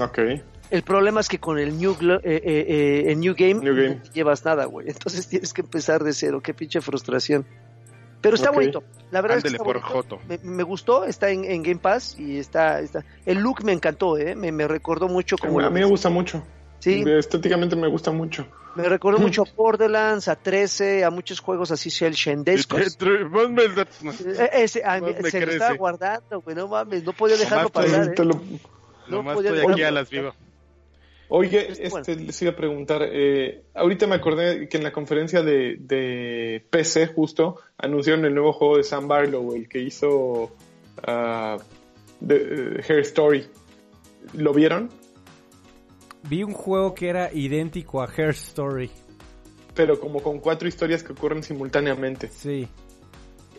Ok. 0.00 0.18
El 0.72 0.82
problema 0.84 1.20
es 1.20 1.28
que 1.28 1.38
con 1.38 1.58
el 1.58 1.76
New, 1.76 1.92
eh, 2.00 2.20
eh, 2.24 2.40
eh, 2.44 3.04
el 3.12 3.20
new 3.20 3.34
Game 3.36 3.56
New 3.56 3.76
Game. 3.76 3.96
no 3.96 4.12
llevas 4.14 4.42
nada, 4.46 4.64
güey. 4.64 4.88
Entonces 4.88 5.26
tienes 5.28 5.52
que 5.52 5.60
empezar 5.60 6.02
de 6.02 6.14
cero. 6.14 6.40
Qué 6.42 6.54
pinche 6.54 6.80
frustración. 6.80 7.44
Pero 8.22 8.36
está 8.36 8.50
bonito. 8.50 8.82
La 9.10 9.20
verdad 9.20 9.36
Ándele 9.36 9.56
es 9.56 9.60
que 9.60 9.64
por 9.64 9.76
está 9.76 9.88
bonito. 9.90 10.16
Joto. 10.16 10.26
Me, 10.26 10.38
me 10.38 10.62
gustó, 10.62 11.04
está 11.04 11.28
en, 11.28 11.44
en 11.44 11.62
Game 11.62 11.78
Pass 11.78 12.18
y 12.18 12.38
está, 12.38 12.80
está. 12.80 13.04
El 13.26 13.40
look 13.40 13.62
me 13.64 13.72
encantó, 13.72 14.16
¿eh? 14.16 14.34
Me, 14.34 14.50
me 14.50 14.66
recordó 14.66 15.08
mucho 15.08 15.36
como... 15.36 15.60
a 15.60 15.68
mí 15.68 15.80
me 15.80 15.84
gusta 15.84 16.08
mucho. 16.08 16.42
Sí, 16.82 17.04
Estéticamente 17.06 17.76
me 17.76 17.86
gusta 17.88 18.10
mucho. 18.10 18.44
me 18.74 18.82
recordó 18.88 19.18
mucho 19.20 19.42
a 19.42 19.46
Borderlands, 19.56 20.26
a 20.26 20.34
13, 20.36 21.04
a 21.04 21.10
muchos 21.10 21.38
juegos 21.40 21.70
así, 21.70 21.90
el 22.04 22.14
Shendescos. 22.14 22.80
Eh, 24.26 24.50
Ese, 24.54 24.82
a 24.84 25.00
me 25.00 25.30
se 25.30 25.46
lo 25.46 25.52
estaba 25.52 25.74
guardando, 25.76 26.40
güey, 26.40 26.56
no 26.56 26.66
mames, 26.68 27.04
no 27.04 27.12
podía 27.12 27.36
dejarlo 27.36 27.70
Nomás 27.72 27.72
pasar, 27.72 28.08
Te- 28.08 28.14
te 28.14 28.22
¿eh? 28.22 28.24
lo- 28.26 28.34
No 28.34 29.16
Nomás 29.18 29.34
podía 29.36 29.50
estoy 29.50 29.58
dejarlo 29.60 29.74
aquí 29.74 29.82
a 29.82 29.90
las 29.92 30.08
pasar. 30.08 30.20
vivo. 30.22 30.34
Oye, 31.28 31.68
Este, 31.72 31.88
bueno. 31.88 32.06
les 32.26 32.42
iba 32.42 32.50
a 32.50 32.56
preguntar, 32.56 33.02
eh, 33.10 33.62
ahorita 33.74 34.06
me 34.06 34.16
acordé 34.16 34.68
que 34.68 34.76
en 34.76 34.82
la 34.82 34.92
conferencia 34.92 35.42
de, 35.42 35.76
de 35.78 36.62
PC 36.68 37.06
justo 37.06 37.58
anunciaron 37.78 38.24
el 38.26 38.34
nuevo 38.34 38.52
juego 38.52 38.76
de 38.76 38.82
Sam 38.84 39.08
Barlow, 39.08 39.54
el 39.54 39.66
que 39.68 39.78
hizo 39.78 40.54
ah, 41.06 41.56
de, 42.20 42.36
eh, 42.36 42.82
Hair 42.86 42.98
Story. 43.00 43.46
¿Lo 44.34 44.52
vieron? 44.52 44.90
Vi 46.24 46.42
un 46.42 46.52
juego 46.52 46.94
que 46.94 47.08
era 47.08 47.32
idéntico 47.32 48.02
a 48.02 48.06
Hair 48.06 48.30
Story. 48.30 48.90
Pero 49.74 49.98
como 49.98 50.22
con 50.22 50.38
cuatro 50.38 50.68
historias 50.68 51.02
que 51.02 51.12
ocurren 51.12 51.42
simultáneamente. 51.42 52.28
Sí. 52.28 52.68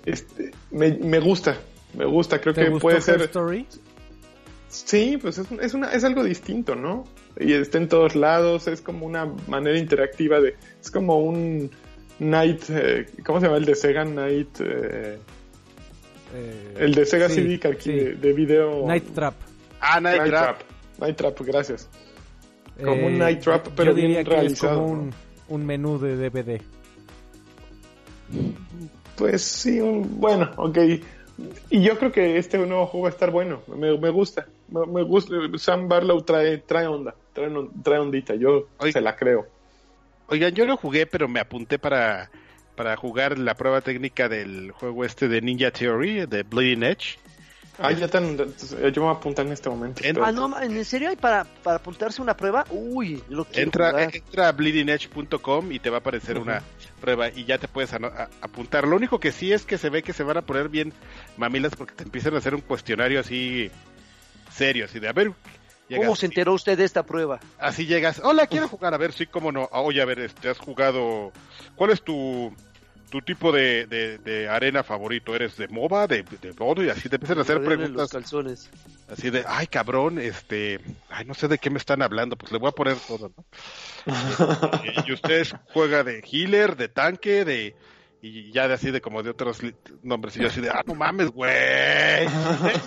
Este, 0.05 0.51
me, 0.71 0.91
me 0.97 1.19
gusta, 1.19 1.57
me 1.93 2.05
gusta, 2.05 2.39
creo 2.39 2.53
¿Te 2.53 2.63
que 2.65 2.69
gustó 2.69 2.81
puede 2.81 2.95
Hair 2.97 3.03
ser... 3.03 3.21
Story? 3.21 3.67
Sí, 4.69 5.17
pues 5.21 5.37
es, 5.37 5.47
es, 5.61 5.73
una, 5.73 5.91
es 5.91 6.03
algo 6.03 6.23
distinto, 6.23 6.75
¿no? 6.75 7.05
Y 7.39 7.53
está 7.53 7.77
en 7.77 7.87
todos 7.87 8.15
lados, 8.15 8.67
es 8.67 8.81
como 8.81 9.05
una 9.05 9.25
manera 9.47 9.77
interactiva 9.77 10.39
de... 10.39 10.55
Es 10.81 10.89
como 10.91 11.19
un 11.19 11.69
Night... 12.19 12.63
eh, 12.69 13.05
¿Cómo 13.25 13.39
se 13.39 13.45
llama 13.47 13.57
el 13.57 13.65
de 13.65 13.75
Sega? 13.75 14.03
Night... 14.05 14.59
eh, 14.61 15.19
Eh, 16.35 16.75
el 16.79 16.95
de 16.95 17.05
Sega 17.05 17.29
sí, 17.29 17.35
CD 17.35 17.67
aquí 17.69 17.91
sí. 17.91 17.91
de, 17.91 18.15
de 18.15 18.33
video... 18.33 18.87
Night 18.87 19.13
Trap. 19.13 19.35
Ah, 19.79 19.99
Night 19.99 20.17
Night 20.17 20.29
Trap. 20.31 20.57
Trap. 20.57 20.69
Night 20.99 21.15
Trap, 21.17 21.41
gracias. 21.41 21.89
Como 22.81 23.07
un 23.07 23.15
Eh, 23.15 23.17
Night 23.17 23.39
Trap, 23.41 23.65
yo 23.67 23.71
pero 23.75 23.93
bien 23.93 24.07
diría 24.07 24.23
que 24.23 24.29
es 24.29 24.35
realizado, 24.35 24.81
como 24.81 24.91
un, 24.91 25.13
un 25.49 25.65
menú 25.65 25.99
de 25.99 26.17
DVD. 26.17 26.61
Pues 29.15 29.41
sí, 29.41 29.79
un, 29.79 30.19
bueno, 30.19 30.51
ok. 30.57 30.77
Y 31.69 31.81
yo 31.81 31.97
creo 31.97 32.11
que 32.11 32.37
este 32.37 32.57
nuevo 32.57 32.85
juego 32.85 33.03
va 33.03 33.09
a 33.09 33.13
estar 33.13 33.31
bueno. 33.31 33.61
Me, 33.67 33.97
me 33.97 34.09
gusta. 34.09 34.47
Me, 34.69 34.85
me 34.85 35.03
gusta. 35.03 35.33
Sam 35.57 35.87
Barlow 35.87 36.21
trae, 36.21 36.59
trae 36.59 36.87
onda. 36.87 37.15
Trae, 37.33 37.49
trae 37.83 37.99
ondita. 37.99 38.35
Yo 38.35 38.67
se 38.91 39.01
la 39.01 39.15
creo. 39.15 39.47
Oigan, 40.27 40.53
yo 40.53 40.65
lo 40.65 40.77
jugué, 40.77 41.05
pero 41.05 41.27
me 41.27 41.39
apunté 41.39 41.79
para, 41.79 42.29
para 42.75 42.95
jugar 42.95 43.37
la 43.37 43.55
prueba 43.55 43.81
técnica 43.81 44.29
del 44.29 44.71
juego 44.71 45.05
este 45.05 45.27
de 45.27 45.41
Ninja 45.41 45.71
Theory, 45.71 46.25
de 46.25 46.43
Bleeding 46.43 46.83
Edge. 46.83 47.17
Ah, 47.79 47.91
ya 47.91 48.07
tan, 48.07 48.37
yo 48.37 48.45
me 48.83 48.91
voy 48.91 49.07
a 49.07 49.11
apuntar 49.11 49.45
en 49.47 49.51
este 49.51 49.67
momento. 49.69 50.01
Ah, 50.23 50.31
no, 50.31 50.61
¿en 50.61 50.85
serio 50.85 51.09
hay 51.09 51.15
para, 51.15 51.43
para 51.63 51.77
apuntarse 51.77 52.21
una 52.21 52.37
prueba? 52.37 52.65
Uy, 52.69 53.23
lo 53.29 53.45
quiero 53.45 53.63
Entra, 53.63 53.89
jugar. 53.89 54.09
entra 54.15 54.47
a 54.47 54.51
bleedingedge.com 54.51 55.71
y 55.71 55.79
te 55.79 55.89
va 55.89 55.97
a 55.97 55.99
aparecer 55.99 56.37
una 56.37 56.61
prueba 57.01 57.29
y 57.29 57.45
ya 57.45 57.57
te 57.57 57.67
puedes 57.67 57.91
a- 57.93 58.29
apuntar. 58.41 58.87
Lo 58.87 58.95
único 58.95 59.19
que 59.19 59.31
sí 59.31 59.51
es 59.51 59.65
que 59.65 59.77
se 59.79 59.89
ve 59.89 60.03
que 60.03 60.13
se 60.13 60.23
van 60.23 60.37
a 60.37 60.41
poner 60.43 60.69
bien 60.69 60.93
mamilas 61.37 61.75
porque 61.75 61.95
te 61.95 62.03
empiezan 62.03 62.35
a 62.35 62.37
hacer 62.37 62.53
un 62.53 62.61
cuestionario 62.61 63.19
así 63.19 63.71
serio, 64.51 64.85
así 64.85 64.99
de 64.99 65.07
a 65.09 65.13
ver. 65.13 65.31
llegas- 65.89 66.05
¿Cómo 66.05 66.15
se 66.15 66.27
enteró 66.27 66.53
usted 66.53 66.77
de 66.77 66.83
esta 66.85 67.03
prueba? 67.03 67.39
Así 67.57 67.85
llegas, 67.87 68.21
hola, 68.23 68.45
quiero 68.47 68.67
jugar, 68.67 68.93
a 68.93 68.97
ver, 68.97 69.13
sí, 69.13 69.25
cómo 69.25 69.51
no. 69.51 69.67
Ah, 69.71 69.81
Oye, 69.81 70.01
a 70.01 70.05
ver, 70.05 70.19
este, 70.19 70.47
has 70.49 70.59
jugado, 70.59 71.31
¿cuál 71.75 71.89
es 71.89 72.03
tu, 72.03 72.53
tu 73.09 73.21
tipo 73.21 73.51
de, 73.51 73.85
de, 73.87 74.17
de 74.17 74.49
arena 74.49 74.83
favorito? 74.83 75.35
¿Eres 75.35 75.55
de 75.57 75.67
MOBA, 75.67 76.07
de, 76.07 76.23
de 76.23 76.53
modo? 76.57 76.83
Y 76.83 76.89
así 76.89 77.09
te 77.09 77.15
empiezan 77.15 77.37
a 77.37 77.41
hacer 77.41 77.57
Ponerle 77.57 77.87
los 77.89 78.09
preguntas 78.09 78.11
calzones. 78.11 78.69
así 79.09 79.29
de, 79.29 79.43
ay, 79.47 79.67
cabrón, 79.67 80.19
este, 80.19 80.79
ay, 81.09 81.25
no 81.25 81.33
sé 81.33 81.47
de 81.47 81.57
qué 81.59 81.69
me 81.69 81.77
están 81.77 82.01
hablando, 82.01 82.35
pues 82.35 82.51
le 82.51 82.57
voy 82.59 82.69
a 82.69 82.71
poner 82.71 82.97
todo, 83.07 83.31
¿no? 83.35 83.45
Eh, 84.83 84.93
y 85.07 85.13
usted 85.13 85.47
juega 85.73 86.03
de 86.03 86.19
healer, 86.29 86.75
de 86.75 86.87
tanque, 86.89 87.45
de... 87.45 87.75
Y 88.25 88.53
ya 88.53 88.69
de 88.69 88.75
así 88.75 88.89
de 88.89 89.01
como 89.01 89.21
de 89.21 89.31
otros 89.31 89.59
nombres. 90.01 90.37
Y 90.37 90.39
yo 90.39 90.47
así 90.47 90.61
de, 90.61 90.69
ah, 90.69 90.81
no 90.85 90.95
mames, 90.95 91.29
güey. 91.29 91.51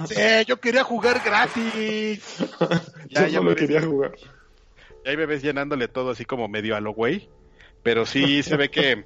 Este, 0.01 0.45
yo 0.47 0.59
quería 0.59 0.83
jugar 0.83 1.21
gratis. 1.25 2.37
Ya, 3.11 3.27
yo 3.27 3.29
ya 3.29 3.39
no 3.41 3.45
lo 3.45 3.51
ves- 3.51 3.59
quería 3.61 3.83
jugar. 3.83 4.13
y 5.05 5.09
ahí 5.11 5.17
me 5.19 5.27
ves 5.27 5.43
llenándole 5.43 5.89
todo 5.89 6.11
así 6.11 6.25
como 6.25 6.49
medio 6.49 6.75
a 6.75 6.81
lo 6.81 6.93
güey. 6.93 7.29
Pero 7.83 8.07
sí 8.07 8.43
se 8.43 8.57
ve 8.57 8.71
que 8.71 9.05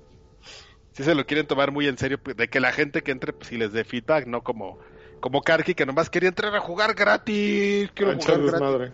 sí 0.92 1.04
se 1.04 1.14
lo 1.14 1.24
quieren 1.26 1.46
tomar 1.46 1.70
muy 1.72 1.86
en 1.88 1.98
serio. 1.98 2.18
De 2.36 2.48
que 2.48 2.60
la 2.60 2.72
gente 2.72 3.02
que 3.02 3.12
entre, 3.12 3.32
pues 3.32 3.48
si 3.48 3.56
les 3.56 3.72
dé 3.72 3.84
feedback, 3.84 4.26
no 4.26 4.42
como 4.42 4.78
como 5.20 5.42
Karki 5.42 5.74
que 5.74 5.84
nomás 5.84 6.08
quería 6.08 6.30
entrar 6.30 6.54
a 6.54 6.60
jugar 6.60 6.94
gratis. 6.94 7.90
Quiero 7.94 8.12
A 8.12 8.14
echar 8.14 8.36
jugar 8.36 8.40
gratis. 8.40 8.52
desmadre. 8.52 8.92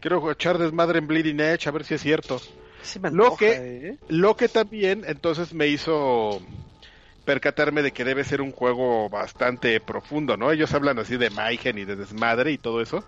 Quiero 0.00 0.30
echar 0.30 0.56
desmadre 0.58 0.98
en 1.00 1.06
Bleeding 1.06 1.40
Edge, 1.40 1.68
a 1.68 1.70
ver 1.70 1.84
si 1.84 1.94
es 1.94 2.00
cierto. 2.00 2.40
Sí 2.82 2.98
me 2.98 3.10
Lo 3.10 3.36
que- 3.36 3.88
¿eh? 3.90 3.98
Lo 4.08 4.36
que 4.36 4.48
también 4.48 5.04
entonces 5.06 5.52
me 5.52 5.66
hizo 5.66 6.40
percatarme 7.26 7.82
de 7.82 7.92
que 7.92 8.04
debe 8.04 8.24
ser 8.24 8.40
un 8.40 8.50
juego 8.52 9.10
bastante 9.10 9.78
profundo, 9.80 10.38
¿no? 10.38 10.50
Ellos 10.50 10.72
hablan 10.72 10.98
así 10.98 11.18
de 11.18 11.28
Mayhem 11.28 11.76
y 11.78 11.84
de 11.84 11.96
desmadre 11.96 12.52
y 12.52 12.58
todo 12.58 12.80
eso, 12.80 13.04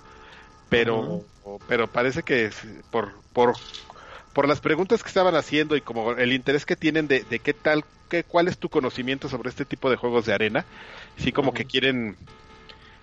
pero 0.68 1.24
pero 1.66 1.86
parece 1.90 2.22
que 2.22 2.44
es 2.44 2.62
por 2.90 3.12
por 3.32 3.54
por 4.32 4.48
las 4.48 4.60
preguntas 4.60 5.02
que 5.02 5.08
estaban 5.08 5.34
haciendo 5.34 5.76
y 5.76 5.80
como 5.80 6.12
el 6.12 6.32
interés 6.32 6.64
que 6.64 6.76
tienen 6.76 7.08
de, 7.08 7.24
de 7.24 7.38
qué 7.38 7.52
tal, 7.52 7.84
qué, 8.08 8.24
cuál 8.24 8.48
es 8.48 8.58
tu 8.58 8.68
conocimiento 8.68 9.28
sobre 9.28 9.50
este 9.50 9.64
tipo 9.64 9.90
de 9.90 9.96
juegos 9.96 10.26
de 10.26 10.34
arena, 10.34 10.64
sí 11.16 11.32
como 11.32 11.52
que 11.52 11.64
quieren 11.64 12.16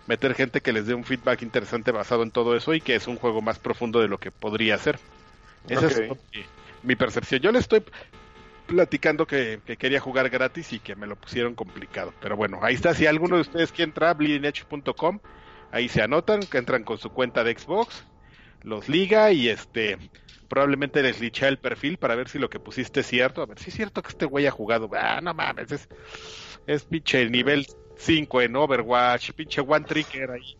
meter 0.08 0.34
gente 0.34 0.62
que 0.62 0.74
les 0.74 0.88
dé 0.88 0.96
un 0.96 1.04
feedback 1.04 1.44
interesante 1.44 1.92
basado 1.92 2.24
en 2.24 2.32
todo 2.32 2.56
eso 2.56 2.74
y 2.74 2.82
que 2.82 2.96
es 2.96 3.08
un 3.08 3.16
juego 3.16 3.42
más 3.42 3.60
profundo 3.60 4.00
de 4.02 4.08
lo 4.08 4.18
que 4.18 4.32
podría 4.32 4.78
ser. 4.78 5.00
Esa 5.68 5.86
es 5.86 6.00
mi, 6.00 6.18
mi 6.82 6.96
percepción. 6.96 7.42
Yo 7.42 7.52
le 7.52 7.60
estoy 7.60 7.84
platicando 8.66 9.28
que, 9.28 9.60
que 9.66 9.78
quería 9.78 10.00
jugar 10.00 10.30
gratis 10.30 10.74
y 10.74 10.80
que 10.80 10.96
me 10.96 11.06
lo 11.06 11.16
pusieron 11.16 11.54
complicado. 11.54 12.14
Pero 12.22 12.36
bueno, 12.36 12.60
ahí 12.64 12.74
está. 12.74 12.94
Si 12.94 13.06
alguno 13.06 13.36
de 13.36 13.42
ustedes 13.42 13.72
quiere 13.72 13.90
entrar 13.90 14.10
a 14.10 14.14
bleedingedge.com, 14.14 15.20
ahí 15.72 15.90
se 15.90 16.02
anotan, 16.02 16.42
que 16.42 16.58
entran 16.58 16.84
con 16.84 16.98
su 16.98 17.12
cuenta 17.12 17.44
de 17.44 17.58
Xbox, 17.58 18.04
los 18.64 18.90
liga 18.90 19.32
y 19.32 19.50
este 19.50 19.98
probablemente 20.50 21.04
les 21.04 21.22
lichea 21.22 21.48
el 21.48 21.60
perfil 21.60 21.98
para 21.98 22.16
ver 22.16 22.28
si 22.28 22.40
lo 22.40 22.50
que 22.50 22.60
pusiste 22.60 23.02
es 23.02 23.08
cierto. 23.08 23.42
A 23.42 23.46
ver 23.46 23.60
si 23.60 23.70
es 23.70 23.76
cierto 23.76 24.02
que 24.02 24.10
este 24.10 24.26
güey 24.26 24.48
ha 24.48 24.52
jugado. 24.52 24.90
Ah, 24.94 25.22
no 25.22 25.34
mames, 25.34 25.72
es, 25.72 25.88
es 26.66 26.84
pinche 26.84 27.30
nivel 27.30 27.68
5 27.98 28.42
en 28.42 28.56
Overwatch, 28.56 29.32
pinche 29.34 29.62
one 29.62 29.86
tricker 29.86 30.32
ahí. 30.32 30.58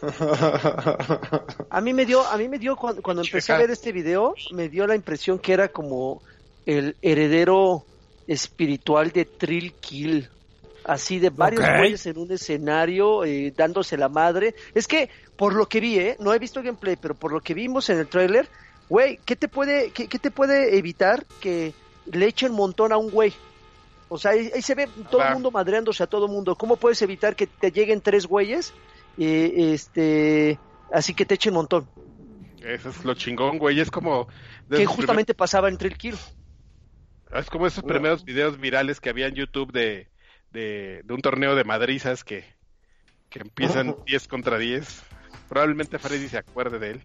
A 1.70 1.80
mí 1.80 1.92
me 1.92 2.06
dio, 2.06 2.26
a 2.26 2.38
mí 2.38 2.48
me 2.48 2.58
dio 2.58 2.76
cuando, 2.76 3.02
cuando 3.02 3.22
empecé 3.22 3.52
a 3.52 3.58
ver 3.58 3.70
este 3.70 3.92
video, 3.92 4.34
me 4.52 4.70
dio 4.70 4.86
la 4.86 4.94
impresión 4.94 5.38
que 5.38 5.52
era 5.52 5.68
como 5.68 6.22
el 6.64 6.96
heredero 7.02 7.84
espiritual 8.26 9.10
de 9.10 9.24
Trill 9.26 9.74
Kill. 9.74 10.28
Así 10.84 11.18
de 11.20 11.30
varios 11.30 11.64
güeyes 11.78 12.06
en 12.06 12.18
un 12.18 12.32
escenario 12.32 13.24
eh, 13.24 13.52
dándose 13.56 13.96
la 13.96 14.08
madre. 14.08 14.54
Es 14.74 14.88
que 14.88 15.10
por 15.36 15.54
lo 15.54 15.66
que 15.66 15.80
vi, 15.80 15.98
¿eh? 15.98 16.16
no 16.20 16.32
he 16.32 16.38
visto 16.38 16.62
gameplay, 16.62 16.96
pero 16.96 17.14
por 17.14 17.32
lo 17.32 17.40
que 17.40 17.54
vimos 17.54 17.88
en 17.90 17.98
el 17.98 18.08
tráiler, 18.08 18.48
güey, 18.88 19.18
¿qué 19.24 19.36
te 19.36 19.48
puede, 19.48 19.90
qué, 19.90 20.08
qué 20.08 20.18
te 20.18 20.30
puede 20.30 20.76
evitar 20.76 21.26
que 21.40 21.74
le 22.06 22.26
echen 22.26 22.52
montón 22.52 22.92
a 22.92 22.96
un 22.96 23.10
güey? 23.10 23.32
O 24.08 24.18
sea, 24.18 24.32
ahí, 24.32 24.50
ahí 24.54 24.62
se 24.62 24.74
ve 24.74 24.88
todo 25.10 25.22
el 25.22 25.32
mundo 25.32 25.50
madreándose 25.50 26.02
a 26.02 26.06
todo 26.06 26.26
el 26.26 26.32
mundo. 26.32 26.54
¿Cómo 26.54 26.76
puedes 26.76 27.00
evitar 27.00 27.34
que 27.34 27.46
te 27.46 27.70
lleguen 27.70 28.02
tres 28.02 28.26
güeyes? 28.26 28.74
eh, 29.18 29.72
este, 29.74 30.58
así 30.92 31.14
que 31.14 31.24
te 31.24 31.34
echen 31.34 31.54
montón. 31.54 31.88
Eso 32.62 32.90
es 32.90 33.04
lo 33.04 33.14
chingón, 33.14 33.58
güey. 33.58 33.80
Es 33.80 33.90
como. 33.90 34.28
Que 34.70 34.86
justamente 34.86 35.34
pasaba 35.34 35.68
en 35.68 35.76
Trill 35.76 35.96
Kill. 35.96 36.16
es 37.34 37.50
como 37.50 37.66
esos 37.66 37.84
primeros 37.84 38.24
videos 38.24 38.58
virales 38.58 39.00
que 39.00 39.10
había 39.10 39.26
en 39.26 39.34
YouTube 39.34 39.72
de, 39.72 40.08
de, 40.50 41.02
de 41.04 41.14
un 41.14 41.20
torneo 41.20 41.54
de 41.54 41.64
madrizas 41.64 42.24
que, 42.24 42.44
que 43.28 43.40
empiezan 43.40 43.96
10 44.06 44.28
contra 44.28 44.58
10. 44.58 45.02
Probablemente 45.48 45.98
Freddy 45.98 46.28
se 46.28 46.38
acuerde 46.38 46.78
de 46.78 46.90
él. 46.92 47.02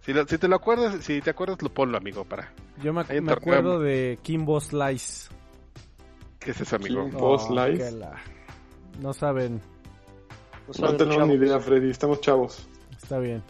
Si, 0.00 0.12
lo- 0.12 0.26
si 0.26 0.38
te 0.38 0.48
lo 0.48 0.56
acuerdas, 0.56 1.04
si 1.04 1.20
te 1.20 1.30
acuerdas, 1.30 1.60
lo 1.62 1.68
ponlo, 1.72 1.98
amigo, 1.98 2.24
para. 2.24 2.52
Yo 2.82 2.92
me, 2.92 3.00
acuerdo 3.00 3.80
de 3.80 4.18
Kimbo 4.22 4.60
Slice. 4.60 5.30
¿Qué 6.38 6.52
es 6.52 6.60
eso, 6.60 6.76
amigo? 6.76 7.04
Kim- 7.08 7.18
Boss 7.18 7.50
Life. 7.50 7.78
que 7.84 7.90
la- 7.90 8.16
No 9.00 9.12
saben, 9.12 9.54
No 9.56 10.68
No 10.68 10.74
saben, 10.74 10.96
tenemos 10.96 11.16
chavos. 11.16 11.28
ni 11.28 11.34
idea, 11.46 11.60
Freddy. 11.60 11.90
Estamos 11.90 12.20
chavos. 12.20 12.68
está 13.00 13.18
bien. 13.18 13.42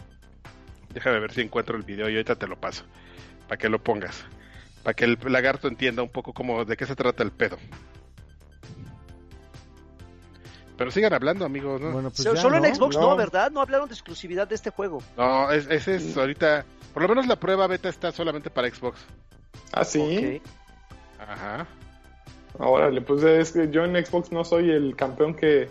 Déjame 0.93 1.19
ver 1.19 1.31
si 1.31 1.41
encuentro 1.41 1.75
el 1.77 1.83
video 1.83 2.09
y 2.09 2.13
ahorita 2.13 2.35
te 2.35 2.47
lo 2.47 2.59
paso. 2.59 2.83
Para 3.47 3.57
que 3.57 3.69
lo 3.69 3.83
pongas. 3.83 4.23
Para 4.83 4.93
que 4.95 5.05
el 5.05 5.17
lagarto 5.27 5.67
entienda 5.67 6.01
un 6.03 6.09
poco 6.09 6.33
cómo, 6.33 6.63
de 6.65 6.75
qué 6.77 6.85
se 6.85 6.95
trata 6.95 7.23
el 7.23 7.31
pedo. 7.31 7.57
Pero 10.77 10.91
sigan 10.91 11.13
hablando, 11.13 11.43
amigos, 11.45 11.81
¿no? 11.81 11.91
Bueno, 11.91 12.09
pues 12.09 12.23
So- 12.23 12.35
ya, 12.35 12.41
Solo 12.41 12.59
¿no? 12.59 12.65
en 12.65 12.75
Xbox 12.75 12.95
no. 12.95 13.09
No. 13.09 13.15
¿verdad? 13.15 13.49
No 13.51 13.61
hablaron 13.61 13.87
de 13.87 13.95
exclusividad 13.95 14.47
de 14.47 14.55
este 14.55 14.69
juego. 14.69 15.01
No, 15.17 15.51
es- 15.51 15.67
ese 15.69 15.95
es 15.95 16.15
ahorita. 16.15 16.65
Por 16.93 17.01
lo 17.03 17.09
menos 17.09 17.27
la 17.27 17.35
prueba 17.35 17.65
beta 17.67 17.89
está 17.89 18.11
solamente 18.11 18.49
para 18.49 18.69
Xbox. 18.69 18.99
Ah, 19.73 19.83
sí. 19.83 20.41
Ajá. 21.19 21.67
Órale, 22.59 23.01
pues 23.01 23.23
es 23.23 23.51
que 23.51 23.69
yo 23.69 23.83
en 23.83 24.03
Xbox 24.05 24.31
no 24.31 24.43
soy 24.43 24.71
el 24.71 24.95
campeón 24.95 25.35
que, 25.35 25.69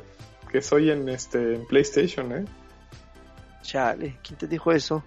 que 0.51 0.61
soy 0.63 0.91
en 0.91 1.09
este 1.09 1.55
en 1.55 1.67
PlayStation, 1.67 2.33
¿eh? 2.33 2.45
Chale, 3.63 4.19
¿quién 4.23 4.39
te 4.39 4.47
dijo 4.47 4.71
eso? 4.71 5.03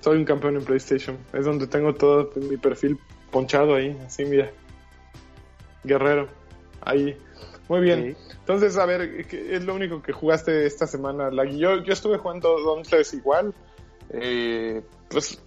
Soy 0.00 0.16
un 0.18 0.24
campeón 0.24 0.56
en 0.56 0.64
PlayStation. 0.64 1.18
Es 1.32 1.44
donde 1.44 1.66
tengo 1.66 1.94
todo 1.94 2.30
mi 2.36 2.56
perfil 2.56 2.98
ponchado 3.30 3.74
ahí, 3.74 3.96
así 4.06 4.24
mira. 4.24 4.50
Guerrero. 5.84 6.28
Ahí. 6.80 7.16
Muy 7.70 7.82
bien. 7.82 8.16
Entonces, 8.40 8.76
a 8.78 8.84
ver, 8.84 9.24
¿qué 9.28 9.54
es 9.54 9.64
lo 9.64 9.76
único 9.76 10.02
que 10.02 10.10
jugaste 10.12 10.66
esta 10.66 10.88
semana? 10.88 11.30
Yo, 11.52 11.84
yo 11.84 11.92
estuve 11.92 12.18
jugando 12.18 12.60
Dauntless 12.64 13.14
igual. 13.14 13.54
Eh, 14.08 14.82
pues, 15.08 15.40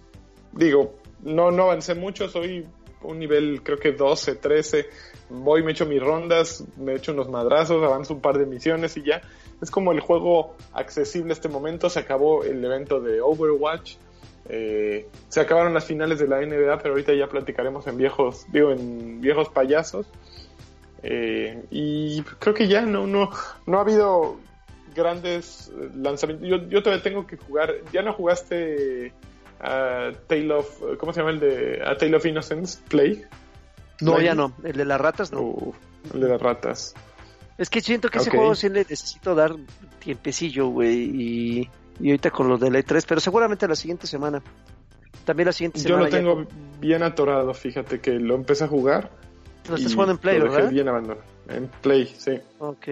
digo, 0.50 0.94
no, 1.22 1.50
no 1.50 1.64
avancé 1.64 1.94
mucho, 1.94 2.30
soy 2.30 2.66
un 3.02 3.18
nivel 3.18 3.62
creo 3.62 3.78
que 3.78 3.92
12, 3.92 4.36
13. 4.36 4.86
Voy, 5.28 5.62
me 5.62 5.72
echo 5.72 5.84
mis 5.84 6.02
rondas, 6.02 6.64
me 6.78 6.94
echo 6.94 7.12
unos 7.12 7.28
madrazos, 7.28 7.84
avanzo 7.84 8.14
un 8.14 8.22
par 8.22 8.38
de 8.38 8.46
misiones 8.46 8.96
y 8.96 9.02
ya. 9.02 9.20
Es 9.60 9.70
como 9.70 9.92
el 9.92 10.00
juego 10.00 10.56
accesible 10.72 11.32
a 11.32 11.34
este 11.34 11.50
momento. 11.50 11.90
Se 11.90 12.00
acabó 12.00 12.42
el 12.42 12.64
evento 12.64 13.02
de 13.02 13.20
Overwatch. 13.20 13.96
Eh, 14.48 15.06
se 15.28 15.42
acabaron 15.42 15.74
las 15.74 15.84
finales 15.84 16.18
de 16.20 16.26
la 16.26 16.40
NBA, 16.40 16.78
pero 16.78 16.94
ahorita 16.94 17.12
ya 17.12 17.28
platicaremos 17.28 17.86
en 17.86 17.98
viejos, 17.98 18.46
digo, 18.50 18.72
en 18.72 19.20
viejos 19.20 19.50
payasos. 19.50 20.06
Eh, 21.06 21.62
y 21.70 22.22
creo 22.38 22.54
que 22.54 22.66
ya 22.66 22.80
no, 22.80 23.06
no, 23.06 23.30
no 23.66 23.78
ha 23.78 23.82
habido 23.82 24.38
grandes 24.94 25.70
eh, 25.78 25.90
lanzamientos. 25.94 26.48
Yo, 26.48 26.66
yo 26.68 26.82
todavía 26.82 27.02
tengo 27.02 27.26
que 27.26 27.36
jugar. 27.36 27.74
¿Ya 27.92 28.00
no 28.02 28.14
jugaste 28.14 29.12
a 29.60 30.12
Tale 30.26 30.52
of, 30.54 30.82
¿cómo 30.98 31.12
se 31.12 31.20
llama 31.20 31.32
el 31.32 31.40
de 31.40 31.82
a 31.84 31.96
Tale 31.98 32.16
of 32.16 32.24
Innocence 32.24 32.80
Play? 32.88 33.22
No, 34.00 34.14
Play. 34.14 34.24
ya 34.24 34.34
no. 34.34 34.54
El 34.64 34.72
de 34.76 34.84
las 34.86 34.98
ratas 34.98 35.30
no. 35.30 35.40
O 35.40 35.74
el 36.14 36.20
de 36.20 36.28
las 36.28 36.40
ratas. 36.40 36.94
Es 37.58 37.68
que 37.68 37.82
siento 37.82 38.08
que 38.08 38.18
ese 38.18 38.30
juego 38.30 38.54
sí 38.54 38.68
le 38.70 38.80
necesito 38.80 39.34
dar 39.34 39.54
tiempecillo, 39.98 40.68
güey. 40.68 41.02
Y, 41.02 41.70
y 42.00 42.08
ahorita 42.10 42.30
con 42.30 42.48
lo 42.48 42.56
de 42.56 42.70
la 42.70 42.78
E3, 42.80 43.04
pero 43.06 43.20
seguramente 43.20 43.68
la 43.68 43.76
siguiente 43.76 44.06
semana. 44.06 44.42
También 45.26 45.46
la 45.46 45.52
siguiente 45.52 45.80
Yo 45.80 45.84
semana. 45.84 46.04
lo 46.04 46.10
ya 46.10 46.16
tengo 46.16 46.46
bien 46.80 47.02
atorado, 47.02 47.52
fíjate 47.54 48.00
que 48.00 48.12
lo 48.12 48.34
empecé 48.34 48.64
a 48.64 48.68
jugar. 48.68 49.10
Lo 49.68 49.76
estás 49.76 49.92
y 49.92 49.94
jugando 49.94 50.12
en 50.12 50.18
Play, 50.18 50.38
lo 50.38 50.44
dejé 50.44 50.56
¿verdad? 50.56 50.70
bien 50.70 50.88
abandonado. 50.88 51.26
En 51.48 51.68
Play, 51.68 52.06
sí. 52.06 52.38
Ok. 52.58 52.88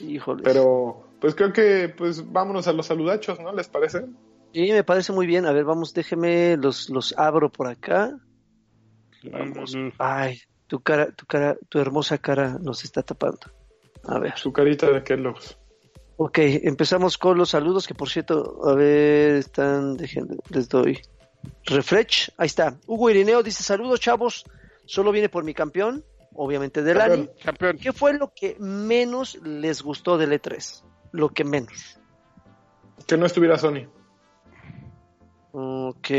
Híjole. 0.00 0.42
Pero, 0.42 1.06
pues 1.20 1.34
creo 1.34 1.52
que, 1.52 1.88
pues 1.88 2.30
vámonos 2.30 2.68
a 2.68 2.72
los 2.72 2.86
saludachos, 2.86 3.40
¿no? 3.40 3.52
¿Les 3.52 3.68
parece? 3.68 4.04
Sí, 4.52 4.72
me 4.72 4.84
parece 4.84 5.12
muy 5.12 5.26
bien. 5.26 5.46
A 5.46 5.52
ver, 5.52 5.64
vamos, 5.64 5.94
déjeme, 5.94 6.56
los, 6.56 6.90
los 6.90 7.16
abro 7.18 7.50
por 7.50 7.66
acá. 7.66 8.16
Vamos. 9.32 9.74
Ay, 9.98 10.40
tu 10.66 10.80
cara, 10.80 11.12
tu 11.12 11.26
cara, 11.26 11.56
tu 11.68 11.78
hermosa 11.78 12.18
cara 12.18 12.58
nos 12.60 12.84
está 12.84 13.02
tapando. 13.02 13.40
A 14.04 14.18
ver. 14.18 14.36
Su 14.36 14.52
carita 14.52 14.90
de 14.90 15.02
Kellogg's. 15.02 15.58
Ok, 16.16 16.38
empezamos 16.38 17.18
con 17.18 17.36
los 17.36 17.50
saludos, 17.50 17.88
que 17.88 17.94
por 17.94 18.08
cierto, 18.08 18.60
a 18.64 18.74
ver, 18.74 19.36
están, 19.36 19.96
dejen, 19.96 20.38
les 20.50 20.68
doy. 20.68 21.00
Refresh, 21.64 22.30
ahí 22.36 22.46
está. 22.46 22.78
Hugo 22.86 23.10
Irineo 23.10 23.42
dice, 23.42 23.62
saludos 23.62 24.00
chavos, 24.00 24.44
solo 24.86 25.12
viene 25.12 25.28
por 25.28 25.44
mi 25.44 25.54
campeón, 25.54 26.04
obviamente 26.34 26.82
del 26.82 26.98
Campeón. 26.98 27.20
Ani. 27.20 27.42
Campeón. 27.42 27.78
¿Qué 27.78 27.92
fue 27.92 28.14
lo 28.14 28.32
que 28.34 28.56
menos 28.58 29.36
les 29.42 29.82
gustó 29.82 30.18
del 30.18 30.32
E3? 30.32 30.82
Lo 31.12 31.28
que 31.28 31.44
menos. 31.44 31.98
Que 33.06 33.16
no 33.16 33.26
estuviera 33.26 33.58
Sony. 33.58 33.88
Ok. 35.52 36.10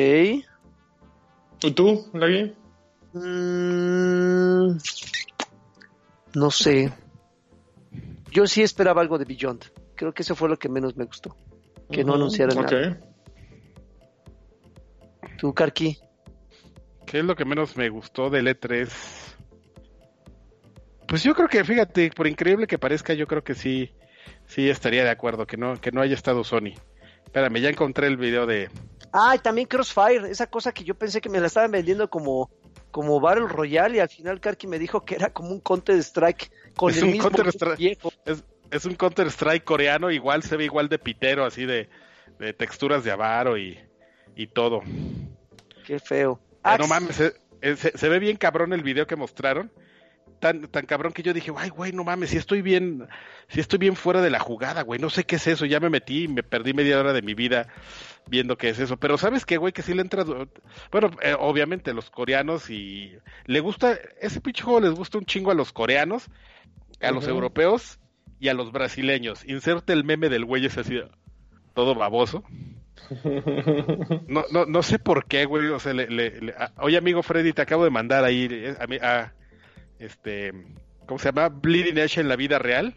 ¿Y 1.62 1.72
tú, 1.74 2.06
Lagui? 2.14 2.56
Mm, 3.14 4.78
no 6.36 6.52
sé. 6.52 6.94
Yo 8.32 8.46
sí 8.48 8.62
esperaba 8.62 9.02
algo 9.02 9.18
de 9.18 9.26
Beyond. 9.26 9.66
Creo 9.96 10.14
que 10.14 10.24
eso 10.24 10.36
fue 10.36 10.50
lo 10.50 10.58
que 10.58 10.70
menos 10.70 10.96
me 10.96 11.06
gustó. 11.06 11.36
Que 11.90 12.04
no 12.04 12.16
anunciaran 12.16 12.58
ok. 12.58 12.72
nada. 12.72 13.00
¿Tú, 15.38 15.54
Karki? 15.54 15.98
¿Qué 17.06 17.20
es 17.20 17.26
lo 17.26 17.36
que 17.36 17.46
menos 17.46 17.78
me 17.78 17.90
gustó 17.90 18.30
del 18.30 18.48
E3? 18.48 18.90
Pues 21.08 21.24
yo 21.24 21.36
creo 21.36 21.48
que, 21.48 21.64
fíjate, 21.64 22.10
por 22.12 22.28
increíble 22.28 22.68
que 22.68 22.80
parezca, 22.80 23.14
yo 23.14 23.28
creo 23.28 23.44
que 23.44 23.54
sí, 23.54 23.94
sí 24.48 24.70
estaría 24.70 25.04
de 25.04 25.12
acuerdo, 25.12 25.46
que 25.46 25.58
no, 25.58 25.80
que 25.80 25.92
no 25.92 26.02
haya 26.02 26.16
estado 26.16 26.44
Sony. 26.44 26.74
Espérame, 27.26 27.58
ya 27.60 27.70
encontré 27.70 28.08
el 28.08 28.18
video 28.18 28.46
de... 28.46 28.70
Ah, 29.14 29.34
y 29.36 29.40
también 29.40 29.68
Crossfire, 29.68 30.30
esa 30.30 30.48
cosa 30.48 30.74
que 30.74 30.84
yo 30.84 30.96
pensé 30.96 31.22
que 31.22 31.30
me 31.30 31.40
la 31.40 31.48
estaban 31.48 31.72
vendiendo 31.72 32.10
como, 32.10 32.50
como 32.92 33.20
Battle 33.20 33.48
Royale 33.48 33.98
y 33.98 34.00
al 34.00 34.10
final 34.10 34.40
Karki 34.40 34.68
me 34.68 34.80
dijo 34.80 35.06
que 35.06 35.16
era 35.16 35.30
como 35.32 35.52
un 35.52 35.60
Counter 35.62 35.96
Strike 35.98 36.52
con 36.76 36.90
Es 36.92 36.98
el 36.98 37.06
un 37.06 37.12
mismo 37.12 37.30
Counter-Strike. 37.30 37.78
viejo. 37.78 38.12
Es, 38.26 38.44
es 38.72 38.86
un 38.86 38.96
Counter 38.96 39.28
Strike 39.28 39.64
coreano, 39.64 40.12
igual 40.12 40.44
se 40.44 40.58
ve 40.58 40.66
igual 40.66 40.90
de 40.90 40.98
pitero, 41.00 41.46
así 41.46 41.66
de, 41.66 41.88
de 42.40 42.54
texturas 42.54 43.04
de 43.04 43.12
avaro 43.12 43.58
y, 43.58 43.80
y 44.36 44.48
todo. 44.48 44.82
Qué 45.86 46.00
feo. 46.00 46.40
Eh, 46.66 46.70
Axe, 46.70 46.82
no 46.82 46.88
mames, 46.88 47.16
se, 47.16 47.34
eh, 47.62 47.76
se- 47.76 47.98
se 47.98 48.10
ve 48.10 48.20
bien 48.20 48.38
cabrón 48.38 48.74
el 48.74 48.84
video 48.84 49.08
que 49.08 49.16
mostraron. 49.16 49.72
Tan, 50.40 50.68
tan 50.68 50.86
cabrón 50.86 51.14
que 51.14 51.24
yo 51.24 51.34
dije, 51.34 51.52
ay, 51.56 51.70
güey, 51.70 51.94
no 51.94 52.04
mames, 52.04 52.30
si 52.32 52.38
estoy 52.38 52.62
bien, 52.62 53.08
si 53.48 53.62
estoy 53.62 53.80
bien 53.80 53.96
fuera 53.96 54.22
de 54.22 54.30
la 54.30 54.40
jugada, 54.40 54.82
güey, 54.84 55.00
no 55.00 55.10
sé 55.10 55.24
qué 55.24 55.38
es 55.38 55.48
eso, 55.48 55.66
ya 55.66 55.80
me 55.80 55.90
metí 55.90 56.24
y 56.24 56.28
me 56.28 56.44
perdí 56.44 56.74
media 56.74 57.00
hora 57.00 57.14
de 57.14 57.22
mi 57.22 57.34
vida 57.34 57.68
viendo 58.28 58.58
qué 58.58 58.70
es 58.70 58.80
eso. 58.80 58.98
Pero 58.98 59.18
¿sabes 59.18 59.46
qué, 59.46 59.56
güey? 59.58 59.72
Que 59.72 59.82
sí 59.82 59.94
le 59.94 60.02
entra, 60.02 60.26
bueno, 60.92 61.12
eh, 61.22 61.36
obviamente 61.40 61.94
los 61.94 62.10
coreanos 62.10 62.70
y 62.70 63.16
le 63.46 63.60
gusta, 63.62 63.98
ese 64.20 64.42
pinche 64.42 64.62
juego 64.64 64.82
les 64.82 64.92
gusta 64.92 65.18
un 65.18 65.26
chingo 65.26 65.52
a 65.52 65.56
los 65.56 65.72
coreanos, 65.72 66.28
a 67.02 67.12
los 67.12 67.24
europeos 67.32 68.00
y 68.40 68.50
a 68.50 68.54
los 68.54 68.72
brasileños. 68.74 69.46
Inserte 69.46 69.94
el 69.94 70.04
meme 70.04 70.28
del 70.30 70.44
güey 70.44 70.66
ese 70.66 70.82
así, 70.82 71.00
todo 71.74 71.96
baboso. 71.96 72.44
No, 74.28 74.44
no, 74.52 74.66
no 74.66 74.84
sé 74.84 75.00
por 75.00 75.26
qué, 75.26 75.46
güey. 75.46 75.68
O 75.70 75.80
sea, 75.80 75.94
le, 75.94 76.08
le- 76.08 76.42
le- 76.42 76.54
a- 76.54 76.72
oye, 76.80 76.98
amigo 76.98 77.24
Freddy, 77.24 77.54
te 77.54 77.62
acabo 77.62 77.84
de 77.84 77.90
mandar 77.92 78.24
ahí 78.24 78.48
eh, 78.50 78.76
a, 78.80 78.88
mí- 78.88 78.98
a, 78.98 79.34
este, 80.00 80.52
¿cómo 81.06 81.20
se 81.20 81.30
llama? 81.30 81.50
Bleeding 81.50 81.98
Edge 81.98 82.20
en 82.20 82.28
la 82.28 82.36
vida 82.36 82.60
real. 82.60 82.96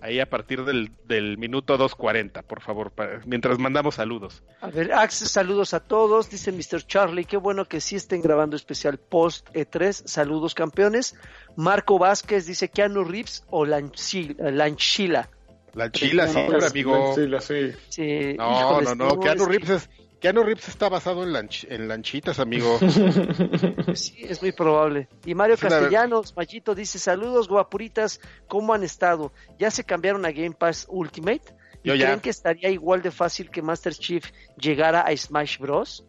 Ahí 0.00 0.18
a 0.18 0.28
partir 0.28 0.64
del, 0.64 0.90
del 1.04 1.38
minuto 1.38 1.78
2.40, 1.78 2.42
por 2.42 2.60
favor, 2.60 2.90
para- 2.90 3.20
mientras 3.24 3.60
mandamos 3.60 3.94
saludos. 3.94 4.42
A 4.60 4.68
ver, 4.68 4.92
Access, 4.92 5.30
saludos 5.30 5.74
a 5.74 5.80
todos. 5.80 6.28
Dice 6.28 6.50
Mr. 6.50 6.84
Charlie, 6.84 7.24
qué 7.24 7.36
bueno 7.36 7.66
que 7.66 7.80
sí 7.80 7.94
estén 7.94 8.20
grabando 8.20 8.56
especial 8.56 8.98
post 8.98 9.48
E3. 9.54 9.92
Saludos, 10.06 10.54
campeones. 10.54 11.14
Marco 11.54 12.00
Vázquez 12.00 12.46
dice 12.46 12.68
Keanu 12.68 13.04
Reeves 13.04 13.44
o 13.50 13.64
Lanchi- 13.64 14.34
Lanchila. 14.38 15.28
La 15.74 15.90
chila, 15.90 16.28
sí, 16.28 16.38
No, 16.48 16.66
amigo. 16.66 17.14
La- 17.16 17.40
sí. 17.40 17.72
Sí, 17.88 18.34
No, 18.36 18.80
no, 18.82 18.94
no, 18.94 19.20
Keanu 19.20 19.46
Reeves, 19.46 19.70
es, 19.70 19.90
Keanu 20.20 20.42
Reeves 20.42 20.68
está 20.68 20.88
basado 20.88 21.22
en, 21.24 21.30
lanch- 21.30 21.66
en 21.70 21.88
lanchitas, 21.88 22.38
amigo. 22.38 22.78
Sí, 23.94 24.16
es 24.28 24.40
muy 24.42 24.52
probable. 24.52 25.08
Y 25.24 25.34
Mario 25.34 25.54
Es 25.54 25.62
una- 25.62 25.70
Castellanos, 25.70 26.36
Machito, 26.36 26.74
dice, 26.74 26.98
saludos 26.98 27.48
guapuritas, 27.48 28.20
¿cómo 28.48 28.74
han 28.74 28.82
estado? 28.84 29.32
¿Ya 29.58 29.70
se 29.70 29.84
cambiaron 29.84 30.24
a 30.26 30.30
Game 30.32 30.52
Pass 30.52 30.86
Ultimate? 30.90 31.42
¿Y 31.82 31.88
Yo 31.88 31.94
ya. 31.94 32.06
creen 32.06 32.20
que 32.20 32.30
estaría 32.30 32.70
igual 32.70 33.02
de 33.02 33.10
fácil 33.10 33.50
que 33.50 33.62
Master 33.62 33.92
Chief 33.94 34.24
llegara 34.56 35.00
a 35.00 35.16
Smash 35.16 35.58
Bros? 35.58 36.04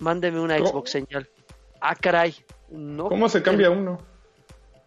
Mándeme 0.00 0.40
una 0.40 0.56
¿Cómo? 0.58 0.70
Xbox 0.70 0.90
señal. 0.90 1.28
Ah, 1.80 1.94
caray. 1.94 2.34
No, 2.70 3.08
¿Cómo 3.08 3.28
se 3.28 3.42
cambia 3.42 3.70
uno? 3.70 3.98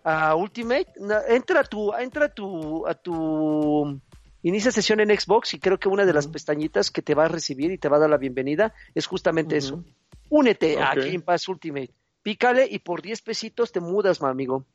A 0.03 0.35
Ultimate, 0.35 0.87
no, 0.99 1.15
entra 1.27 1.61
a 1.61 1.63
tu, 1.63 1.93
entra 1.93 2.25
a 2.25 2.29
tu, 2.29 2.87
a 2.87 2.93
tu, 2.95 3.99
inicia 4.43 4.71
sesión 4.71 4.99
en 4.99 5.09
Xbox 5.19 5.53
y 5.53 5.59
creo 5.59 5.79
que 5.79 5.89
una 5.89 6.05
de 6.05 6.13
las 6.13 6.27
pestañitas 6.27 6.89
que 6.91 7.01
te 7.01 7.13
va 7.15 7.25
a 7.25 7.27
recibir 7.27 7.71
y 7.71 7.77
te 7.77 7.87
va 7.89 7.97
a 7.97 7.99
dar 8.01 8.09
la 8.09 8.17
bienvenida 8.17 8.73
es 8.95 9.05
justamente 9.07 9.57
eso. 9.57 9.83
Únete 10.29 10.79
a. 10.81 10.95
Game 10.95 11.19
Pass 11.21 11.47
Ultimate. 11.47 11.93
Pícale 12.23 12.67
y 12.69 12.79
por 12.79 13.01
10 13.01 13.21
pesitos 13.21 13.71
te 13.71 13.79
mudas, 13.79 14.21
mi 14.21 14.27
amigo. 14.29 14.65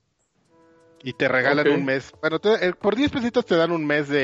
y 1.02 1.12
te 1.12 1.28
regalan 1.28 1.68
un 1.68 1.84
mes. 1.84 2.12
Bueno, 2.20 2.38
te- 2.40 2.66
eh, 2.68 2.72
por 2.72 2.96
10 2.96 3.10
pesitos 3.12 3.44
te 3.46 3.54
dan 3.56 3.70
un 3.70 3.86
mes 3.86 4.08
de... 4.08 4.16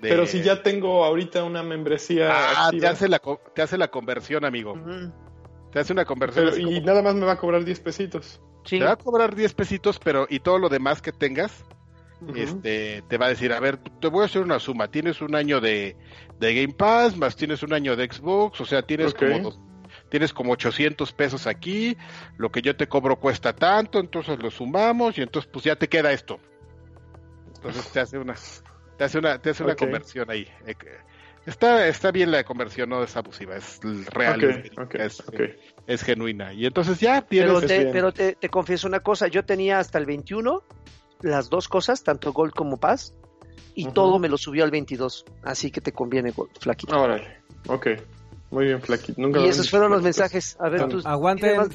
de- 0.00 0.08
Pero 0.08 0.26
si 0.26 0.42
ya 0.42 0.62
tengo 0.62 1.04
ahorita 1.04 1.42
una 1.42 1.62
membresía 1.64 2.28
Ah, 2.30 2.70
te 2.70 2.86
hace, 2.86 3.08
la, 3.08 3.20
te 3.54 3.62
hace 3.62 3.76
la 3.78 3.88
conversión, 3.90 4.44
amigo. 4.44 4.74
Te 5.72 5.80
hace 5.80 5.92
una 5.92 6.04
conversión. 6.04 6.44
pero- 6.50 6.56
y 6.58 6.64
como- 6.76 6.86
nada 6.86 7.02
más 7.02 7.14
me 7.16 7.26
va 7.26 7.32
a 7.32 7.38
cobrar 7.38 7.64
10 7.64 7.80
pesitos. 7.80 8.40
Sí. 8.66 8.78
Te 8.78 8.84
va 8.84 8.92
a 8.92 8.96
cobrar 8.96 9.34
10 9.34 9.54
pesitos, 9.54 9.98
pero 9.98 10.26
y 10.28 10.40
todo 10.40 10.58
lo 10.58 10.68
demás 10.68 11.00
que 11.02 11.12
tengas, 11.12 11.64
este, 12.34 13.02
te 13.08 13.18
va 13.18 13.26
a 13.26 13.28
decir, 13.30 13.52
a 13.52 13.60
ver, 13.60 13.76
te 13.78 14.08
voy 14.08 14.22
a 14.22 14.26
hacer 14.26 14.42
una 14.42 14.58
suma. 14.58 14.88
Tienes 14.88 15.20
un 15.20 15.34
año 15.34 15.60
de, 15.60 15.96
de 16.40 16.54
Game 16.54 16.74
Pass, 16.74 17.16
más 17.16 17.36
tienes 17.36 17.62
un 17.62 17.72
año 17.72 17.94
de 17.96 18.06
Xbox, 18.10 18.60
o 18.60 18.64
sea, 18.66 18.82
tienes 18.82 19.12
como 19.14 19.30
dos- 19.42 19.60
tienes 20.08 20.32
como 20.32 20.52
800 20.52 21.12
pesos 21.12 21.46
aquí, 21.46 21.96
lo 22.38 22.50
que 22.50 22.62
yo 22.62 22.76
te 22.76 22.86
cobro 22.88 23.16
cuesta 23.18 23.54
tanto, 23.54 23.98
entonces 23.98 24.38
lo 24.42 24.50
sumamos 24.50 25.16
y 25.18 25.22
entonces 25.22 25.50
pues 25.52 25.64
ya 25.64 25.76
te 25.76 25.88
queda 25.88 26.12
esto. 26.12 26.38
Entonces 27.54 27.90
te 27.92 28.00
hace 28.00 28.18
una, 28.18 28.34
te 28.96 29.04
hace 29.04 29.18
una, 29.18 29.38
te 29.40 29.50
hace 29.50 29.62
una 29.64 29.72
conversión 29.86 30.30
ahí. 30.30 30.48
Eh, 31.46 31.50
Está, 31.50 31.86
está 31.86 32.10
bien 32.10 32.30
la 32.32 32.42
conversión, 32.44 32.88
no 32.88 33.02
es 33.02 33.16
abusiva, 33.16 33.56
es 33.56 33.78
real, 34.06 34.44
Ok, 34.44 34.94
es, 34.94 35.20
ok, 35.20 35.40
es- 35.86 36.02
genuina. 36.02 36.52
Y 36.52 36.66
entonces 36.66 36.98
ya 37.00 37.22
tienes 37.22 37.54
Pero, 37.54 37.66
te, 37.66 37.78
bien. 37.78 37.92
pero 37.92 38.12
te, 38.12 38.34
te 38.34 38.48
confieso 38.48 38.88
una 38.88 39.00
cosa, 39.00 39.28
yo 39.28 39.44
tenía 39.44 39.78
hasta 39.78 39.98
el 39.98 40.06
21 40.06 40.62
las 41.22 41.48
dos 41.48 41.68
cosas, 41.68 42.02
tanto 42.02 42.32
Gold 42.32 42.52
como 42.52 42.78
Paz, 42.78 43.14
y 43.74 43.90
todo 43.92 44.18
me 44.18 44.28
lo 44.28 44.36
subió 44.38 44.64
al 44.64 44.70
22, 44.70 45.24
así 45.44 45.70
que 45.70 45.80
te 45.80 45.92
conviene 45.92 46.30
Gold, 46.32 46.50
flaquito. 46.60 46.98
Órale, 47.00 47.38
ok. 47.68 47.86
Muy 48.56 48.64
bien, 48.64 48.80
Flaquito. 48.80 49.20
Nunca 49.20 49.40
y 49.40 49.48
esos 49.48 49.68
fueron 49.68 49.92
los 49.92 50.00
mensajes. 50.00 50.56
A 50.58 50.70
ver, 50.70 50.88
tus 50.88 51.04
Aguanten. 51.04 51.70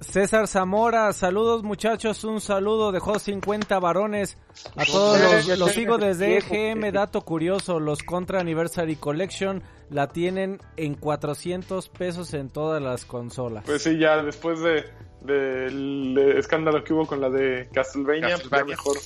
César 0.00 0.48
Zamora, 0.48 1.12
saludos 1.12 1.62
muchachos, 1.62 2.24
un 2.24 2.40
saludo, 2.40 2.90
dejó 2.90 3.20
50 3.20 3.78
varones. 3.78 4.36
A 4.74 4.84
todos 4.84 5.46
los, 5.46 5.56
los 5.56 5.70
sigo 5.70 5.98
desde 5.98 6.38
EGM, 6.38 6.90
dato 6.90 7.20
curioso, 7.20 7.78
los 7.78 8.02
Contra 8.02 8.40
Anniversary 8.40 8.96
Collection 8.96 9.62
la 9.88 10.08
tienen 10.08 10.58
en 10.76 10.96
400 10.96 11.90
pesos 11.90 12.34
en 12.34 12.50
todas 12.50 12.82
las 12.82 13.04
consolas. 13.04 13.62
Pues 13.64 13.84
sí, 13.84 13.96
ya 13.96 14.20
después 14.24 14.58
de 14.58 14.84
del 15.20 16.18
escándalo 16.36 16.82
que 16.82 16.92
hubo 16.92 17.06
con 17.06 17.20
la 17.20 17.30
de 17.30 17.68
Castlevania, 17.72 18.36
pues 18.36 18.50
ya 18.50 18.64
mejor 18.64 18.96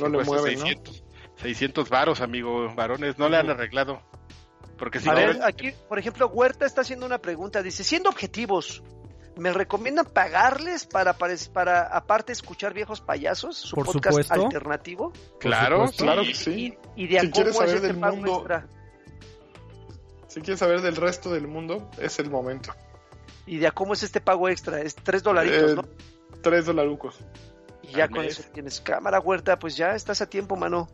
no 0.00 0.08
le 0.08 0.24
mueven, 0.24 0.58
¿no? 0.58 0.66
600, 0.66 1.04
600 1.36 1.88
varos, 1.88 2.20
amigo, 2.20 2.74
varones, 2.74 3.16
no 3.16 3.28
le 3.28 3.36
han 3.36 3.48
arreglado. 3.48 4.02
Porque 4.84 5.00
si 5.00 5.08
A 5.08 5.12
no, 5.12 5.18
ver, 5.18 5.40
aquí, 5.42 5.72
por 5.88 5.98
ejemplo, 5.98 6.26
Huerta 6.26 6.66
está 6.66 6.82
haciendo 6.82 7.06
una 7.06 7.16
pregunta. 7.16 7.62
Dice, 7.62 7.82
siendo 7.84 8.10
objetivos, 8.10 8.82
¿me 9.34 9.50
recomiendan 9.50 10.04
pagarles 10.04 10.84
para, 10.84 11.14
para, 11.14 11.34
para 11.54 11.82
aparte 11.84 12.32
escuchar 12.32 12.74
viejos 12.74 13.00
payasos? 13.00 13.56
Su 13.56 13.76
Por 13.76 13.86
podcast 13.86 14.08
supuesto. 14.18 14.34
alternativo. 14.34 15.10
claro, 15.40 15.76
supuesto. 15.86 16.04
Claro 16.04 16.22
que 16.22 16.34
sí. 16.34 16.76
Y, 16.96 17.04
y 17.04 17.06
de 17.08 17.18
a 17.18 17.20
Si 17.22 17.30
cómo 17.30 17.34
quieres 17.34 17.52
es 17.54 17.58
saber 17.58 17.74
este 17.76 17.86
del 17.86 17.98
pago 17.98 18.16
mundo- 18.16 18.36
extra. 18.40 18.66
Si 20.28 20.40
quieres 20.42 20.58
saber 20.60 20.82
del 20.82 20.96
resto 20.96 21.32
del 21.32 21.46
mundo, 21.46 21.88
es 21.98 22.18
el 22.18 22.28
momento. 22.28 22.74
Y 23.46 23.56
de 23.56 23.68
a 23.68 23.70
cómo 23.70 23.94
es 23.94 24.02
este 24.02 24.20
pago 24.20 24.50
extra. 24.50 24.82
Es 24.82 24.94
tres 24.96 25.22
dolaritos, 25.22 25.72
Eh, 25.72 25.76
¿no? 25.76 25.84
Tres 26.42 26.66
dolarucos. 26.66 27.18
Y 27.82 27.92
ya 27.92 28.04
al 28.04 28.10
con 28.10 28.20
mes. 28.26 28.38
eso 28.38 28.50
tienes 28.52 28.80
cámara, 28.82 29.18
Huerta. 29.20 29.58
Pues 29.58 29.76
ya 29.78 29.94
estás 29.94 30.20
a 30.20 30.26
tiempo, 30.28 30.56
mano. 30.56 30.88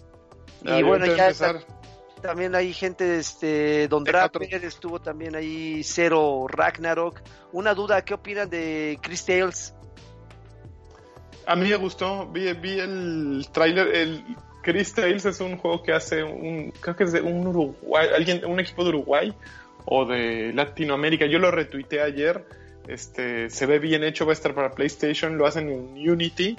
Y 0.63 0.71
Ah, 0.71 0.81
bueno, 0.85 1.07
ya 1.07 1.25
empezar. 1.27 1.57
está- 1.57 1.81
también 2.21 2.55
hay 2.55 2.73
gente, 2.73 3.19
este, 3.19 3.89
Don. 3.89 4.05
Draper, 4.05 4.65
estuvo 4.65 5.01
también 5.01 5.35
ahí 5.37 5.83
Cero 5.83 6.47
Ragnarok. 6.49 7.21
Una 7.53 7.75
duda, 7.75 8.03
¿qué 8.05 8.15
opinan 8.15 8.49
de 8.49 8.99
Chris 9.03 9.25
Tales? 9.25 9.75
A 11.47 11.57
mí 11.57 11.69
me 11.69 11.77
gustó, 11.77 12.27
vi, 12.29 12.53
vi 12.53 12.79
el 12.79 13.47
tráiler, 13.53 13.89
el 13.95 14.25
Chris 14.63 14.95
Tales 14.95 15.25
es 15.25 15.41
un 15.41 15.57
juego 15.57 15.83
que 15.83 15.93
hace 15.93 16.23
un, 16.23 16.73
creo 16.81 16.95
que 16.95 17.05
es 17.05 17.13
de 17.13 17.23
un 17.23 17.47
Uruguay, 17.47 18.09
alguien, 18.15 18.45
un 18.45 18.61
equipo 18.61 18.85
de 18.85 18.91
Uruguay 18.91 19.35
o 19.85 20.05
de 20.05 20.53
Latinoamérica. 20.53 21.27
Yo 21.27 21.39
lo 21.39 21.51
retuiteé 21.51 22.03
ayer, 22.03 22.45
este, 22.89 23.51
se 23.51 23.67
ve 23.67 23.79
bien 23.79 24.05
hecho, 24.05 24.27
va 24.27 24.33
a 24.33 24.35
estar 24.35 24.55
para 24.55 24.73
PlayStation, 24.73 25.37
lo 25.39 25.47
hacen 25.47 25.71
en 25.71 26.11
Unity. 26.11 26.57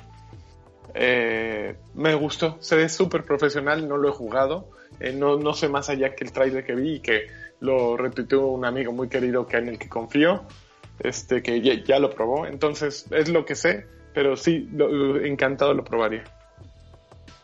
Eh, 0.94 1.76
me 1.94 2.16
gustó, 2.16 2.58
se 2.60 2.76
ve 2.76 2.90
súper 2.90 3.24
profesional, 3.24 3.88
no 3.88 3.98
lo 3.98 4.10
he 4.10 4.12
jugado, 4.12 4.70
eh, 5.02 5.14
no, 5.14 5.38
no 5.38 5.54
sé 5.54 5.68
más 5.70 5.90
allá 5.90 6.16
que 6.16 6.24
el 6.24 6.32
tráiler 6.32 6.66
que 6.66 6.76
vi 6.76 6.96
y 6.96 7.00
que 7.00 7.28
lo 7.60 7.96
retuiteó 7.98 8.48
un 8.48 8.66
amigo 8.66 8.92
muy 8.92 9.08
querido 9.10 9.48
que 9.48 9.58
en 9.58 9.70
el 9.70 9.78
que 9.80 9.88
confío, 9.90 10.44
este, 11.00 11.42
que 11.44 11.62
ya, 11.62 11.74
ya 11.84 12.00
lo 12.00 12.10
probó, 12.12 12.46
entonces 12.46 13.06
es 13.12 13.30
lo 13.30 13.46
que 13.46 13.56
sé, 13.56 13.86
pero 14.14 14.36
sí, 14.36 14.68
lo- 14.74 15.18
encantado 15.24 15.74
lo 15.74 15.84
probaría. 15.84 16.24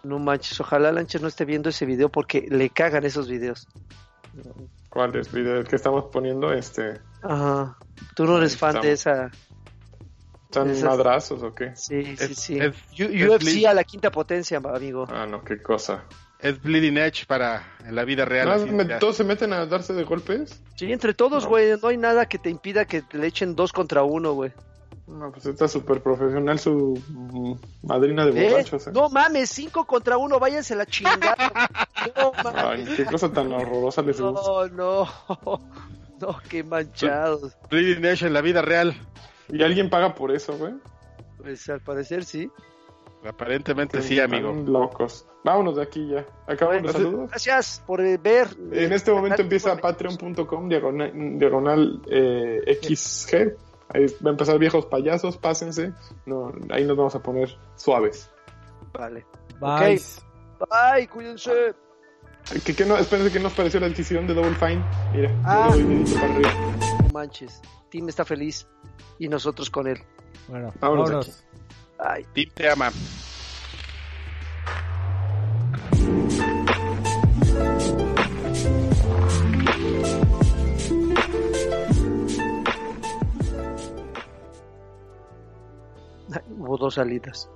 No 0.03 0.19
manches, 0.19 0.59
ojalá 0.61 0.91
Lancha 0.91 1.19
no 1.19 1.27
esté 1.27 1.43
viendo 1.45 1.69
ese 1.69 1.85
video 1.85 2.09
porque 2.09 2.47
le 2.49 2.69
cagan 2.69 3.03
esos 3.05 3.27
videos. 3.27 3.67
¿Cuál 4.89 5.15
es 5.15 5.31
video 5.31 5.57
el 5.57 5.67
que 5.67 5.75
estamos 5.75 6.05
poniendo? 6.11 6.53
Este, 6.53 6.99
Ajá. 7.23 7.77
Tú 8.15 8.25
no 8.25 8.37
eres 8.37 8.55
fan 8.57 8.79
de 8.81 8.91
esa. 8.93 9.31
¿Están 10.45 10.69
Esas- 10.69 10.83
madrazos 10.89 11.43
o 11.43 11.53
qué? 11.53 11.75
Sí, 11.75 12.15
sí, 12.15 12.35
sí. 12.35 12.57
es- 12.59 12.75
U- 12.99 13.03
es 13.11 13.27
UFC 13.29 13.65
a 13.67 13.73
la 13.73 13.83
quinta 13.83 14.09
potencia, 14.11 14.59
amigo. 14.63 15.05
Ah, 15.09 15.25
no, 15.25 15.43
qué 15.43 15.61
cosa. 15.61 16.05
Es 16.39 16.61
Bleeding 16.61 16.97
Edge 16.97 17.25
para 17.27 17.63
en 17.85 17.95
la 17.95 18.03
vida 18.05 18.25
real. 18.25 18.51
Así, 18.51 18.69
me- 18.69 18.87
ya. 18.87 18.99
¿Todos 18.99 19.15
se 19.17 19.23
meten 19.23 19.53
a 19.53 19.65
darse 19.65 19.93
de 19.93 20.03
golpes? 20.03 20.61
Sí, 20.75 20.91
entre 20.91 21.13
todos, 21.13 21.45
güey. 21.45 21.73
No 21.81 21.87
hay 21.87 21.97
nada 21.97 22.27
que 22.27 22.37
te 22.37 22.49
impida 22.49 22.85
que 22.85 23.01
te 23.01 23.17
le 23.17 23.27
echen 23.27 23.55
dos 23.55 23.71
contra 23.73 24.03
uno, 24.03 24.33
güey. 24.33 24.51
No, 25.07 25.31
pues 25.31 25.45
está 25.45 25.69
súper 25.69 26.03
profesional 26.03 26.59
su 26.59 27.01
mm, 27.07 27.87
madrina 27.87 28.25
de 28.25 28.31
¿Eh? 28.45 28.49
borrachos, 28.51 28.87
¿eh? 28.87 28.91
No 28.93 29.07
mames, 29.09 29.49
cinco 29.49 29.85
contra 29.87 30.17
uno, 30.17 30.37
váyanse 30.37 30.75
la 30.75 30.85
chingada. 30.85 31.35
no 32.17 32.31
Ay, 32.53 32.83
mames. 32.83 32.89
qué 32.97 33.05
cosa 33.05 33.31
tan 33.31 33.51
horrorosa 33.53 34.01
les 34.01 34.19
gusta. 34.19 34.69
No, 34.75 35.05
no. 35.05 35.61
No, 36.19 36.35
qué 36.49 36.63
manchados. 36.63 37.55
Bleeding 37.69 38.03
Edge 38.03 38.23
en 38.25 38.33
la 38.33 38.41
vida 38.41 38.63
real. 38.63 38.95
¿Y 39.49 39.61
alguien 39.61 39.87
paga 39.87 40.15
por 40.15 40.31
eso, 40.31 40.57
güey? 40.57 40.73
Pues 41.37 41.69
al 41.69 41.79
parecer 41.81 42.25
sí. 42.25 42.49
Aparentemente 43.23 44.01
sí, 44.01 44.19
amigo. 44.19 44.49
Están 44.49 44.73
locos. 44.73 45.26
Vámonos 45.47 45.77
de 45.77 45.81
aquí 45.81 46.05
ya. 46.09 46.25
Acabamos 46.45 46.83
los 46.83 46.91
saludos. 46.91 47.29
Gracias 47.29 47.81
por 47.87 48.01
eh, 48.01 48.17
ver. 48.17 48.49
En 48.73 48.91
este 48.91 49.11
momento 49.13 49.41
empieza 49.41 49.77
patreon.com 49.77 50.67
diagonal, 50.67 51.39
diagonal 51.39 52.01
eh, 52.11 52.77
XG. 52.83 53.55
Ahí 53.87 54.07
va 54.25 54.31
a 54.31 54.33
empezar 54.33 54.59
viejos 54.59 54.87
payasos, 54.87 55.37
pásense. 55.37 55.93
No, 56.25 56.51
ahí 56.69 56.83
nos 56.83 56.97
vamos 56.97 57.15
a 57.15 57.23
poner 57.23 57.57
suaves. 57.77 58.29
Vale. 58.91 59.25
Bye. 59.61 60.01
Bye, 60.59 61.07
cuídense. 61.07 61.73
¿Qué, 62.65 62.75
qué 62.75 62.83
no, 62.83 62.97
espérense 62.97 63.31
que 63.31 63.39
nos 63.39 63.53
pareció 63.53 63.79
la 63.79 63.85
adquisición 63.85 64.27
de 64.27 64.33
Double 64.33 64.55
Fine. 64.55 64.83
Mira, 65.13 65.31
Ah. 65.45 65.69
yo 65.71 65.77
le 65.77 65.83
doy 65.83 65.93
dedito 65.95 66.13
para 66.19 66.33
arriba. 66.33 66.53
No 67.03 67.09
manches. 67.13 67.61
Tim 67.89 68.09
está 68.09 68.25
feliz 68.25 68.67
y 69.17 69.29
nosotros 69.29 69.69
con 69.69 69.87
él. 69.87 69.97
Bueno, 70.49 70.73
Vámonos 70.81 71.09
vámonos. 71.09 71.45
Ay. 71.99 72.25
Tim 72.33 72.49
te 72.53 72.69
ama. 72.69 72.91
Hubo 86.57 86.77
dos 86.77 86.95
salidas. 86.95 87.49